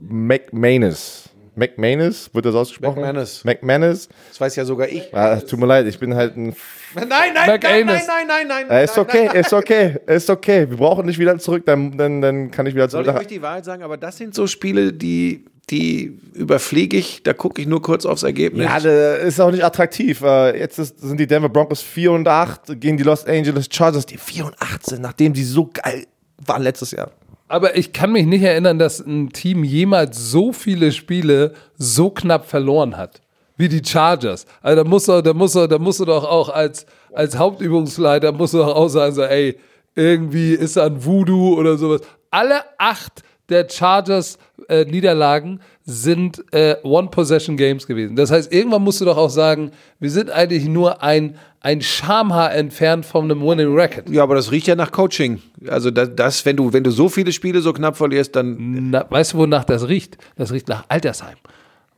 McManus. 0.00 1.30
McManus, 1.56 2.30
wird 2.32 2.46
das 2.46 2.54
ausgesprochen? 2.54 3.00
McManus. 3.00 3.44
McManus. 3.44 4.08
Das 4.30 4.40
weiß 4.40 4.56
ja 4.56 4.64
sogar 4.64 4.88
ich. 4.88 5.14
Ah, 5.14 5.36
tut 5.40 5.58
mir 5.58 5.66
leid, 5.66 5.86
ich 5.86 5.98
bin 5.98 6.14
halt 6.14 6.36
ein 6.36 6.54
Nein, 6.94 7.08
nein, 7.08 7.32
nein, 7.34 7.60
nein, 7.60 7.86
nein, 7.86 7.86
nein, 8.06 8.26
nein, 8.28 8.46
nein. 8.48 8.70
äh, 8.70 8.84
ist 8.84 8.96
okay, 8.98 9.26
nein. 9.26 9.36
ist 9.36 9.52
okay, 9.52 9.96
ist 10.06 10.30
okay. 10.30 10.68
Wir 10.70 10.76
brauchen 10.76 11.06
nicht 11.06 11.18
wieder 11.18 11.36
zurück, 11.38 11.64
dann, 11.66 11.96
dann, 11.98 12.20
dann 12.20 12.50
kann 12.50 12.66
ich 12.66 12.74
wieder 12.74 12.88
Soll 12.88 13.04
zurück. 13.04 13.16
ich 13.16 13.22
euch 13.22 13.26
die 13.28 13.42
Wahrheit 13.42 13.64
sagen? 13.64 13.82
Aber 13.82 13.96
das 13.96 14.16
sind 14.16 14.34
so 14.34 14.46
Spiele, 14.46 14.92
die, 14.92 15.44
die 15.70 16.16
überfliege 16.34 16.96
ich. 16.96 17.22
Da 17.24 17.32
gucke 17.32 17.60
ich 17.60 17.66
nur 17.66 17.82
kurz 17.82 18.06
aufs 18.06 18.22
Ergebnis. 18.22 18.64
ja, 18.66 18.78
das 18.78 19.24
ist 19.24 19.40
auch 19.40 19.50
nicht 19.50 19.64
attraktiv. 19.64 20.22
Äh, 20.22 20.58
Jetzt 20.58 20.78
ist, 20.78 21.00
sind 21.00 21.18
die 21.18 21.26
Denver 21.26 21.48
Broncos 21.48 21.82
4 21.82 22.12
und 22.12 22.28
8 22.28 22.80
gegen 22.80 22.96
die 22.96 23.02
Los 23.02 23.26
Angeles 23.26 23.68
Chargers, 23.70 24.06
die 24.06 24.16
4 24.16 24.46
und 24.46 24.54
8 24.60 24.86
sind, 24.86 25.02
nachdem 25.02 25.32
die 25.32 25.42
so 25.44 25.70
geil 25.72 26.06
waren 26.46 26.62
letztes 26.62 26.92
Jahr. 26.92 27.10
Aber 27.48 27.76
ich 27.76 27.92
kann 27.92 28.12
mich 28.12 28.26
nicht 28.26 28.42
erinnern, 28.42 28.78
dass 28.78 29.00
ein 29.00 29.30
Team 29.30 29.64
jemals 29.64 30.30
so 30.30 30.52
viele 30.52 30.92
Spiele 30.92 31.52
so 31.76 32.10
knapp 32.10 32.46
verloren 32.46 32.96
hat. 32.96 33.20
Wie 33.56 33.68
die 33.68 33.82
Chargers. 33.84 34.46
Also 34.62 34.82
da 34.82 34.88
musst 34.88 35.08
du, 35.08 35.22
da 35.22 35.32
musst 35.32 35.54
du, 35.54 35.66
da 35.66 35.78
musst 35.78 36.00
du 36.00 36.04
doch 36.04 36.24
auch 36.24 36.48
als, 36.48 36.86
als 37.12 37.36
Hauptübungsleiter 37.36 38.32
musst 38.32 38.54
du 38.54 38.58
doch 38.58 38.74
auch 38.74 38.88
sagen, 38.88 39.14
so, 39.14 39.22
ey, 39.22 39.58
irgendwie 39.94 40.54
ist 40.54 40.76
da 40.76 40.86
ein 40.86 41.04
Voodoo 41.04 41.54
oder 41.54 41.76
sowas. 41.76 42.00
Alle 42.30 42.62
acht 42.78 43.22
der 43.48 43.68
Chargers 43.68 44.38
äh, 44.68 44.84
Niederlagen 44.84 45.60
sind 45.86 46.42
äh, 46.52 46.76
One-Possession-Games 46.82 47.86
gewesen. 47.86 48.16
Das 48.16 48.30
heißt, 48.30 48.50
irgendwann 48.52 48.82
musst 48.82 49.02
du 49.02 49.04
doch 49.04 49.18
auch 49.18 49.28
sagen, 49.28 49.70
wir 50.00 50.10
sind 50.10 50.30
eigentlich 50.30 50.66
nur 50.66 51.02
ein, 51.02 51.36
ein 51.60 51.82
Schamhaar 51.82 52.54
entfernt 52.54 53.04
von 53.04 53.24
einem 53.24 53.42
Winning 53.42 53.74
Record. 53.74 54.08
Ja, 54.08 54.22
aber 54.22 54.34
das 54.34 54.50
riecht 54.50 54.66
ja 54.66 54.76
nach 54.76 54.92
Coaching. 54.92 55.42
Also 55.68 55.90
das, 55.90 56.10
das 56.16 56.46
wenn 56.46 56.56
du 56.56 56.72
wenn 56.72 56.84
du 56.84 56.90
so 56.90 57.10
viele 57.10 57.32
Spiele 57.32 57.60
so 57.60 57.74
knapp 57.74 57.96
verlierst, 57.96 58.34
dann 58.34 58.90
Na, 58.90 59.04
weißt 59.08 59.34
du, 59.34 59.38
wonach 59.38 59.64
das 59.64 59.86
riecht? 59.86 60.16
Das 60.36 60.52
riecht 60.52 60.68
nach 60.68 60.84
Altersheim. 60.88 61.36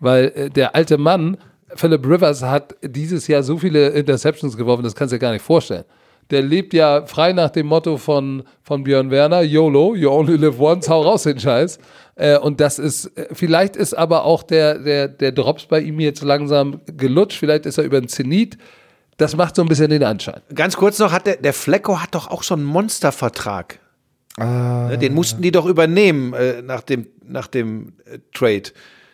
Weil 0.01 0.33
äh, 0.35 0.51
der 0.51 0.75
alte 0.75 0.99
Mann, 0.99 1.37
Philip 1.77 2.05
Rivers, 2.05 2.43
hat 2.43 2.75
dieses 2.83 3.29
Jahr 3.29 3.45
so 3.45 3.57
viele 3.57 3.91
Interceptions 3.91 4.57
geworfen, 4.57 4.83
das 4.83 4.97
kannst 4.97 5.13
du 5.13 5.17
dir 5.17 5.21
gar 5.21 5.33
nicht 5.33 5.43
vorstellen. 5.45 5.85
Der 6.31 6.43
lebt 6.43 6.75
ja 6.75 7.07
frei 7.07 7.33
nach 7.33 7.51
dem 7.51 7.69
Motto 7.69 7.99
von, 7.99 8.43
von 8.63 8.83
Björn 8.83 9.13
Werner, 9.13 9.43
YOLO, 9.43 9.95
you 9.95 10.11
only 10.11 10.37
live 10.37 10.59
once, 10.59 10.89
hau 10.89 11.03
raus 11.03 11.23
den 11.23 11.39
Scheiß. 11.39 11.79
Äh, 12.17 12.39
und 12.39 12.61
das 12.61 12.79
ist, 12.79 13.17
äh, 13.17 13.29
vielleicht 13.33 13.77
ist 13.77 13.95
aber 13.95 14.25
auch 14.25 14.43
der, 14.43 14.79
der, 14.79 15.09
der 15.09 15.33
Drops 15.33 15.67
bei 15.67 15.81
ihm 15.81 16.01
jetzt 16.01 16.23
langsam 16.23 16.81
gelutscht, 16.87 17.39
vielleicht 17.39 17.67
ist 17.67 17.79
er 17.79 17.85
über 17.85 18.01
den 18.01 18.09
Zenit. 18.09 18.57
Das 19.19 19.37
macht 19.37 19.57
so 19.57 19.63
ein 19.63 19.69
bisschen 19.69 19.91
den 19.91 20.03
Anschein. 20.03 20.41
ganz 20.55 20.77
kurz 20.77 20.99
noch 20.99 21.13
hat 21.13 21.27
der 21.27 21.37
der 21.37 21.55
Flecko 21.55 22.01
hat 22.01 22.15
doch 22.15 22.31
auch 22.31 22.43
so 22.43 22.55
einen 22.55 22.65
Monstervertrag. 22.65 23.79
Ne, 24.39 24.99
Den 25.01 25.15
mussten 25.15 25.41
die 25.41 25.51
doch 25.51 25.65
übernehmen 25.65 26.35
äh, 26.35 26.61
nach 26.61 26.83
dem 26.83 27.07
nach 27.23 27.47
dem 27.47 27.95
äh, 28.05 28.19
Trade. 28.35 28.73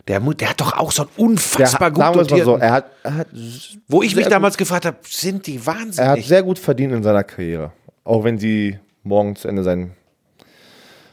Der, 0.09 0.19
der 0.19 0.51
hat 0.51 0.61
doch 0.61 0.77
auch 0.77 0.91
so 0.91 1.03
einen 1.03 1.11
unfassbar 1.17 1.93
gut 1.93 2.01
wir 2.01 2.09
es 2.09 2.17
mal 2.17 2.25
so, 2.25 2.31
dotierten, 2.31 2.61
er 2.61 2.73
hat, 2.73 2.91
er 3.05 3.15
hat, 3.19 3.29
wo 3.87 4.03
ich 4.03 4.17
mich 4.17 4.27
damals 4.27 4.57
gefragt 4.57 4.85
habe, 4.85 4.97
sind 5.03 5.47
die 5.47 5.57
er 5.59 5.67
hat 5.67 5.67
wahnsinnig? 5.67 6.27
sehr 6.27 6.43
gut 6.43 6.59
verdient 6.59 6.93
in 6.93 7.05
seiner 7.05 7.23
Karriere. 7.23 7.73
Auch 8.03 8.25
wenn 8.25 8.37
sie 8.37 8.81
morgen 9.05 9.37
zu 9.37 9.47
Ende 9.47 9.63
sein 9.63 9.93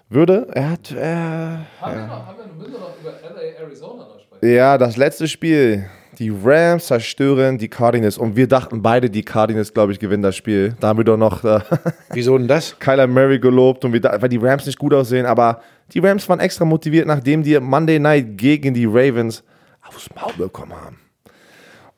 würde. 0.09 0.47
Er 0.53 0.69
hat, 0.71 0.91
äh, 0.91 0.95
Haben 1.05 1.95
wir 1.95 2.07
noch, 2.07 2.25
haben 2.27 2.37
wir, 2.37 2.45
müssen 2.57 2.73
wir 2.73 2.79
noch 2.79 2.99
über 2.99 3.11
LA, 3.11 3.63
Arizona 3.63 4.03
noch 4.03 4.19
sprechen? 4.19 4.55
ja, 4.55 4.77
das 4.77 4.97
letzte 4.97 5.27
Spiel. 5.27 5.85
Die 6.17 6.29
Rams 6.43 6.87
zerstören 6.87 7.57
die 7.57 7.69
Cardinals. 7.69 8.17
Und 8.17 8.35
wir 8.35 8.47
dachten 8.47 8.81
beide, 8.81 9.09
die 9.09 9.23
Cardinals, 9.23 9.73
glaube 9.73 9.93
ich, 9.93 9.99
gewinnen 9.99 10.23
das 10.23 10.35
Spiel. 10.35 10.75
Da 10.81 10.89
haben 10.89 10.97
wir 10.99 11.05
doch 11.05 11.15
noch 11.15 11.45
äh, 11.45 11.61
Wieso 12.13 12.37
denn 12.37 12.47
das? 12.47 12.77
Kyler 12.79 13.07
Murray 13.07 13.39
gelobt, 13.39 13.85
und 13.85 13.93
wir, 13.93 14.03
weil 14.03 14.27
die 14.27 14.37
Rams 14.37 14.65
nicht 14.65 14.77
gut 14.79 14.93
aussehen. 14.93 15.25
Aber 15.25 15.61
die 15.93 15.99
Rams 15.99 16.27
waren 16.27 16.39
extra 16.41 16.65
motiviert, 16.65 17.07
nachdem 17.07 17.43
die 17.43 17.57
Monday 17.59 17.99
Night 17.99 18.37
gegen 18.37 18.73
die 18.73 18.85
Ravens 18.85 19.43
aufs 19.87 20.09
Maul 20.13 20.33
bekommen 20.37 20.73
haben. 20.73 20.97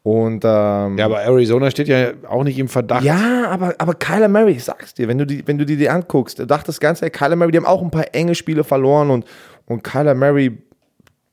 Und 0.03 0.43
ähm, 0.45 0.97
Ja, 0.97 1.05
aber 1.05 1.21
Arizona 1.21 1.69
steht 1.69 1.87
ja 1.87 2.11
auch 2.27 2.43
nicht 2.43 2.57
im 2.57 2.67
Verdacht. 2.67 3.03
Ja, 3.03 3.47
aber, 3.49 3.75
aber 3.77 3.93
Kyler 3.93 4.29
Murray, 4.29 4.53
ich 4.53 4.63
sag's 4.63 4.93
dir, 4.95 5.07
wenn 5.07 5.19
du 5.19 5.25
die, 5.27 5.47
wenn 5.47 5.57
du 5.59 5.65
die 5.65 5.77
dir 5.77 5.93
anguckst, 5.93 6.39
da 6.39 6.45
dachte 6.45 6.67
das 6.67 6.79
Ganze, 6.79 7.09
Kyler 7.11 7.35
Murray, 7.35 7.51
die 7.51 7.57
haben 7.57 7.65
auch 7.67 7.81
ein 7.83 7.91
paar 7.91 8.13
enge 8.13 8.33
Spiele 8.33 8.63
verloren 8.63 9.11
und, 9.11 9.25
und 9.67 9.83
Kyler 9.83 10.15
Murray, 10.15 10.57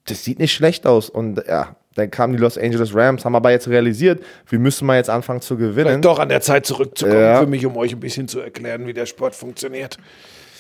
das 0.07 0.23
sieht 0.25 0.39
nicht 0.39 0.53
schlecht 0.53 0.87
aus. 0.87 1.09
Und 1.09 1.43
ja, 1.49 1.77
dann 1.95 2.11
kamen 2.11 2.35
die 2.35 2.39
Los 2.39 2.59
Angeles 2.59 2.95
Rams, 2.95 3.25
haben 3.25 3.35
aber 3.35 3.51
jetzt 3.53 3.69
realisiert, 3.69 4.23
wir 4.47 4.59
müssen 4.59 4.87
mal 4.87 4.97
jetzt 4.97 5.09
anfangen 5.11 5.41
zu 5.41 5.57
gewinnen. 5.57 5.87
Vielleicht 5.87 6.05
doch 6.05 6.19
an 6.19 6.29
der 6.29 6.43
Zeit 6.43 6.67
zurückzukommen, 6.67 7.19
Ja. 7.21 7.41
für 7.41 7.47
mich, 7.47 7.65
um 7.65 7.75
euch 7.77 7.93
ein 7.95 8.01
bisschen 8.01 8.29
zu 8.29 8.41
erklären, 8.41 8.87
wie 8.87 8.93
der 8.93 9.07
Sport 9.07 9.35
funktioniert. 9.35 9.97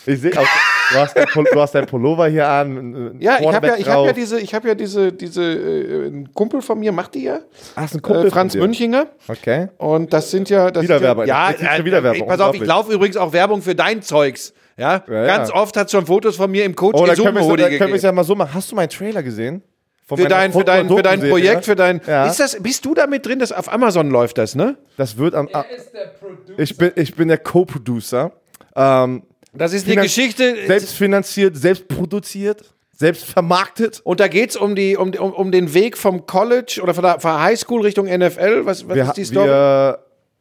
Ich 0.09 0.20
sehe 0.20 0.32
auch, 0.39 0.47
du 0.93 0.98
hast, 0.98 1.16
du 1.16 1.60
hast 1.60 1.74
dein 1.74 1.86
Pullover 1.86 2.28
hier 2.28 2.48
an. 2.48 3.16
Ja, 3.20 3.39
ich 3.40 3.47
habe 3.47 3.66
ja, 3.66 3.76
ich 3.76 3.89
hab 3.89 4.06
ja 4.06 4.12
diese, 4.12 4.40
ich 4.40 4.55
habe 4.55 4.68
ja 4.68 4.74
diese, 4.74 5.12
diese, 5.12 5.43
äh, 5.43 6.06
ein 6.09 6.32
Kumpel 6.35 6.62
von 6.62 6.78
mir 6.80 6.93
macht 6.93 7.14
die 7.14 7.24
ja, 7.24 7.40
Ah, 7.74 7.85
ist 7.85 7.94
ein 7.94 7.98
äh, 7.98 8.01
Kumpel 8.01 8.30
Franz 8.30 8.52
von 8.55 8.60
dir. 8.60 8.66
Münchinger. 8.66 9.06
Okay. 9.28 9.68
Und 9.78 10.12
das 10.12 10.30
sind 10.30 10.48
ja. 10.51 10.70
Das 10.70 10.82
Wieder 10.82 10.98
sind 10.98 11.26
ja. 11.26 11.51
Ja, 11.51 11.76
äh, 11.76 11.85
wieder 11.85 12.02
Werbung. 12.02 12.22
Ey, 12.22 12.26
pass 12.28 12.40
auf, 12.40 12.55
ich 12.55 12.64
laufe 12.64 12.93
übrigens 12.93 13.16
auch 13.16 13.32
Werbung 13.32 13.60
für 13.62 13.74
dein 13.74 14.02
Zeugs. 14.02 14.55
Ja, 14.76 15.02
Ja, 15.09 15.26
ganz 15.26 15.48
ja. 15.51 15.55
oft 15.56 15.76
hat 15.76 15.86
es 15.86 15.93
schon 15.93 16.06
Fotos 16.06 16.36
von 16.36 16.51
mir 16.51 16.64
im 16.64 16.74
Coach 16.74 16.94
Oh, 16.98 17.05
wir 17.05 17.10
Hoodie 17.10 17.12
es 17.12 17.18
dann 17.18 17.35
können 17.35 17.47
wir 17.47 17.55
es 17.56 17.78
gegeben. 17.78 18.01
ja 18.02 18.12
mal 18.12 18.24
so 18.24 18.35
machen. 18.35 18.55
Hast 18.55 18.70
du 18.72 18.76
meinen 18.76 18.89
Trailer 18.89 19.22
gesehen? 19.22 19.62
Von 20.06 20.16
Für 20.16 20.28
dein, 20.28 20.52
für, 20.52 20.64
dein, 20.64 20.89
für 20.89 21.02
dein 21.02 21.20
Projekt, 21.20 21.66
für 21.66 21.76
dein. 21.76 22.01
Ja. 22.06 22.26
Ist 22.28 22.40
das, 22.40 22.56
bist 22.62 22.82
du 22.86 22.94
damit 22.94 23.26
drin, 23.26 23.40
dass 23.40 23.52
auf 23.52 23.70
Amazon 23.70 24.09
läuft 24.09 24.39
das, 24.39 24.55
ne? 24.55 24.76
Das 24.97 25.18
wird 25.18 25.35
am. 25.35 25.48
Er 25.48 25.66
ist 25.68 25.93
der 25.93 26.06
Producer. 26.18 26.55
Ich 26.59 26.76
bin, 26.78 26.93
ich 26.94 27.14
bin 27.14 27.28
der 27.28 27.36
Co-Producer. 27.36 28.32
Ähm, 28.74 29.22
Das 29.53 29.73
ist 29.73 29.85
eine 29.85 29.93
Finan- 29.95 30.05
Geschichte. 30.05 30.57
selbst 30.66 30.95
finanziert, 30.95 31.57
selbst 31.57 31.89
produziert, 31.89 32.62
selbst 32.97 33.25
vermarktet. 33.25 34.01
Und 34.05 34.20
da 34.20 34.29
geht 34.29 34.51
es 34.51 34.57
um, 34.57 34.75
die, 34.75 34.97
um, 34.97 35.11
um, 35.15 35.33
um 35.33 35.53
den 35.53 35.73
Weg 35.75 35.97
vom 35.97 36.27
College 36.27 36.81
oder 36.83 36.95
von 36.95 37.05
der, 37.05 37.20
von 37.20 37.31
der 37.33 37.43
Highschool 37.43 37.83
Richtung 37.83 38.07
NFL. 38.07 38.62
Was, 38.65 38.89
was 38.89 38.95
Wir, 38.97 39.05
ist 39.05 39.16
die 39.16 39.25
Story? 39.25 39.49
wir 39.49 39.99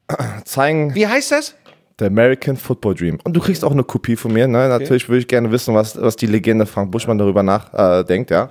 zeigen 0.45 0.93
Wie 0.95 1.07
heißt 1.07 1.31
das? 1.31 1.55
The 1.99 2.05
American 2.05 2.57
Football 2.57 2.93
Dream. 2.95 3.17
Und 3.23 3.33
du 3.33 3.39
kriegst 3.39 3.63
auch 3.65 3.71
eine 3.71 3.83
Kopie 3.83 4.15
von 4.15 4.31
mir. 4.31 4.47
Ne? 4.47 4.67
Natürlich 4.69 5.09
würde 5.09 5.19
ich 5.19 5.27
gerne 5.27 5.51
wissen, 5.51 5.73
was, 5.73 5.99
was 5.99 6.15
die 6.15 6.27
Legende 6.27 6.65
Frank 6.67 6.91
Buschmann 6.91 7.17
darüber 7.17 7.41
nachdenkt. 7.41 7.79
Äh, 7.79 8.03
denkt, 8.05 8.29
ja. 8.31 8.49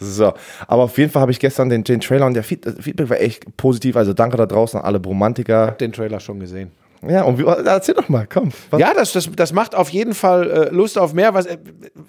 So, 0.00 0.32
aber 0.68 0.84
auf 0.84 0.96
jeden 0.96 1.10
Fall 1.10 1.22
habe 1.22 1.32
ich 1.32 1.40
gestern 1.40 1.68
den, 1.68 1.82
den 1.82 2.00
Trailer 2.00 2.26
und 2.26 2.34
der 2.34 2.44
Feedback 2.44 3.10
war 3.10 3.20
echt 3.20 3.56
positiv. 3.56 3.96
Also 3.96 4.12
danke 4.12 4.36
da 4.36 4.46
draußen 4.46 4.78
an 4.78 4.86
alle 4.86 5.00
Bromantiker. 5.00 5.72
Den 5.72 5.92
Trailer 5.92 6.20
schon 6.20 6.38
gesehen. 6.38 6.70
Ja, 7.06 7.22
und 7.24 7.38
wie, 7.38 7.44
erzähl 7.44 7.94
doch 7.94 8.08
mal, 8.08 8.26
komm. 8.26 8.50
Was? 8.70 8.80
Ja, 8.80 8.92
das, 8.94 9.12
das, 9.12 9.30
das 9.34 9.52
macht 9.52 9.74
auf 9.74 9.88
jeden 9.90 10.14
Fall 10.14 10.50
äh, 10.50 10.74
Lust 10.74 10.98
auf 10.98 11.12
mehr. 11.14 11.34
Was, 11.34 11.46
äh, 11.46 11.58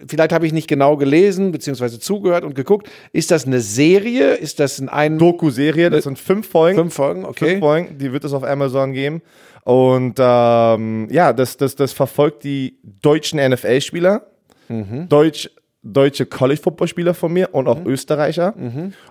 vielleicht 0.07 0.33
habe 0.33 0.45
ich 0.47 0.53
nicht 0.53 0.67
genau 0.67 0.97
gelesen, 0.97 1.51
beziehungsweise 1.51 1.99
zugehört 1.99 2.43
und 2.43 2.55
geguckt. 2.55 2.89
Ist 3.11 3.31
das 3.31 3.45
eine 3.45 3.61
Serie? 3.61 4.33
Ist 4.33 4.59
das 4.59 4.79
ein, 4.79 4.89
ein 4.89 5.17
Doku-Serie, 5.19 5.89
das 5.89 6.05
sind 6.05 6.17
fünf 6.17 6.47
Folgen. 6.49 6.77
fünf 6.79 6.93
Folgen? 6.93 7.25
Okay. 7.25 7.49
Fünf 7.51 7.59
Folgen, 7.59 7.97
die 7.97 8.11
wird 8.11 8.23
es 8.23 8.33
auf 8.33 8.43
Amazon 8.43 8.93
geben. 8.93 9.21
Und 9.63 10.15
ähm, 10.17 11.07
ja, 11.11 11.33
das, 11.33 11.57
das, 11.57 11.75
das 11.75 11.93
verfolgt 11.93 12.43
die 12.43 12.79
deutschen 13.01 13.39
NFL-Spieler, 13.39 14.23
Mhm. 14.71 15.09
Deutsch, 15.09 15.49
deutsche 15.81 16.25
College-Football-Spieler 16.25 17.13
von 17.13 17.31
mir 17.31 17.49
und 17.53 17.67
auch 17.67 17.85
Österreicher. 17.85 18.53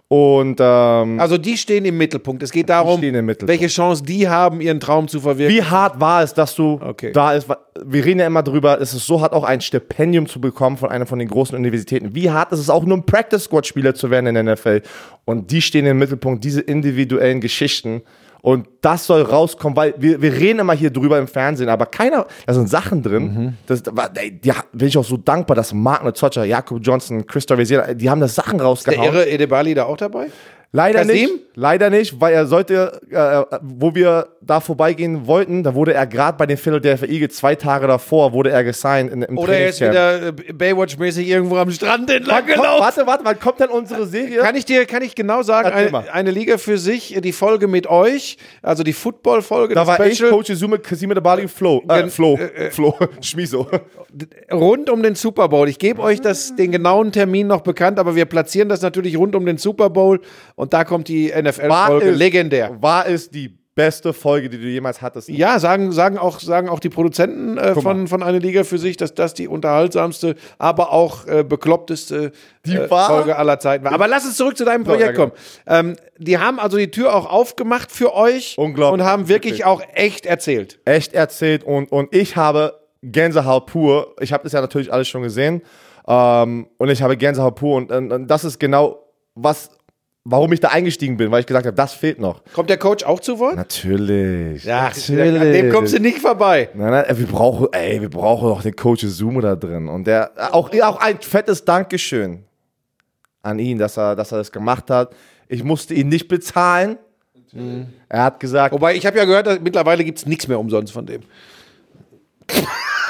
Und 0.08 0.56
ähm, 0.60 1.18
Also 1.20 1.38
die 1.38 1.56
stehen 1.56 1.84
im 1.86 1.96
Mittelpunkt. 1.96 2.42
Es 2.42 2.50
geht 2.52 2.68
darum, 2.68 3.00
welche 3.00 3.68
Chance 3.68 4.02
die 4.04 4.28
haben, 4.28 4.60
ihren 4.60 4.78
Traum 4.78 5.08
zu 5.08 5.20
verwirklichen. 5.20 5.64
wie 5.64 5.68
hart 5.70 5.98
war 6.00 6.22
es, 6.22 6.34
dass 6.34 6.54
du 6.54 6.78
Okay. 6.82 7.12
da 7.12 7.32
ist? 7.32 7.48
Wir 7.84 8.04
reden 8.04 8.20
ja 8.20 8.26
immer 8.26 8.42
drüber, 8.42 8.80
es 8.80 8.92
ist 8.92 9.06
so 9.06 9.20
hart, 9.20 9.32
auch 9.32 9.44
ein 9.44 9.60
Stipendium 9.60 10.26
zu 10.26 10.40
bekommen 10.40 10.76
von 10.76 10.90
einer 10.90 11.06
von 11.06 11.18
den 11.18 11.28
großen 11.28 11.56
Universitäten. 11.56 12.14
Wie 12.14 12.30
hart 12.30 12.52
ist 12.52 12.58
es 12.58 12.68
auch, 12.70 12.84
nur 12.84 12.98
ein 12.98 13.06
Practice-Squad-Spieler 13.06 13.94
zu 13.94 14.10
werden 14.10 14.26
in 14.26 14.34
der 14.34 14.54
NFL? 14.54 14.82
Und 15.24 15.50
die 15.50 15.62
stehen 15.62 15.86
im 15.86 15.98
Mittelpunkt, 15.98 16.44
diese 16.44 16.60
individuellen 16.60 17.40
Geschichten. 17.40 18.02
Und 18.40 18.68
das 18.80 19.06
soll 19.06 19.22
rauskommen, 19.22 19.76
weil 19.76 19.94
wir, 19.98 20.22
wir 20.22 20.32
reden 20.32 20.60
immer 20.60 20.74
hier 20.74 20.90
drüber 20.90 21.18
im 21.18 21.26
Fernsehen, 21.26 21.68
aber 21.68 21.86
keiner, 21.86 22.26
da 22.46 22.54
sind 22.54 22.68
Sachen 22.68 23.02
drin. 23.02 23.22
Mhm. 23.22 23.54
Das, 23.66 23.82
ey, 24.14 24.40
ja, 24.44 24.54
bin 24.72 24.88
ich 24.88 24.96
auch 24.96 25.04
so 25.04 25.16
dankbar, 25.16 25.54
dass 25.56 25.72
Mark 25.72 26.04
Nozocca, 26.04 26.44
Jakob 26.44 26.80
Johnson, 26.82 27.26
Christopher 27.26 27.58
Visier, 27.58 27.94
die 27.94 28.08
haben 28.08 28.20
da 28.20 28.28
Sachen 28.28 28.58
der 28.58 28.66
rausgehauen. 28.66 29.04
irre 29.04 29.28
Edebali 29.28 29.74
da 29.74 29.84
auch 29.84 29.96
dabei? 29.96 30.28
Leider 30.70 30.98
Kasim? 30.98 31.14
nicht, 31.14 31.32
leider 31.54 31.88
nicht, 31.88 32.20
weil 32.20 32.34
er 32.34 32.46
sollte, 32.46 33.00
äh, 33.10 33.56
wo 33.62 33.94
wir 33.94 34.28
da 34.42 34.60
vorbeigehen 34.60 35.26
wollten, 35.26 35.62
da 35.62 35.74
wurde 35.74 35.94
er 35.94 36.06
gerade 36.06 36.36
bei 36.36 36.44
den 36.44 36.58
Philadelphia 36.58 37.08
Eagles 37.08 37.36
zwei 37.36 37.54
Tage 37.54 37.86
davor, 37.86 38.34
wurde 38.34 38.50
er 38.50 38.62
gesigned 38.64 39.10
in, 39.10 39.22
im 39.22 39.38
Oder 39.38 39.56
er 39.56 39.68
ist 39.70 39.80
wieder 39.80 40.26
äh, 40.26 40.32
Baywatch-mäßig 40.32 41.26
irgendwo 41.26 41.56
am 41.56 41.70
Strand 41.70 42.10
entlang 42.10 42.44
kommt, 42.44 42.54
gelaufen? 42.54 42.82
warte, 42.82 43.06
warte, 43.06 43.24
wann 43.24 43.40
kommt 43.40 43.60
denn 43.60 43.70
unsere 43.70 44.06
Serie? 44.06 44.40
Kann 44.40 44.56
ich 44.56 44.66
dir, 44.66 44.84
kann 44.84 45.00
ich 45.02 45.14
genau 45.14 45.40
sagen, 45.42 45.70
eine, 45.70 46.12
eine 46.12 46.30
Liga 46.30 46.58
für 46.58 46.76
sich, 46.76 47.18
die 47.18 47.32
Folge 47.32 47.66
mit 47.66 47.86
euch, 47.86 48.36
also 48.60 48.82
die 48.82 48.92
Football-Folge, 48.92 49.74
da 49.74 49.86
war 49.86 50.04
ich, 50.06 50.18
Special, 50.18 50.30
Coach 50.30 50.50
Izume, 50.50 50.78
Kasime 50.78 51.14
de 51.14 51.22
Bali, 51.22 51.48
Flo, 51.48 51.82
äh, 51.88 52.08
Flo, 52.08 52.36
äh, 52.36 52.66
äh, 52.66 52.70
Flo, 52.70 52.94
Schmiso. 53.22 53.66
rund 54.52 54.90
um 54.90 55.02
den 55.02 55.14
Super 55.14 55.48
Bowl. 55.48 55.66
Ich 55.68 55.78
gebe 55.78 56.02
euch 56.02 56.20
das, 56.20 56.54
den 56.56 56.72
genauen 56.72 57.10
Termin 57.10 57.46
noch 57.46 57.62
bekannt, 57.62 57.98
aber 57.98 58.14
wir 58.14 58.26
platzieren 58.26 58.68
das 58.68 58.82
natürlich 58.82 59.16
rund 59.16 59.34
um 59.34 59.46
den 59.46 59.56
Super 59.56 59.88
Bowl 59.88 60.20
und 60.58 60.72
da 60.72 60.82
kommt 60.82 61.06
die 61.06 61.32
NFL-Folge. 61.34 62.10
Legendär. 62.10 62.82
War 62.82 63.06
es 63.06 63.30
die 63.30 63.56
beste 63.76 64.12
Folge, 64.12 64.48
die 64.48 64.58
du 64.58 64.66
jemals 64.66 65.00
hattest? 65.00 65.28
Ja, 65.28 65.60
sagen, 65.60 65.92
sagen, 65.92 66.18
auch, 66.18 66.40
sagen 66.40 66.68
auch 66.68 66.80
die 66.80 66.88
Produzenten 66.88 67.56
äh, 67.58 67.74
von, 67.76 68.08
von 68.08 68.24
einer 68.24 68.40
Liga 68.40 68.64
für 68.64 68.76
sich, 68.76 68.96
dass 68.96 69.14
das 69.14 69.34
die 69.34 69.46
unterhaltsamste, 69.46 70.34
aber 70.58 70.90
auch 70.90 71.28
äh, 71.28 71.44
bekloppteste 71.44 72.32
äh? 72.66 72.88
Folge 72.88 73.36
aller 73.36 73.60
Zeiten 73.60 73.84
war. 73.84 73.92
Aber 73.92 74.08
lass 74.08 74.24
uns 74.24 74.36
zurück 74.36 74.56
zu 74.56 74.64
deinem 74.64 74.82
Projekt 74.82 75.14
kommen. 75.14 75.30
Ähm, 75.68 75.94
die 76.18 76.38
haben 76.38 76.58
also 76.58 76.76
die 76.76 76.90
Tür 76.90 77.14
auch 77.14 77.30
aufgemacht 77.30 77.92
für 77.92 78.12
euch 78.12 78.58
Unglaublich. 78.58 79.00
und 79.00 79.06
haben 79.06 79.28
wirklich 79.28 79.60
Wirklich. 79.60 79.64
auch 79.64 79.80
echt 79.94 80.26
erzählt. 80.26 80.80
echt 80.84 81.14
erzählt 81.14 81.62
und, 81.62 81.92
und 81.92 82.12
ich 82.12 82.34
habe 82.34 82.80
Gänsehaut 83.02 83.66
pur. 83.66 84.16
Ich 84.18 84.32
habe 84.32 84.42
das 84.42 84.52
ja 84.52 84.60
natürlich 84.60 84.92
alles 84.92 85.06
schon 85.06 85.22
gesehen. 85.22 85.62
Ähm, 86.08 86.66
und 86.78 86.88
ich 86.88 87.00
habe 87.00 87.16
Gänsehaut 87.16 87.54
pur 87.54 87.76
und, 87.76 87.92
und, 87.92 88.10
und 88.10 88.26
das 88.26 88.42
ist 88.42 88.58
genau 88.58 89.04
was, 89.36 89.70
warum 90.30 90.52
ich 90.52 90.60
da 90.60 90.68
eingestiegen 90.68 91.16
bin, 91.16 91.30
weil 91.30 91.40
ich 91.40 91.46
gesagt 91.46 91.66
habe, 91.66 91.74
das 91.74 91.94
fehlt 91.94 92.20
noch. 92.20 92.42
Kommt 92.52 92.68
der 92.70 92.76
Coach 92.76 93.04
auch 93.04 93.20
zu 93.20 93.38
Wort? 93.38 93.56
Natürlich. 93.56 94.64
Ja, 94.64 94.88
an 94.88 95.52
dem 95.52 95.72
kommst 95.72 95.94
du 95.94 96.00
nicht 96.00 96.18
vorbei. 96.18 96.68
Nein, 96.74 96.90
nein, 96.90 97.04
wir 97.18 97.26
brauchen, 97.26 97.68
ey, 97.72 98.00
wir 98.00 98.10
brauchen 98.10 98.48
auch 98.48 98.62
den 98.62 98.76
Coach 98.76 99.06
Zumo 99.08 99.40
da 99.40 99.56
drin. 99.56 99.88
Und 99.88 100.06
der, 100.06 100.30
auch, 100.52 100.70
auch 100.82 101.00
ein 101.00 101.20
fettes 101.20 101.64
Dankeschön 101.64 102.44
an 103.42 103.58
ihn, 103.58 103.78
dass 103.78 103.96
er, 103.96 104.14
dass 104.14 104.32
er 104.32 104.38
das 104.38 104.52
gemacht 104.52 104.90
hat. 104.90 105.14
Ich 105.48 105.64
musste 105.64 105.94
ihn 105.94 106.08
nicht 106.08 106.28
bezahlen. 106.28 106.98
Er 108.08 108.24
hat 108.24 108.40
gesagt, 108.40 108.74
Wobei, 108.74 108.94
ich 108.94 109.06
habe 109.06 109.16
ja 109.16 109.24
gehört, 109.24 109.46
dass 109.46 109.60
mittlerweile 109.60 110.04
gibt 110.04 110.18
es 110.18 110.26
nichts 110.26 110.46
mehr 110.46 110.60
umsonst 110.60 110.92
von 110.92 111.06
dem. 111.06 111.22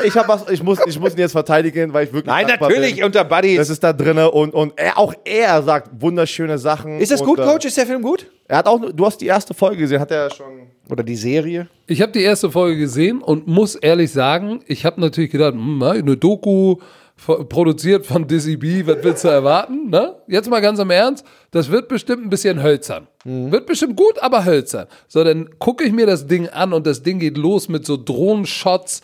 Ich 0.05 0.17
habe 0.17 0.29
was, 0.29 0.49
ich 0.51 0.63
muss, 0.63 0.79
ich 0.87 0.99
muss 0.99 1.15
ihn 1.15 1.21
jetzt 1.21 1.33
verteidigen, 1.33 1.93
weil 1.93 2.07
ich 2.07 2.13
wirklich. 2.13 2.33
Nein, 2.33 2.47
natürlich, 2.47 2.97
Bin. 2.97 3.05
unter 3.05 3.25
Buddies. 3.25 3.57
Das 3.57 3.71
ist 3.71 3.83
da 3.83 3.93
drinne 3.93 4.31
und, 4.31 4.55
und 4.55 4.73
er, 4.77 4.99
auch 4.99 5.15
er 5.25 5.63
sagt 5.63 5.91
wunderschöne 6.01 6.59
Sachen. 6.59 6.99
ist 6.99 7.11
das 7.11 7.21
und, 7.21 7.27
gut, 7.27 7.39
äh, 7.39 7.45
Coach? 7.45 7.67
Ist 7.67 7.77
der 7.77 7.87
Film 7.87 8.03
gut? 8.03 8.27
Er 8.47 8.59
hat 8.59 8.67
auch, 8.67 8.81
du 8.81 9.07
hast 9.07 9.21
die 9.21 9.27
erste 9.27 9.55
Folge 9.55 9.79
gesehen, 9.79 10.01
hat 10.01 10.11
er 10.11 10.31
schon. 10.31 10.69
Oder 10.91 11.03
die 11.03 11.17
Serie? 11.17 11.69
Ich 11.87 12.01
habe 12.01 12.13
die 12.13 12.23
erste 12.23 12.51
Folge 12.51 12.79
gesehen 12.79 13.21
und 13.21 13.47
muss 13.47 13.75
ehrlich 13.75 14.11
sagen, 14.11 14.61
ich 14.67 14.87
habe 14.87 15.01
natürlich 15.01 15.31
gedacht, 15.31 15.53
hm, 15.53 15.83
eine 15.83 16.17
Doku 16.17 16.77
produziert 17.19 18.07
von 18.07 18.27
Dizzy 18.27 18.57
B, 18.57 18.87
was 18.87 18.99
willst 19.03 19.25
du 19.25 19.29
erwarten? 19.29 19.91
Ne? 19.91 20.17
Jetzt 20.29 20.49
mal 20.49 20.61
ganz 20.61 20.79
im 20.79 20.91
Ernst, 20.91 21.25
das 21.51 21.71
wird 21.71 21.89
bestimmt 21.89 22.25
ein 22.25 22.31
bisschen 22.31 22.63
hölzern. 22.63 23.09
Wird 23.25 23.67
bestimmt 23.67 23.97
gut, 23.97 24.23
aber 24.23 24.45
hölzern. 24.45 24.87
So, 25.09 25.25
dann 25.25 25.51
gucke 25.59 25.85
ich 25.85 25.93
mir 25.93 26.07
das 26.07 26.27
Ding 26.27 26.49
an 26.49 26.73
und 26.73 26.87
das 26.87 27.03
Ding 27.03 27.19
geht 27.19 27.37
los 27.37 27.69
mit 27.69 27.85
so 27.85 27.97
Drohnenshots 28.03 29.03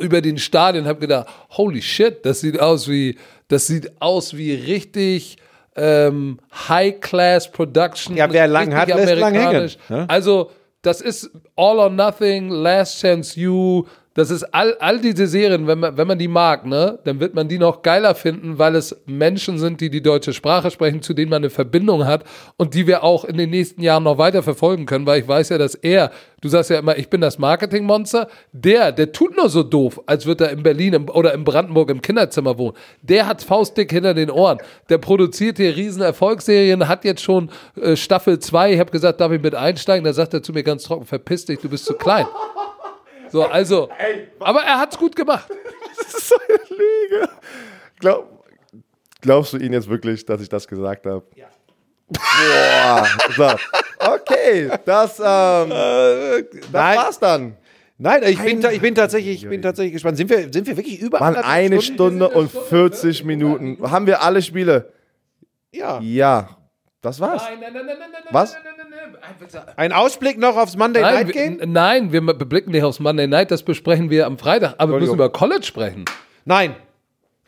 über 0.00 0.20
den 0.20 0.38
Stadion. 0.38 0.86
Hab 0.86 1.00
gedacht, 1.00 1.28
holy 1.50 1.82
shit, 1.82 2.24
das 2.24 2.40
sieht 2.40 2.58
aus 2.58 2.88
wie, 2.88 3.16
das 3.48 3.66
sieht 3.66 4.00
aus 4.00 4.36
wie 4.36 4.54
richtig 4.54 5.36
ähm, 5.76 6.38
High-Class 6.68 7.52
Production. 7.52 8.16
Ja, 8.16 8.32
wer 8.32 8.48
lang 8.48 8.74
hat, 8.74 8.88
lässt 8.88 9.16
lang 9.16 9.34
hängen, 9.34 9.70
ne? 9.88 10.06
Also, 10.08 10.50
das 10.82 11.00
ist 11.00 11.30
All 11.56 11.78
or 11.78 11.90
Nothing, 11.90 12.48
Last 12.48 13.00
Chance 13.00 13.38
You, 13.38 13.84
Das 14.14 14.32
ist 14.32 14.42
all, 14.42 14.76
all 14.80 15.00
diese 15.00 15.28
Serien, 15.28 15.68
wenn 15.68 15.78
man, 15.78 15.96
wenn 15.96 16.08
man 16.08 16.18
die 16.18 16.26
mag, 16.26 16.66
ne, 16.66 16.98
dann 17.04 17.20
wird 17.20 17.34
man 17.34 17.46
die 17.46 17.58
noch 17.58 17.82
geiler 17.82 18.16
finden, 18.16 18.58
weil 18.58 18.74
es 18.74 18.96
Menschen 19.06 19.56
sind, 19.60 19.80
die 19.80 19.88
die 19.88 20.02
deutsche 20.02 20.32
Sprache 20.32 20.72
sprechen, 20.72 21.00
zu 21.00 21.14
denen 21.14 21.30
man 21.30 21.42
eine 21.42 21.50
Verbindung 21.50 22.04
hat 22.06 22.24
und 22.56 22.74
die 22.74 22.88
wir 22.88 23.04
auch 23.04 23.24
in 23.24 23.36
den 23.36 23.50
nächsten 23.50 23.82
Jahren 23.82 24.02
noch 24.02 24.18
weiter 24.18 24.42
verfolgen 24.42 24.84
können, 24.84 25.06
weil 25.06 25.20
ich 25.20 25.28
weiß 25.28 25.50
ja, 25.50 25.58
dass 25.58 25.76
er, 25.76 26.10
du 26.40 26.48
sagst 26.48 26.70
ja 26.70 26.80
immer, 26.80 26.98
ich 26.98 27.08
bin 27.08 27.20
das 27.20 27.38
Marketingmonster, 27.38 28.26
der, 28.50 28.90
der 28.90 29.12
tut 29.12 29.36
nur 29.36 29.48
so 29.48 29.62
doof, 29.62 30.00
als 30.06 30.26
würde 30.26 30.46
er 30.46 30.50
in 30.50 30.64
Berlin 30.64 30.94
im, 30.94 31.08
oder 31.08 31.32
in 31.32 31.44
Brandenburg 31.44 31.88
im 31.90 32.02
Kinderzimmer 32.02 32.58
wohnen. 32.58 32.76
Der 33.02 33.28
hat 33.28 33.42
faustdick 33.42 33.92
hinter 33.92 34.14
den 34.14 34.32
Ohren. 34.32 34.58
Der 34.88 34.98
produziert 34.98 35.58
hier 35.58 35.76
riesen 35.76 36.02
Erfolgsserien, 36.02 36.88
hat 36.88 37.04
jetzt 37.04 37.22
schon 37.22 37.48
äh, 37.80 37.94
Staffel 37.94 38.40
2. 38.40 38.72
Ich 38.72 38.80
habe 38.80 38.90
gesagt, 38.90 39.20
darf 39.20 39.30
ich 39.30 39.40
mit 39.40 39.54
einsteigen? 39.54 40.04
Da 40.04 40.12
sagt 40.12 40.34
er 40.34 40.42
zu 40.42 40.52
mir 40.52 40.64
ganz 40.64 40.82
trocken, 40.82 41.06
verpiss 41.06 41.44
dich, 41.44 41.60
du 41.60 41.68
bist 41.68 41.84
zu 41.84 41.94
klein. 41.94 42.26
So, 43.30 43.44
also, 43.44 43.88
aber 44.40 44.62
er 44.62 44.78
hat's 44.78 44.98
gut 44.98 45.16
gemacht. 45.16 45.48
Das 45.96 46.14
ist 46.14 46.28
so 46.28 46.36
eine 46.48 46.58
Lüge. 46.78 47.28
Glaub, 47.98 48.44
glaubst 49.20 49.52
du 49.52 49.58
ihn 49.58 49.72
jetzt 49.72 49.88
wirklich, 49.88 50.24
dass 50.24 50.40
ich 50.40 50.48
das 50.48 50.66
gesagt 50.66 51.04
habe? 51.04 51.24
Ja. 51.34 51.46
Boah. 52.08 53.06
So. 53.36 53.50
Okay, 54.12 54.70
das, 54.84 55.18
ähm, 55.18 55.68
das 55.68 56.72
nein. 56.72 56.96
war's 56.96 57.18
dann. 57.18 57.56
Nein, 57.98 58.22
ich 58.24 58.42
bin, 58.42 58.64
ich 58.64 58.80
bin 58.80 58.94
tatsächlich, 58.94 59.42
ich 59.42 59.48
bin 59.48 59.60
tatsächlich 59.60 59.92
gespannt. 59.92 60.16
Sind 60.16 60.30
wir, 60.30 60.50
sind 60.50 60.66
wir 60.66 60.76
wirklich 60.76 61.00
über 61.00 61.20
Mann, 61.20 61.36
eine 61.36 61.82
Stunden? 61.82 62.24
Stunde 62.24 62.28
und 62.30 62.50
40 62.50 63.24
Minuten. 63.24 63.78
Haben 63.82 64.06
wir 64.06 64.22
alle 64.22 64.40
Spiele? 64.40 64.90
Ja. 65.70 66.00
Ja. 66.00 66.56
Das 67.02 67.18
war's. 67.18 67.42
Nein, 67.42 67.60
nein, 67.60 67.72
nein, 67.72 67.86
nein, 67.86 67.96
nein, 67.98 68.10
nein, 68.12 68.22
Was? 68.30 68.52
nein, 68.52 68.62
nein, 68.64 68.74
nein, 68.90 69.12
nein, 69.40 69.48
nein. 69.52 69.74
Ein 69.76 69.92
Ausblick 69.92 70.38
noch 70.38 70.56
aufs 70.56 70.76
Monday 70.76 71.00
Nein, 71.00 71.14
Night 71.26 71.32
Game? 71.32 71.60
nein, 71.72 72.12
wir 72.12 72.20
beblicken 72.20 72.72
nicht 72.72 72.82
aufs 72.82 73.00
Monday 73.00 73.26
Night, 73.26 73.50
das 73.50 73.62
besprechen 73.62 74.10
wir 74.10 74.26
am 74.26 74.36
Freitag. 74.36 74.74
Aber 74.78 74.92
wir 74.92 75.00
müssen 75.00 75.14
über 75.14 75.30
College 75.30 75.64
sprechen. 75.64 76.04
Nein. 76.44 76.76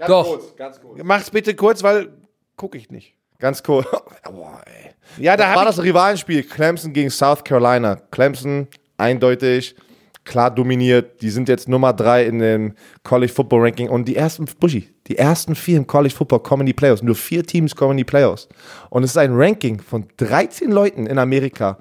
Doch. 0.06 0.56
ganz 0.56 0.80
kurz. 0.80 1.00
Mach's 1.02 1.30
bitte 1.30 1.54
kurz, 1.54 1.82
weil 1.82 2.08
gucke 2.56 2.78
ich 2.78 2.90
nicht. 2.90 3.14
Ganz 3.38 3.62
kurz. 3.62 3.86
Boah, 4.24 4.62
ey. 4.64 4.92
Ja, 5.22 5.36
da 5.36 5.54
war 5.54 5.64
das 5.64 5.82
Rivalenspiel 5.82 6.44
Clemson 6.44 6.92
gegen 6.92 7.10
South 7.10 7.44
Carolina. 7.44 7.96
Clemson 8.10 8.68
eindeutig 8.96 9.76
klar 10.24 10.51
dominiert. 10.51 11.20
Die 11.23 11.31
sind 11.31 11.49
jetzt 11.49 11.69
Nummer 11.69 11.93
drei 11.93 12.24
in 12.27 12.39
dem 12.39 12.74
College 13.03 13.32
Football 13.32 13.62
Ranking 13.62 13.89
und 13.89 14.07
die 14.07 14.16
ersten 14.16 14.44
Buschi, 14.61 14.89
die 15.07 15.19
ersten 15.19 15.55
vier 15.55 15.78
im 15.78 15.86
College 15.86 16.15
Football 16.15 16.40
kommen 16.40 16.62
in 16.62 16.66
die 16.66 16.73
Playoffs. 16.73 17.03
Nur 17.03 17.15
vier 17.15 17.44
Teams 17.44 17.74
kommen 17.74 17.93
in 17.93 17.97
die 17.99 18.05
Playoffs. 18.05 18.49
Und 18.90 19.03
es 19.05 19.11
ist 19.11 19.16
ein 19.16 19.32
Ranking 19.35 19.81
von 19.81 20.07
13 20.16 20.70
Leuten 20.70 21.07
in 21.07 21.19
Amerika. 21.19 21.78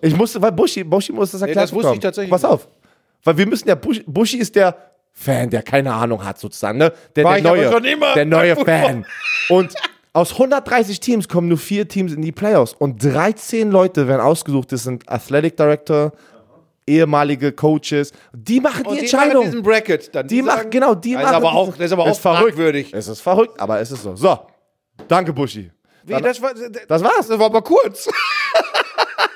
Ich 0.00 0.16
musste, 0.16 0.40
weil 0.40 0.52
Buschi, 0.52 0.84
Buschi 0.84 1.12
muss 1.12 1.32
das 1.32 1.42
erklären. 1.42 1.64
das 1.64 1.72
wusste 1.72 1.94
ich 1.94 2.00
tatsächlich 2.00 2.30
Pass 2.30 2.44
auf. 2.44 2.68
Weil 3.22 3.38
wir 3.38 3.46
müssen 3.46 3.68
ja, 3.68 3.74
Buschi, 3.74 4.04
Buschi 4.06 4.38
ist 4.38 4.54
der 4.54 4.76
Fan, 5.12 5.48
der 5.48 5.62
keine 5.62 5.92
Ahnung 5.94 6.24
hat 6.24 6.38
sozusagen, 6.38 6.78
ne? 6.78 6.92
Der, 7.14 7.24
der 7.24 7.42
neue, 7.42 7.80
der 8.14 8.24
neue 8.24 8.56
Fan. 8.56 9.06
Und 9.48 9.72
aus 10.12 10.32
130 10.32 11.00
Teams 11.00 11.28
kommen 11.28 11.48
nur 11.48 11.58
vier 11.58 11.88
Teams 11.88 12.12
in 12.12 12.22
die 12.22 12.32
Playoffs 12.32 12.72
und 12.72 13.02
13 13.02 13.70
Leute 13.70 14.06
werden 14.06 14.20
ausgesucht. 14.20 14.70
Das 14.72 14.84
sind 14.84 15.08
Athletic 15.08 15.56
Director, 15.56 16.12
ehemalige 16.86 17.52
Coaches. 17.52 18.12
Die 18.32 18.60
machen 18.60 18.86
Und 18.86 18.92
die 18.94 18.98
die 18.98 19.02
Entscheidung. 19.04 19.34
machen 19.42 19.50
diesen 19.50 19.62
Bracket 19.62 20.14
dann. 20.14 20.26
Die 20.26 20.42
machen, 20.42 20.70
genau, 20.70 20.94
die 20.94 21.12
das 21.14 21.22
machen. 21.22 21.30
Ist 21.32 21.36
aber 21.36 21.52
auch, 21.52 21.76
das 21.76 21.86
ist 21.86 21.92
aber 21.92 22.02
auch 22.04 22.10
Ist 22.10 22.18
verrückt. 22.20 22.92
Es 22.92 23.08
ist 23.08 23.20
verrückt, 23.20 23.60
aber 23.60 23.80
es 23.80 23.90
ist 23.90 24.02
so. 24.02 24.14
So, 24.16 24.38
danke 25.08 25.32
Buschi. 25.32 25.70
Wie, 26.04 26.12
das, 26.20 26.40
war, 26.42 26.52
Das 26.86 27.02
war's. 27.02 27.28
das 27.28 27.38
war 27.38 27.46
aber 27.46 27.62
kurz. 27.62 28.08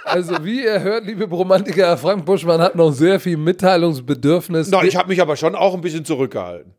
Also, 0.04 0.42
wie 0.42 0.64
ihr 0.64 0.80
hört, 0.80 1.04
liebe 1.04 1.26
Romantiker, 1.26 1.98
Frank 1.98 2.24
Buschmann 2.24 2.62
hat 2.62 2.74
noch 2.74 2.92
sehr 2.92 3.20
viel 3.20 3.36
Mitteilungsbedürfnis. 3.36 4.70
No, 4.70 4.82
ich 4.82 4.96
habe 4.96 5.08
mich 5.08 5.20
aber 5.20 5.36
schon 5.36 5.54
auch 5.54 5.74
ein 5.74 5.82
bisschen 5.82 6.02
zurückgehalten. 6.02 6.72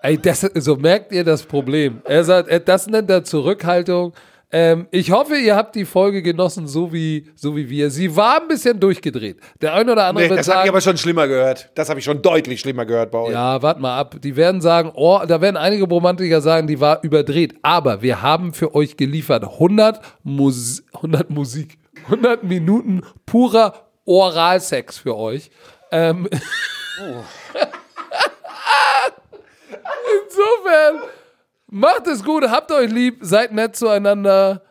Ey, 0.00 0.16
das, 0.16 0.40
so 0.40 0.76
merkt 0.76 1.12
ihr 1.12 1.22
das 1.22 1.42
Problem. 1.42 2.00
Er 2.04 2.24
sagt, 2.24 2.48
das 2.66 2.86
nennt 2.86 3.10
er 3.10 3.24
Zurückhaltung. 3.24 4.14
Ähm, 4.54 4.86
ich 4.90 5.10
hoffe, 5.10 5.36
ihr 5.36 5.56
habt 5.56 5.74
die 5.74 5.86
Folge 5.86 6.22
genossen, 6.22 6.66
so 6.68 6.92
wie, 6.92 7.30
so 7.34 7.56
wie 7.56 7.70
wir. 7.70 7.90
Sie 7.90 8.14
war 8.14 8.42
ein 8.42 8.48
bisschen 8.48 8.78
durchgedreht. 8.78 9.38
Der 9.62 9.72
ein 9.72 9.88
oder 9.88 10.04
andere 10.04 10.24
Nee, 10.24 10.30
wird 10.30 10.40
das 10.40 10.48
habe 10.48 10.56
sagen, 10.56 10.66
ich 10.66 10.70
aber 10.72 10.80
schon 10.82 10.98
schlimmer 10.98 11.26
gehört. 11.26 11.70
Das 11.74 11.88
habe 11.88 12.00
ich 12.00 12.04
schon 12.04 12.20
deutlich 12.20 12.60
schlimmer 12.60 12.84
gehört 12.84 13.10
bei 13.10 13.18
euch. 13.18 13.32
ja, 13.32 13.62
wart 13.62 13.80
mal 13.80 13.98
ab. 13.98 14.16
Die 14.20 14.36
werden 14.36 14.60
sagen, 14.60 14.92
oh, 14.94 15.20
da 15.26 15.40
werden 15.40 15.56
einige 15.56 15.84
Romantiker 15.84 16.42
sagen, 16.42 16.66
die 16.66 16.80
war 16.80 17.02
überdreht. 17.02 17.54
Aber 17.62 18.02
wir 18.02 18.20
haben 18.20 18.52
für 18.52 18.74
euch 18.74 18.98
geliefert 18.98 19.44
100, 19.44 20.00
Mus 20.22 20.84
100 20.92 21.30
Musik, 21.30 21.78
100 22.04 22.44
Minuten 22.44 23.00
purer 23.24 23.88
Oralsex 24.04 24.98
für 24.98 25.16
euch. 25.16 25.50
Ähm, 25.90 26.28
Insofern, 30.24 31.08
macht 31.72 32.06
es 32.06 32.22
gut, 32.22 32.48
habt 32.48 32.70
euch 32.70 32.90
lieb, 32.90 33.18
seid 33.20 33.52
nett 33.52 33.74
zueinander. 33.74 34.62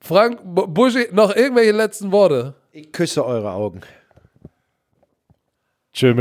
Frank, 0.00 0.40
Buschi, 0.44 1.08
noch 1.12 1.34
irgendwelche 1.34 1.72
letzten 1.72 2.12
Worte? 2.12 2.54
Ich 2.70 2.92
küsse 2.92 3.24
eure 3.24 3.50
Augen. 3.50 3.80
Tschö. 5.92 6.12